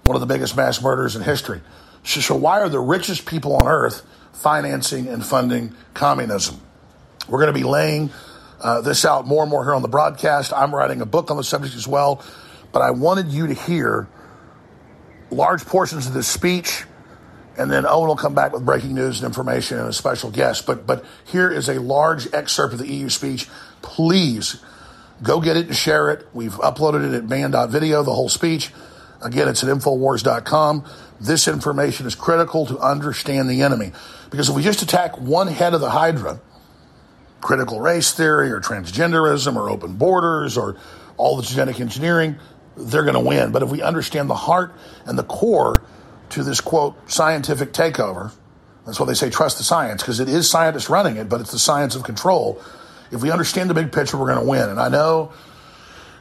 one 0.04 0.16
of 0.16 0.20
the 0.20 0.26
biggest 0.26 0.56
mass 0.56 0.80
murderers 0.82 1.16
in 1.16 1.22
history. 1.22 1.60
So, 2.04 2.20
so 2.20 2.36
why 2.36 2.60
are 2.60 2.68
the 2.68 2.80
richest 2.80 3.26
people 3.26 3.56
on 3.56 3.66
earth 3.66 4.06
financing 4.32 5.08
and 5.08 5.24
funding 5.24 5.74
communism? 5.94 6.60
We're 7.28 7.40
going 7.40 7.52
to 7.52 7.58
be 7.58 7.64
laying 7.64 8.10
uh, 8.60 8.80
this 8.80 9.04
out 9.04 9.26
more 9.26 9.42
and 9.42 9.50
more 9.50 9.64
here 9.64 9.74
on 9.74 9.82
the 9.82 9.88
broadcast. 9.88 10.52
I'm 10.52 10.74
writing 10.74 11.00
a 11.00 11.06
book 11.06 11.30
on 11.30 11.36
the 11.36 11.44
subject 11.44 11.74
as 11.76 11.86
well, 11.86 12.22
but 12.72 12.82
I 12.82 12.90
wanted 12.90 13.28
you 13.28 13.46
to 13.46 13.54
hear 13.54 14.08
large 15.30 15.64
portions 15.64 16.06
of 16.06 16.14
this 16.14 16.28
speech, 16.28 16.84
and 17.60 17.70
then 17.70 17.84
oh, 17.84 18.00
Owen 18.00 18.08
will 18.08 18.16
come 18.16 18.34
back 18.34 18.52
with 18.52 18.64
breaking 18.64 18.94
news 18.94 19.18
and 19.20 19.26
information 19.26 19.78
and 19.78 19.88
a 19.88 19.92
special 19.92 20.30
guest. 20.30 20.66
But 20.66 20.86
but 20.86 21.04
here 21.26 21.50
is 21.50 21.68
a 21.68 21.78
large 21.78 22.32
excerpt 22.32 22.72
of 22.72 22.78
the 22.78 22.88
EU 22.88 23.10
speech. 23.10 23.48
Please 23.82 24.62
go 25.22 25.40
get 25.40 25.58
it 25.58 25.66
and 25.66 25.76
share 25.76 26.10
it. 26.10 26.26
We've 26.32 26.54
uploaded 26.54 27.12
it 27.12 27.14
at 27.14 27.28
banned.video, 27.28 28.02
the 28.02 28.14
whole 28.14 28.30
speech. 28.30 28.72
Again, 29.22 29.48
it's 29.48 29.62
at 29.62 29.68
Infowars.com. 29.68 30.86
This 31.20 31.46
information 31.46 32.06
is 32.06 32.14
critical 32.14 32.64
to 32.64 32.78
understand 32.78 33.50
the 33.50 33.60
enemy. 33.60 33.92
Because 34.30 34.48
if 34.48 34.56
we 34.56 34.62
just 34.62 34.80
attack 34.80 35.18
one 35.18 35.48
head 35.48 35.74
of 35.74 35.82
the 35.82 35.90
Hydra, 35.90 36.40
critical 37.42 37.80
race 37.80 38.14
theory 38.14 38.50
or 38.50 38.60
transgenderism 38.60 39.56
or 39.56 39.68
open 39.68 39.96
borders 39.96 40.56
or 40.56 40.78
all 41.18 41.36
the 41.36 41.42
genetic 41.42 41.78
engineering, 41.80 42.36
they're 42.78 43.02
going 43.02 43.14
to 43.14 43.20
win. 43.20 43.52
But 43.52 43.62
if 43.62 43.68
we 43.68 43.82
understand 43.82 44.30
the 44.30 44.34
heart 44.34 44.72
and 45.04 45.18
the 45.18 45.24
core 45.24 45.82
to 46.30 46.42
this 46.42 46.60
quote 46.60 47.10
scientific 47.10 47.72
takeover, 47.72 48.32
that's 48.86 48.98
why 48.98 49.06
they 49.06 49.14
say 49.14 49.30
trust 49.30 49.58
the 49.58 49.64
science, 49.64 50.02
because 50.02 50.20
it 50.20 50.28
is 50.28 50.48
scientists 50.50 50.88
running 50.88 51.16
it, 51.16 51.28
but 51.28 51.40
it's 51.40 51.52
the 51.52 51.58
science 51.58 51.94
of 51.94 52.02
control. 52.02 52.60
If 53.10 53.22
we 53.22 53.30
understand 53.30 53.70
the 53.70 53.74
big 53.74 53.92
picture, 53.92 54.16
we're 54.16 54.32
going 54.32 54.44
to 54.44 54.48
win. 54.48 54.68
And 54.68 54.80
I 54.80 54.88
know 54.88 55.32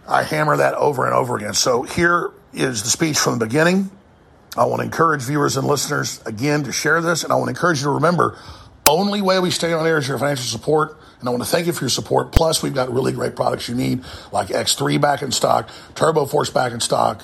I 0.07 0.24
hammer 0.24 0.57
that 0.57 0.74
over 0.74 1.05
and 1.05 1.14
over 1.14 1.38
again. 1.38 1.53
So 1.53 1.84
here 1.84 2.32
is 2.53 2.84
the 2.84 2.89
speech 2.89 3.18
from 3.18 3.39
the 3.39 3.45
beginning. 3.45 3.91
I 4.57 4.66
want 4.66 4.80
to 4.80 4.86
encourage 4.86 5.22
viewers 5.22 5.55
and 5.55 5.68
listeners 5.68 6.22
again 6.26 6.64
to 6.64 6.72
share 6.72 7.01
this, 7.01 7.24
and 7.24 7.32
I 7.32 7.36
want 7.36 7.47
to 7.47 7.51
encourage 7.51 7.80
you 7.80 7.86
to 7.86 7.91
remember 7.91 8.38
only 8.89 9.22
way 9.22 9.39
we 9.39 9.51
stay 9.51 9.72
on 9.72 9.86
air 9.86 9.99
is 9.99 10.07
your 10.07 10.18
financial 10.18 10.45
support. 10.45 10.97
And 11.20 11.28
I 11.28 11.32
want 11.32 11.43
to 11.43 11.49
thank 11.49 11.68
you 11.68 11.74
for 11.74 11.84
your 11.84 11.89
support. 11.89 12.32
Plus, 12.32 12.64
we've 12.64 12.74
got 12.74 12.91
really 12.91 13.12
great 13.12 13.36
products 13.36 13.68
you 13.68 13.76
need, 13.76 14.03
like 14.32 14.47
X3 14.47 14.99
back 15.01 15.22
in 15.22 15.32
stock, 15.32 15.70
Turbo 15.93 16.26
Force 16.26 16.49
back 16.49 16.72
in 16.72 16.80
stock. 16.80 17.22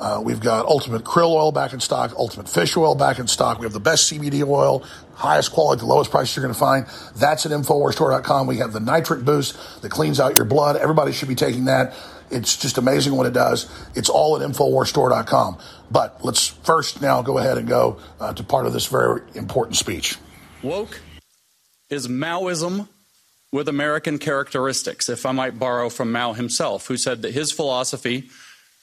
Uh, 0.00 0.18
we've 0.24 0.40
got 0.40 0.64
Ultimate 0.64 1.04
Krill 1.04 1.34
Oil 1.34 1.52
back 1.52 1.74
in 1.74 1.80
stock, 1.80 2.14
Ultimate 2.16 2.48
Fish 2.48 2.74
Oil 2.74 2.94
back 2.94 3.18
in 3.18 3.28
stock. 3.28 3.58
We 3.58 3.66
have 3.66 3.74
the 3.74 3.80
best 3.80 4.10
CBD 4.10 4.46
oil, 4.46 4.82
highest 5.14 5.52
quality, 5.52 5.80
the 5.80 5.86
lowest 5.86 6.10
price 6.10 6.34
you're 6.34 6.42
going 6.42 6.54
to 6.54 6.58
find. 6.58 6.86
That's 7.16 7.44
at 7.44 7.52
InfoWarsStore.com. 7.52 8.46
We 8.46 8.58
have 8.58 8.72
the 8.72 8.80
Nitric 8.80 9.26
Boost 9.26 9.82
that 9.82 9.90
cleans 9.90 10.18
out 10.18 10.34
your 10.34 10.46
blood. 10.46 10.76
Everybody 10.76 11.12
should 11.12 11.28
be 11.28 11.34
taking 11.34 11.66
that. 11.66 11.94
It's 12.30 12.56
just 12.56 12.78
amazing 12.78 13.14
what 13.14 13.26
it 13.26 13.34
does. 13.34 13.70
It's 13.94 14.08
all 14.08 14.40
at 14.40 14.48
InfoWarsStore.com. 14.48 15.58
But 15.90 16.24
let's 16.24 16.46
first 16.48 17.02
now 17.02 17.20
go 17.20 17.36
ahead 17.36 17.58
and 17.58 17.68
go 17.68 17.98
uh, 18.18 18.32
to 18.32 18.42
part 18.42 18.64
of 18.64 18.72
this 18.72 18.86
very 18.86 19.20
important 19.34 19.76
speech. 19.76 20.16
Woke 20.62 20.98
is 21.90 22.08
Maoism 22.08 22.88
with 23.52 23.68
American 23.68 24.18
characteristics, 24.18 25.08
if 25.08 25.26
I 25.26 25.32
might 25.32 25.58
borrow 25.58 25.90
from 25.90 26.12
Mao 26.12 26.32
himself, 26.32 26.86
who 26.86 26.96
said 26.96 27.22
that 27.22 27.34
his 27.34 27.52
philosophy 27.52 28.30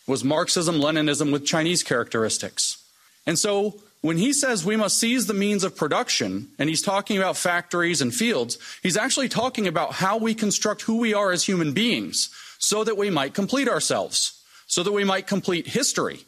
was 0.07 0.23
Marxism 0.23 0.77
Leninism 0.77 1.31
with 1.31 1.45
Chinese 1.45 1.83
characteristics. 1.83 2.83
And 3.25 3.37
so 3.37 3.81
when 4.01 4.17
he 4.17 4.31
says 4.31 4.63
we 4.63 4.77
must 4.77 4.97
seize 4.97 5.27
the 5.27 5.33
means 5.33 5.63
of 5.63 5.75
production, 5.75 6.47
and 6.57 6.69
he's 6.69 6.81
talking 6.81 7.17
about 7.17 7.35
factories 7.35 8.01
and 8.01 8.13
fields, 8.13 8.57
he's 8.81 8.97
actually 8.97 9.27
talking 9.27 9.67
about 9.67 9.93
how 9.93 10.17
we 10.17 10.33
construct 10.33 10.83
who 10.83 10.97
we 10.97 11.13
are 11.13 11.31
as 11.31 11.43
human 11.43 11.73
beings 11.73 12.29
so 12.57 12.83
that 12.83 12.97
we 12.97 13.09
might 13.09 13.33
complete 13.33 13.67
ourselves, 13.67 14.41
so 14.65 14.81
that 14.81 14.93
we 14.93 15.03
might 15.03 15.27
complete 15.27 15.67
history. 15.67 16.21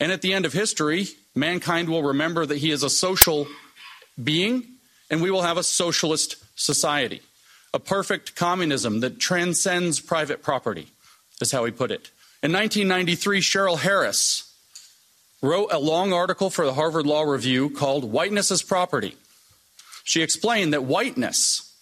And 0.00 0.10
at 0.10 0.22
the 0.22 0.32
end 0.32 0.44
of 0.44 0.52
history, 0.52 1.06
mankind 1.34 1.88
will 1.88 2.02
remember 2.02 2.44
that 2.46 2.58
he 2.58 2.70
is 2.70 2.82
a 2.82 2.90
social 2.90 3.46
being, 4.22 4.64
and 5.10 5.22
we 5.22 5.30
will 5.30 5.42
have 5.42 5.56
a 5.56 5.62
socialist 5.62 6.36
society, 6.56 7.22
a 7.72 7.78
perfect 7.78 8.34
communism 8.34 9.00
that 9.00 9.20
transcends 9.20 10.00
private 10.00 10.42
property, 10.42 10.88
is 11.40 11.52
how 11.52 11.64
he 11.64 11.70
put 11.70 11.90
it. 11.90 12.10
In 12.44 12.52
1993, 12.52 13.40
Cheryl 13.40 13.78
Harris 13.78 14.54
wrote 15.40 15.68
a 15.72 15.78
long 15.78 16.12
article 16.12 16.50
for 16.50 16.66
the 16.66 16.74
Harvard 16.74 17.06
Law 17.06 17.22
Review 17.22 17.70
called 17.70 18.04
Whiteness 18.04 18.50
as 18.50 18.62
Property. 18.62 19.16
She 20.04 20.20
explained 20.20 20.74
that 20.74 20.84
whiteness 20.84 21.74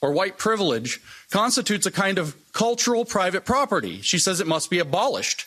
or 0.00 0.12
white 0.12 0.38
privilege 0.38 1.02
constitutes 1.30 1.84
a 1.84 1.90
kind 1.90 2.16
of 2.16 2.34
cultural 2.54 3.04
private 3.04 3.44
property. 3.44 4.00
She 4.00 4.18
says 4.18 4.40
it 4.40 4.46
must 4.46 4.70
be 4.70 4.78
abolished 4.78 5.44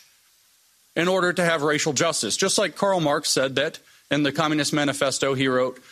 in 0.94 1.08
order 1.08 1.32
to 1.32 1.44
have 1.44 1.62
racial 1.62 1.92
justice. 1.92 2.36
Just 2.36 2.56
like 2.56 2.76
Karl 2.76 3.00
Marx 3.00 3.30
said 3.30 3.56
that 3.56 3.80
in 4.08 4.22
the 4.22 4.30
Communist 4.30 4.72
Manifesto, 4.72 5.34
he 5.34 5.48
wrote, 5.48 5.82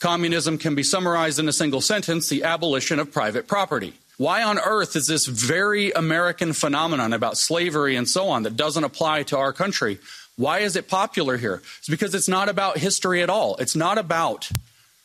Communism 0.00 0.56
can 0.56 0.74
be 0.74 0.82
summarized 0.82 1.38
in 1.38 1.46
a 1.46 1.52
single 1.52 1.82
sentence 1.82 2.30
the 2.30 2.44
abolition 2.44 3.00
of 3.00 3.12
private 3.12 3.46
property. 3.46 3.92
Why 4.18 4.42
on 4.42 4.58
earth 4.58 4.96
is 4.96 5.06
this 5.06 5.26
very 5.26 5.92
American 5.92 6.52
phenomenon 6.52 7.12
about 7.12 7.38
slavery 7.38 7.94
and 7.94 8.08
so 8.08 8.28
on 8.28 8.42
that 8.42 8.56
doesn't 8.56 8.84
apply 8.84 9.22
to 9.24 9.38
our 9.38 9.52
country? 9.52 9.98
Why 10.36 10.58
is 10.58 10.74
it 10.76 10.88
popular 10.88 11.36
here? 11.36 11.62
It's 11.78 11.88
because 11.88 12.14
it's 12.14 12.28
not 12.28 12.48
about 12.48 12.78
history 12.78 13.22
at 13.22 13.30
all. 13.30 13.56
It's 13.56 13.76
not 13.76 13.96
about 13.96 14.50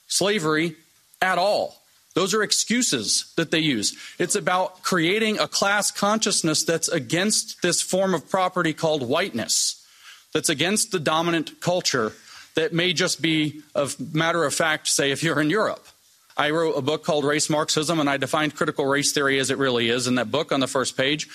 slavery 0.08 0.76
at 1.22 1.38
all. 1.38 1.80
Those 2.16 2.34
are 2.34 2.44
excuses 2.44 3.32
that 3.38 3.52
they 3.52 3.60
use. 3.60 3.96
It's 4.20 4.36
about 4.36 4.82
creating 4.84 5.40
a 5.40 5.48
class 5.48 5.92
consciousness 5.92 6.64
that's 6.64 6.88
against 6.88 7.62
this 7.62 7.82
form 7.82 8.14
of 8.14 8.30
property 8.30 8.74
called 8.74 9.08
whiteness, 9.08 9.84
that's 10.34 10.50
against 10.50 10.92
the 10.92 11.00
dominant 11.00 11.62
culture 11.62 12.14
that 12.56 12.74
may 12.74 12.94
just 12.94 13.22
be 13.22 13.62
a 13.76 13.90
matter 14.12 14.44
of 14.44 14.54
fact, 14.54 14.88
say, 14.88 15.12
if 15.12 15.24
you're 15.24 15.42
in 15.42 15.50
Europe. 15.50 15.88
I 16.36 16.50
wrote 16.50 16.78
a 16.78 16.82
book 16.82 17.04
called 17.04 17.26
Race 17.26 17.50
Marxism, 17.50 18.00
and 18.00 18.10
I 18.10 18.18
defined 18.18 18.56
critical 18.56 18.86
race 18.86 19.12
theory 19.12 19.40
as 19.40 19.52
it 19.52 19.58
really 19.58 19.90
is. 19.90 20.08
In 20.08 20.16
that 20.16 20.32
book, 20.32 20.52
on 20.52 20.60
the 20.60 20.68
first 20.68 20.98
page, 20.98 21.28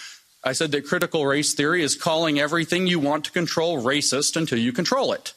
I 0.42 0.52
said 0.52 0.72
that 0.72 0.86
critical 0.86 1.26
race 1.26 1.54
theory 1.54 1.82
is 1.82 1.94
calling 1.94 2.38
everything 2.38 2.86
you 2.86 2.98
want 2.98 3.24
to 3.24 3.32
control 3.32 3.82
racist 3.82 4.36
until 4.36 4.58
you 4.58 4.72
control 4.72 5.12
it. 5.12 5.34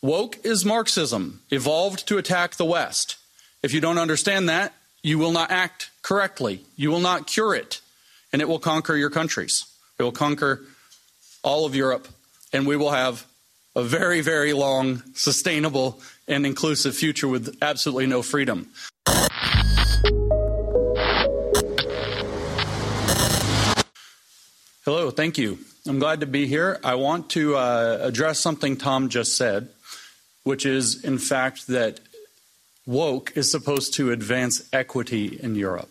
Woke 0.00 0.44
is 0.44 0.64
Marxism, 0.64 1.42
evolved 1.50 2.06
to 2.08 2.18
attack 2.18 2.56
the 2.56 2.64
West. 2.64 3.16
If 3.62 3.72
you 3.72 3.80
don't 3.80 3.98
understand 3.98 4.48
that, 4.48 4.74
you 5.02 5.18
will 5.18 5.32
not 5.32 5.50
act 5.50 5.90
correctly. 6.02 6.64
You 6.76 6.90
will 6.90 7.00
not 7.00 7.26
cure 7.26 7.54
it, 7.54 7.80
and 8.32 8.42
it 8.42 8.48
will 8.48 8.58
conquer 8.58 8.96
your 8.96 9.10
countries. 9.10 9.66
It 9.98 10.02
will 10.02 10.12
conquer 10.12 10.62
all 11.42 11.66
of 11.66 11.74
Europe, 11.76 12.08
and 12.52 12.66
we 12.66 12.76
will 12.76 12.90
have 12.90 13.26
a 13.74 13.82
very, 13.82 14.20
very 14.20 14.52
long, 14.52 15.02
sustainable, 15.14 16.00
and 16.28 16.44
inclusive 16.44 16.94
future 16.94 17.28
with 17.28 17.56
absolutely 17.62 18.06
no 18.06 18.22
freedom. 18.22 18.68
Hello, 24.84 25.10
thank 25.10 25.38
you. 25.38 25.58
I'm 25.86 25.98
glad 25.98 26.20
to 26.20 26.26
be 26.26 26.46
here. 26.46 26.78
I 26.84 26.96
want 26.96 27.30
to 27.30 27.56
uh, 27.56 27.98
address 28.02 28.38
something 28.40 28.76
Tom 28.76 29.08
just 29.08 29.36
said, 29.36 29.68
which 30.42 30.66
is, 30.66 31.02
in 31.04 31.18
fact, 31.18 31.66
that 31.68 32.00
woke 32.84 33.32
is 33.36 33.50
supposed 33.50 33.94
to 33.94 34.10
advance 34.10 34.68
equity 34.72 35.38
in 35.40 35.54
Europe. 35.54 35.90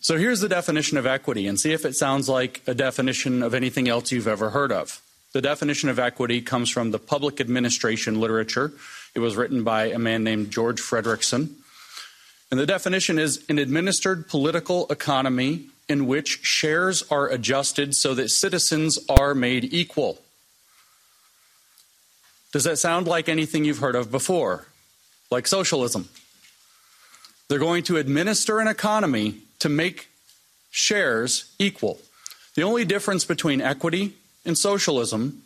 So 0.00 0.16
here's 0.16 0.40
the 0.40 0.48
definition 0.48 0.96
of 0.96 1.06
equity, 1.06 1.46
and 1.46 1.58
see 1.58 1.72
if 1.72 1.84
it 1.84 1.94
sounds 1.94 2.28
like 2.28 2.62
a 2.66 2.74
definition 2.74 3.42
of 3.42 3.52
anything 3.52 3.88
else 3.88 4.12
you've 4.12 4.28
ever 4.28 4.50
heard 4.50 4.72
of. 4.72 5.02
The 5.32 5.40
definition 5.40 5.88
of 5.88 5.98
equity 5.98 6.40
comes 6.40 6.70
from 6.70 6.90
the 6.90 6.98
public 6.98 7.40
administration 7.40 8.20
literature. 8.20 8.72
It 9.14 9.20
was 9.20 9.36
written 9.36 9.62
by 9.62 9.86
a 9.86 9.98
man 9.98 10.24
named 10.24 10.50
George 10.50 10.80
Frederickson. 10.80 11.54
And 12.50 12.58
the 12.58 12.66
definition 12.66 13.18
is 13.18 13.44
an 13.48 13.58
administered 13.58 14.28
political 14.28 14.88
economy 14.90 15.66
in 15.88 16.06
which 16.06 16.44
shares 16.44 17.02
are 17.10 17.28
adjusted 17.28 17.94
so 17.94 18.14
that 18.14 18.30
citizens 18.30 18.98
are 19.08 19.34
made 19.34 19.72
equal. 19.72 20.20
Does 22.52 22.64
that 22.64 22.78
sound 22.78 23.06
like 23.06 23.28
anything 23.28 23.64
you've 23.64 23.78
heard 23.78 23.94
of 23.94 24.10
before? 24.10 24.66
Like 25.30 25.46
socialism? 25.46 26.08
They're 27.48 27.60
going 27.60 27.84
to 27.84 27.96
administer 27.96 28.58
an 28.58 28.66
economy 28.66 29.42
to 29.60 29.68
make 29.68 30.08
shares 30.70 31.54
equal. 31.60 32.00
The 32.56 32.62
only 32.62 32.84
difference 32.84 33.24
between 33.24 33.60
equity 33.60 34.14
in 34.44 34.56
socialism 34.56 35.42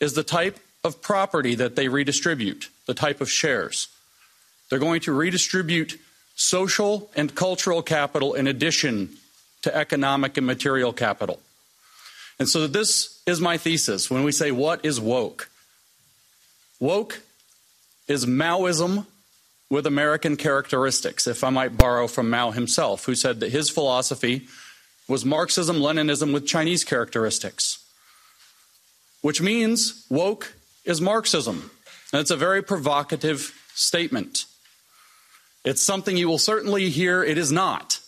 is 0.00 0.14
the 0.14 0.22
type 0.22 0.58
of 0.84 1.00
property 1.00 1.54
that 1.54 1.76
they 1.76 1.88
redistribute, 1.88 2.68
the 2.86 2.94
type 2.94 3.20
of 3.20 3.30
shares. 3.30 3.88
They're 4.68 4.78
going 4.78 5.00
to 5.02 5.12
redistribute 5.12 6.00
social 6.34 7.10
and 7.14 7.34
cultural 7.34 7.82
capital 7.82 8.34
in 8.34 8.46
addition 8.46 9.16
to 9.62 9.74
economic 9.74 10.36
and 10.36 10.46
material 10.46 10.92
capital. 10.92 11.40
And 12.38 12.48
so 12.48 12.66
this 12.66 13.22
is 13.26 13.40
my 13.40 13.58
thesis 13.58 14.10
when 14.10 14.24
we 14.24 14.32
say, 14.32 14.50
what 14.50 14.84
is 14.84 15.00
woke? 15.00 15.48
Woke 16.80 17.20
is 18.08 18.26
Maoism 18.26 19.06
with 19.70 19.86
American 19.86 20.36
characteristics, 20.36 21.26
if 21.26 21.44
I 21.44 21.50
might 21.50 21.78
borrow 21.78 22.08
from 22.08 22.28
Mao 22.28 22.50
himself, 22.50 23.04
who 23.04 23.14
said 23.14 23.40
that 23.40 23.52
his 23.52 23.70
philosophy 23.70 24.48
was 25.06 25.24
Marxism 25.24 25.76
Leninism 25.76 26.32
with 26.32 26.46
Chinese 26.46 26.82
characteristics 26.82 27.81
which 29.22 29.40
means 29.40 30.04
woke 30.10 30.54
is 30.84 31.00
Marxism. 31.00 31.70
And 32.12 32.20
it's 32.20 32.30
a 32.30 32.36
very 32.36 32.62
provocative 32.62 33.58
statement. 33.74 34.44
It's 35.64 35.82
something 35.82 36.16
you 36.16 36.28
will 36.28 36.38
certainly 36.38 36.90
hear 36.90 37.22
it 37.22 37.38
is 37.38 37.50
not, 37.50 38.00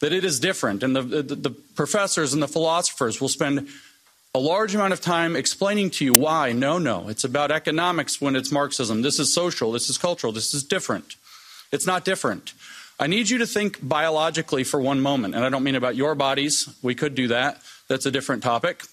that 0.00 0.12
it 0.12 0.24
is 0.24 0.40
different. 0.40 0.82
And 0.82 0.96
the, 0.96 1.02
the, 1.02 1.22
the, 1.22 1.50
professors 1.50 2.32
and 2.32 2.42
the 2.42 2.48
philosophers 2.48 3.20
will 3.20 3.28
spend 3.28 3.68
a 4.34 4.38
large 4.38 4.74
amount 4.74 4.92
of 4.92 5.00
time 5.00 5.34
explaining 5.34 5.90
to 5.90 6.04
you 6.04 6.14
why. 6.14 6.52
No, 6.52 6.78
no, 6.78 7.08
it's 7.08 7.24
about 7.24 7.50
economics 7.50 8.20
when 8.20 8.36
it's 8.36 8.52
Marxism. 8.52 9.02
This 9.02 9.18
is 9.18 9.32
social, 9.32 9.72
this 9.72 9.90
is 9.90 9.98
cultural, 9.98 10.32
this 10.32 10.54
is 10.54 10.62
different. 10.62 11.16
It's 11.72 11.86
not 11.86 12.04
different. 12.04 12.52
I 12.98 13.06
need 13.06 13.30
you 13.30 13.38
to 13.38 13.46
think 13.46 13.78
biologically 13.82 14.62
for 14.62 14.80
one 14.80 15.00
moment, 15.00 15.34
and 15.34 15.42
I 15.42 15.48
don't 15.48 15.64
mean 15.64 15.74
about 15.74 15.96
your 15.96 16.14
bodies. 16.14 16.68
We 16.82 16.94
could 16.94 17.14
do 17.14 17.28
that. 17.28 17.60
That's 17.88 18.04
a 18.04 18.10
different 18.10 18.42
topic. 18.42 18.84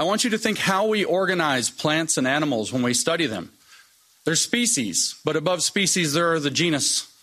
I 0.00 0.02
want 0.04 0.24
you 0.24 0.30
to 0.30 0.38
think 0.38 0.56
how 0.56 0.86
we 0.86 1.04
organize 1.04 1.68
plants 1.68 2.16
and 2.16 2.26
animals 2.26 2.72
when 2.72 2.82
we 2.82 2.94
study 2.94 3.26
them. 3.26 3.52
They're 4.24 4.34
species, 4.34 5.20
but 5.26 5.36
above 5.36 5.62
species, 5.62 6.14
there 6.14 6.32
are 6.32 6.40
the 6.40 6.50
genus 6.50 7.14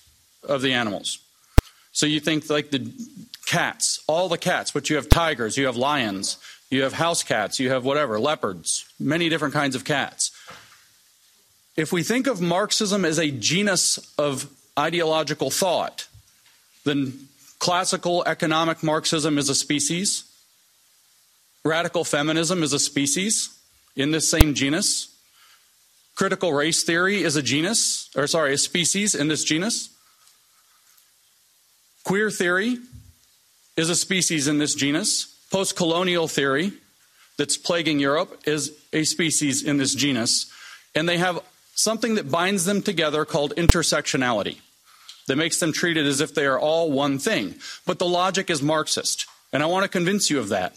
of 0.43 0.61
the 0.61 0.73
animals. 0.73 1.17
So 1.91 2.05
you 2.05 2.19
think 2.19 2.51
like 2.51 2.69
the 2.69 2.91
cats, 3.47 4.03
all 4.05 4.29
the 4.29 4.37
cats, 4.37 4.69
but 4.69 4.91
you 4.91 4.95
have 4.95 5.09
tigers, 5.09 5.57
you 5.57 5.65
have 5.65 5.75
lions, 5.75 6.37
you 6.69 6.83
have 6.83 6.93
house 6.93 7.23
cats, 7.23 7.59
you 7.59 7.71
have 7.71 7.83
whatever, 7.83 8.19
leopards, 8.19 8.85
many 8.99 9.27
different 9.27 9.55
kinds 9.55 9.75
of 9.75 9.83
cats. 9.83 10.29
If 11.75 11.91
we 11.91 12.03
think 12.03 12.27
of 12.27 12.41
Marxism 12.41 13.05
as 13.05 13.17
a 13.17 13.31
genus 13.31 13.97
of 14.19 14.51
ideological 14.77 15.49
thought, 15.49 16.07
then 16.83 17.27
classical 17.57 18.23
economic 18.27 18.83
Marxism 18.83 19.39
is 19.39 19.49
a 19.49 19.55
species, 19.55 20.26
Radical 21.67 22.05
feminism 22.05 22.63
is 22.63 22.71
a 22.71 22.79
species 22.79 23.49
in 23.97 24.11
this 24.11 24.29
same 24.29 24.53
genus. 24.53 25.13
Critical 26.15 26.53
race 26.53 26.81
theory 26.83 27.23
is 27.23 27.35
a 27.35 27.41
genus, 27.41 28.09
or 28.15 28.25
sorry, 28.25 28.53
a 28.53 28.57
species 28.57 29.13
in 29.13 29.27
this 29.27 29.43
genus. 29.43 29.89
Queer 32.05 32.31
theory 32.31 32.77
is 33.75 33.89
a 33.89 33.97
species 33.97 34.47
in 34.47 34.59
this 34.59 34.75
genus. 34.75 35.25
Post 35.51 35.75
colonial 35.75 36.29
theory 36.29 36.71
that's 37.37 37.57
plaguing 37.57 37.99
Europe 37.99 38.43
is 38.45 38.71
a 38.93 39.03
species 39.03 39.61
in 39.61 39.75
this 39.75 39.93
genus. 39.93 40.49
And 40.95 41.07
they 41.07 41.17
have 41.17 41.41
something 41.75 42.15
that 42.15 42.31
binds 42.31 42.63
them 42.63 42.81
together 42.81 43.25
called 43.25 43.53
intersectionality 43.57 44.59
that 45.27 45.35
makes 45.35 45.59
them 45.59 45.73
treated 45.73 46.05
as 46.07 46.21
if 46.21 46.33
they 46.33 46.45
are 46.45 46.57
all 46.57 46.89
one 46.91 47.19
thing. 47.19 47.55
But 47.85 47.99
the 47.99 48.07
logic 48.07 48.49
is 48.49 48.61
Marxist. 48.61 49.25
And 49.51 49.61
I 49.61 49.65
want 49.65 49.83
to 49.83 49.89
convince 49.89 50.29
you 50.29 50.39
of 50.39 50.47
that. 50.49 50.73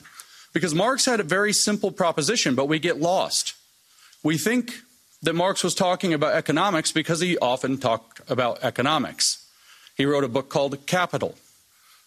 Because 0.52 0.74
Marx 0.74 1.04
had 1.04 1.20
a 1.20 1.24
very 1.24 1.52
simple 1.52 1.90
proposition, 1.90 2.54
but 2.54 2.66
we 2.66 2.78
get 2.78 3.00
lost. 3.00 3.54
We 4.22 4.36
think 4.36 4.80
that 5.22 5.34
Marx 5.34 5.62
was 5.62 5.74
talking 5.74 6.12
about 6.12 6.34
economics 6.34 6.92
because 6.92 7.20
he 7.20 7.38
often 7.38 7.78
talked 7.78 8.20
about 8.28 8.62
economics. 8.62 9.46
He 9.96 10.06
wrote 10.06 10.24
a 10.24 10.28
book 10.28 10.48
called 10.48 10.86
Capital. 10.86 11.36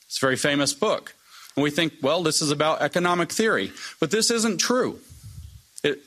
It's 0.06 0.18
a 0.18 0.26
very 0.26 0.36
famous 0.36 0.74
book. 0.74 1.16
And 1.56 1.64
we 1.64 1.70
think, 1.70 1.94
well, 2.02 2.24
this 2.24 2.42
is 2.42 2.52
about 2.52 2.82
economic 2.82 3.32
theory. 3.32 3.72
But 4.00 4.12
this 4.12 4.32
isn't 4.32 4.58
true. 4.58 5.00
It, 5.84 6.00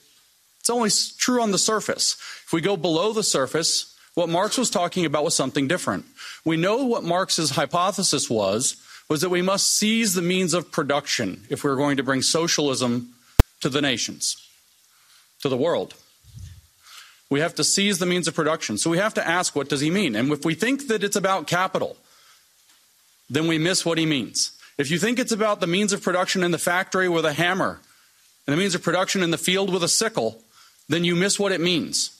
it's 0.60 0.70
only 0.70 0.90
true 1.18 1.40
on 1.40 1.52
the 1.52 1.58
surface. 1.58 2.16
If 2.44 2.52
we 2.52 2.60
go 2.60 2.76
below 2.76 3.12
the 3.12 3.22
surface, 3.22 3.96
what 4.14 4.28
Marx 4.28 4.58
was 4.58 4.70
talking 4.70 5.04
about 5.04 5.24
was 5.24 5.34
something 5.34 5.68
different. 5.68 6.06
We 6.44 6.56
know 6.56 6.84
what 6.84 7.04
Marx's 7.04 7.50
hypothesis 7.50 8.28
was, 8.28 8.82
was 9.08 9.20
that 9.20 9.30
we 9.30 9.42
must 9.42 9.76
seize 9.76 10.14
the 10.14 10.22
means 10.22 10.52
of 10.54 10.72
production 10.72 11.44
if 11.48 11.62
we're 11.62 11.76
going 11.76 11.96
to 11.96 12.02
bring 12.02 12.22
socialism 12.22 13.14
to 13.60 13.68
the 13.68 13.80
nations, 13.80 14.36
to 15.40 15.48
the 15.48 15.56
world. 15.56 15.94
We 17.30 17.40
have 17.40 17.54
to 17.56 17.64
seize 17.64 17.98
the 17.98 18.06
means 18.06 18.28
of 18.28 18.34
production. 18.34 18.78
So 18.78 18.90
we 18.90 18.98
have 18.98 19.14
to 19.14 19.26
ask, 19.26 19.56
what 19.56 19.68
does 19.68 19.80
he 19.80 19.90
mean? 19.90 20.14
And 20.14 20.30
if 20.32 20.44
we 20.44 20.54
think 20.54 20.88
that 20.88 21.02
it's 21.02 21.16
about 21.16 21.46
capital, 21.46 21.96
then 23.28 23.48
we 23.48 23.58
miss 23.58 23.84
what 23.84 23.98
he 23.98 24.06
means. 24.06 24.52
If 24.78 24.90
you 24.90 24.98
think 24.98 25.18
it's 25.18 25.32
about 25.32 25.60
the 25.60 25.66
means 25.66 25.92
of 25.92 26.02
production 26.02 26.42
in 26.42 26.50
the 26.50 26.58
factory 26.58 27.08
with 27.08 27.24
a 27.24 27.32
hammer 27.32 27.80
and 28.46 28.56
the 28.56 28.60
means 28.60 28.74
of 28.74 28.82
production 28.82 29.22
in 29.22 29.30
the 29.30 29.38
field 29.38 29.72
with 29.72 29.82
a 29.82 29.88
sickle, 29.88 30.42
then 30.88 31.02
you 31.02 31.16
miss 31.16 31.38
what 31.38 31.52
it 31.52 31.60
means. 31.60 32.12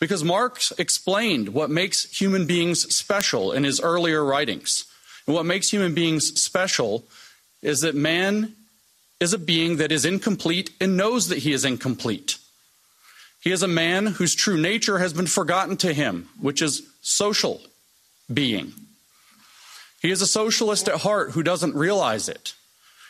Because 0.00 0.24
Marx 0.24 0.72
explained 0.78 1.50
what 1.50 1.70
makes 1.70 2.04
human 2.04 2.46
beings 2.46 2.94
special 2.94 3.52
in 3.52 3.64
his 3.64 3.80
earlier 3.80 4.24
writings. 4.24 4.84
And 5.30 5.36
what 5.36 5.46
makes 5.46 5.70
human 5.70 5.94
beings 5.94 6.40
special 6.40 7.04
is 7.62 7.82
that 7.82 7.94
man 7.94 8.56
is 9.20 9.32
a 9.32 9.38
being 9.38 9.76
that 9.76 9.92
is 9.92 10.04
incomplete 10.04 10.70
and 10.80 10.96
knows 10.96 11.28
that 11.28 11.38
he 11.38 11.52
is 11.52 11.64
incomplete. 11.64 12.36
He 13.40 13.52
is 13.52 13.62
a 13.62 13.68
man 13.68 14.06
whose 14.06 14.34
true 14.34 14.60
nature 14.60 14.98
has 14.98 15.12
been 15.12 15.28
forgotten 15.28 15.76
to 15.76 15.92
him, 15.92 16.28
which 16.40 16.60
is 16.60 16.82
social 17.00 17.60
being. 18.34 18.72
He 20.02 20.10
is 20.10 20.20
a 20.20 20.26
socialist 20.26 20.88
at 20.88 21.02
heart 21.02 21.30
who 21.30 21.44
doesn't 21.44 21.76
realize 21.76 22.28
it. 22.28 22.54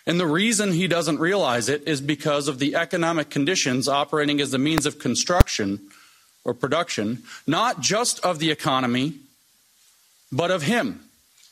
And 0.07 0.21
the 0.21 0.27
reason 0.27 0.73
he 0.73 0.89
doesn't 0.89 1.21
realize 1.21 1.71
it 1.71 1.89
is 1.89 2.03
because 2.03 2.49
of 2.49 2.59
the 2.59 2.75
economic 2.75 3.31
conditions 3.31 3.89
operating 3.89 4.43
as 4.43 4.51
the 4.51 4.59
means 4.59 4.85
of 4.85 4.99
construction 4.99 5.81
or 6.45 6.53
production, 6.53 7.23
not 7.47 7.81
just 7.81 8.21
of 8.23 8.41
the 8.41 8.51
economy, 8.51 9.15
but 10.31 10.51
of 10.51 10.65
him, 10.65 11.07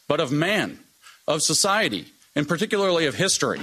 but 0.09 0.21
of 0.21 0.33
man, 0.33 0.79
of 1.27 1.43
society, 1.43 2.07
and 2.35 2.49
particularly 2.49 3.07
of 3.07 3.15
history. 3.15 3.61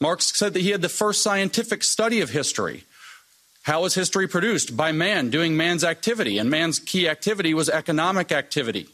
Marx 0.00 0.36
said 0.36 0.52
that 0.54 0.60
he 0.60 0.70
had 0.70 0.82
the 0.82 0.88
first 0.88 1.22
scientific 1.22 1.82
study 1.82 2.20
of 2.20 2.30
history. 2.30 2.84
How 3.62 3.82
was 3.82 3.94
history 3.94 4.28
produced? 4.28 4.76
By 4.76 4.92
man, 4.92 5.30
doing 5.30 5.56
man's 5.56 5.84
activity. 5.84 6.38
And 6.38 6.50
man's 6.50 6.78
key 6.78 7.08
activity 7.08 7.54
was 7.54 7.70
economic 7.70 8.32
activity, 8.32 8.88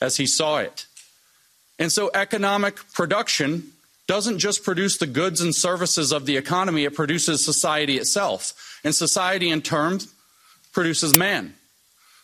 as 0.00 0.18
he 0.18 0.26
saw 0.26 0.58
it. 0.58 0.86
And 1.78 1.90
so 1.90 2.10
economic 2.14 2.76
production 2.92 3.72
doesn't 4.06 4.38
just 4.38 4.62
produce 4.62 4.98
the 4.98 5.06
goods 5.06 5.40
and 5.40 5.54
services 5.54 6.12
of 6.12 6.26
the 6.26 6.36
economy, 6.36 6.84
it 6.84 6.94
produces 6.94 7.44
society 7.44 7.96
itself. 7.96 8.80
And 8.84 8.94
society, 8.94 9.48
in 9.48 9.62
turn, 9.62 10.00
produces 10.72 11.16
man. 11.16 11.54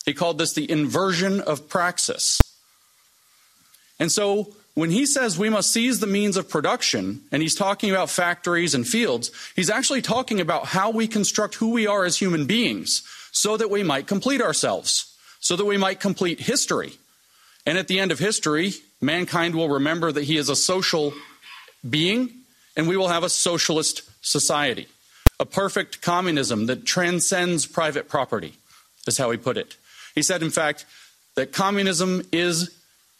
He 0.05 0.12
called 0.12 0.38
this 0.38 0.53
the 0.53 0.70
inversion 0.70 1.40
of 1.40 1.68
praxis. 1.68 2.40
And 3.99 4.11
so 4.12 4.55
when 4.74 4.90
he 4.90 5.07
says 5.07 5.38
we 5.38 5.49
must 5.49 5.72
seize 5.72 5.99
the 5.99 6.07
means 6.07 6.36
of 6.36 6.49
production, 6.49 7.22
and 7.32 7.42
he's 7.42 7.57
talking 7.57 7.90
about 7.90 8.11
factories 8.11 8.74
and 8.74 8.86
fields, 8.86 9.32
he's 9.57 9.70
actually 9.70 10.03
talking 10.03 10.40
about 10.40 10.66
how 10.66 10.90
we 10.90 11.09
construct 11.09 11.57
who 11.57 11.70
we 11.70 11.86
are 11.86 12.05
as 12.05 12.18
human 12.18 12.46
beings 12.46 13.03
so 13.32 13.57
that 13.57 13.70
we 13.70 13.82
might 13.82 14.07
complete 14.07 14.40
ourselves, 14.40 15.16
so 15.40 15.57
that 15.57 15.64
we 15.64 15.76
might 15.76 15.99
complete 15.99 16.40
history. 16.40 16.92
And 17.66 17.76
at 17.76 17.88
the 17.88 17.99
end 17.99 18.12
of 18.12 18.18
history, 18.18 18.74
mankind 19.01 19.55
will 19.55 19.68
remember 19.68 20.12
that 20.12 20.24
he 20.24 20.36
is 20.36 20.49
a 20.49 20.57
social 20.57 21.12
being, 21.88 22.30
and 22.76 22.88
we 22.88 22.96
will 22.96 23.09
have 23.09 23.24
a 23.24 23.28
socialist 23.28 24.03
society. 24.22 24.86
A 25.40 25.44
perfect 25.44 26.01
communism 26.01 26.66
that 26.66 26.84
transcends 26.84 27.66
private 27.66 28.09
property, 28.09 28.55
is 29.07 29.18
how 29.18 29.30
he 29.30 29.36
put 29.38 29.57
it. 29.57 29.76
He 30.14 30.22
said, 30.22 30.42
in 30.42 30.51
fact, 30.51 30.84
that 31.34 31.53
communism 31.53 32.22
is 32.32 32.74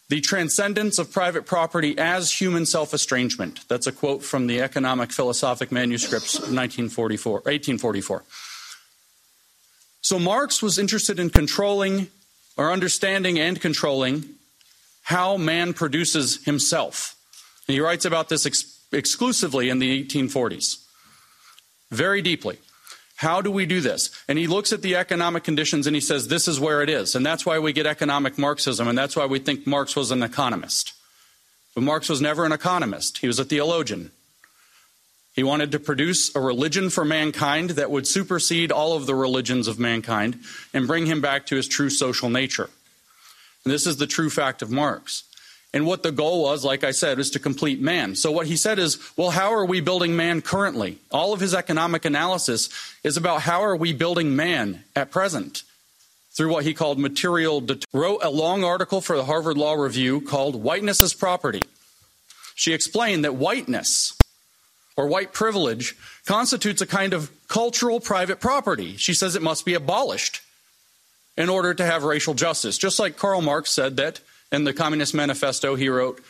the 0.09 0.21
transcendence 0.21 0.99
of 0.99 1.13
private 1.13 1.45
property 1.45 1.97
as 1.99 2.41
human 2.41 2.65
self 2.65 2.95
estrangement. 2.95 3.61
That's 3.69 3.87
a 3.87 3.93
quote 3.93 4.23
from 4.23 4.47
the 4.47 4.63
Economic 4.63 5.13
Philosophic 5.13 5.71
Manuscripts 5.71 6.35
of 6.35 6.53
1944, 6.55 7.33
1844. 7.33 8.25
So 10.01 10.19
Marx 10.19 10.63
was 10.63 10.79
interested 10.79 11.19
in 11.19 11.29
controlling 11.29 12.09
or 12.57 12.73
understanding 12.73 13.39
and 13.39 13.61
controlling 13.61 14.25
how 15.03 15.37
man 15.37 15.75
produces 15.75 16.45
himself. 16.45 17.17
And 17.67 17.75
he 17.75 17.81
writes 17.81 18.05
about 18.05 18.29
this 18.29 18.47
ex- 18.47 18.81
exclusively 18.93 19.69
in 19.69 19.79
the 19.79 20.05
1840s, 20.05 20.85
very 21.91 22.23
deeply. 22.23 22.59
How 23.19 23.41
do 23.41 23.51
we 23.51 23.67
do 23.67 23.81
this? 23.81 24.11
And 24.29 24.39
he 24.39 24.47
looks 24.47 24.73
at 24.73 24.81
the 24.81 24.95
economic 24.95 25.43
conditions 25.43 25.89
and 25.89 25.97
he 25.97 26.01
says, 26.01 26.29
this 26.29 26.47
is 26.47 26.61
where 26.61 26.83
it 26.83 26.89
is. 26.89 27.17
And 27.17 27.27
that's 27.27 27.45
why 27.45 27.59
we 27.59 27.73
get 27.73 27.85
economic 27.85 28.39
Marxism, 28.39 28.87
and 28.87 28.97
that's 28.97 29.17
why 29.17 29.27
we 29.27 29.41
think 29.41 29.67
Marx 29.67 29.97
was 29.97 30.13
an 30.13 30.23
economist. 30.23 30.93
But 31.75 31.83
Marx 31.83 32.09
was 32.09 32.21
never 32.21 32.45
an 32.45 32.53
economist, 32.53 33.19
he 33.19 33.27
was 33.27 33.41
a 33.41 33.45
theologian. 33.45 34.13
He 35.33 35.43
wanted 35.43 35.73
to 35.73 35.81
produce 35.81 36.35
a 36.37 36.41
religion 36.41 36.91
for 36.91 37.05
mankind 37.05 37.71
that 37.71 37.91
would 37.91 38.07
supersede 38.07 38.71
all 38.71 38.95
of 38.95 39.07
the 39.07 39.17
religions 39.17 39.67
of 39.67 39.81
mankind 39.81 40.39
and 40.73 40.87
bring 40.87 41.07
him 41.07 41.21
back 41.21 41.47
to 41.47 41.57
his 41.57 41.67
true 41.67 41.91
social 41.91 42.31
nature. 42.31 42.71
And 43.65 43.73
this 43.73 43.87
is 43.87 43.97
the 43.97 44.07
true 44.07 44.31
fact 44.31 44.63
of 44.63 44.71
Marx. 44.71 45.25
And 45.75 45.87
what 45.87 46.03
the 46.03 46.13
goal 46.13 46.45
was, 46.45 46.65
like 46.65 46.83
I 46.83 46.93
said, 46.93 47.19
is 47.19 47.31
to 47.33 47.39
complete 47.39 47.81
man. 47.81 48.15
So 48.17 48.33
what 48.33 48.47
he 48.47 48.57
said 48.57 48.79
is, 48.79 48.99
well, 49.19 49.31
how 49.31 49.53
are 49.53 49.67
we 49.67 49.81
building 49.83 50.17
man 50.17 50.41
currently? 50.41 50.99
All 51.11 51.35
of 51.35 51.41
his 51.41 51.55
economic 51.55 52.07
analysis 52.07 52.71
is 53.05 53.19
about 53.19 53.43
how 53.43 53.63
are 53.63 53.77
we 53.77 53.93
building 53.93 54.35
man 54.35 54.85
at 54.97 55.11
present 55.11 55.63
through 56.33 56.51
what 56.51 56.65
he 56.65 56.73
called 56.73 56.99
material. 56.99 57.61
Det- 57.61 57.85
wrote 57.93 58.21
a 58.23 58.31
long 58.31 58.65
article 58.65 59.03
for 59.03 59.17
the 59.17 59.25
Harvard 59.25 59.59
Law 59.59 59.75
Review 59.75 60.23
called 60.23 60.57
"Whiteness 60.57 61.03
is 61.03 61.13
Property." 61.13 61.65
She 62.55 62.73
explained 62.73 63.25
that 63.25 63.35
whiteness 63.35 64.15
or 64.97 65.07
white 65.07 65.33
privilege 65.33 65.97
constitutes 66.25 66.81
a 66.81 66.87
kind 66.87 67.13
of 67.13 67.31
cultural 67.49 68.01
private 68.01 68.41
property. 68.41 68.97
She 68.97 69.15
says 69.15 69.37
it 69.37 69.43
must 69.43 69.65
be 69.65 69.75
abolished 69.75 70.41
in 71.37 71.49
order 71.49 71.75
to 71.75 71.85
have 71.85 72.05
racial 72.05 72.35
justice, 72.35 72.79
just 72.79 72.99
like 72.99 73.17
Karl 73.17 73.43
Marx 73.43 73.71
said 73.71 73.97
that 73.99 74.21
in 74.53 74.65
the 74.65 74.73
Communist 74.73 75.15
Manifesto, 75.15 75.75
he 75.75 75.89
wrote, 75.89 76.21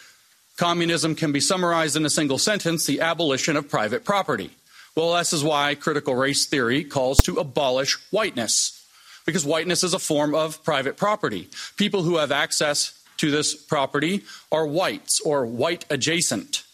Communism 0.56 1.14
can 1.14 1.30
be 1.30 1.40
summarized 1.40 1.96
in 1.96 2.04
a 2.04 2.10
single 2.10 2.38
sentence 2.38 2.84
the 2.84 3.00
abolition 3.00 3.56
of 3.56 3.68
private 3.68 4.04
property. 4.04 4.50
Well, 4.96 5.14
this 5.14 5.32
is 5.32 5.44
why 5.44 5.76
critical 5.76 6.16
race 6.16 6.46
theory 6.46 6.82
calls 6.82 7.18
to 7.18 7.36
abolish 7.36 7.94
whiteness, 8.10 8.84
because 9.24 9.46
whiteness 9.46 9.84
is 9.84 9.94
a 9.94 10.00
form 10.00 10.34
of 10.34 10.64
private 10.64 10.96
property. 10.96 11.48
People 11.76 12.02
who 12.02 12.16
have 12.16 12.32
access 12.32 13.00
to 13.18 13.30
this 13.30 13.54
property 13.54 14.24
are 14.50 14.66
whites 14.66 15.20
or 15.20 15.46
white 15.46 15.84
adjacent, 15.90 16.64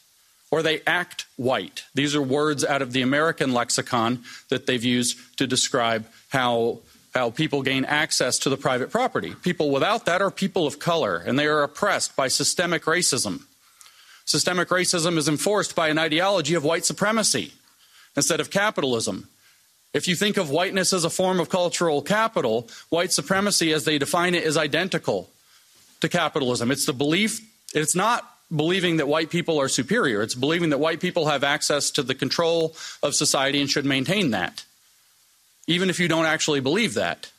or 0.50 0.62
they 0.62 0.80
act 0.86 1.26
white. 1.36 1.84
These 1.94 2.14
are 2.14 2.22
words 2.22 2.64
out 2.64 2.80
of 2.80 2.92
the 2.92 3.02
American 3.02 3.52
lexicon 3.52 4.24
that 4.48 4.66
they've 4.66 4.84
used 4.84 5.18
to 5.36 5.46
describe 5.46 6.06
how 6.30 6.78
how 7.14 7.30
people 7.30 7.62
gain 7.62 7.84
access 7.84 8.40
to 8.40 8.50
the 8.50 8.56
private 8.56 8.90
property. 8.90 9.34
People 9.42 9.70
without 9.70 10.04
that 10.06 10.20
are 10.20 10.32
people 10.32 10.66
of 10.66 10.80
color, 10.80 11.16
and 11.16 11.38
they 11.38 11.46
are 11.46 11.62
oppressed 11.62 12.16
by 12.16 12.26
systemic 12.26 12.84
racism. 12.84 13.44
Systemic 14.24 14.68
racism 14.68 15.16
is 15.16 15.28
enforced 15.28 15.76
by 15.76 15.88
an 15.88 15.98
ideology 15.98 16.54
of 16.54 16.64
white 16.64 16.84
supremacy 16.84 17.52
instead 18.16 18.40
of 18.40 18.50
capitalism. 18.50 19.28
If 19.92 20.08
you 20.08 20.16
think 20.16 20.36
of 20.36 20.50
whiteness 20.50 20.92
as 20.92 21.04
a 21.04 21.10
form 21.10 21.38
of 21.38 21.48
cultural 21.48 22.02
capital, 22.02 22.68
white 22.88 23.12
supremacy, 23.12 23.72
as 23.72 23.84
they 23.84 23.96
define 23.96 24.34
it, 24.34 24.42
is 24.42 24.56
identical 24.56 25.30
to 26.00 26.08
capitalism. 26.08 26.72
It's 26.72 26.86
the 26.86 26.92
belief, 26.92 27.40
it's 27.74 27.94
not 27.94 28.28
believing 28.54 28.96
that 28.96 29.06
white 29.06 29.30
people 29.30 29.60
are 29.60 29.68
superior, 29.68 30.20
it's 30.20 30.34
believing 30.34 30.70
that 30.70 30.78
white 30.78 31.00
people 31.00 31.26
have 31.26 31.44
access 31.44 31.92
to 31.92 32.02
the 32.02 32.14
control 32.14 32.74
of 33.04 33.14
society 33.14 33.60
and 33.60 33.70
should 33.70 33.84
maintain 33.84 34.32
that 34.32 34.64
even 35.66 35.90
if 35.90 35.98
you 35.98 36.08
don't 36.08 36.26
actually 36.26 36.60
believe 36.60 36.94
that. 36.94 37.30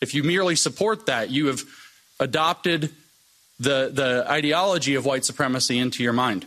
If 0.00 0.14
you 0.14 0.22
merely 0.22 0.56
support 0.56 1.06
that, 1.06 1.30
you 1.30 1.46
have 1.46 1.62
adopted 2.18 2.90
the, 3.58 3.90
the 3.92 4.24
ideology 4.28 4.94
of 4.94 5.04
white 5.04 5.24
supremacy 5.24 5.78
into 5.78 6.02
your 6.02 6.14
mind. 6.14 6.46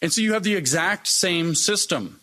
And 0.00 0.12
so 0.12 0.20
you 0.20 0.32
have 0.32 0.44
the 0.44 0.54
exact 0.54 1.06
same 1.06 1.54
system. 1.54 2.20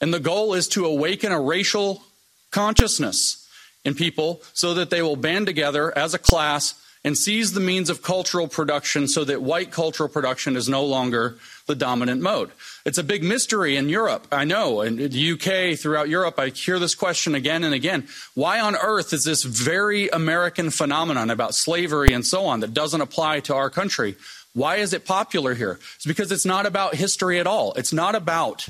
And 0.00 0.12
the 0.12 0.20
goal 0.20 0.54
is 0.54 0.66
to 0.68 0.86
awaken 0.86 1.30
a 1.30 1.40
racial 1.40 2.02
consciousness 2.50 3.48
in 3.84 3.94
people 3.94 4.42
so 4.54 4.74
that 4.74 4.90
they 4.90 5.02
will 5.02 5.16
band 5.16 5.46
together 5.46 5.96
as 5.96 6.14
a 6.14 6.18
class 6.18 6.74
and 7.04 7.16
seize 7.16 7.52
the 7.52 7.60
means 7.60 7.88
of 7.88 8.02
cultural 8.02 8.48
production 8.48 9.08
so 9.08 9.24
that 9.24 9.40
white 9.40 9.70
cultural 9.70 10.08
production 10.08 10.56
is 10.56 10.68
no 10.68 10.84
longer 10.84 11.38
the 11.70 11.76
dominant 11.76 12.20
mode. 12.20 12.50
It's 12.84 12.98
a 12.98 13.04
big 13.04 13.22
mystery 13.22 13.76
in 13.76 13.88
Europe. 13.88 14.26
I 14.32 14.44
know. 14.44 14.80
In 14.80 14.96
the 14.96 15.32
UK, 15.32 15.78
throughout 15.78 16.08
Europe, 16.08 16.36
I 16.36 16.48
hear 16.48 16.80
this 16.80 16.96
question 16.96 17.36
again 17.36 17.62
and 17.62 17.72
again. 17.72 18.08
Why 18.34 18.58
on 18.58 18.74
earth 18.74 19.12
is 19.12 19.22
this 19.22 19.44
very 19.44 20.08
American 20.08 20.70
phenomenon 20.70 21.30
about 21.30 21.54
slavery 21.54 22.12
and 22.12 22.26
so 22.26 22.44
on 22.46 22.58
that 22.60 22.74
doesn't 22.74 23.00
apply 23.00 23.38
to 23.40 23.54
our 23.54 23.70
country? 23.70 24.16
Why 24.52 24.76
is 24.76 24.92
it 24.92 25.06
popular 25.06 25.54
here? 25.54 25.78
It's 25.94 26.06
because 26.06 26.32
it's 26.32 26.44
not 26.44 26.66
about 26.66 26.96
history 26.96 27.38
at 27.38 27.46
all. 27.46 27.72
It's 27.74 27.92
not 27.92 28.16
about 28.16 28.68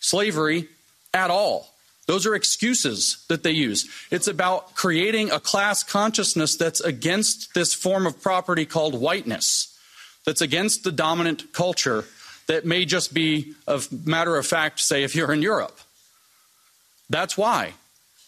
slavery 0.00 0.68
at 1.12 1.30
all. 1.30 1.68
Those 2.06 2.24
are 2.24 2.34
excuses 2.34 3.22
that 3.28 3.42
they 3.42 3.52
use. 3.52 3.86
It's 4.10 4.28
about 4.28 4.74
creating 4.74 5.30
a 5.30 5.40
class 5.40 5.82
consciousness 5.82 6.56
that's 6.56 6.80
against 6.80 7.52
this 7.52 7.74
form 7.74 8.06
of 8.06 8.22
property 8.22 8.64
called 8.64 8.98
whiteness, 8.98 9.78
that's 10.24 10.40
against 10.40 10.84
the 10.84 10.92
dominant 10.92 11.52
culture 11.52 12.06
that 12.50 12.64
may 12.64 12.84
just 12.84 13.14
be 13.14 13.54
a 13.68 13.80
matter 14.04 14.36
of 14.36 14.44
fact, 14.44 14.80
say, 14.80 15.04
if 15.04 15.14
you're 15.14 15.32
in 15.32 15.40
Europe. 15.40 15.78
That's 17.08 17.38
why. 17.38 17.74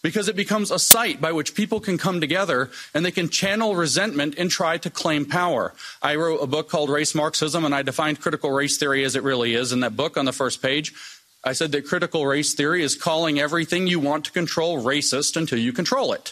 Because 0.01 0.29
it 0.29 0.37
becomes 0.37 0.71
a 0.71 0.79
site 0.79 1.19
by 1.19 1.33
which 1.33 1.53
people 1.55 1.81
can 1.81 1.97
come 1.97 2.21
together 2.21 2.71
and 2.93 3.05
they 3.05 3.11
can 3.11 3.27
channel 3.27 3.75
resentment 3.75 4.35
and 4.37 4.49
try 4.49 4.77
to 4.77 4.89
claim 4.89 5.25
power. 5.25 5.73
I 6.01 6.15
wrote 6.15 6.37
a 6.37 6.47
book 6.47 6.69
called 6.69 6.89
Race 6.89 7.13
Marxism 7.13 7.65
and 7.65 7.75
I 7.75 7.81
defined 7.81 8.21
critical 8.21 8.51
race 8.51 8.77
theory 8.77 9.03
as 9.03 9.17
it 9.17 9.23
really 9.23 9.55
is 9.55 9.73
in 9.73 9.81
that 9.81 9.97
book 9.97 10.15
on 10.15 10.23
the 10.23 10.31
first 10.31 10.61
page. 10.61 10.93
I 11.43 11.51
said 11.51 11.73
that 11.73 11.85
critical 11.85 12.25
race 12.25 12.53
theory 12.53 12.81
is 12.81 12.95
calling 12.95 13.39
everything 13.39 13.87
you 13.87 13.99
want 13.99 14.23
to 14.25 14.31
control 14.31 14.81
racist 14.81 15.35
until 15.35 15.59
you 15.59 15.73
control 15.73 16.13
it. 16.13 16.31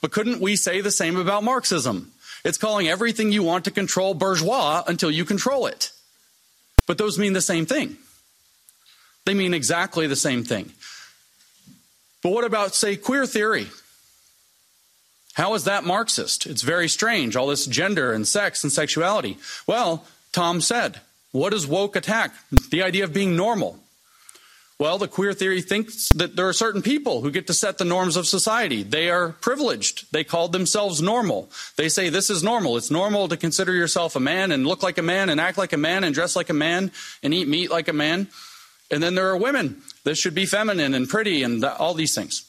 But 0.00 0.12
couldn't 0.12 0.40
we 0.40 0.56
say 0.56 0.80
the 0.80 0.90
same 0.90 1.18
about 1.18 1.44
Marxism? 1.44 2.10
It's 2.42 2.56
calling 2.56 2.88
everything 2.88 3.32
you 3.32 3.42
want 3.42 3.66
to 3.66 3.70
control 3.70 4.14
bourgeois 4.14 4.82
until 4.86 5.10
you 5.10 5.26
control 5.26 5.66
it. 5.66 5.92
But 6.88 6.98
those 6.98 7.18
mean 7.18 7.34
the 7.34 7.40
same 7.40 7.66
thing. 7.66 7.96
They 9.24 9.34
mean 9.34 9.54
exactly 9.54 10.08
the 10.08 10.16
same 10.16 10.42
thing. 10.42 10.72
But 12.22 12.32
what 12.32 12.44
about, 12.44 12.74
say, 12.74 12.96
queer 12.96 13.26
theory? 13.26 13.68
How 15.34 15.54
is 15.54 15.64
that 15.64 15.84
Marxist? 15.84 16.46
It's 16.46 16.62
very 16.62 16.88
strange, 16.88 17.36
all 17.36 17.46
this 17.46 17.66
gender 17.66 18.12
and 18.12 18.26
sex 18.26 18.64
and 18.64 18.72
sexuality. 18.72 19.36
Well, 19.68 20.04
Tom 20.32 20.60
said, 20.60 21.00
what 21.30 21.50
does 21.50 21.66
woke 21.66 21.94
attack? 21.94 22.32
The 22.70 22.82
idea 22.82 23.04
of 23.04 23.12
being 23.12 23.36
normal. 23.36 23.78
Well, 24.78 24.98
the 24.98 25.08
queer 25.08 25.32
theory 25.32 25.60
thinks 25.60 26.08
that 26.10 26.36
there 26.36 26.46
are 26.46 26.52
certain 26.52 26.82
people 26.82 27.20
who 27.20 27.32
get 27.32 27.48
to 27.48 27.52
set 27.54 27.78
the 27.78 27.84
norms 27.84 28.16
of 28.16 28.28
society. 28.28 28.84
They 28.84 29.10
are 29.10 29.30
privileged. 29.30 30.06
They 30.12 30.22
call 30.22 30.46
themselves 30.46 31.02
normal. 31.02 31.50
They 31.76 31.88
say 31.88 32.10
this 32.10 32.30
is 32.30 32.44
normal. 32.44 32.76
It's 32.76 32.90
normal 32.90 33.26
to 33.26 33.36
consider 33.36 33.72
yourself 33.72 34.14
a 34.14 34.20
man 34.20 34.52
and 34.52 34.64
look 34.64 34.84
like 34.84 34.96
a 34.96 35.02
man 35.02 35.30
and 35.30 35.40
act 35.40 35.58
like 35.58 35.72
a 35.72 35.76
man 35.76 36.04
and 36.04 36.14
dress 36.14 36.36
like 36.36 36.48
a 36.48 36.54
man 36.54 36.92
and 37.24 37.34
eat 37.34 37.48
meat 37.48 37.72
like 37.72 37.88
a 37.88 37.92
man. 37.92 38.28
And 38.88 39.02
then 39.02 39.16
there 39.16 39.28
are 39.28 39.36
women 39.36 39.82
that 40.04 40.16
should 40.16 40.34
be 40.34 40.46
feminine 40.46 40.94
and 40.94 41.08
pretty 41.08 41.42
and 41.42 41.64
all 41.64 41.94
these 41.94 42.14
things. 42.14 42.44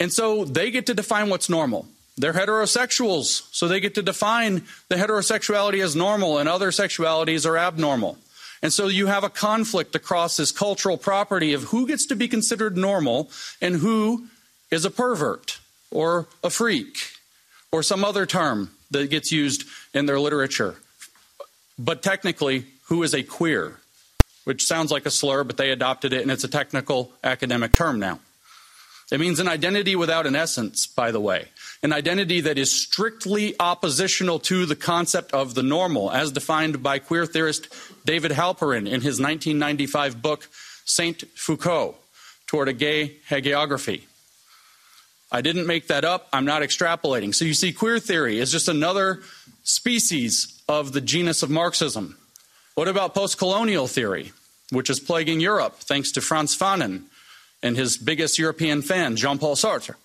And 0.00 0.10
so 0.10 0.46
they 0.46 0.70
get 0.70 0.86
to 0.86 0.94
define 0.94 1.28
what's 1.28 1.50
normal. 1.50 1.86
They're 2.16 2.32
heterosexuals, 2.32 3.46
so 3.52 3.68
they 3.68 3.80
get 3.80 3.94
to 3.96 4.02
define 4.02 4.64
the 4.88 4.96
heterosexuality 4.96 5.82
as 5.84 5.94
normal 5.94 6.38
and 6.38 6.48
other 6.48 6.70
sexualities 6.70 7.46
are 7.46 7.58
abnormal. 7.58 8.18
And 8.62 8.72
so 8.72 8.86
you 8.86 9.08
have 9.08 9.24
a 9.24 9.30
conflict 9.30 9.94
across 9.96 10.36
this 10.36 10.52
cultural 10.52 10.96
property 10.96 11.52
of 11.52 11.64
who 11.64 11.86
gets 11.86 12.06
to 12.06 12.16
be 12.16 12.28
considered 12.28 12.76
normal 12.76 13.30
and 13.60 13.76
who 13.76 14.28
is 14.70 14.84
a 14.84 14.90
pervert 14.90 15.58
or 15.90 16.28
a 16.44 16.50
freak 16.50 16.96
or 17.72 17.82
some 17.82 18.04
other 18.04 18.24
term 18.24 18.70
that 18.90 19.10
gets 19.10 19.32
used 19.32 19.64
in 19.92 20.06
their 20.06 20.20
literature. 20.20 20.76
But 21.78 22.02
technically, 22.02 22.66
who 22.86 23.02
is 23.02 23.14
a 23.14 23.22
queer, 23.22 23.80
which 24.44 24.64
sounds 24.64 24.92
like 24.92 25.06
a 25.06 25.10
slur, 25.10 25.44
but 25.44 25.56
they 25.56 25.70
adopted 25.70 26.12
it 26.12 26.22
and 26.22 26.30
it's 26.30 26.44
a 26.44 26.48
technical 26.48 27.12
academic 27.24 27.74
term 27.74 27.98
now. 27.98 28.20
It 29.10 29.20
means 29.20 29.40
an 29.40 29.48
identity 29.48 29.96
without 29.96 30.26
an 30.26 30.36
essence, 30.36 30.86
by 30.86 31.10
the 31.10 31.20
way. 31.20 31.48
An 31.84 31.92
identity 31.92 32.40
that 32.42 32.58
is 32.58 32.70
strictly 32.70 33.56
oppositional 33.58 34.38
to 34.40 34.66
the 34.66 34.76
concept 34.76 35.32
of 35.32 35.54
the 35.54 35.64
normal, 35.64 36.12
as 36.12 36.30
defined 36.30 36.80
by 36.80 37.00
queer 37.00 37.26
theorist 37.26 37.68
David 38.04 38.30
Halperin 38.30 38.86
in 38.86 39.00
his 39.00 39.18
1995 39.20 40.22
book, 40.22 40.48
Saint 40.84 41.24
Foucault, 41.34 41.96
Toward 42.46 42.68
a 42.68 42.72
Gay 42.72 43.16
Hagiography. 43.28 44.02
I 45.32 45.40
didn't 45.40 45.66
make 45.66 45.88
that 45.88 46.04
up. 46.04 46.28
I'm 46.32 46.44
not 46.44 46.62
extrapolating. 46.62 47.34
So 47.34 47.44
you 47.44 47.54
see, 47.54 47.72
queer 47.72 47.98
theory 47.98 48.38
is 48.38 48.52
just 48.52 48.68
another 48.68 49.22
species 49.64 50.62
of 50.68 50.92
the 50.92 51.00
genus 51.00 51.42
of 51.42 51.50
Marxism. 51.50 52.16
What 52.74 52.86
about 52.86 53.14
post 53.14 53.38
colonial 53.38 53.88
theory, 53.88 54.32
which 54.70 54.88
is 54.88 55.00
plaguing 55.00 55.40
Europe 55.40 55.76
thanks 55.76 56.12
to 56.12 56.20
Frantz 56.20 56.56
Fanon 56.56 57.04
and 57.62 57.76
his 57.76 57.96
biggest 57.96 58.38
European 58.38 58.82
fan, 58.82 59.16
Jean 59.16 59.38
Paul 59.38 59.56
Sartre. 59.56 59.96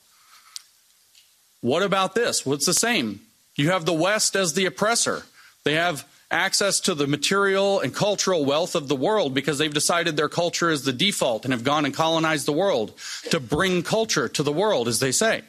What 1.68 1.84
about 1.84 2.16
this? 2.16 2.46
Well, 2.46 2.56
it's 2.56 2.66
the 2.66 2.74
same. 2.74 3.20
You 3.58 3.72
have 3.72 3.84
the 3.84 3.92
West 3.92 4.38
as 4.38 4.54
the 4.54 4.68
oppressor. 4.68 5.24
They 5.66 5.74
have 5.74 6.08
access 6.32 6.80
to 6.82 6.96
the 6.96 7.08
material 7.08 7.82
and 7.82 7.94
cultural 7.94 8.46
wealth 8.46 8.74
of 8.74 8.88
the 8.88 8.96
world 8.96 9.34
because 9.34 9.58
they've 9.58 9.74
decided 9.74 10.16
their 10.16 10.30
culture 10.30 10.70
is 10.70 10.86
the 10.86 10.94
default 10.94 11.44
and 11.44 11.52
have 11.52 11.66
gone 11.66 11.84
and 11.84 11.94
colonized 11.94 12.46
the 12.46 12.54
world 12.54 12.94
to 13.32 13.42
bring 13.42 13.84
culture 13.84 14.30
to 14.30 14.44
the 14.44 14.52
world, 14.54 14.88
as 14.88 15.00
they 15.00 15.12
say. 15.12 15.42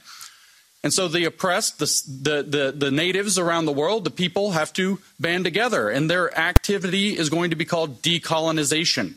And 0.83 0.93
so 0.93 1.07
the 1.07 1.25
oppressed, 1.25 1.79
the, 1.79 1.87
the, 2.09 2.43
the, 2.43 2.73
the, 2.73 2.91
natives 2.91 3.39
around 3.39 3.67
the 3.67 3.73
world, 3.73 4.03
the 4.03 4.11
people 4.11 4.53
have 4.53 4.73
to 4.73 4.99
band 5.21 5.45
together, 5.45 5.89
and 5.89 6.11
their 6.11 6.37
activity 6.37 7.17
is 7.17 7.31
going 7.31 7.51
to 7.51 7.57
be 7.57 7.65
called 7.65 8.03
decolonization. 8.03 9.15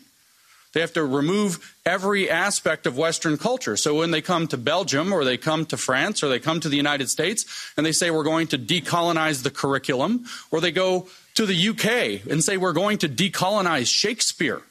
They 0.73 0.79
have 0.79 0.93
to 0.93 1.03
remove 1.03 1.75
every 1.85 2.29
aspect 2.29 2.85
of 2.85 2.97
Western 2.97 3.37
culture. 3.37 3.75
So 3.75 3.95
when 3.95 4.11
they 4.11 4.21
come 4.21 4.47
to 4.47 4.57
Belgium 4.57 5.11
or 5.11 5.25
they 5.25 5.37
come 5.37 5.65
to 5.65 5.77
France 5.77 6.23
or 6.23 6.29
they 6.29 6.39
come 6.39 6.61
to 6.61 6.69
the 6.69 6.77
United 6.77 7.09
States 7.09 7.45
and 7.75 7.85
they 7.85 7.91
say 7.91 8.09
we're 8.09 8.23
going 8.23 8.47
to 8.47 8.57
decolonize 8.57 9.43
the 9.43 9.51
curriculum, 9.51 10.25
or 10.49 10.61
they 10.61 10.71
go 10.71 11.07
to 11.35 11.45
the 11.45 11.69
UK 11.69 12.25
and 12.29 12.43
say 12.43 12.55
we're 12.55 12.73
going 12.73 12.97
to 12.99 13.09
decolonize 13.09 13.87
Shakespeare. 13.87 14.61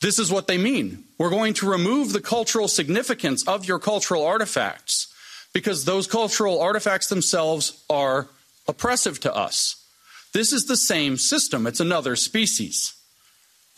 This 0.00 0.18
is 0.18 0.30
what 0.30 0.46
they 0.46 0.58
mean. 0.58 1.04
We're 1.16 1.30
going 1.30 1.54
to 1.54 1.70
remove 1.70 2.12
the 2.12 2.20
cultural 2.20 2.68
significance 2.68 3.46
of 3.48 3.66
your 3.66 3.78
cultural 3.78 4.24
artifacts 4.24 5.12
because 5.54 5.86
those 5.86 6.06
cultural 6.06 6.60
artifacts 6.60 7.08
themselves 7.08 7.82
are 7.88 8.28
oppressive 8.68 9.18
to 9.20 9.34
us. 9.34 9.82
This 10.34 10.52
is 10.52 10.66
the 10.66 10.76
same 10.76 11.16
system, 11.16 11.66
it's 11.66 11.80
another 11.80 12.14
species 12.14 12.97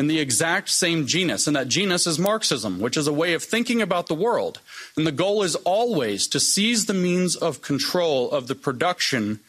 in 0.01 0.06
the 0.06 0.18
exact 0.18 0.70
same 0.70 1.06
genus, 1.06 1.47
and 1.47 1.55
that 1.55 1.68
genus 1.68 2.06
is 2.06 2.18
Marxism, 2.18 2.81
which 2.81 2.97
is 2.97 3.06
a 3.06 3.12
way 3.12 3.35
of 3.35 3.44
thinking 3.44 3.82
about 3.82 4.06
the 4.06 4.14
world. 4.14 4.59
And 4.97 5.06
the 5.06 5.12
goal 5.12 5.43
is 5.43 5.56
always 5.56 6.27
to 6.28 6.40
seize 6.40 6.86
the 6.86 6.94
means 6.94 7.36
of 7.36 7.60
control 7.60 8.31
of 8.31 8.47
the 8.47 8.55
production 8.55 9.40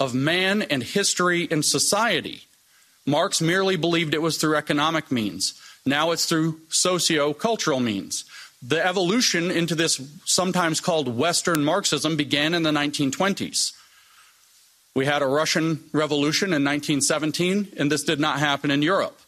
of 0.00 0.14
man 0.14 0.62
and 0.62 0.82
history 0.82 1.46
and 1.50 1.62
society. 1.62 2.44
Marx 3.04 3.42
merely 3.42 3.76
believed 3.76 4.14
it 4.14 4.22
was 4.22 4.38
through 4.38 4.56
economic 4.56 5.12
means. 5.12 5.52
Now 5.84 6.12
it's 6.12 6.24
through 6.24 6.62
socio 6.70 7.34
cultural 7.34 7.78
means. 7.78 8.24
The 8.66 8.82
evolution 8.82 9.50
into 9.50 9.74
this, 9.74 10.00
sometimes 10.24 10.80
called 10.80 11.14
Western 11.14 11.62
Marxism, 11.62 12.16
began 12.16 12.54
in 12.54 12.62
the 12.62 12.70
1920s. 12.70 13.72
We 14.94 15.04
had 15.04 15.20
a 15.20 15.26
Russian 15.26 15.84
Revolution 15.92 16.54
in 16.54 16.64
1917, 16.64 17.74
and 17.76 17.92
this 17.92 18.02
did 18.02 18.18
not 18.18 18.38
happen 18.38 18.70
in 18.70 18.80
Europe 18.80 19.20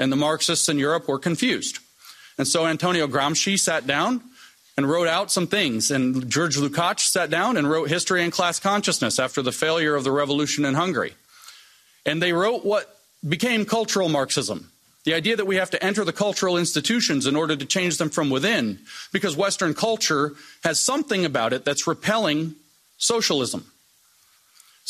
and 0.00 0.10
the 0.10 0.16
Marxists 0.16 0.68
in 0.68 0.78
Europe 0.78 1.06
were 1.06 1.18
confused. 1.18 1.78
And 2.38 2.48
so 2.48 2.66
Antonio 2.66 3.06
Gramsci 3.06 3.58
sat 3.58 3.86
down 3.86 4.22
and 4.76 4.88
wrote 4.88 5.08
out 5.08 5.30
some 5.30 5.46
things, 5.46 5.90
and 5.90 6.30
George 6.30 6.56
Lukács 6.56 7.00
sat 7.00 7.28
down 7.28 7.58
and 7.58 7.70
wrote 7.70 7.90
History 7.90 8.24
and 8.24 8.32
Class 8.32 8.58
Consciousness 8.58 9.18
after 9.18 9.42
the 9.42 9.52
failure 9.52 9.94
of 9.94 10.04
the 10.04 10.10
revolution 10.10 10.64
in 10.64 10.74
Hungary. 10.74 11.12
And 12.06 12.22
they 12.22 12.32
wrote 12.32 12.64
what 12.64 12.96
became 13.28 13.66
cultural 13.66 14.08
Marxism. 14.08 14.72
The 15.04 15.12
idea 15.12 15.36
that 15.36 15.46
we 15.46 15.56
have 15.56 15.70
to 15.70 15.84
enter 15.84 16.04
the 16.04 16.12
cultural 16.14 16.56
institutions 16.56 17.26
in 17.26 17.36
order 17.36 17.56
to 17.56 17.66
change 17.66 17.98
them 17.98 18.08
from 18.08 18.30
within, 18.30 18.78
because 19.12 19.36
Western 19.36 19.74
culture 19.74 20.32
has 20.64 20.82
something 20.82 21.26
about 21.26 21.52
it 21.52 21.64
that's 21.64 21.86
repelling 21.86 22.54
socialism. 22.96 23.70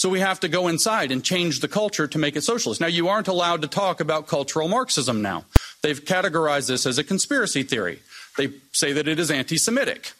So 0.00 0.08
we 0.08 0.20
have 0.20 0.40
to 0.40 0.48
go 0.48 0.68
inside 0.68 1.12
and 1.12 1.22
change 1.22 1.60
the 1.60 1.68
culture 1.68 2.06
to 2.06 2.16
make 2.16 2.34
it 2.34 2.40
socialist. 2.40 2.80
Now, 2.80 2.86
you 2.86 3.08
aren't 3.08 3.28
allowed 3.28 3.60
to 3.60 3.68
talk 3.68 4.00
about 4.00 4.28
cultural 4.28 4.66
Marxism 4.66 5.20
now. 5.20 5.44
They've 5.82 6.02
categorized 6.02 6.68
this 6.68 6.86
as 6.86 6.96
a 6.96 7.04
conspiracy 7.04 7.64
theory. 7.64 7.98
They 8.38 8.48
say 8.72 8.94
that 8.94 9.06
it 9.06 9.18
is 9.18 9.30
anti 9.30 9.58
Semitic. 9.58 10.12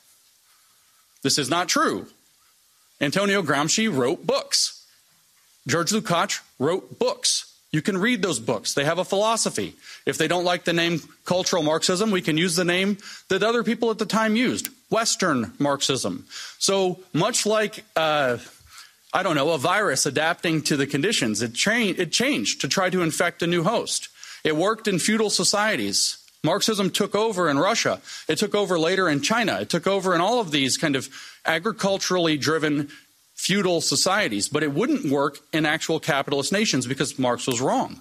This 1.22 1.38
is 1.38 1.48
not 1.48 1.68
true. 1.68 2.08
Antonio 3.00 3.40
Gramsci 3.40 3.90
wrote 3.90 4.26
books. 4.26 4.84
George 5.66 5.92
Lukács 5.92 6.42
wrote 6.58 6.98
books. 6.98 7.50
You 7.72 7.80
can 7.80 7.96
read 7.96 8.20
those 8.20 8.38
books. 8.38 8.74
They 8.74 8.84
have 8.84 8.98
a 8.98 9.04
philosophy. 9.04 9.76
If 10.04 10.18
they 10.18 10.28
don't 10.28 10.44
like 10.44 10.64
the 10.64 10.74
name 10.74 11.00
cultural 11.24 11.62
Marxism, 11.62 12.10
we 12.10 12.20
can 12.20 12.36
use 12.36 12.54
the 12.54 12.66
name 12.66 12.98
that 13.30 13.42
other 13.42 13.64
people 13.64 13.90
at 13.90 13.96
the 13.96 14.04
time 14.04 14.36
used 14.36 14.68
Western 14.90 15.54
Marxism. 15.58 16.26
So 16.58 17.00
much 17.14 17.46
like 17.46 17.82
uh, 17.96 18.36
I 19.12 19.22
don't 19.22 19.34
know, 19.34 19.50
a 19.50 19.58
virus 19.58 20.06
adapting 20.06 20.62
to 20.62 20.76
the 20.76 20.86
conditions. 20.86 21.42
It, 21.42 21.54
cha- 21.54 21.94
it 21.96 22.12
changed 22.12 22.60
to 22.60 22.68
try 22.68 22.90
to 22.90 23.02
infect 23.02 23.42
a 23.42 23.46
new 23.46 23.64
host. 23.64 24.08
It 24.44 24.56
worked 24.56 24.86
in 24.86 24.98
feudal 24.98 25.30
societies. 25.30 26.16
Marxism 26.42 26.90
took 26.90 27.14
over 27.14 27.48
in 27.50 27.58
Russia. 27.58 28.00
It 28.28 28.38
took 28.38 28.54
over 28.54 28.78
later 28.78 29.08
in 29.08 29.20
China. 29.20 29.58
It 29.60 29.68
took 29.68 29.86
over 29.86 30.14
in 30.14 30.20
all 30.20 30.40
of 30.40 30.52
these 30.52 30.76
kind 30.76 30.96
of 30.96 31.08
agriculturally 31.44 32.36
driven 32.38 32.88
feudal 33.34 33.80
societies, 33.80 34.48
but 34.48 34.62
it 34.62 34.72
wouldn't 34.72 35.10
work 35.10 35.38
in 35.52 35.66
actual 35.66 35.98
capitalist 35.98 36.52
nations 36.52 36.86
because 36.86 37.18
Marx 37.18 37.46
was 37.46 37.60
wrong. 37.60 38.00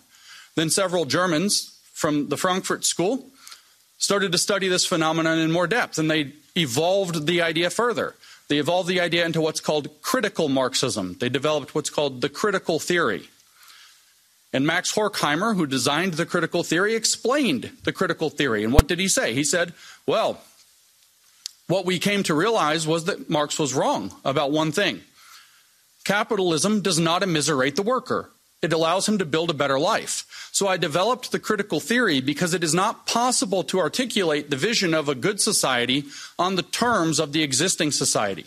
Then 0.55 0.69
several 0.69 1.05
Germans 1.05 1.79
from 1.93 2.29
the 2.29 2.37
Frankfurt 2.37 2.85
School 2.85 3.25
started 3.97 4.31
to 4.31 4.37
study 4.37 4.67
this 4.67 4.85
phenomenon 4.85 5.37
in 5.39 5.51
more 5.51 5.67
depth, 5.67 5.97
and 5.97 6.09
they 6.09 6.33
evolved 6.55 7.25
the 7.25 7.41
idea 7.41 7.69
further. 7.69 8.15
They 8.49 8.57
evolved 8.57 8.89
the 8.89 8.99
idea 8.99 9.25
into 9.25 9.41
what's 9.41 9.61
called 9.61 10.01
critical 10.01 10.49
Marxism. 10.49 11.15
They 11.19 11.29
developed 11.29 11.75
what's 11.75 11.91
called 11.91 12.21
the 12.21 12.29
critical 12.29 12.79
theory. 12.79 13.29
And 14.51 14.65
Max 14.65 14.93
Horkheimer, 14.93 15.55
who 15.55 15.67
designed 15.67 16.13
the 16.13 16.25
critical 16.25 16.63
theory, 16.63 16.95
explained 16.95 17.71
the 17.83 17.93
critical 17.93 18.31
theory. 18.31 18.63
And 18.63 18.73
what 18.73 18.87
did 18.87 18.99
he 18.99 19.07
say? 19.07 19.35
He 19.35 19.43
said, 19.43 19.73
well, 20.07 20.41
what 21.67 21.85
we 21.85 21.99
came 21.99 22.23
to 22.23 22.33
realize 22.33 22.87
was 22.87 23.05
that 23.05 23.29
Marx 23.29 23.59
was 23.59 23.75
wrong 23.75 24.15
about 24.25 24.51
one 24.51 24.71
thing. 24.71 25.01
Capitalism 26.03 26.81
does 26.81 26.99
not 26.99 27.21
immiserate 27.21 27.75
the 27.75 27.83
worker. 27.83 28.31
It 28.61 28.73
allows 28.73 29.07
him 29.07 29.17
to 29.19 29.25
build 29.25 29.49
a 29.49 29.53
better 29.53 29.79
life. 29.79 30.49
So 30.51 30.67
I 30.67 30.75
developed 30.75 31.31
the 31.31 31.39
critical 31.39 31.79
theory 31.79 32.19
because 32.19 32.53
it 32.53 32.63
is 32.63 32.73
not 32.73 33.05
possible 33.05 33.63
to 33.63 33.79
articulate 33.79 34.49
the 34.49 34.57
vision 34.57 34.93
of 34.93 35.07
a 35.07 35.15
good 35.15 35.39
society 35.39 36.05
on 36.37 36.55
the 36.55 36.63
terms 36.63 37.19
of 37.19 37.31
the 37.31 37.41
existing 37.41 37.91
society. 37.91 38.45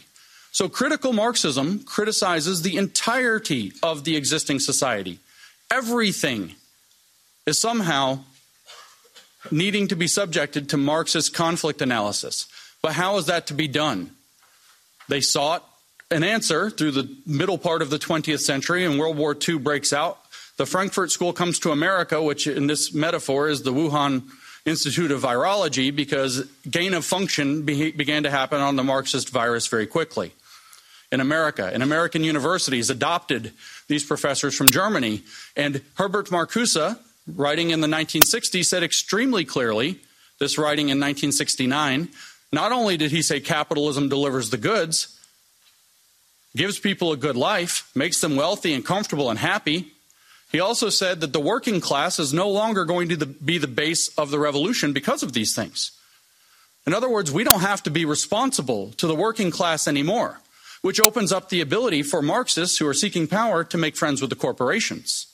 So 0.50 0.68
critical 0.68 1.14
Marxism 1.14 1.82
criticizes 1.84 2.60
the 2.60 2.76
entirety 2.76 3.72
of 3.82 4.04
the 4.04 4.16
existing 4.16 4.60
society. 4.60 5.18
Everything 5.70 6.56
is 7.46 7.58
somehow 7.58 8.20
needing 9.50 9.88
to 9.88 9.96
be 9.96 10.06
subjected 10.06 10.68
to 10.68 10.76
Marxist 10.76 11.32
conflict 11.32 11.80
analysis. 11.80 12.46
But 12.82 12.92
how 12.92 13.16
is 13.16 13.26
that 13.26 13.46
to 13.46 13.54
be 13.54 13.66
done? 13.66 14.10
They 15.08 15.22
sought 15.22 15.66
an 16.12 16.22
answer 16.22 16.70
through 16.70 16.92
the 16.92 17.16
middle 17.26 17.58
part 17.58 17.82
of 17.82 17.90
the 17.90 17.98
20th 17.98 18.40
century, 18.40 18.84
and 18.84 18.98
World 18.98 19.16
War 19.16 19.36
II 19.36 19.58
breaks 19.58 19.92
out. 19.92 20.18
The 20.58 20.66
Frankfurt 20.66 21.10
School 21.10 21.32
comes 21.32 21.58
to 21.60 21.72
America, 21.72 22.22
which 22.22 22.46
in 22.46 22.66
this 22.66 22.92
metaphor 22.92 23.48
is 23.48 23.62
the 23.62 23.72
Wuhan 23.72 24.24
Institute 24.64 25.10
of 25.10 25.22
Virology, 25.22 25.94
because 25.94 26.46
gain 26.70 26.94
of 26.94 27.04
function 27.04 27.62
be- 27.62 27.90
began 27.90 28.22
to 28.22 28.30
happen 28.30 28.60
on 28.60 28.76
the 28.76 28.84
Marxist 28.84 29.30
virus 29.30 29.66
very 29.66 29.86
quickly 29.86 30.32
in 31.10 31.20
America. 31.20 31.70
And 31.72 31.82
American 31.82 32.22
universities 32.22 32.90
adopted 32.90 33.52
these 33.88 34.04
professors 34.04 34.54
from 34.56 34.70
Germany. 34.70 35.22
And 35.56 35.82
Herbert 35.94 36.28
Marcuse, 36.28 36.98
writing 37.26 37.70
in 37.70 37.80
the 37.80 37.88
1960s, 37.88 38.66
said 38.66 38.82
extremely 38.82 39.44
clearly, 39.44 40.00
this 40.38 40.58
writing 40.58 40.88
in 40.88 40.98
1969, 40.98 42.08
not 42.52 42.72
only 42.72 42.96
did 42.96 43.10
he 43.10 43.22
say 43.22 43.40
capitalism 43.40 44.08
delivers 44.08 44.50
the 44.50 44.58
goods, 44.58 45.18
gives 46.56 46.78
people 46.78 47.12
a 47.12 47.16
good 47.16 47.36
life, 47.36 47.90
makes 47.94 48.20
them 48.20 48.36
wealthy 48.36 48.74
and 48.74 48.84
comfortable 48.84 49.30
and 49.30 49.38
happy. 49.38 49.92
He 50.50 50.60
also 50.60 50.90
said 50.90 51.20
that 51.20 51.32
the 51.32 51.40
working 51.40 51.80
class 51.80 52.18
is 52.18 52.34
no 52.34 52.48
longer 52.50 52.84
going 52.84 53.08
to 53.08 53.26
be 53.26 53.58
the 53.58 53.66
base 53.66 54.08
of 54.18 54.30
the 54.30 54.38
revolution 54.38 54.92
because 54.92 55.22
of 55.22 55.32
these 55.32 55.54
things. 55.54 55.92
In 56.86 56.92
other 56.92 57.08
words, 57.08 57.32
we 57.32 57.44
don't 57.44 57.60
have 57.60 57.82
to 57.84 57.90
be 57.90 58.04
responsible 58.04 58.90
to 58.98 59.06
the 59.06 59.14
working 59.14 59.50
class 59.50 59.88
anymore, 59.88 60.40
which 60.82 61.00
opens 61.00 61.32
up 61.32 61.48
the 61.48 61.60
ability 61.60 62.02
for 62.02 62.20
Marxists 62.20 62.76
who 62.78 62.86
are 62.86 62.94
seeking 62.94 63.26
power 63.26 63.64
to 63.64 63.78
make 63.78 63.96
friends 63.96 64.20
with 64.20 64.30
the 64.30 64.36
corporations. 64.36 65.26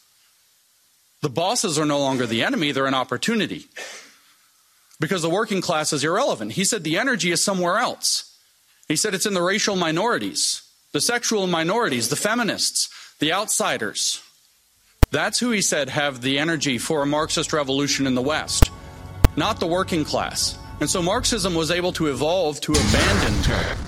The 1.21 1.31
bosses 1.31 1.79
are 1.79 1.87
no 1.87 1.99
longer 1.99 2.27
the 2.27 2.45
enemy, 2.45 2.71
they're 2.71 2.87
an 2.87 2.95
opportunity. 2.95 3.67
Because 5.01 5.23
the 5.23 5.31
working 5.31 5.61
class 5.61 5.93
is 5.93 6.05
irrelevant. 6.05 6.53
He 6.53 6.65
said 6.65 6.85
the 6.85 6.99
energy 6.99 7.33
is 7.33 7.43
somewhere 7.43 7.79
else. 7.79 8.37
He 8.87 8.97
said 8.97 9.15
it's 9.15 9.27
in 9.27 9.35
the 9.35 9.43
racial 9.43 9.75
minorities 9.75 10.68
the 10.93 11.01
sexual 11.01 11.47
minorities, 11.47 12.09
the 12.09 12.17
feminists, 12.17 12.89
the 13.19 13.33
outsiders. 13.33 14.23
That's 15.11 15.39
who 15.39 15.51
he 15.51 15.61
said 15.61 15.89
have 15.89 16.21
the 16.21 16.39
energy 16.39 16.79
for 16.79 17.03
a 17.03 17.07
Marxist 17.07 17.53
revolution 17.53 18.07
in 18.07 18.15
the 18.15 18.23
West, 18.23 18.71
not 19.37 19.61
the 19.61 19.67
working 19.67 20.05
class. 20.05 20.59
And 20.81 20.89
so 20.89 21.03
Marxism 21.03 21.55
was 21.55 21.71
able 21.71 21.93
to 21.93 22.07
evolve 22.07 22.61
to 22.63 22.73
abandon 22.73 23.88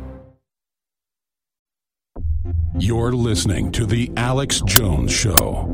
You're 2.83 3.11
listening 3.11 3.71
to 3.73 3.85
The 3.85 4.11
Alex 4.17 4.59
Jones 4.65 5.11
Show. 5.11 5.67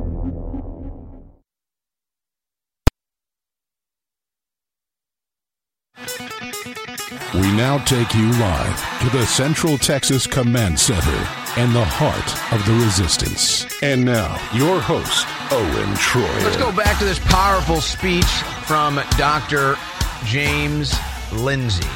We 7.34 7.50
now 7.54 7.78
take 7.86 8.14
you 8.14 8.30
live 8.32 9.00
to 9.00 9.10
the 9.18 9.26
Central 9.26 9.78
Texas 9.78 10.28
Command 10.28 10.78
Center 10.78 11.16
and 11.56 11.74
the 11.74 11.86
heart 11.86 12.54
of 12.54 12.66
the 12.66 12.74
resistance. 12.84 13.66
And 13.82 14.04
now, 14.04 14.34
your 14.54 14.82
host, 14.82 15.26
Owen 15.54 15.94
Shroyer. 15.96 16.44
Let's 16.44 16.58
go 16.58 16.76
back 16.76 17.00
to 17.00 17.06
this 17.06 17.20
powerful 17.20 17.80
speech 17.80 18.26
from 18.66 19.00
Dr. 19.12 19.78
James 20.26 20.94
Lindsay. 21.32 21.88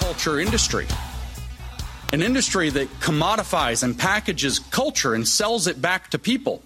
Culture 0.00 0.40
industry 0.40 0.88
an 2.12 2.22
industry 2.22 2.70
that 2.70 2.88
commodifies 3.00 3.82
and 3.82 3.98
packages 3.98 4.58
culture 4.58 5.14
and 5.14 5.26
sells 5.26 5.66
it 5.66 5.80
back 5.82 6.10
to 6.10 6.18
people. 6.18 6.62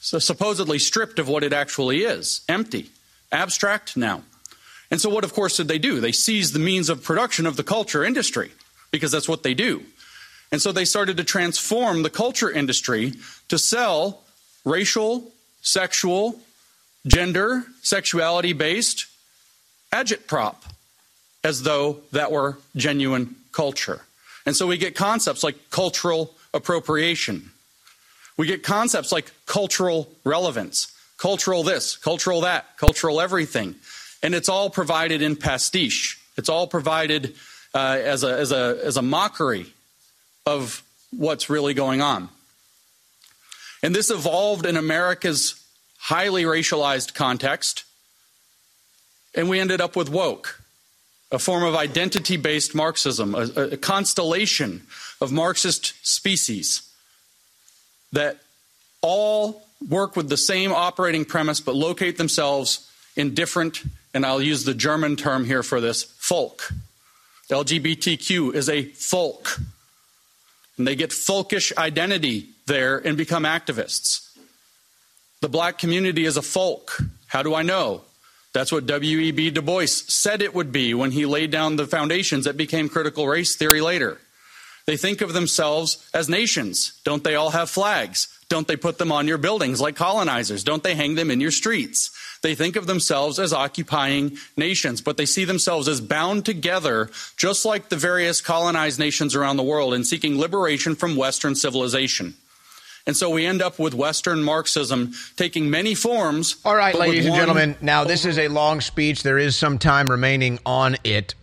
So 0.00 0.18
supposedly 0.18 0.78
stripped 0.78 1.18
of 1.18 1.28
what 1.28 1.44
it 1.44 1.52
actually 1.52 2.02
is, 2.02 2.42
empty, 2.48 2.90
abstract 3.32 3.96
now. 3.96 4.22
And 4.90 5.00
so, 5.00 5.08
what, 5.08 5.24
of 5.24 5.32
course, 5.32 5.56
did 5.56 5.68
they 5.68 5.78
do? 5.78 6.00
They 6.00 6.12
seized 6.12 6.54
the 6.54 6.58
means 6.58 6.88
of 6.88 7.02
production 7.02 7.46
of 7.46 7.56
the 7.56 7.64
culture 7.64 8.04
industry 8.04 8.52
because 8.90 9.10
that's 9.10 9.28
what 9.28 9.42
they 9.42 9.54
do. 9.54 9.82
And 10.52 10.62
so 10.62 10.72
they 10.72 10.84
started 10.84 11.16
to 11.16 11.24
transform 11.24 12.02
the 12.02 12.10
culture 12.10 12.50
industry 12.50 13.14
to 13.48 13.58
sell 13.58 14.22
racial, 14.64 15.32
sexual, 15.62 16.40
gender, 17.06 17.64
sexuality 17.82 18.52
based 18.52 19.06
agitprop 19.92 20.56
as 21.42 21.62
though 21.62 21.98
that 22.12 22.30
were 22.30 22.58
genuine 22.76 23.36
culture. 23.52 24.02
And 24.46 24.54
so 24.54 24.66
we 24.66 24.76
get 24.76 24.94
concepts 24.94 25.42
like 25.42 25.70
cultural 25.70 26.34
appropriation. 26.52 27.50
We 28.36 28.46
get 28.46 28.62
concepts 28.62 29.12
like 29.12 29.32
cultural 29.46 30.10
relevance, 30.24 30.92
cultural 31.18 31.62
this, 31.62 31.96
cultural 31.96 32.42
that, 32.42 32.76
cultural 32.76 33.20
everything. 33.20 33.76
And 34.22 34.34
it's 34.34 34.48
all 34.48 34.70
provided 34.70 35.22
in 35.22 35.36
pastiche. 35.36 36.20
It's 36.36 36.48
all 36.48 36.66
provided 36.66 37.34
uh, 37.74 37.98
as, 38.00 38.24
a, 38.24 38.38
as, 38.38 38.52
a, 38.52 38.80
as 38.82 38.96
a 38.96 39.02
mockery 39.02 39.66
of 40.46 40.82
what's 41.10 41.48
really 41.48 41.74
going 41.74 42.00
on. 42.00 42.28
And 43.82 43.94
this 43.94 44.10
evolved 44.10 44.66
in 44.66 44.76
America's 44.76 45.62
highly 45.98 46.44
racialized 46.44 47.14
context. 47.14 47.84
And 49.34 49.48
we 49.48 49.60
ended 49.60 49.80
up 49.80 49.96
with 49.96 50.08
woke 50.08 50.60
a 51.34 51.38
form 51.38 51.64
of 51.64 51.74
identity 51.74 52.36
based 52.36 52.76
Marxism, 52.76 53.34
a, 53.34 53.40
a, 53.72 53.76
constellation 53.76 54.86
of 55.20 55.32
Marxist 55.32 55.94
species 56.06 56.88
that 58.12 58.38
all 59.02 59.66
work 59.88 60.14
with 60.14 60.28
the 60.28 60.36
same 60.36 60.72
operating 60.72 61.24
premise 61.24 61.60
but 61.60 61.74
locate 61.74 62.18
themselves 62.18 62.88
in 63.16 63.34
different, 63.34 63.82
and 64.14 64.24
I'll 64.24 64.40
use 64.40 64.64
the 64.64 64.74
German 64.74 65.16
term 65.16 65.44
here 65.44 65.64
for 65.64 65.80
this, 65.80 66.04
folk. 66.04 66.72
LGBTQ 67.50 68.54
is 68.54 68.68
a 68.68 68.84
folk. 68.84 69.58
And 70.78 70.86
they 70.86 70.94
get 70.94 71.10
folkish 71.10 71.76
identity 71.76 72.50
there 72.66 72.98
and 72.98 73.16
become 73.16 73.42
activists. 73.42 74.30
The 75.40 75.48
black 75.48 75.78
community 75.78 76.26
is 76.26 76.36
a 76.36 76.42
folk. 76.42 77.02
How 77.26 77.42
do 77.42 77.56
I 77.56 77.62
know? 77.62 78.02
That's 78.54 78.70
what 78.70 78.86
W.E.B. 78.86 79.50
Du 79.50 79.60
Bois 79.60 79.86
said 79.86 80.40
it 80.40 80.54
would 80.54 80.70
be 80.70 80.94
when 80.94 81.10
he 81.10 81.26
laid 81.26 81.50
down 81.50 81.74
the 81.74 81.88
foundations 81.88 82.44
that 82.44 82.56
became 82.56 82.88
critical 82.88 83.26
race 83.26 83.56
theory 83.56 83.80
later. 83.80 84.18
They 84.86 84.96
think 84.96 85.20
of 85.20 85.32
themselves 85.32 86.08
as 86.14 86.28
nations. 86.28 87.00
Don't 87.04 87.24
they 87.24 87.34
all 87.34 87.50
have 87.50 87.68
flags? 87.68 88.28
Don't 88.48 88.68
they 88.68 88.76
put 88.76 88.98
them 88.98 89.10
on 89.10 89.26
your 89.26 89.38
buildings 89.38 89.80
like 89.80 89.96
colonizers? 89.96 90.62
Don't 90.62 90.82
they 90.82 90.94
hang 90.94 91.16
them 91.16 91.30
in 91.30 91.40
your 91.40 91.50
streets? 91.50 92.10
They 92.42 92.54
think 92.54 92.76
of 92.76 92.86
themselves 92.86 93.40
as 93.40 93.52
occupying 93.52 94.36
nations, 94.56 95.00
but 95.00 95.16
they 95.16 95.26
see 95.26 95.44
themselves 95.44 95.88
as 95.88 96.00
bound 96.00 96.44
together, 96.44 97.10
just 97.36 97.64
like 97.64 97.88
the 97.88 97.96
various 97.96 98.40
colonized 98.40 99.00
nations 99.00 99.34
around 99.34 99.56
the 99.56 99.62
world, 99.62 99.94
in 99.94 100.04
seeking 100.04 100.38
liberation 100.38 100.94
from 100.94 101.16
Western 101.16 101.56
civilization. 101.56 102.34
And 103.06 103.16
so 103.16 103.28
we 103.28 103.44
end 103.44 103.60
up 103.60 103.78
with 103.78 103.92
Western 103.94 104.42
Marxism 104.42 105.12
taking 105.36 105.68
many 105.68 105.94
forms. 105.94 106.56
All 106.64 106.74
right, 106.74 106.94
ladies 106.94 107.26
and 107.26 107.34
gentlemen. 107.34 107.76
Now, 107.82 108.04
this 108.04 108.24
is 108.24 108.38
a 108.38 108.48
long 108.48 108.80
speech. 108.80 109.22
There 109.22 109.38
is 109.38 109.56
some 109.56 109.78
time 109.78 110.06
remaining 110.06 110.58
on 110.64 110.96
it. 111.04 111.34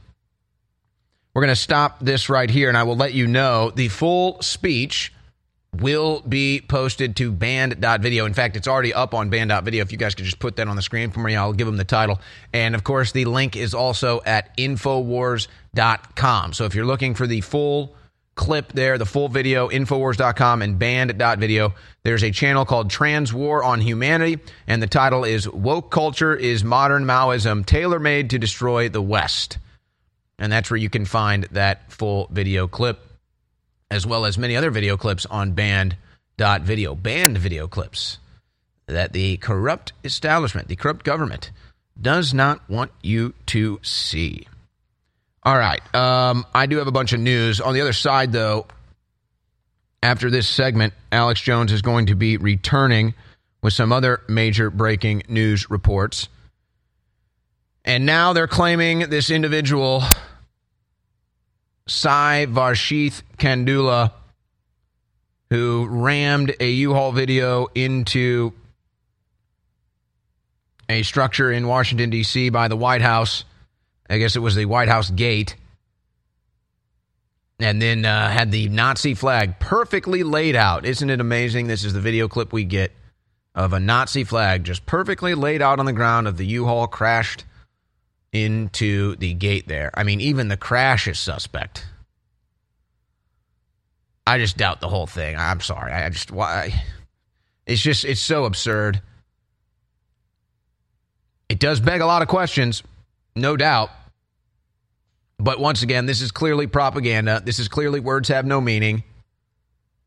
We're 1.34 1.44
going 1.44 1.54
to 1.54 1.56
stop 1.56 2.00
this 2.00 2.30
right 2.30 2.50
here, 2.50 2.68
and 2.68 2.78
I 2.78 2.84
will 2.84 2.98
let 2.98 3.14
you 3.14 3.28
know 3.28 3.70
the 3.70 3.90
full 3.90 4.42
speech 4.42 5.14
will 5.74 6.22
be 6.22 6.62
posted 6.68 7.16
to 7.18 7.32
banned.video. 7.32 8.26
In 8.26 8.34
fact, 8.34 8.58
it's 8.58 8.68
already 8.68 8.94
up 8.94 9.14
on 9.14 9.30
banned.video. 9.30 9.82
If 9.84 9.92
you 9.92 9.98
guys 9.98 10.16
could 10.16 10.26
just 10.26 10.40
put 10.40 10.58
that 10.58 10.68
on 10.68 10.76
the 10.76 10.82
screen 10.82 11.12
for 11.12 11.22
me, 11.22 11.36
I'll 11.36 11.54
give 11.54 11.68
them 11.68 11.78
the 11.78 11.86
title. 11.86 12.20
And 12.52 12.76
of 12.76 12.84
course, 12.84 13.12
the 13.14 13.26
link 13.26 13.56
is 13.56 13.74
also 13.74 14.22
at 14.26 14.58
infowars.com. 14.58 16.54
So 16.54 16.66
if 16.66 16.76
you're 16.76 16.86
looking 16.86 17.16
for 17.16 17.28
the 17.28 17.40
full 17.42 17.96
clip 18.42 18.74
there, 18.74 18.98
the 18.98 19.06
full 19.06 19.30
video, 19.30 19.70
infowars.com 19.70 20.64
and 20.64 20.80
banned.video, 20.80 21.76
there's 22.04 22.24
a 22.24 22.32
channel 22.32 22.66
called 22.66 22.90
Trans 22.90 23.32
War 23.32 23.64
on 23.64 23.80
Humanity, 23.80 24.40
and 24.66 24.82
the 24.82 24.88
title 24.88 25.24
is 25.24 25.48
Woke 25.48 25.92
Culture 25.92 26.36
is 26.36 26.64
Modern 26.64 27.06
Maoism 27.06 27.64
Tailor 27.64 28.00
Made 28.00 28.32
to 28.32 28.40
Destroy 28.40 28.90
the 28.90 29.02
West. 29.02 29.60
And 30.40 30.52
that's 30.52 30.72
where 30.72 30.80
you 30.80 30.90
can 30.90 31.06
find 31.06 31.44
that 31.52 31.92
full 31.92 32.30
video 32.32 32.68
clip 32.68 33.06
as 33.92 34.08
well 34.08 34.26
as 34.26 34.40
many 34.40 34.56
other 34.56 34.72
video 34.72 34.98
clips 34.98 35.28
on 35.28 35.52
banned.video. 35.52 36.96
Banned 36.96 37.38
video 37.38 37.68
clips 37.68 38.18
that 38.88 39.14
the 39.14 39.38
corrupt 39.38 39.94
establishment, 40.04 40.68
the 40.68 40.76
corrupt 40.76 41.06
government, 41.06 41.52
does 42.02 42.34
not 42.34 42.68
want 42.68 42.92
you 43.04 43.36
to 43.46 43.80
see. 43.84 44.48
All 45.44 45.58
right. 45.58 45.82
Um, 45.96 46.46
I 46.54 46.68
do 46.68 46.78
have 46.78 46.88
a 46.88 46.92
bunch 46.92 47.14
of 47.14 47.20
news. 47.20 47.62
On 47.62 47.74
the 47.74 47.82
other 47.82 47.94
side, 47.94 48.32
though, 48.32 48.68
after 50.04 50.30
this 50.30 50.48
segment, 50.48 50.94
Alex 51.12 51.42
Jones 51.42 51.72
is 51.72 51.82
going 51.82 52.08
to 52.08 52.16
be 52.16 52.38
returning 52.38 53.14
with 53.64 53.74
some 53.74 53.92
other 53.92 54.22
major 54.28 54.70
breaking 54.70 55.24
news 55.28 55.70
reports. 55.70 56.30
And 57.84 58.06
now 58.06 58.34
they're 58.34 58.48
claiming 58.48 59.10
this 59.10 59.32
individual 59.32 60.04
Sai 61.88 62.46
Varshith 62.48 63.24
Kandula, 63.38 64.12
who 65.50 65.88
rammed 65.90 66.56
a 66.60 66.70
U-Haul 66.70 67.12
video 67.12 67.68
into 67.74 68.54
a 70.88 71.04
structure 71.04 71.52
in 71.52 71.68
Washington, 71.68 72.10
D.C. 72.12 72.50
by 72.50 72.68
the 72.68 72.76
White 72.76 73.02
House. 73.02 73.44
I 74.12 74.18
guess 74.18 74.36
it 74.36 74.40
was 74.40 74.56
the 74.56 74.66
White 74.66 74.90
House 74.90 75.10
gate. 75.10 75.56
And 77.60 77.82
then 77.82 78.04
uh, 78.06 78.30
had 78.30 78.52
the 78.52 78.68
Nazi 78.70 79.14
flag 79.14 79.60
perfectly 79.60 80.24
laid 80.24 80.56
out. 80.56 80.86
Isn't 80.86 81.10
it 81.10 81.22
amazing? 81.22 81.68
This 81.68 81.86
is 81.86 81.94
the 81.94 82.02
video 82.02 82.28
clip 82.28 82.52
we 82.52 82.66
get 82.66 82.92
of 83.56 83.74
a 83.74 83.80
Nazi 83.80 84.24
flag 84.24 84.64
just 84.64 84.86
perfectly 84.86 85.34
laid 85.34 85.62
out 85.62 85.80
on 85.80 85.86
the 85.86 85.94
ground 85.94 86.28
of 86.28 86.38
the 86.38 86.46
U-Haul 86.46 86.88
crashed 86.88 87.46
into 88.34 89.16
the 89.18 89.34
gate 89.34 89.68
there. 89.68 89.92
I 89.94 90.04
mean, 90.04 90.20
even 90.22 90.48
the 90.48 90.58
crash 90.58 91.08
is 91.08 91.20
suspect. 91.20 91.86
I 94.26 94.38
just 94.40 94.58
doubt 94.58 94.82
the 94.82 94.88
whole 94.88 95.08
thing. 95.08 95.36
I'm 95.38 95.62
sorry. 95.62 95.92
I 95.92 96.10
just 96.10 96.32
why 96.32 96.84
it's 97.66 97.82
just 97.82 98.06
it's 98.06 98.22
so 98.22 98.46
absurd. 98.46 99.02
It 101.50 101.60
does 101.60 101.80
beg 101.80 102.02
a 102.02 102.06
lot 102.06 102.22
of 102.22 102.28
questions, 102.28 102.84
no 103.36 103.58
doubt. 103.58 103.90
But 105.42 105.60
once 105.60 105.82
again, 105.82 106.06
this 106.06 106.22
is 106.22 106.32
clearly 106.32 106.68
propaganda. 106.68 107.42
This 107.44 107.58
is 107.58 107.68
clearly 107.68 108.00
words 108.00 108.30
have 108.30 108.46
no 108.46 108.62
meaning. 108.62 109.04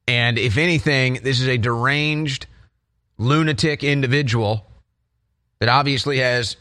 And 0.06 0.38
if 0.38 0.58
anything, 0.58 1.14
this 1.22 1.40
is 1.40 1.48
a 1.48 1.58
deranged 1.58 2.46
lunatic 3.18 3.82
individual 3.82 4.66
that 5.58 5.68
obviously 5.68 6.18
has 6.18 6.56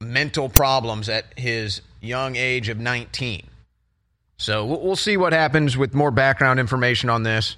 mental 0.00 0.48
problems 0.48 1.08
at 1.08 1.26
his 1.38 1.80
young 2.00 2.36
age 2.36 2.68
of 2.68 2.78
19. 2.78 3.48
So 4.36 4.66
we'll 4.66 4.96
see 4.96 5.16
what 5.16 5.32
happens 5.32 5.76
with 5.76 5.94
more 5.94 6.10
background 6.10 6.60
information 6.60 7.08
on 7.08 7.22
this. 7.22 7.56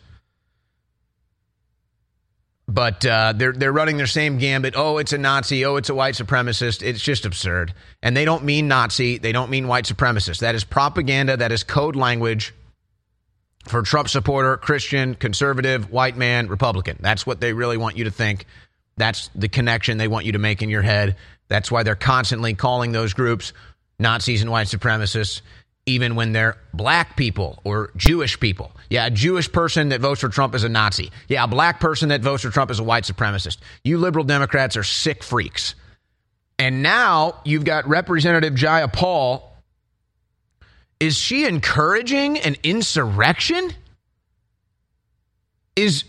But 2.70 3.05
uh, 3.07 3.32
they're 3.35 3.53
they're 3.53 3.73
running 3.73 3.97
their 3.97 4.07
same 4.07 4.36
gambit. 4.36 4.74
Oh, 4.77 4.99
it's 4.99 5.15
a 5.15 5.19
Nazi. 5.19 5.65
Oh, 5.65 5.77
it's 5.77 5.89
a 5.89 5.95
white 5.95 6.15
supremacist. 6.15 6.82
It's 6.82 7.01
just 7.01 7.24
absurd. 7.24 7.73
And 8.03 8.15
they 8.15 8.27
don't 8.27 8.45
mean 8.45 8.69
Nazi. 8.69 9.16
They 9.16 9.32
don't 9.32 9.49
mean 9.49 9.69
white 9.69 9.86
supremacist. 9.86 10.40
That 10.40 10.55
is 10.55 10.65
propaganda. 10.65 11.39
That 11.39 11.51
is 11.51 11.65
code 11.65 11.97
language 11.97 12.55
for 13.66 13.82
Trump 13.82 14.09
supporter, 14.11 14.59
Christian, 14.59 15.15
conservative, 15.15 15.90
white 15.90 16.16
man, 16.16 16.49
Republican. 16.49 16.99
That's 17.01 17.27
what 17.27 17.40
they 17.40 17.55
really 17.55 17.78
want 17.78 17.97
you 17.97 18.05
to 18.05 18.11
think. 18.11 18.45
That's 18.99 19.31
the 19.35 19.49
connection 19.49 19.97
they 19.97 20.09
want 20.09 20.27
you 20.27 20.32
to 20.32 20.39
make 20.39 20.62
in 20.62 20.69
your 20.69 20.82
head. 20.82 21.16
That's 21.49 21.70
why 21.70 21.85
they're 21.85 21.95
constantly 21.95 22.53
calling 22.55 22.93
those 22.93 23.15
groups 23.15 23.55
Nazis 23.99 24.43
and 24.43 24.51
white 24.51 24.69
supremacists, 24.69 25.40
even 25.89 26.15
when 26.15 26.32
they're 26.32 26.56
black 26.74 27.16
people 27.16 27.60
or 27.65 27.90
Jewish 27.97 28.39
people. 28.39 28.73
Yeah, 28.90 29.06
a 29.06 29.10
Jewish 29.10 29.51
person 29.51 29.89
that 29.89 30.01
votes 30.01 30.20
for 30.20 30.28
Trump 30.28 30.55
is 30.55 30.62
a 30.62 30.69
Nazi. 30.69 31.10
Yeah, 31.28 31.44
a 31.44 31.48
black 31.48 31.81
person 31.81 32.10
that 32.10 32.20
votes 32.20 32.43
for 32.43 32.51
Trump 32.51 32.70
is 32.70 32.78
a 32.78 32.85
white 32.85 33.05
supremacist. 33.05 33.59
You 33.82 33.98
liberal 33.98 34.24
Democrats 34.24 34.77
are 34.77 34.82
sick 34.82 35.24
freaks. 35.24 35.74
And 36.59 36.82
now 36.82 37.40
you've 37.44 37.65
got 37.65 37.89
Representative 37.89 38.55
Jayapal. 38.55 39.43
Is 41.01 41.16
she 41.16 41.44
encouraging 41.44 42.39
an 42.39 42.56
insurrection? 42.62 43.73
Is 45.74 46.05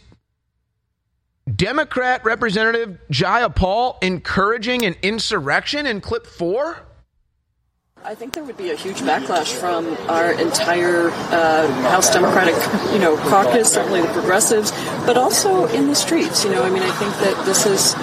Democrat 1.56 2.26
Representative 2.26 2.98
Jayapal 3.12 4.04
encouraging 4.04 4.86
an 4.86 4.96
insurrection 5.02 5.86
in 5.86 6.02
clip 6.02 6.26
four? 6.28 6.89
I 8.06 8.16
think 8.16 8.34
there 8.34 8.46
would 8.46 8.58
be 8.58 8.72
a 8.72 8.76
huge 8.76 8.98
backlash 9.02 9.52
from 9.54 9.86
our 10.10 10.32
entire 10.32 11.10
uh, 11.10 11.68
House 11.92 12.10
Democratic, 12.12 12.56
you 12.94 13.00
know, 13.00 13.18
caucus, 13.18 13.74
certainly 13.74 14.02
the 14.02 14.08
progressives, 14.08 14.72
but 15.06 15.18
also 15.18 15.68
in 15.68 15.88
the 15.88 15.96
streets. 15.96 16.46
You 16.46 16.52
know, 16.52 16.64
I 16.64 16.70
mean, 16.70 16.82
I 16.82 16.92
think 16.92 17.14
that 17.16 17.46
this 17.46 17.66
is, 17.66 17.94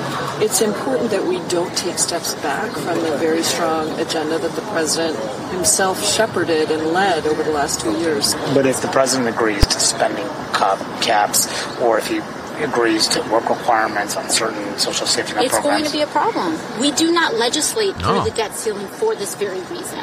it's 0.45 0.61
important 0.61 1.11
that 1.11 1.25
we 1.25 1.39
don't 1.49 1.75
take 1.79 1.99
steps 1.99 2.35
back 2.37 2.71
from 2.73 3.01
the 3.01 3.17
very 3.17 3.43
strong 3.43 3.89
agenda 3.99 4.39
that 4.39 4.53
the 4.53 4.63
president 4.71 5.19
himself 5.51 6.05
shepherded 6.05 6.71
and 6.71 6.89
led 6.89 7.27
over 7.27 7.43
the 7.43 7.53
last 7.53 7.81
two 7.81 7.99
years. 7.99 8.35
But 8.53 8.67
if 8.67 8.83
the 8.83 8.89
president 8.89 9.35
agrees 9.35 9.67
to 9.67 9.81
spending 9.81 10.27
cap- 10.53 11.03
caps, 11.03 11.49
or 11.81 11.99
if 11.99 12.07
he 12.07 12.21
agrees 12.63 13.07
to 13.09 13.21
work 13.31 13.49
requirements 13.49 14.17
on 14.17 14.29
certain 14.31 14.79
social 14.79 15.07
safety 15.07 15.35
net 15.35 15.45
It's 15.45 15.59
going 15.61 15.85
to 15.85 15.93
be 15.93 16.03
a 16.03 16.07
problem. 16.07 16.57
We 16.81 16.93
do 16.93 17.13
not 17.13 17.35
legislate 17.35 17.97
No. 17.99 18.23
through 18.23 18.31
the 18.31 18.37
debt 18.37 18.55
ceiling 18.55 18.87
for 18.87 19.15
this 19.15 19.35
very 19.35 19.61
reason. 19.63 19.99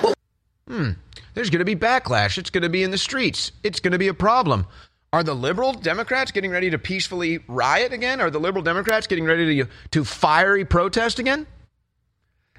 Hmm. 0.67 0.89
There's 1.33 1.49
going 1.49 1.59
to 1.59 1.65
be 1.65 1.75
backlash. 1.75 2.37
It's 2.37 2.49
going 2.49 2.61
to 2.61 2.69
be 2.69 2.83
in 2.83 2.91
the 2.91 2.97
streets. 2.97 3.51
It's 3.63 3.79
going 3.79 3.91
to 3.93 3.97
be 3.97 4.07
a 4.07 4.13
problem. 4.13 4.67
Are 5.11 5.23
the 5.23 5.35
liberal 5.35 5.73
Democrats 5.73 6.31
getting 6.31 6.51
ready 6.51 6.69
to 6.71 6.79
peacefully 6.79 7.39
riot 7.47 7.93
again? 7.93 8.19
Are 8.21 8.29
the 8.31 8.39
liberal 8.39 8.63
Democrats 8.63 9.05
getting 9.07 9.25
ready 9.25 9.63
to, 9.63 9.69
to 9.91 10.03
fiery 10.03 10.65
protest 10.65 11.19
again? 11.19 11.45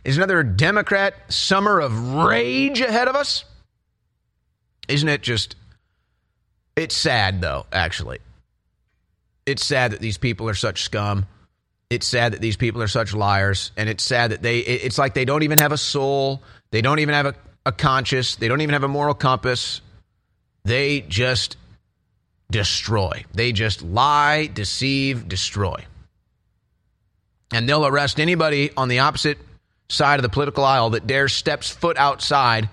Is 0.04 0.16
another 0.16 0.42
Democrat 0.42 1.14
summer 1.32 1.80
of 1.80 2.14
rage 2.14 2.80
ahead 2.80 3.08
of 3.08 3.16
us? 3.16 3.44
Isn't 4.86 5.08
it 5.08 5.22
just. 5.22 5.56
It's 6.76 6.94
sad, 6.94 7.40
though, 7.40 7.66
actually. 7.72 8.18
It's 9.46 9.64
sad 9.64 9.92
that 9.92 10.00
these 10.00 10.18
people 10.18 10.48
are 10.48 10.54
such 10.54 10.82
scum. 10.82 11.26
It's 11.90 12.06
sad 12.06 12.32
that 12.32 12.40
these 12.40 12.56
people 12.56 12.82
are 12.82 12.88
such 12.88 13.14
liars. 13.14 13.72
And 13.76 13.88
it's 13.88 14.02
sad 14.02 14.30
that 14.30 14.42
they. 14.42 14.58
It's 14.58 14.98
like 14.98 15.14
they 15.14 15.24
don't 15.24 15.42
even 15.42 15.58
have 15.58 15.72
a 15.72 15.78
soul. 15.78 16.42
They 16.70 16.82
don't 16.82 16.98
even 16.98 17.14
have 17.14 17.26
a, 17.26 17.34
a 17.66 17.72
conscience. 17.72 18.36
They 18.36 18.48
don't 18.48 18.60
even 18.60 18.72
have 18.72 18.84
a 18.84 18.88
moral 18.88 19.14
compass. 19.14 19.80
They 20.64 21.02
just 21.02 21.56
destroy. 22.50 23.24
They 23.34 23.52
just 23.52 23.82
lie, 23.82 24.46
deceive, 24.46 25.28
destroy. 25.28 25.84
And 27.52 27.68
they'll 27.68 27.86
arrest 27.86 28.18
anybody 28.18 28.70
on 28.76 28.88
the 28.88 29.00
opposite 29.00 29.38
side 29.88 30.18
of 30.18 30.22
the 30.22 30.28
political 30.28 30.64
aisle 30.64 30.90
that 30.90 31.06
dares 31.06 31.32
steps 31.32 31.70
foot 31.70 31.96
outside 31.96 32.68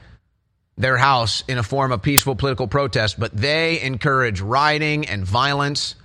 their 0.77 0.97
house 0.97 1.43
in 1.47 1.57
a 1.57 1.63
form 1.63 1.91
of 1.91 2.01
peaceful 2.01 2.35
political 2.35 2.67
protest, 2.67 3.19
but 3.19 3.35
they 3.35 3.81
encourage 3.81 4.41
rioting 4.41 5.07
and 5.07 5.25
violence. 5.25 5.95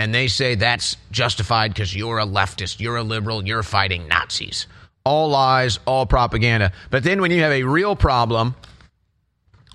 And 0.00 0.14
they 0.14 0.28
say 0.28 0.54
that's 0.54 0.96
justified 1.10 1.74
because 1.74 1.94
you're 1.94 2.20
a 2.20 2.24
leftist, 2.24 2.80
you're 2.80 2.96
a 2.96 3.02
liberal, 3.02 3.46
you're 3.46 3.62
fighting 3.62 4.08
Nazis. 4.08 4.66
All 5.04 5.28
lies, 5.28 5.78
all 5.84 6.06
propaganda. 6.06 6.72
But 6.88 7.04
then 7.04 7.20
when 7.20 7.30
you 7.30 7.42
have 7.42 7.52
a 7.52 7.64
real 7.64 7.94
problem 7.94 8.54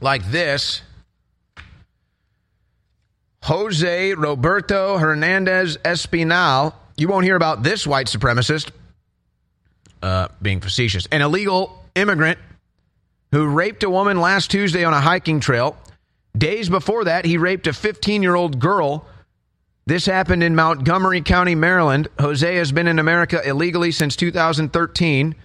like 0.01 0.25
this, 0.31 0.81
Jose 3.43 4.15
Roberto 4.15 4.97
Hernandez 4.97 5.77
Espinal, 5.85 6.73
you 6.97 7.07
won't 7.07 7.25
hear 7.25 7.35
about 7.35 7.61
this 7.61 7.85
white 7.85 8.07
supremacist, 8.07 8.71
uh, 10.01 10.29
being 10.41 10.59
facetious, 10.59 11.05
an 11.11 11.21
illegal 11.21 11.85
immigrant 11.93 12.39
who 13.31 13.45
raped 13.45 13.83
a 13.83 13.91
woman 13.91 14.19
last 14.19 14.49
Tuesday 14.49 14.85
on 14.85 14.93
a 14.95 15.01
hiking 15.01 15.39
trail. 15.39 15.77
Days 16.35 16.67
before 16.67 17.03
that, 17.03 17.25
he 17.25 17.37
raped 17.37 17.67
a 17.67 17.73
15 17.73 18.23
year 18.23 18.33
old 18.33 18.57
girl. 18.57 19.05
This 19.87 20.07
happened 20.07 20.41
in 20.41 20.55
Montgomery 20.55 21.21
County, 21.21 21.53
Maryland. 21.53 22.07
Jose 22.19 22.55
has 22.55 22.71
been 22.71 22.87
in 22.87 22.97
America 22.97 23.47
illegally 23.47 23.91
since 23.91 24.15
2013. 24.15 25.35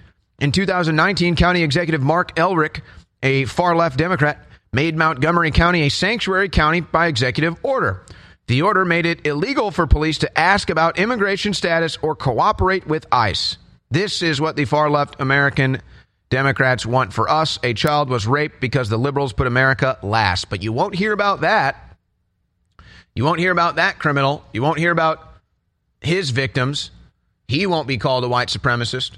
In 0.41 0.53
2019, 0.53 1.37
County 1.37 1.63
Executive 1.63 2.01
Marc 2.01 2.35
Elrich, 2.37 2.81
a 3.23 3.45
far 3.45 3.77
left 3.77 3.99
Democrat, 3.99 4.47
made 4.73 4.97
Montgomery 4.97 5.51
County 5.51 5.83
a 5.83 5.91
sanctuary 5.91 6.49
county 6.49 6.81
by 6.81 7.09
executive 7.09 7.59
order. 7.63 8.07
The 8.47 8.63
order 8.63 8.87
made 8.87 9.05
it 9.05 9.27
illegal 9.27 9.71
for 9.71 9.87
police 9.87 10.17
to 10.19 10.39
ask 10.41 10.71
about 10.71 10.99
immigration 10.99 11.53
status 11.53 11.99
or 12.01 12.17
cooperate 12.17 12.87
with 12.87 13.05
ICE. 13.13 13.59
This 13.91 14.23
is 14.23 14.41
what 14.41 14.57
the 14.57 14.65
far 14.65 14.89
left 14.89 15.21
American 15.21 15.83
Democrats 16.31 16.87
want 16.87 17.13
for 17.13 17.29
us. 17.29 17.59
A 17.63 17.75
child 17.75 18.09
was 18.09 18.27
raped 18.27 18.59
because 18.59 18.89
the 18.89 18.97
liberals 18.97 19.35
put 19.35 19.47
America 19.47 19.99
last. 20.03 20.49
But 20.49 20.63
you 20.63 20.73
won't 20.73 20.95
hear 20.95 21.13
about 21.13 21.43
that. 21.43 21.90
You 23.21 23.27
won't 23.27 23.39
hear 23.39 23.53
about 23.53 23.77
that 23.77 23.99
criminal. 23.99 24.43
You 24.51 24.63
won't 24.63 24.79
hear 24.79 24.91
about 24.91 25.23
his 26.01 26.31
victims. 26.31 26.91
He 27.49 27.67
won't 27.67 27.87
be 27.87 27.99
called 27.99 28.25
a 28.25 28.29
white 28.29 28.49
supremacist. 28.49 29.11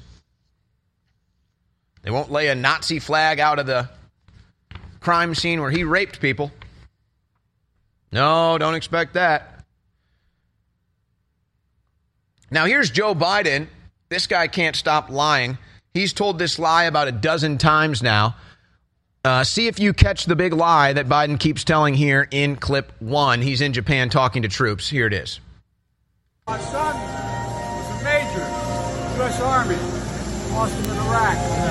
They 2.02 2.10
won't 2.10 2.28
lay 2.28 2.48
a 2.48 2.56
Nazi 2.56 2.98
flag 2.98 3.38
out 3.38 3.60
of 3.60 3.66
the 3.66 3.88
crime 4.98 5.36
scene 5.36 5.60
where 5.60 5.70
he 5.70 5.84
raped 5.84 6.20
people. 6.20 6.50
No, 8.10 8.58
don't 8.58 8.74
expect 8.74 9.14
that. 9.14 9.64
Now, 12.50 12.64
here's 12.64 12.90
Joe 12.90 13.14
Biden. 13.14 13.68
This 14.08 14.26
guy 14.26 14.48
can't 14.48 14.74
stop 14.74 15.10
lying. 15.10 15.58
He's 15.94 16.12
told 16.12 16.40
this 16.40 16.58
lie 16.58 16.86
about 16.86 17.06
a 17.06 17.12
dozen 17.12 17.56
times 17.56 18.02
now. 18.02 18.34
Uh, 19.24 19.44
see 19.44 19.68
if 19.68 19.78
you 19.78 19.92
catch 19.92 20.24
the 20.24 20.34
big 20.34 20.52
lie 20.52 20.92
that 20.92 21.06
Biden 21.06 21.38
keeps 21.38 21.62
telling 21.62 21.94
here 21.94 22.26
in 22.32 22.56
clip 22.56 22.92
one. 23.00 23.40
He's 23.40 23.60
in 23.60 23.72
Japan 23.72 24.08
talking 24.08 24.42
to 24.42 24.48
troops. 24.48 24.88
Here 24.88 25.06
it 25.06 25.12
is. 25.12 25.38
My 26.48 26.58
son 26.58 26.96
was 26.96 28.00
a 28.00 28.04
major, 28.04 28.40
U.S. 29.18 29.40
Army, 29.40 29.76
lost 30.52 30.74
him 30.74 30.90
in 30.90 30.98
Iraq. 30.98 31.62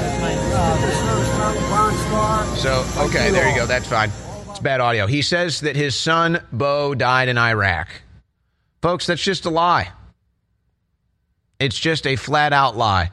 So, 2.57 2.86
okay, 2.98 3.32
there 3.32 3.49
you 3.49 3.56
go. 3.56 3.65
That's 3.65 3.88
fine. 3.88 4.11
It's 4.49 4.60
bad 4.60 4.80
audio. 4.80 5.07
He 5.07 5.22
says 5.22 5.61
that 5.61 5.76
his 5.76 5.94
son, 5.94 6.41
Beau, 6.53 6.95
died 6.95 7.28
in 7.28 7.38
Iraq. 7.38 7.90
Folks, 8.82 9.07
that's 9.07 9.22
just 9.22 9.45
a 9.45 9.49
lie. 9.49 9.91
It's 11.60 11.78
just 11.78 12.07
a 12.07 12.15
flat 12.15 12.53
out 12.53 12.78
lie. 12.78 13.11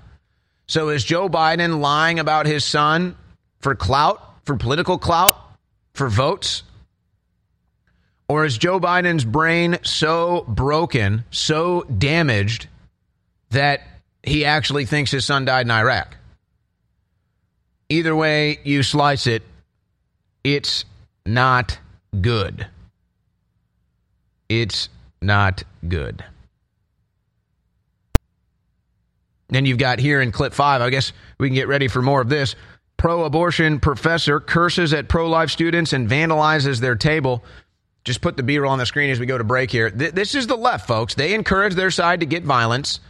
So 0.66 0.90
is 0.90 1.02
Joe 1.02 1.28
Biden 1.28 1.80
lying 1.80 2.18
about 2.20 2.46
his 2.46 2.64
son 2.64 3.16
for 3.60 3.74
clout, 3.74 4.27
for 4.48 4.56
political 4.56 4.96
clout, 4.96 5.36
for 5.92 6.08
votes? 6.08 6.62
Or 8.30 8.46
is 8.46 8.56
Joe 8.56 8.80
Biden's 8.80 9.26
brain 9.26 9.78
so 9.82 10.46
broken, 10.48 11.24
so 11.30 11.82
damaged 11.82 12.66
that 13.50 13.82
he 14.22 14.46
actually 14.46 14.86
thinks 14.86 15.10
his 15.10 15.26
son 15.26 15.44
died 15.44 15.66
in 15.66 15.70
Iraq? 15.70 16.16
Either 17.90 18.16
way 18.16 18.58
you 18.64 18.82
slice 18.82 19.26
it, 19.26 19.42
it's 20.42 20.86
not 21.26 21.78
good. 22.18 22.66
It's 24.48 24.88
not 25.20 25.62
good. 25.86 26.24
Then 29.50 29.66
you've 29.66 29.76
got 29.76 29.98
here 29.98 30.22
in 30.22 30.32
clip 30.32 30.54
five, 30.54 30.80
I 30.80 30.88
guess 30.88 31.12
we 31.38 31.48
can 31.48 31.54
get 31.54 31.68
ready 31.68 31.88
for 31.88 32.00
more 32.00 32.22
of 32.22 32.30
this. 32.30 32.56
Pro 32.98 33.24
abortion 33.24 33.80
professor 33.80 34.40
curses 34.40 34.92
at 34.92 35.08
pro 35.08 35.28
life 35.30 35.50
students 35.50 35.92
and 35.92 36.08
vandalizes 36.08 36.80
their 36.80 36.96
table. 36.96 37.42
Just 38.04 38.20
put 38.20 38.36
the 38.36 38.42
B 38.42 38.58
roll 38.58 38.72
on 38.72 38.78
the 38.78 38.86
screen 38.86 39.08
as 39.08 39.20
we 39.20 39.26
go 39.26 39.38
to 39.38 39.44
break 39.44 39.70
here. 39.70 39.88
Th- 39.88 40.12
this 40.12 40.34
is 40.34 40.46
the 40.46 40.56
left, 40.56 40.86
folks. 40.86 41.14
They 41.14 41.32
encourage 41.34 41.74
their 41.74 41.90
side 41.90 42.20
to 42.20 42.26
get 42.26 42.42
violence. 42.42 43.00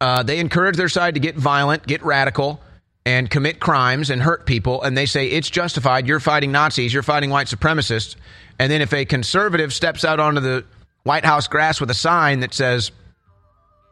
Uh, 0.00 0.22
they 0.22 0.38
encourage 0.38 0.76
their 0.76 0.88
side 0.88 1.14
to 1.14 1.20
get 1.20 1.36
violent, 1.36 1.86
get 1.86 2.02
radical, 2.04 2.60
and 3.06 3.30
commit 3.30 3.60
crimes 3.60 4.10
and 4.10 4.20
hurt 4.20 4.44
people. 4.44 4.82
And 4.82 4.96
they 4.96 5.06
say 5.06 5.28
it's 5.28 5.48
justified. 5.48 6.06
You're 6.06 6.20
fighting 6.20 6.52
Nazis. 6.52 6.92
You're 6.92 7.02
fighting 7.02 7.30
white 7.30 7.46
supremacists. 7.46 8.16
And 8.58 8.70
then 8.70 8.82
if 8.82 8.92
a 8.92 9.04
conservative 9.04 9.72
steps 9.72 10.04
out 10.04 10.20
onto 10.20 10.40
the 10.40 10.64
White 11.04 11.24
House 11.24 11.48
grass 11.48 11.80
with 11.80 11.90
a 11.90 11.94
sign 11.94 12.40
that 12.40 12.52
says 12.52 12.90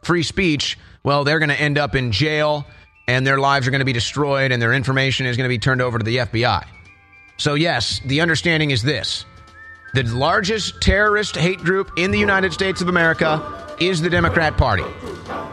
free 0.03 0.23
speech, 0.23 0.77
well, 1.03 1.23
they're 1.23 1.39
going 1.39 1.49
to 1.49 1.59
end 1.59 1.77
up 1.77 1.95
in 1.95 2.11
jail 2.11 2.65
and 3.07 3.25
their 3.25 3.37
lives 3.39 3.67
are 3.67 3.71
going 3.71 3.79
to 3.79 3.85
be 3.85 3.93
destroyed 3.93 4.51
and 4.51 4.61
their 4.61 4.73
information 4.73 5.25
is 5.25 5.37
going 5.37 5.45
to 5.45 5.49
be 5.49 5.59
turned 5.59 5.81
over 5.81 5.97
to 5.97 6.03
the 6.03 6.17
FBI. 6.17 6.65
So, 7.37 7.55
yes, 7.55 7.99
the 8.05 8.21
understanding 8.21 8.71
is 8.71 8.83
this 8.83 9.25
the 9.93 10.03
largest 10.03 10.81
terrorist 10.81 11.35
hate 11.35 11.59
group 11.59 11.91
in 11.97 12.11
the 12.11 12.19
United 12.19 12.53
States 12.53 12.81
of 12.81 12.89
America 12.89 13.75
is 13.79 14.01
the 14.01 14.09
Democrat 14.09 14.57
Party. 14.57 14.85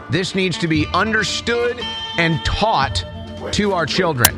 This 0.09 0.35
needs 0.35 0.57
to 0.59 0.67
be 0.67 0.87
understood 0.93 1.79
and 2.17 2.43
taught 2.43 3.05
to 3.53 3.73
our 3.73 3.85
children. 3.85 4.37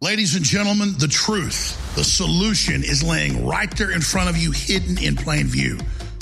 Ladies 0.00 0.36
and 0.36 0.44
gentlemen, 0.44 0.94
the 0.98 1.08
truth, 1.08 1.94
the 1.94 2.04
solution 2.04 2.82
is 2.82 3.02
laying 3.02 3.46
right 3.46 3.74
there 3.76 3.90
in 3.90 4.00
front 4.00 4.28
of 4.28 4.36
you, 4.36 4.52
hidden 4.52 4.98
in 4.98 5.16
plain 5.16 5.46
view. 5.46 5.78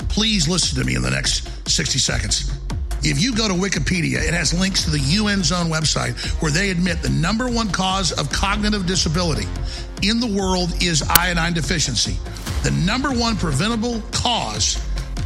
Please 0.09 0.47
listen 0.47 0.79
to 0.79 0.85
me 0.85 0.95
in 0.95 1.01
the 1.01 1.09
next 1.09 1.49
60 1.69 1.99
seconds. 1.99 2.51
If 3.05 3.21
you 3.21 3.35
go 3.35 3.49
to 3.49 3.53
Wikipedia, 3.53 4.25
it 4.25 4.33
has 4.33 4.53
links 4.53 4.85
to 4.85 4.89
the 4.89 4.99
UN 4.99 5.43
Zone 5.43 5.67
website 5.67 6.15
where 6.41 6.51
they 6.51 6.69
admit 6.69 7.01
the 7.01 7.09
number 7.09 7.49
one 7.49 7.69
cause 7.69 8.13
of 8.13 8.31
cognitive 8.31 8.85
disability 8.85 9.45
in 10.01 10.21
the 10.21 10.27
world 10.27 10.81
is 10.81 11.03
iodine 11.09 11.51
deficiency. 11.51 12.17
The 12.63 12.71
number 12.71 13.11
one 13.11 13.35
preventable 13.35 14.01
cause 14.13 14.77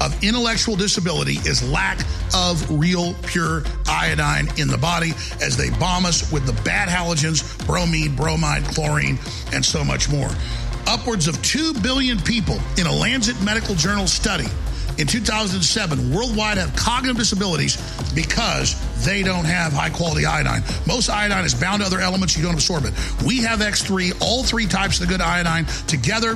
of 0.01 0.23
intellectual 0.23 0.75
disability 0.75 1.33
is 1.47 1.67
lack 1.69 1.99
of 2.33 2.79
real 2.79 3.13
pure 3.27 3.63
iodine 3.87 4.47
in 4.57 4.67
the 4.67 4.77
body 4.77 5.11
as 5.39 5.55
they 5.55 5.69
bomb 5.77 6.07
us 6.07 6.31
with 6.31 6.47
the 6.47 6.59
bad 6.63 6.89
halogens, 6.89 7.63
bromine, 7.67 8.15
bromide, 8.15 8.63
chlorine, 8.65 9.19
and 9.53 9.63
so 9.63 9.83
much 9.83 10.09
more. 10.09 10.29
Upwards 10.87 11.27
of 11.27 11.39
2 11.43 11.75
billion 11.75 12.19
people 12.21 12.57
in 12.77 12.87
a 12.87 12.91
Lancet 12.91 13.39
Medical 13.43 13.75
Journal 13.75 14.07
study 14.07 14.47
in 14.97 15.07
2007 15.07 16.13
worldwide 16.13 16.57
have 16.57 16.75
cognitive 16.75 17.17
disabilities 17.17 17.77
because 18.13 18.75
they 19.05 19.23
don't 19.23 19.45
have 19.45 19.73
high 19.73 19.89
quality 19.89 20.25
iodine. 20.25 20.63
Most 20.85 21.09
iodine 21.09 21.45
is 21.45 21.53
bound 21.53 21.81
to 21.81 21.85
other 21.85 21.99
elements, 21.99 22.35
you 22.35 22.43
don't 22.43 22.53
absorb 22.53 22.85
it. 22.85 22.93
We 23.25 23.37
have 23.43 23.59
X3, 23.59 24.21
all 24.21 24.43
three 24.43 24.65
types 24.65 24.99
of 24.99 25.07
the 25.07 25.11
good 25.11 25.21
iodine 25.21 25.65
together 25.87 26.35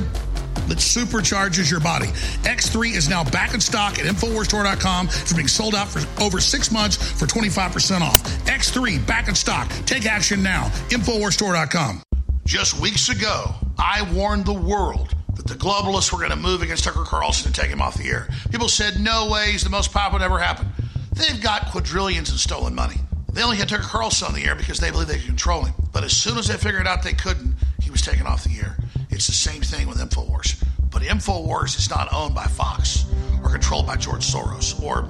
that 0.67 0.77
supercharges 0.77 1.69
your 1.69 1.79
body. 1.79 2.07
X3 2.43 2.95
is 2.95 3.09
now 3.09 3.23
back 3.23 3.53
in 3.53 3.59
stock 3.59 3.99
at 3.99 4.05
InfoWarsStore.com. 4.05 5.07
It's 5.07 5.33
being 5.33 5.47
sold 5.47 5.75
out 5.75 5.87
for 5.87 6.01
over 6.23 6.39
six 6.39 6.71
months 6.71 6.95
for 6.95 7.25
25% 7.25 8.01
off. 8.01 8.23
X3 8.45 9.05
back 9.05 9.27
in 9.27 9.35
stock. 9.35 9.69
Take 9.85 10.05
action 10.05 10.41
now. 10.41 10.65
InfoWarsStore.com. 10.89 12.03
Just 12.45 12.79
weeks 12.79 13.09
ago, 13.09 13.53
I 13.77 14.01
warned 14.13 14.45
the 14.45 14.53
world 14.53 15.15
that 15.35 15.47
the 15.47 15.55
globalists 15.55 16.11
were 16.11 16.17
going 16.17 16.31
to 16.31 16.35
move 16.35 16.61
against 16.61 16.83
Tucker 16.83 17.03
Carlson 17.03 17.47
and 17.47 17.55
take 17.55 17.69
him 17.69 17.81
off 17.81 17.95
the 17.97 18.09
air. 18.09 18.27
People 18.51 18.67
said, 18.67 18.99
no 18.99 19.29
way, 19.29 19.51
he's 19.51 19.63
the 19.63 19.69
most 19.69 19.91
popular 19.93 20.23
ever 20.23 20.39
happened. 20.39 20.69
They've 21.13 21.41
got 21.41 21.71
quadrillions 21.71 22.31
in 22.31 22.37
stolen 22.37 22.75
money. 22.75 22.97
They 23.33 23.43
only 23.43 23.57
had 23.57 23.69
Tucker 23.69 23.83
Carlson 23.83 24.27
on 24.27 24.33
the 24.33 24.43
air 24.43 24.55
because 24.55 24.79
they 24.79 24.91
believe 24.91 25.07
they 25.07 25.17
could 25.17 25.27
control 25.27 25.63
him. 25.63 25.73
But 25.93 26.03
as 26.03 26.15
soon 26.15 26.37
as 26.37 26.47
they 26.47 26.55
figured 26.55 26.87
out 26.87 27.03
they 27.03 27.13
couldn't, 27.13 27.55
he 27.81 27.89
was 27.89 28.01
taken 28.01 28.25
off 28.27 28.43
the 28.43 28.57
air. 28.59 28.77
It's 29.09 29.27
the 29.27 29.33
same 29.33 29.61
thing 29.61 29.87
with 29.87 29.97
InfoWars. 29.97 30.63
But 30.89 31.03
InfoWars 31.03 31.77
is 31.77 31.89
not 31.89 32.11
owned 32.13 32.35
by 32.35 32.45
Fox 32.45 33.05
or 33.43 33.49
controlled 33.49 33.87
by 33.87 33.95
George 33.95 34.25
Soros 34.25 34.81
or 34.81 35.09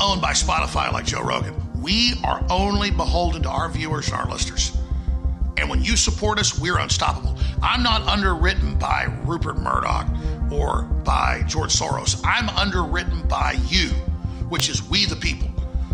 owned 0.00 0.22
by 0.22 0.32
Spotify 0.32 0.90
like 0.92 1.04
Joe 1.04 1.22
Rogan. 1.22 1.54
We 1.80 2.14
are 2.24 2.44
only 2.50 2.90
beholden 2.90 3.42
to 3.42 3.50
our 3.50 3.68
viewers 3.68 4.08
and 4.08 4.16
our 4.16 4.28
listeners. 4.28 4.76
And 5.56 5.68
when 5.68 5.82
you 5.82 5.96
support 5.96 6.38
us, 6.38 6.58
we're 6.58 6.78
unstoppable. 6.78 7.36
I'm 7.62 7.82
not 7.82 8.02
underwritten 8.02 8.76
by 8.76 9.06
Rupert 9.24 9.58
Murdoch 9.58 10.06
or 10.50 10.82
by 10.82 11.42
George 11.46 11.72
Soros. 11.72 12.20
I'm 12.24 12.48
underwritten 12.50 13.26
by 13.28 13.58
you, 13.68 13.88
which 14.48 14.68
is 14.68 14.88
we 14.88 15.06
the 15.06 15.16
people. 15.16 15.48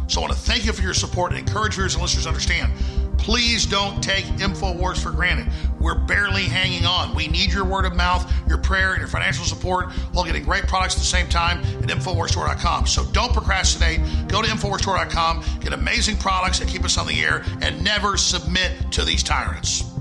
So 0.08 0.20
I 0.20 0.24
want 0.24 0.34
to 0.34 0.38
thank 0.38 0.64
you 0.64 0.72
for 0.72 0.82
your 0.82 0.94
support 0.94 1.32
and 1.32 1.40
encourage 1.40 1.74
viewers 1.74 1.94
and 1.94 2.02
listeners 2.02 2.24
to 2.24 2.28
understand. 2.28 2.72
Please 3.18 3.66
don't 3.66 4.00
take 4.02 4.24
InfoWars 4.24 5.02
for 5.02 5.10
granted. 5.10 5.52
We're 5.80 5.98
barely 5.98 6.44
hanging 6.44 6.86
on. 6.86 7.14
We 7.14 7.26
need 7.26 7.52
your 7.52 7.64
word 7.64 7.84
of 7.84 7.96
mouth, 7.96 8.32
your 8.48 8.58
prayer, 8.58 8.92
and 8.92 9.00
your 9.00 9.08
financial 9.08 9.44
support 9.44 9.90
while 10.12 10.24
getting 10.24 10.44
great 10.44 10.68
products 10.68 10.94
at 10.94 11.00
the 11.00 11.06
same 11.06 11.28
time 11.28 11.58
at 11.82 11.88
InfoWarsStore.com. 11.88 12.86
So 12.86 13.04
don't 13.06 13.32
procrastinate. 13.32 14.00
Go 14.28 14.42
to 14.42 14.48
InfoWarsStore.com, 14.48 15.44
get 15.60 15.72
amazing 15.72 16.18
products 16.18 16.60
that 16.60 16.68
keep 16.68 16.84
us 16.84 16.98
on 16.98 17.08
the 17.08 17.24
air, 17.24 17.44
and 17.62 17.82
never 17.82 18.16
submit 18.16 18.92
to 18.92 19.04
these 19.04 19.24
tyrants. 19.24 19.95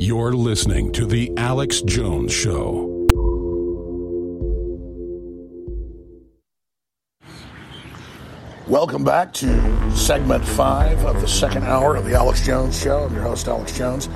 You're 0.00 0.32
listening 0.32 0.92
to 0.92 1.06
The 1.06 1.32
Alex 1.36 1.82
Jones 1.82 2.32
Show. 2.32 3.08
Welcome 8.68 9.02
back 9.02 9.32
to 9.34 9.90
segment 9.96 10.44
five 10.44 11.04
of 11.04 11.20
the 11.20 11.26
second 11.26 11.64
hour 11.64 11.96
of 11.96 12.04
the 12.04 12.14
Alex 12.14 12.46
Jones 12.46 12.80
Show. 12.80 13.06
I'm 13.06 13.12
your 13.12 13.24
host, 13.24 13.48
Alex 13.48 13.76
Jones. 13.76 14.08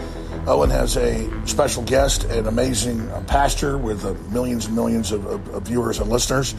Owen 0.47 0.71
has 0.71 0.97
a 0.97 1.29
special 1.49 1.83
guest, 1.83 2.23
an 2.25 2.47
amazing 2.47 3.11
uh, 3.11 3.25
pastor 3.27 3.77
with 3.77 4.05
uh, 4.05 4.15
millions 4.31 4.67
and 4.67 4.77
millions 4.77 5.11
of, 5.11 5.27
of, 5.27 5.49
of 5.49 5.65
viewers 5.65 5.99
and 5.99 6.09
listeners, 6.09 6.55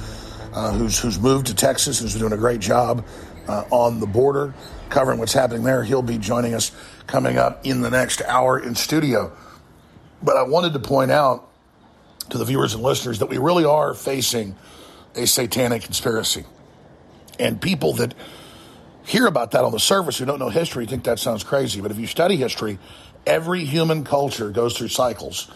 uh, 0.52 0.74
who's 0.74 1.00
who's 1.00 1.18
moved 1.18 1.48
to 1.48 1.56
Texas, 1.56 2.00
who's 2.00 2.14
doing 2.14 2.34
a 2.34 2.38
great 2.38 2.60
job 2.60 3.06
uh, 3.48 3.64
on 3.72 4.02
the 4.02 4.08
border, 4.08 4.54
covering 4.90 5.18
what's 5.18 5.34
happening 5.34 5.64
there. 5.64 5.82
He'll 5.82 6.02
be 6.02 6.18
joining 6.18 6.54
us 6.54 6.74
coming 7.08 7.38
up 7.38 7.66
in 7.66 7.82
the 7.82 7.90
next 7.90 8.22
hour 8.22 8.60
in 8.60 8.76
studio. 8.76 9.36
But 10.22 10.38
I 10.38 10.44
wanted 10.44 10.74
to 10.74 10.80
point 10.80 11.12
out 11.12 11.50
to 12.30 12.38
the 12.38 12.46
viewers 12.46 12.74
and 12.74 12.84
listeners 12.84 13.20
that 13.20 13.28
we 13.28 13.38
really 13.38 13.66
are 13.66 13.94
facing 13.94 14.56
a 15.16 15.28
satanic 15.28 15.84
conspiracy. 15.84 16.46
And 17.40 17.62
people 17.62 17.94
that 17.94 18.14
hear 19.06 19.28
about 19.28 19.52
that 19.52 19.64
on 19.64 19.72
the 19.72 19.80
surface 19.80 20.18
who 20.18 20.26
don't 20.26 20.40
know 20.40 20.50
history 20.50 20.86
think 20.86 21.04
that 21.04 21.20
sounds 21.20 21.44
crazy. 21.44 21.82
But 21.82 21.92
if 21.92 22.00
you 22.00 22.08
study 22.08 22.38
history, 22.38 22.80
every 23.26 23.66
human 23.66 24.04
culture 24.04 24.50
goes 24.50 24.78
through 24.78 24.90
cycles. 24.90 25.52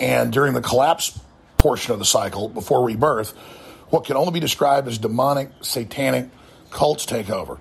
And 0.00 0.32
during 0.32 0.54
the 0.54 0.60
collapse 0.60 1.18
portion 1.58 1.92
of 1.92 1.98
the 1.98 2.04
cycle, 2.04 2.48
before 2.48 2.84
rebirth, 2.84 3.30
what 3.90 4.04
can 4.04 4.16
only 4.16 4.32
be 4.32 4.40
described 4.40 4.88
as 4.88 4.98
demonic, 4.98 5.50
satanic 5.60 6.28
cults 6.70 7.06
take 7.06 7.30
over. 7.30 7.58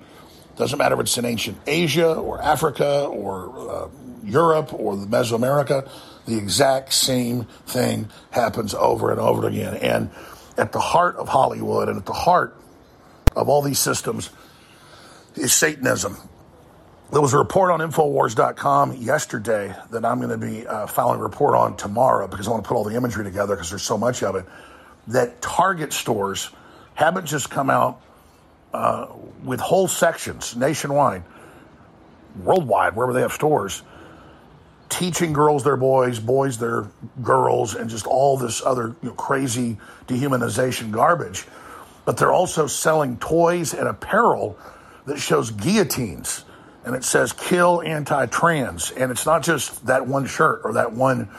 Doesn't 0.62 0.78
matter 0.78 0.94
if 0.94 1.02
it's 1.02 1.18
in 1.18 1.26
ancient 1.26 1.58
Asia 1.66 2.14
or 2.14 2.40
Africa 2.40 3.06
or 3.06 3.72
uh, 3.72 3.90
Europe 4.24 4.72
or 4.76 4.96
the 4.96 5.08
Mesoamerica, 5.08 5.90
the 6.28 6.38
exact 6.38 6.94
same 6.94 7.46
thing 7.66 8.08
happens 8.30 8.76
over 8.76 9.10
and 9.10 9.20
over 9.20 9.48
again. 9.48 9.74
And 9.78 10.12
at 10.60 10.72
the 10.72 10.80
heart 10.80 11.16
of 11.16 11.28
Hollywood 11.30 11.90
and 11.90 11.98
at 11.98 12.06
the 12.06 12.14
heart 12.14 12.56
of 13.36 13.50
all 13.50 13.64
these 13.64 13.80
systems 13.80 14.30
is 15.34 15.52
Satanism. 15.52 16.16
There 17.12 17.22
was 17.22 17.34
a 17.34 17.40
report 17.40 17.72
on 17.72 17.80
Infowars.com 17.80 18.98
yesterday 18.98 19.76
that 19.90 20.06
I'm 20.06 20.20
going 20.20 20.30
to 20.30 20.38
be 20.38 20.68
uh, 20.68 20.86
filing 20.86 21.20
a 21.20 21.24
report 21.24 21.56
on 21.56 21.76
tomorrow 21.76 22.28
because 22.28 22.48
I 22.48 22.52
want 22.52 22.64
to 22.64 22.68
put 22.68 22.76
all 22.76 22.84
the 22.84 22.96
imagery 22.96 23.24
together 23.24 23.56
because 23.56 23.72
there's 23.72 23.82
so 23.82 23.98
much 23.98 24.22
of 24.22 24.36
it. 24.36 24.46
That 25.08 25.42
Target 25.42 25.92
stores 25.92 26.52
haven't 26.94 27.26
just 27.26 27.50
come 27.50 27.72
out 27.72 28.00
uh, 28.74 29.08
with 29.44 29.60
whole 29.60 29.88
sections 29.88 30.56
nationwide, 30.56 31.24
worldwide, 32.44 32.96
wherever 32.96 33.14
they 33.14 33.22
have 33.22 33.34
stores, 33.34 33.84
teaching 34.90 35.34
girls 35.34 35.64
their 35.64 35.78
boys, 35.78 36.20
boys 36.20 36.58
their 36.58 36.88
girls, 37.22 37.76
and 37.76 37.90
just 37.90 38.06
all 38.06 38.38
this 38.38 38.62
other 38.66 38.96
you 39.02 39.10
know, 39.10 39.16
crazy 39.16 39.78
dehumanization 40.08 40.92
garbage. 40.92 41.46
But 42.06 42.18
they're 42.18 42.34
also 42.34 42.68
selling 42.68 43.18
toys 43.18 43.74
and 43.74 43.88
apparel 43.88 44.58
that 45.06 45.20
shows 45.20 45.52
guillotines 45.52 46.46
and 46.84 46.96
it 46.96 47.04
says 47.04 47.34
kill 47.34 47.82
anti 47.82 48.26
trans. 48.28 48.92
And 48.92 49.12
it's 49.12 49.26
not 49.26 49.44
just 49.44 49.86
that 49.86 50.08
one 50.08 50.26
shirt 50.26 50.62
or 50.64 50.74
that 50.74 50.94
one 50.94 51.30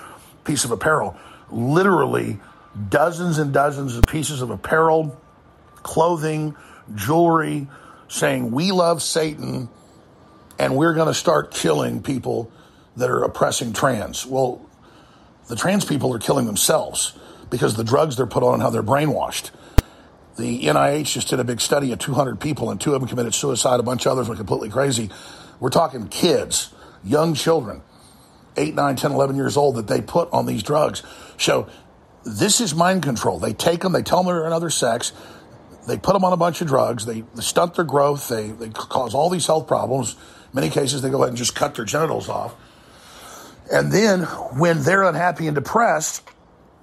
piece 0.45 0.65
of 0.65 0.71
apparel. 0.71 1.17
Literally, 1.51 2.41
dozens 2.89 3.39
and 3.39 3.53
dozens 3.53 3.97
of 3.97 4.05
pieces 4.05 4.43
of 4.43 4.51
apparel, 4.51 5.21
clothing, 5.83 6.57
jewelry 6.95 7.69
saying, 8.09 8.51
We 8.51 8.73
love 8.73 9.03
Satan 9.03 9.69
and 10.59 10.77
we're 10.77 10.95
going 10.95 11.09
to 11.09 11.15
start 11.15 11.51
killing 11.51 12.03
people 12.03 12.51
that 12.97 13.11
are 13.11 13.25
oppressing 13.25 13.73
trans. 13.73 14.27
Well, 14.27 14.65
the 15.49 15.57
trans 15.57 15.85
people 15.85 16.15
are 16.15 16.19
killing 16.19 16.47
themselves 16.47 17.19
because 17.51 17.77
the 17.77 17.85
drugs 17.85 18.17
they're 18.17 18.27
put 18.27 18.43
on 18.43 18.55
and 18.55 18.63
how 18.63 18.71
they're 18.71 18.83
brainwashed. 18.83 19.51
The 20.37 20.65
NIH 20.65 21.13
just 21.13 21.29
did 21.29 21.41
a 21.41 21.45
big 21.45 21.61
study 21.61 21.93
of 21.93 21.99
200 21.99 22.41
people, 22.41 22.71
and 22.71 22.81
two 22.81 22.95
of 22.95 23.01
them 23.01 23.09
committed 23.09 23.35
suicide. 23.35 23.81
A 23.81 23.83
bunch 23.83 24.07
of 24.07 24.13
others 24.13 24.29
were 24.29 24.37
completely 24.37 24.71
crazy. 24.71 25.11
We're 25.61 25.69
talking 25.69 26.09
kids, 26.09 26.73
young 27.05 27.35
children, 27.35 27.83
8, 28.57 28.75
9, 28.75 28.97
10, 28.97 29.13
11 29.13 29.37
years 29.37 29.57
old, 29.57 29.77
that 29.77 29.89
they 29.89 30.01
put 30.01 30.33
on 30.33 30.47
these 30.47 30.63
drugs. 30.63 31.03
So 31.39 31.69
this 32.25 32.61
is 32.61 32.75
mind 32.75 33.03
control. 33.03 33.39
They 33.39 33.53
take 33.53 33.81
them, 33.81 33.93
they 33.93 34.03
tell 34.03 34.23
them 34.23 34.33
they're 34.33 34.47
another 34.47 34.71
sex, 34.71 35.13
they 35.87 35.97
put 35.97 36.13
them 36.13 36.25
on 36.25 36.33
a 36.33 36.37
bunch 36.37 36.61
of 36.61 36.69
drugs, 36.69 37.07
they, 37.07 37.25
stunt 37.41 37.75
their 37.75 37.85
growth, 37.85 38.29
they, 38.29 38.51
they 38.51 38.69
cause 38.69 39.15
all 39.15 39.31
these 39.31 39.47
health 39.47 39.67
problems. 39.67 40.13
In 40.13 40.19
many 40.55 40.71
cases, 40.71 41.03
they 41.03 41.11
go 41.11 41.19
ahead 41.19 41.29
and 41.29 41.37
just 41.37 41.55
cut 41.55 41.75
their 41.75 41.85
genitals 41.85 42.29
off. 42.29 42.55
And 43.73 43.91
then 43.91 44.23
when 44.23 44.83
they're 44.83 45.03
unhappy 45.03 45.47
and 45.47 45.55
depressed, 45.55 46.23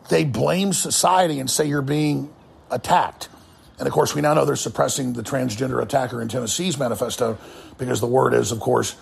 they 0.10 0.26
blame 0.26 0.74
society 0.74 1.40
and 1.40 1.50
say 1.50 1.66
you're 1.66 1.82
being 1.82 2.34
attacked. 2.72 3.30
And 3.78 3.88
of 3.88 3.94
course, 3.94 4.14
we 4.14 4.22
now 4.22 4.34
know 4.34 4.44
they're 4.44 4.56
suppressing 4.56 5.14
the 5.14 5.24
transgender 5.24 5.82
attacker 5.82 6.22
in 6.22 6.28
Tennessee's 6.28 6.78
manifesto 6.78 7.38
because 7.78 8.02
the 8.02 8.08
word 8.08 8.34
is, 8.34 8.52
of 8.52 8.60
course, 8.60 8.96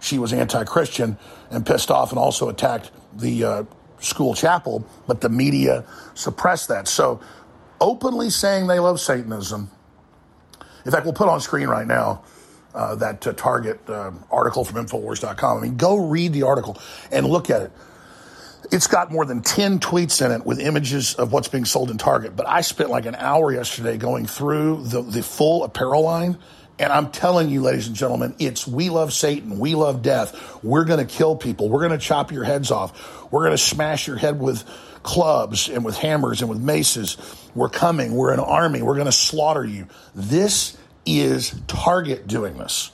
she 0.00 0.18
was 0.18 0.32
anti 0.32 0.64
Christian 0.64 1.16
and 1.50 1.64
pissed 1.64 1.90
off 1.90 2.10
and 2.10 2.18
also 2.18 2.48
attacked 2.48 2.90
the 3.14 3.44
uh, 3.44 3.64
school 4.00 4.34
chapel, 4.34 4.84
but 5.06 5.20
the 5.20 5.28
media 5.28 5.84
suppressed 6.14 6.68
that. 6.68 6.88
So, 6.88 7.20
openly 7.80 8.30
saying 8.30 8.66
they 8.66 8.78
love 8.78 9.00
Satanism. 9.00 9.70
In 10.84 10.92
fact, 10.92 11.04
we'll 11.04 11.14
put 11.14 11.28
on 11.28 11.40
screen 11.40 11.68
right 11.68 11.86
now 11.86 12.22
uh, 12.74 12.94
that 12.96 13.26
uh, 13.26 13.32
Target 13.32 13.80
uh, 13.88 14.12
article 14.30 14.64
from 14.64 14.84
Infowars.com. 14.84 15.58
I 15.58 15.60
mean, 15.60 15.76
go 15.76 15.96
read 16.08 16.32
the 16.32 16.44
article 16.44 16.78
and 17.10 17.26
look 17.26 17.50
at 17.50 17.62
it. 17.62 17.72
It's 18.70 18.86
got 18.86 19.12
more 19.12 19.24
than 19.24 19.42
10 19.42 19.78
tweets 19.80 20.24
in 20.24 20.32
it 20.32 20.44
with 20.44 20.58
images 20.60 21.14
of 21.14 21.32
what's 21.32 21.48
being 21.48 21.64
sold 21.64 21.90
in 21.90 21.98
Target. 21.98 22.36
But 22.36 22.48
I 22.48 22.60
spent 22.60 22.90
like 22.90 23.06
an 23.06 23.14
hour 23.14 23.52
yesterday 23.52 23.96
going 23.96 24.26
through 24.26 24.84
the, 24.84 25.02
the 25.02 25.22
full 25.22 25.64
apparel 25.64 26.02
line. 26.02 26.38
And 26.78 26.92
I'm 26.92 27.10
telling 27.10 27.48
you, 27.48 27.62
ladies 27.62 27.86
and 27.86 27.96
gentlemen, 27.96 28.34
it's 28.38 28.66
we 28.66 28.90
love 28.90 29.12
Satan. 29.12 29.58
We 29.58 29.74
love 29.74 30.02
death. 30.02 30.62
We're 30.62 30.84
going 30.84 31.04
to 31.04 31.12
kill 31.12 31.36
people. 31.36 31.70
We're 31.70 31.86
going 31.86 31.98
to 31.98 32.04
chop 32.04 32.32
your 32.32 32.44
heads 32.44 32.70
off. 32.70 33.32
We're 33.32 33.44
going 33.44 33.56
to 33.56 33.62
smash 33.62 34.06
your 34.06 34.16
head 34.16 34.38
with 34.38 34.64
clubs 35.06 35.70
and 35.70 35.84
with 35.84 35.96
hammers 35.96 36.42
and 36.42 36.50
with 36.50 36.60
maces. 36.60 37.16
We're 37.54 37.70
coming. 37.70 38.12
We're 38.12 38.34
an 38.34 38.40
army. 38.40 38.82
We're 38.82 38.94
going 38.96 39.06
to 39.06 39.12
slaughter 39.12 39.64
you. 39.64 39.86
This 40.14 40.76
is 41.06 41.58
Target 41.66 42.26
doing 42.26 42.58
this. 42.58 42.90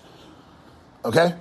Okay? 1.04 1.34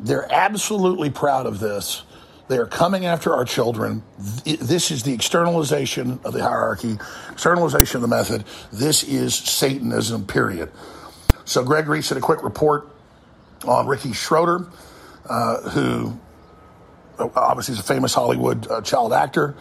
They're 0.00 0.26
absolutely 0.32 1.10
proud 1.10 1.46
of 1.46 1.60
this. 1.60 2.02
They 2.48 2.58
are 2.58 2.66
coming 2.66 3.06
after 3.06 3.32
our 3.32 3.44
children. 3.44 4.02
This 4.44 4.90
is 4.90 5.04
the 5.04 5.12
externalization 5.12 6.18
of 6.24 6.32
the 6.32 6.42
hierarchy, 6.42 6.98
externalization 7.30 7.98
of 7.98 8.02
the 8.02 8.08
method. 8.08 8.44
This 8.72 9.04
is 9.04 9.36
Satanism, 9.36 10.26
period. 10.26 10.72
So, 11.44 11.62
Greg 11.62 11.86
Reese 11.86 12.08
did 12.08 12.18
a 12.18 12.20
quick 12.20 12.42
report 12.42 12.88
on 13.64 13.86
Ricky 13.86 14.12
Schroder, 14.12 14.66
uh, 15.28 15.70
who 15.70 16.18
obviously 17.36 17.74
is 17.74 17.78
a 17.78 17.84
famous 17.84 18.14
Hollywood 18.14 18.66
uh, 18.68 18.80
child 18.80 19.12
actor, 19.12 19.54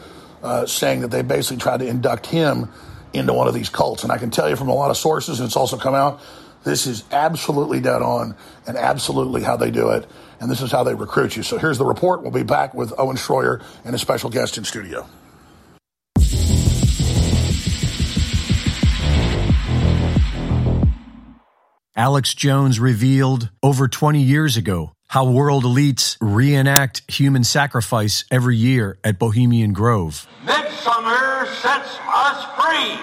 uh, 0.43 0.65
saying 0.65 1.01
that 1.01 1.11
they 1.11 1.21
basically 1.21 1.57
tried 1.57 1.79
to 1.79 1.87
induct 1.87 2.25
him 2.25 2.69
into 3.13 3.33
one 3.33 3.47
of 3.47 3.53
these 3.53 3.69
cults. 3.69 4.03
And 4.03 4.11
I 4.11 4.17
can 4.17 4.29
tell 4.29 4.49
you 4.49 4.55
from 4.55 4.69
a 4.69 4.73
lot 4.73 4.91
of 4.91 4.97
sources, 4.97 5.39
and 5.39 5.47
it's 5.47 5.55
also 5.55 5.77
come 5.77 5.95
out, 5.95 6.21
this 6.63 6.87
is 6.87 7.03
absolutely 7.11 7.79
dead 7.79 8.01
on 8.01 8.35
and 8.67 8.77
absolutely 8.77 9.41
how 9.43 9.55
they 9.55 9.71
do 9.71 9.89
it 9.91 10.05
and 10.39 10.49
this 10.49 10.61
is 10.61 10.71
how 10.71 10.83
they 10.83 10.93
recruit 10.93 11.35
you. 11.35 11.43
So 11.43 11.57
here's 11.57 11.77
the 11.77 11.85
report. 11.85 12.21
We'll 12.21 12.31
be 12.31 12.43
back 12.43 12.73
with 12.73 12.93
Owen 12.97 13.17
Shroyer 13.17 13.61
and 13.83 13.93
a 13.93 13.99
special 13.99 14.29
guest 14.29 14.57
in 14.57 14.63
studio. 14.63 15.07
Alex 21.95 22.33
Jones 22.33 22.79
revealed 22.79 23.49
over 23.61 23.89
20 23.89 24.21
years 24.21 24.55
ago 24.55 24.93
how 25.09 25.25
world 25.25 25.63
elites 25.63 26.17
reenact 26.21 27.01
human 27.11 27.43
sacrifice 27.43 28.23
every 28.29 28.55
year 28.55 28.99
at 29.03 29.17
Bohemian 29.17 29.73
Grove. 29.73 30.27
Midsummer 30.45 31.47
sets 31.47 31.97
us 32.07 32.45
free. 32.55 32.99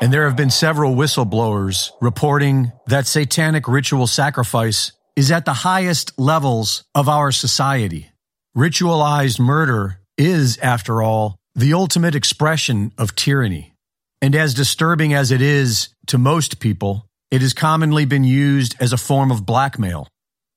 And 0.00 0.12
there 0.12 0.26
have 0.28 0.36
been 0.36 0.50
several 0.50 0.94
whistleblowers 0.94 1.90
reporting 2.00 2.70
that 2.86 3.08
satanic 3.08 3.66
ritual 3.66 4.06
sacrifice 4.06 4.92
is 5.16 5.32
at 5.32 5.44
the 5.44 5.52
highest 5.52 6.16
levels 6.18 6.84
of 6.94 7.08
our 7.08 7.32
society. 7.32 8.10
Ritualized 8.56 9.40
murder 9.40 10.00
is, 10.16 10.56
after 10.58 11.02
all, 11.02 11.36
the 11.56 11.74
ultimate 11.74 12.14
expression 12.14 12.92
of 12.96 13.16
tyranny. 13.16 13.69
And 14.22 14.34
as 14.34 14.54
disturbing 14.54 15.14
as 15.14 15.30
it 15.30 15.40
is 15.40 15.88
to 16.06 16.18
most 16.18 16.60
people, 16.60 17.06
it 17.30 17.40
has 17.40 17.54
commonly 17.54 18.04
been 18.04 18.24
used 18.24 18.76
as 18.80 18.92
a 18.92 18.98
form 18.98 19.30
of 19.30 19.46
blackmail. 19.46 20.08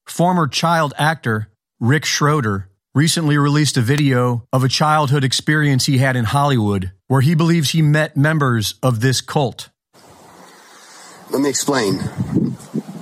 Former 0.05 0.47
child 0.47 0.93
actor 0.97 1.49
Rick 1.79 2.05
Schroder 2.05 2.69
recently 2.93 3.37
released 3.37 3.77
a 3.77 3.81
video 3.81 4.45
of 4.51 4.63
a 4.63 4.69
childhood 4.69 5.23
experience 5.23 5.85
he 5.85 5.97
had 5.97 6.15
in 6.15 6.25
Hollywood 6.25 6.91
where 7.07 7.21
he 7.21 7.35
believes 7.35 7.71
he 7.71 7.81
met 7.81 8.17
members 8.17 8.75
of 8.83 8.99
this 8.99 9.21
cult. 9.21 9.69
Let 11.31 11.41
me 11.41 11.49
explain. 11.49 11.99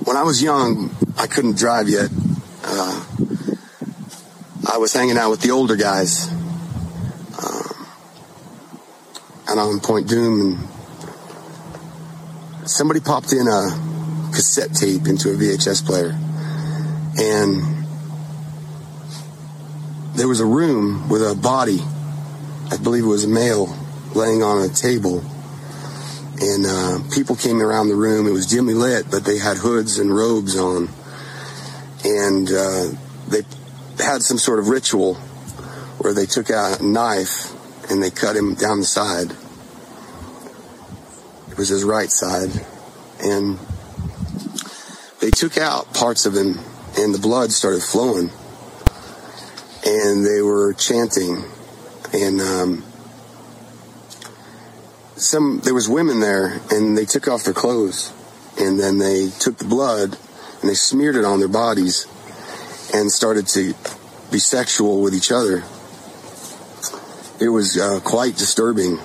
When 0.04 0.16
I 0.16 0.22
was 0.22 0.42
young, 0.42 0.94
I 1.18 1.26
couldn't 1.26 1.58
drive 1.58 1.88
yet. 1.88 2.10
Uh, 2.64 3.04
I 4.72 4.78
was 4.78 4.92
hanging 4.92 5.18
out 5.18 5.30
with 5.30 5.40
the 5.40 5.50
older 5.50 5.76
guys. 5.76 6.30
Um, 6.30 7.71
and 9.48 9.60
on 9.60 9.80
Point 9.80 10.08
Dume, 10.08 10.40
and 10.40 10.68
somebody 12.68 13.00
popped 13.00 13.32
in 13.32 13.48
a 13.48 14.30
cassette 14.32 14.74
tape 14.74 15.06
into 15.06 15.30
a 15.30 15.34
VHS 15.34 15.84
player. 15.84 16.16
And 17.18 17.84
there 20.14 20.28
was 20.28 20.40
a 20.40 20.46
room 20.46 21.08
with 21.08 21.22
a 21.22 21.34
body, 21.34 21.80
I 22.70 22.76
believe 22.76 23.04
it 23.04 23.08
was 23.08 23.24
a 23.24 23.28
male, 23.28 23.74
laying 24.14 24.42
on 24.42 24.62
a 24.62 24.68
table. 24.68 25.22
And 26.40 26.66
uh, 26.66 26.98
people 27.14 27.36
came 27.36 27.60
around 27.60 27.88
the 27.88 27.94
room. 27.94 28.26
It 28.26 28.32
was 28.32 28.46
dimly 28.46 28.74
lit, 28.74 29.10
but 29.10 29.24
they 29.24 29.38
had 29.38 29.58
hoods 29.58 29.98
and 29.98 30.14
robes 30.14 30.56
on. 30.56 30.88
And 32.04 32.50
uh, 32.50 32.88
they 33.28 33.42
had 34.02 34.22
some 34.22 34.38
sort 34.38 34.58
of 34.58 34.68
ritual 34.68 35.14
where 35.98 36.12
they 36.12 36.26
took 36.26 36.50
out 36.50 36.80
a 36.80 36.84
knife 36.84 37.51
and 37.92 38.02
they 38.02 38.10
cut 38.10 38.34
him 38.34 38.54
down 38.54 38.80
the 38.80 38.86
side. 38.86 39.30
It 41.50 41.58
was 41.58 41.68
his 41.68 41.84
right 41.84 42.10
side. 42.10 42.48
And 43.22 43.58
they 45.20 45.30
took 45.30 45.58
out 45.58 45.92
parts 45.92 46.24
of 46.24 46.34
him, 46.34 46.58
and 46.96 47.14
the 47.14 47.18
blood 47.20 47.52
started 47.52 47.82
flowing. 47.82 48.30
And 49.84 50.24
they 50.24 50.40
were 50.40 50.72
chanting. 50.72 51.44
And 52.14 52.40
um, 52.40 52.84
some 55.16 55.60
there 55.62 55.74
was 55.74 55.86
women 55.86 56.20
there, 56.20 56.62
and 56.70 56.96
they 56.96 57.04
took 57.04 57.28
off 57.28 57.44
their 57.44 57.52
clothes, 57.52 58.10
and 58.58 58.80
then 58.80 58.96
they 58.96 59.28
took 59.38 59.58
the 59.58 59.66
blood 59.66 60.16
and 60.60 60.70
they 60.70 60.74
smeared 60.74 61.16
it 61.16 61.24
on 61.24 61.40
their 61.40 61.48
bodies, 61.48 62.06
and 62.94 63.12
started 63.12 63.48
to 63.48 63.74
be 64.30 64.38
sexual 64.38 65.02
with 65.02 65.14
each 65.14 65.30
other. 65.30 65.62
It 67.42 67.48
was 67.48 67.76
uh, 67.76 67.98
quite 68.04 68.36
disturbing 68.36 68.98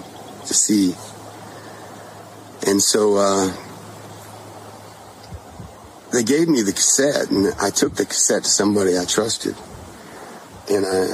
to 0.46 0.54
see. 0.54 0.94
And 2.68 2.80
so 2.80 3.18
uh, 3.18 3.52
they 6.14 6.22
gave 6.22 6.48
me 6.48 6.62
the 6.62 6.72
cassette, 6.72 7.32
and 7.32 7.48
I 7.60 7.72
took 7.72 7.96
the 7.96 8.06
cassette 8.06 8.44
to 8.44 8.50
somebody 8.50 8.96
I 8.96 9.06
trusted, 9.06 9.56
and 10.70 10.86
I, 10.86 11.08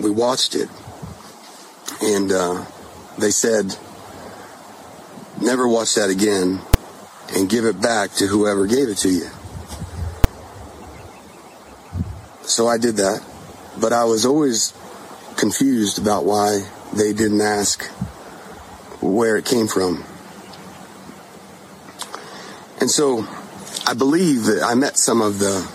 we 0.00 0.08
watched 0.08 0.54
it. 0.54 0.70
And 2.00 2.32
uh, 2.32 2.64
they 3.18 3.30
said, 3.30 3.76
"Never 5.42 5.68
watch 5.68 5.96
that 5.96 6.08
again, 6.08 6.62
and 7.34 7.46
give 7.46 7.66
it 7.66 7.78
back 7.78 8.12
to 8.12 8.26
whoever 8.26 8.66
gave 8.66 8.88
it 8.88 8.96
to 8.98 9.10
you." 9.10 9.28
So 12.46 12.66
I 12.66 12.78
did 12.78 12.96
that, 12.96 13.22
but 13.78 13.92
I 13.92 14.04
was 14.04 14.24
always 14.24 14.72
confused 15.36 15.98
about 15.98 16.24
why 16.24 16.66
they 16.92 17.12
didn't 17.12 17.40
ask 17.40 17.84
where 19.00 19.36
it 19.36 19.44
came 19.44 19.66
from. 19.66 20.04
And 22.80 22.90
so 22.90 23.26
I 23.86 23.94
believe 23.94 24.44
that 24.44 24.62
I 24.62 24.74
met 24.74 24.96
some 24.96 25.20
of 25.20 25.38
the 25.38 25.68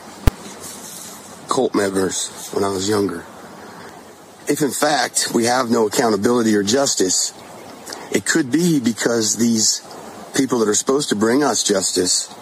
cult 1.49 1.73
members 1.73 2.49
when 2.53 2.64
I 2.64 2.69
was 2.69 2.88
younger. 2.88 3.26
If 4.48 4.61
in 4.61 4.72
fact 4.72 5.30
we 5.34 5.45
have 5.45 5.69
no 5.69 5.88
accountability 5.88 6.56
or 6.56 6.64
justice, 6.64 7.34
it 8.11 8.26
could 8.26 8.52
be 8.52 8.80
because 8.80 9.38
these 9.38 9.86
people 10.36 10.60
that 10.60 10.69
are 10.69 10.76
supposed 10.76 11.10
to 11.10 11.15
bring 11.15 11.44
us 11.44 11.64
justice 11.64 12.34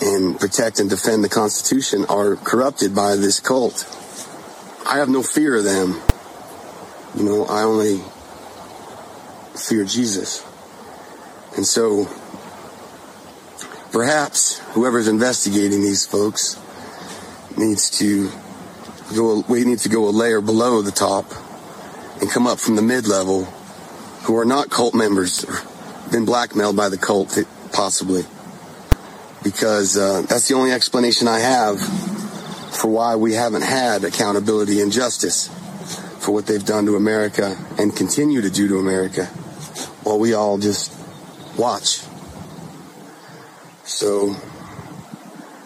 and 0.00 0.38
protect 0.38 0.80
and 0.80 0.90
defend 0.90 1.24
the 1.24 1.28
Constitution 1.28 2.04
are 2.08 2.36
corrupted 2.36 2.94
by 2.94 3.16
this 3.16 3.40
cult. 3.40 3.86
I 4.86 4.98
have 4.98 5.08
no 5.08 5.22
fear 5.22 5.56
of 5.56 5.64
them. 5.64 6.00
You 7.16 7.24
know, 7.24 7.44
I 7.44 7.62
only 7.62 8.02
fear 9.56 9.84
Jesus. 9.84 10.44
And 11.56 11.66
so 11.66 12.06
perhaps 13.92 14.58
whoever's 14.74 15.08
investigating 15.08 15.82
these 15.82 16.06
folks 16.06 16.58
needs 17.56 17.98
to 17.98 18.30
go 19.14 19.44
we 19.48 19.64
need 19.64 19.78
to 19.80 19.90
go 19.90 20.08
a 20.08 20.10
layer 20.10 20.40
below 20.40 20.80
the 20.80 20.90
top 20.90 21.26
and 22.20 22.30
come 22.30 22.46
up 22.46 22.58
from 22.58 22.76
the 22.76 22.82
mid-level 22.82 23.44
who 24.24 24.38
are 24.38 24.46
not 24.46 24.70
cult 24.70 24.94
members 24.94 25.44
or 25.44 25.60
been 26.10 26.24
blackmailed 26.24 26.74
by 26.74 26.88
the 26.88 26.96
cult 26.96 27.38
possibly 27.72 28.22
because 29.42 29.98
uh, 29.98 30.22
that's 30.22 30.48
the 30.48 30.54
only 30.54 30.72
explanation 30.72 31.28
I 31.28 31.40
have 31.40 31.78
for 32.72 32.88
why 32.88 33.16
we 33.16 33.34
haven't 33.34 33.62
had 33.62 34.04
accountability 34.04 34.80
and 34.80 34.90
justice 34.90 35.48
for 36.18 36.32
what 36.32 36.46
they've 36.46 36.64
done 36.64 36.86
to 36.86 36.96
America 36.96 37.56
and 37.78 37.94
continue 37.94 38.40
to 38.40 38.50
do 38.50 38.68
to 38.68 38.78
America 38.78 39.26
while 40.04 40.18
we 40.18 40.34
all 40.34 40.58
just 40.58 40.92
watch. 41.56 42.00
So 43.84 44.34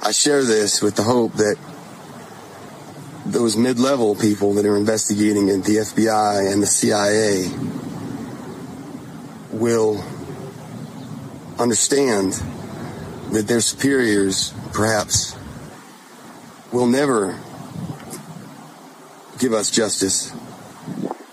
I 0.03 0.13
share 0.13 0.45
this 0.45 0.83
with 0.83 0.97
the 0.97 1.03
hope 1.03 1.35
that 1.35 1.57
those 3.25 3.57
mid 3.57 3.79
level 3.79 4.15
people 4.15 4.55
that 4.55 4.65
are 4.65 4.77
investigating 4.77 5.49
in 5.49 5.63
the 5.63 5.77
FBI 5.77 6.53
and 6.53 6.63
the 6.63 6.67
CIA 6.67 7.51
will 9.53 10.05
understand 11.59 12.33
that 13.33 13.49
their 13.49 13.61
superiors 13.61 14.55
perhaps 14.73 15.37
will 16.73 16.87
never 16.87 17.39
give 19.39 19.53
us 19.53 19.71
justice 19.71 20.33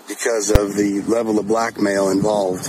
because 0.08 0.50
of 0.50 0.74
the 0.74 1.02
level 1.06 1.38
of 1.38 1.46
blackmail 1.46 2.10
involved. 2.10 2.68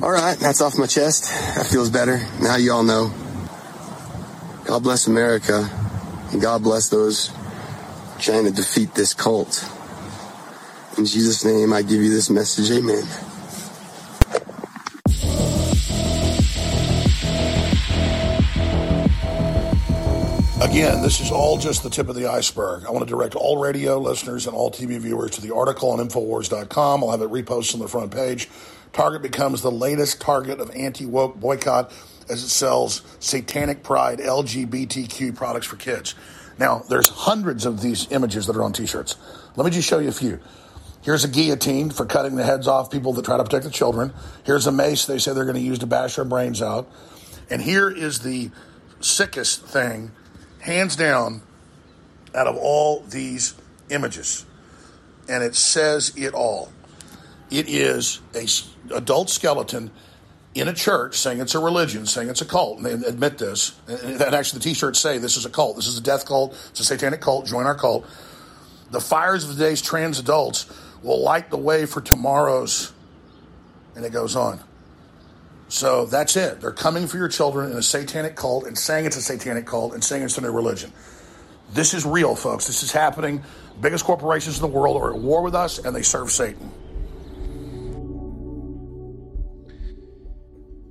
All 0.00 0.10
right, 0.10 0.38
that's 0.38 0.60
off 0.60 0.78
my 0.78 0.86
chest. 0.86 1.24
That 1.56 1.66
feels 1.66 1.90
better. 1.90 2.20
Now 2.40 2.56
you 2.56 2.72
all 2.72 2.84
know. 2.84 3.12
God 4.64 4.82
bless 4.82 5.06
America, 5.06 5.68
and 6.30 6.40
God 6.40 6.62
bless 6.62 6.88
those 6.88 7.30
trying 8.18 8.44
to 8.44 8.50
defeat 8.50 8.94
this 8.94 9.14
cult. 9.14 9.64
In 10.96 11.06
Jesus' 11.06 11.44
name, 11.44 11.72
I 11.72 11.82
give 11.82 12.02
you 12.02 12.10
this 12.10 12.30
message. 12.30 12.70
Amen. 12.70 13.04
Again, 20.68 21.00
this 21.00 21.20
is 21.20 21.30
all 21.30 21.56
just 21.56 21.82
the 21.82 21.88
tip 21.88 22.10
of 22.10 22.14
the 22.14 22.26
iceberg. 22.26 22.84
I 22.84 22.90
want 22.90 23.02
to 23.02 23.10
direct 23.10 23.34
all 23.34 23.56
radio 23.56 23.98
listeners 23.98 24.46
and 24.46 24.54
all 24.54 24.70
TV 24.70 24.98
viewers 24.98 25.30
to 25.32 25.40
the 25.40 25.54
article 25.54 25.90
on 25.90 25.98
Infowars.com. 25.98 27.02
I'll 27.02 27.10
have 27.10 27.22
it 27.22 27.30
reposted 27.30 27.76
on 27.76 27.80
the 27.80 27.88
front 27.88 28.12
page. 28.12 28.50
Target 28.92 29.22
becomes 29.22 29.62
the 29.62 29.70
latest 29.70 30.20
target 30.20 30.60
of 30.60 30.70
anti 30.76 31.06
woke 31.06 31.40
boycott 31.40 31.90
as 32.28 32.44
it 32.44 32.48
sells 32.48 33.00
satanic 33.18 33.82
pride 33.82 34.18
LGBTQ 34.18 35.34
products 35.34 35.66
for 35.66 35.76
kids. 35.76 36.14
Now, 36.58 36.80
there's 36.80 37.08
hundreds 37.08 37.64
of 37.64 37.80
these 37.80 38.06
images 38.12 38.46
that 38.46 38.54
are 38.54 38.62
on 38.62 38.74
t 38.74 38.84
shirts. 38.84 39.16
Let 39.56 39.64
me 39.64 39.70
just 39.70 39.88
show 39.88 40.00
you 40.00 40.10
a 40.10 40.12
few. 40.12 40.38
Here's 41.00 41.24
a 41.24 41.28
guillotine 41.28 41.88
for 41.88 42.04
cutting 42.04 42.36
the 42.36 42.44
heads 42.44 42.68
off 42.68 42.90
people 42.90 43.14
that 43.14 43.24
try 43.24 43.38
to 43.38 43.42
protect 43.42 43.64
the 43.64 43.70
children. 43.70 44.12
Here's 44.44 44.66
a 44.66 44.72
mace 44.72 45.06
they 45.06 45.18
say 45.18 45.32
they're 45.32 45.44
going 45.44 45.56
to 45.56 45.62
use 45.62 45.78
to 45.78 45.86
bash 45.86 46.18
our 46.18 46.26
brains 46.26 46.60
out. 46.60 46.92
And 47.48 47.62
here 47.62 47.88
is 47.88 48.18
the 48.20 48.50
sickest 49.00 49.64
thing, 49.64 50.12
hands 50.60 50.96
down, 50.96 51.42
out 52.34 52.46
of 52.46 52.56
all 52.56 53.00
these 53.00 53.54
images. 53.90 54.44
And 55.28 55.42
it 55.42 55.54
says 55.54 56.12
it 56.16 56.34
all. 56.34 56.72
It 57.50 57.68
is 57.68 58.20
a 58.34 58.46
adult 58.94 59.30
skeleton 59.30 59.90
in 60.54 60.68
a 60.68 60.74
church 60.74 61.16
saying 61.16 61.40
it's 61.40 61.54
a 61.54 61.58
religion, 61.58 62.06
saying 62.06 62.28
it's 62.28 62.40
a 62.40 62.46
cult, 62.46 62.78
and 62.78 62.86
they 62.86 63.08
admit 63.08 63.38
this. 63.38 63.78
And 63.86 64.20
actually, 64.20 64.58
the 64.58 64.64
T-shirts 64.64 64.98
say 64.98 65.18
this 65.18 65.36
is 65.36 65.46
a 65.46 65.50
cult. 65.50 65.76
This 65.76 65.86
is 65.86 65.98
a 65.98 66.02
death 66.02 66.26
cult. 66.26 66.52
It's 66.70 66.80
a 66.80 66.84
satanic 66.84 67.20
cult. 67.20 67.46
Join 67.46 67.66
our 67.66 67.74
cult. 67.74 68.06
The 68.90 69.00
fires 69.00 69.44
of 69.44 69.50
today's 69.50 69.82
trans 69.82 70.18
adults 70.18 70.66
will 71.02 71.22
light 71.22 71.50
the 71.50 71.58
way 71.58 71.86
for 71.86 72.00
tomorrow's 72.00 72.92
And 73.98 74.04
it 74.04 74.12
goes 74.12 74.36
on. 74.36 74.60
So 75.68 76.06
that's 76.06 76.36
it. 76.36 76.60
They're 76.60 76.72
coming 76.72 77.06
for 77.06 77.18
your 77.18 77.28
children 77.28 77.70
in 77.70 77.76
a 77.76 77.82
satanic 77.82 78.36
cult 78.36 78.66
and 78.66 78.76
saying 78.76 79.04
it's 79.04 79.16
a 79.16 79.22
satanic 79.22 79.66
cult 79.66 79.92
and 79.92 80.02
saying 80.02 80.22
it's 80.22 80.38
a 80.38 80.40
new 80.40 80.50
religion. 80.50 80.92
This 81.72 81.92
is 81.92 82.06
real, 82.06 82.34
folks. 82.34 82.66
This 82.66 82.82
is 82.82 82.90
happening. 82.90 83.42
Biggest 83.80 84.04
corporations 84.04 84.56
in 84.56 84.62
the 84.62 84.68
world 84.68 84.96
are 84.96 85.12
at 85.12 85.20
war 85.20 85.42
with 85.42 85.54
us 85.54 85.78
and 85.78 85.94
they 85.94 86.02
serve 86.02 86.30
Satan. 86.30 86.72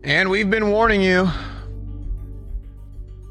And 0.04 0.30
we've 0.30 0.50
been 0.50 0.70
warning 0.70 1.02
you. 1.02 1.28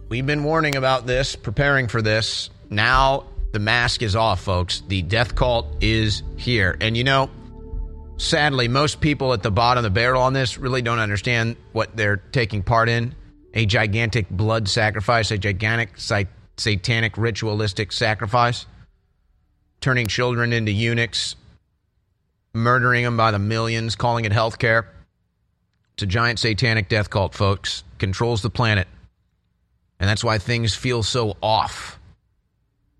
We've 0.08 0.26
been 0.26 0.44
warning 0.44 0.76
about 0.76 1.06
this, 1.06 1.34
preparing 1.34 1.88
for 1.88 2.02
this. 2.02 2.50
Now 2.68 3.24
the 3.52 3.60
mask 3.60 4.02
is 4.02 4.14
off, 4.14 4.42
folks. 4.42 4.82
The 4.88 5.02
death 5.02 5.36
cult 5.36 5.66
is 5.80 6.22
here. 6.36 6.76
And 6.80 6.96
you 6.96 7.04
know, 7.04 7.30
sadly, 8.16 8.68
most 8.68 9.00
people 9.00 9.32
at 9.32 9.42
the 9.42 9.50
bottom 9.50 9.84
of 9.84 9.84
the 9.84 9.94
barrel 9.94 10.22
on 10.22 10.32
this 10.32 10.58
really 10.58 10.82
don't 10.82 10.98
understand 10.98 11.56
what 11.72 11.96
they're 11.96 12.16
taking 12.16 12.62
part 12.62 12.88
in. 12.88 13.14
A 13.54 13.64
gigantic 13.66 14.28
blood 14.28 14.68
sacrifice, 14.68 15.30
a 15.30 15.38
gigantic 15.38 15.98
satanic 16.56 17.16
ritualistic 17.16 17.92
sacrifice, 17.92 18.66
turning 19.80 20.06
children 20.06 20.52
into 20.52 20.72
eunuchs, 20.72 21.36
murdering 22.52 23.04
them 23.04 23.16
by 23.16 23.30
the 23.30 23.38
millions, 23.38 23.96
calling 23.96 24.24
it 24.24 24.32
healthcare. 24.32 24.86
It's 25.94 26.02
a 26.02 26.06
giant 26.06 26.38
satanic 26.38 26.90
death 26.90 27.08
cult, 27.08 27.34
folks. 27.34 27.82
Controls 27.98 28.42
the 28.42 28.50
planet. 28.50 28.88
And 29.98 30.06
that's 30.06 30.22
why 30.22 30.36
things 30.36 30.74
feel 30.74 31.02
so 31.02 31.36
off. 31.42 31.98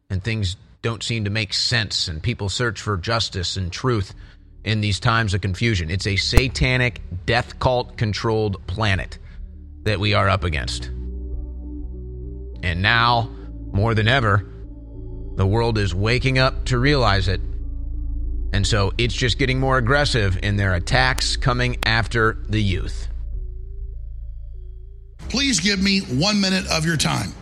And 0.09 0.25
things 0.25 0.57
don't 0.81 1.03
seem 1.03 1.25
to 1.25 1.31
make 1.31 1.53
sense. 1.53 2.09
And 2.09 2.23
people 2.23 2.49
search 2.49 2.81
for 2.81 2.97
justice 2.97 3.59
and 3.59 3.71
truth 3.71 4.15
in 4.67 4.83
these 4.83 5.01
times 5.01 5.33
of 5.33 5.41
confusion. 5.41 5.91
It's 5.91 6.07
a 6.07 6.17
satanic 6.17 7.01
death 7.25 7.59
cult 7.59 7.97
controlled 7.97 8.67
planet 8.67 9.19
that 9.85 9.99
we 9.99 10.13
are 10.13 10.29
up 10.29 10.45
against. 10.45 10.91
And 12.63 12.83
now, 12.83 13.31
more 13.73 13.95
than 13.95 14.09
ever, 14.09 14.45
the 15.37 15.47
world 15.47 15.79
is 15.79 15.95
waking 15.95 16.39
up 16.39 16.67
to 16.67 16.79
realize 16.79 17.29
it 17.29 17.41
and 18.57 18.67
so 18.67 18.93
it's 18.97 19.15
just 19.15 19.39
getting 19.39 19.61
more 19.61 19.77
aggressive 19.77 20.39
in 20.43 20.57
their 20.57 20.75
attacks 20.75 21.37
coming 21.37 21.77
after 21.85 22.39
the 22.49 22.63
youth. 22.63 23.09
Please 25.29 25.61
give 25.61 25.83
me 25.83 26.01
one 26.01 26.41
minute 26.41 26.67
of 26.71 26.87
your 26.87 26.97
time. 26.97 27.35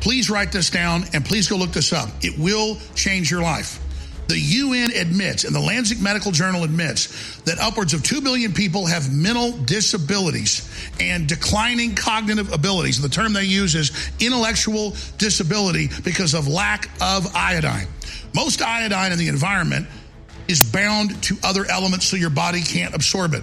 Please 0.00 0.28
write 0.28 0.52
this 0.52 0.68
down 0.68 1.04
and 1.14 1.24
please 1.24 1.48
go 1.48 1.56
look 1.56 1.72
this 1.72 1.92
up. 1.92 2.10
It 2.22 2.38
will 2.38 2.76
change 2.94 3.30
your 3.30 3.40
life. 3.40 3.80
The 4.28 4.38
UN 4.38 4.90
admits, 4.92 5.44
and 5.44 5.54
the 5.54 5.60
Lancet 5.60 6.02
Medical 6.02 6.32
Journal 6.32 6.62
admits, 6.62 7.40
that 7.40 7.58
upwards 7.58 7.94
of 7.94 8.02
2 8.02 8.20
billion 8.20 8.52
people 8.52 8.84
have 8.84 9.10
mental 9.10 9.52
disabilities 9.52 10.68
and 11.00 11.26
declining 11.26 11.94
cognitive 11.94 12.52
abilities. 12.52 13.00
The 13.00 13.08
term 13.08 13.32
they 13.32 13.44
use 13.44 13.74
is 13.74 14.10
intellectual 14.20 14.94
disability 15.16 15.88
because 16.04 16.34
of 16.34 16.46
lack 16.46 16.90
of 17.00 17.34
iodine. 17.34 17.86
Most 18.34 18.60
iodine 18.60 19.12
in 19.12 19.18
the 19.18 19.28
environment 19.28 19.86
is 20.46 20.62
bound 20.62 21.22
to 21.22 21.36
other 21.42 21.64
elements 21.64 22.04
so 22.04 22.18
your 22.18 22.28
body 22.28 22.60
can't 22.60 22.94
absorb 22.94 23.32
it. 23.32 23.42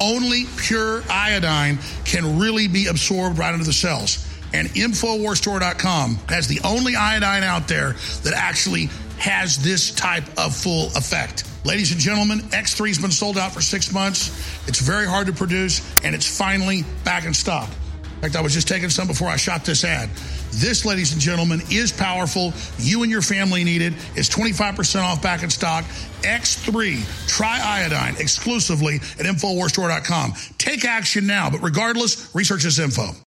Only 0.00 0.46
pure 0.56 1.02
iodine 1.10 1.78
can 2.06 2.38
really 2.38 2.68
be 2.68 2.86
absorbed 2.86 3.38
right 3.38 3.52
into 3.52 3.66
the 3.66 3.72
cells. 3.74 4.26
And 4.54 4.68
InfoWarsStore.com 4.68 6.16
has 6.28 6.48
the 6.48 6.60
only 6.64 6.96
iodine 6.96 7.42
out 7.42 7.68
there 7.68 7.96
that 8.22 8.34
actually 8.34 8.88
has 9.22 9.56
this 9.56 9.92
type 9.92 10.24
of 10.36 10.54
full 10.54 10.86
effect. 10.96 11.44
Ladies 11.64 11.92
and 11.92 12.00
gentlemen, 12.00 12.40
X3 12.50 12.88
has 12.88 12.98
been 12.98 13.12
sold 13.12 13.38
out 13.38 13.52
for 13.52 13.60
six 13.60 13.92
months. 13.92 14.30
It's 14.66 14.80
very 14.80 15.06
hard 15.06 15.28
to 15.28 15.32
produce, 15.32 15.80
and 16.02 16.12
it's 16.12 16.26
finally 16.26 16.84
back 17.04 17.24
in 17.24 17.32
stock. 17.32 17.68
In 18.02 18.20
fact, 18.20 18.34
I 18.34 18.40
was 18.40 18.52
just 18.52 18.66
taking 18.66 18.90
some 18.90 19.06
before 19.06 19.28
I 19.28 19.36
shot 19.36 19.64
this 19.64 19.84
ad. 19.84 20.10
This, 20.50 20.84
ladies 20.84 21.12
and 21.12 21.20
gentlemen, 21.20 21.62
is 21.70 21.92
powerful. 21.92 22.52
You 22.78 23.04
and 23.04 23.12
your 23.12 23.22
family 23.22 23.62
need 23.62 23.80
it. 23.80 23.92
It's 24.16 24.28
25% 24.28 25.02
off 25.02 25.22
back 25.22 25.44
in 25.44 25.50
stock. 25.50 25.84
X3 26.22 26.96
Triiodine 27.28 28.18
exclusively 28.18 28.96
at 28.96 29.26
InfoWarsStore.com. 29.26 30.34
Take 30.58 30.84
action 30.84 31.28
now, 31.28 31.48
but 31.48 31.62
regardless, 31.62 32.34
research 32.34 32.64
this 32.64 32.80
info. 32.80 33.12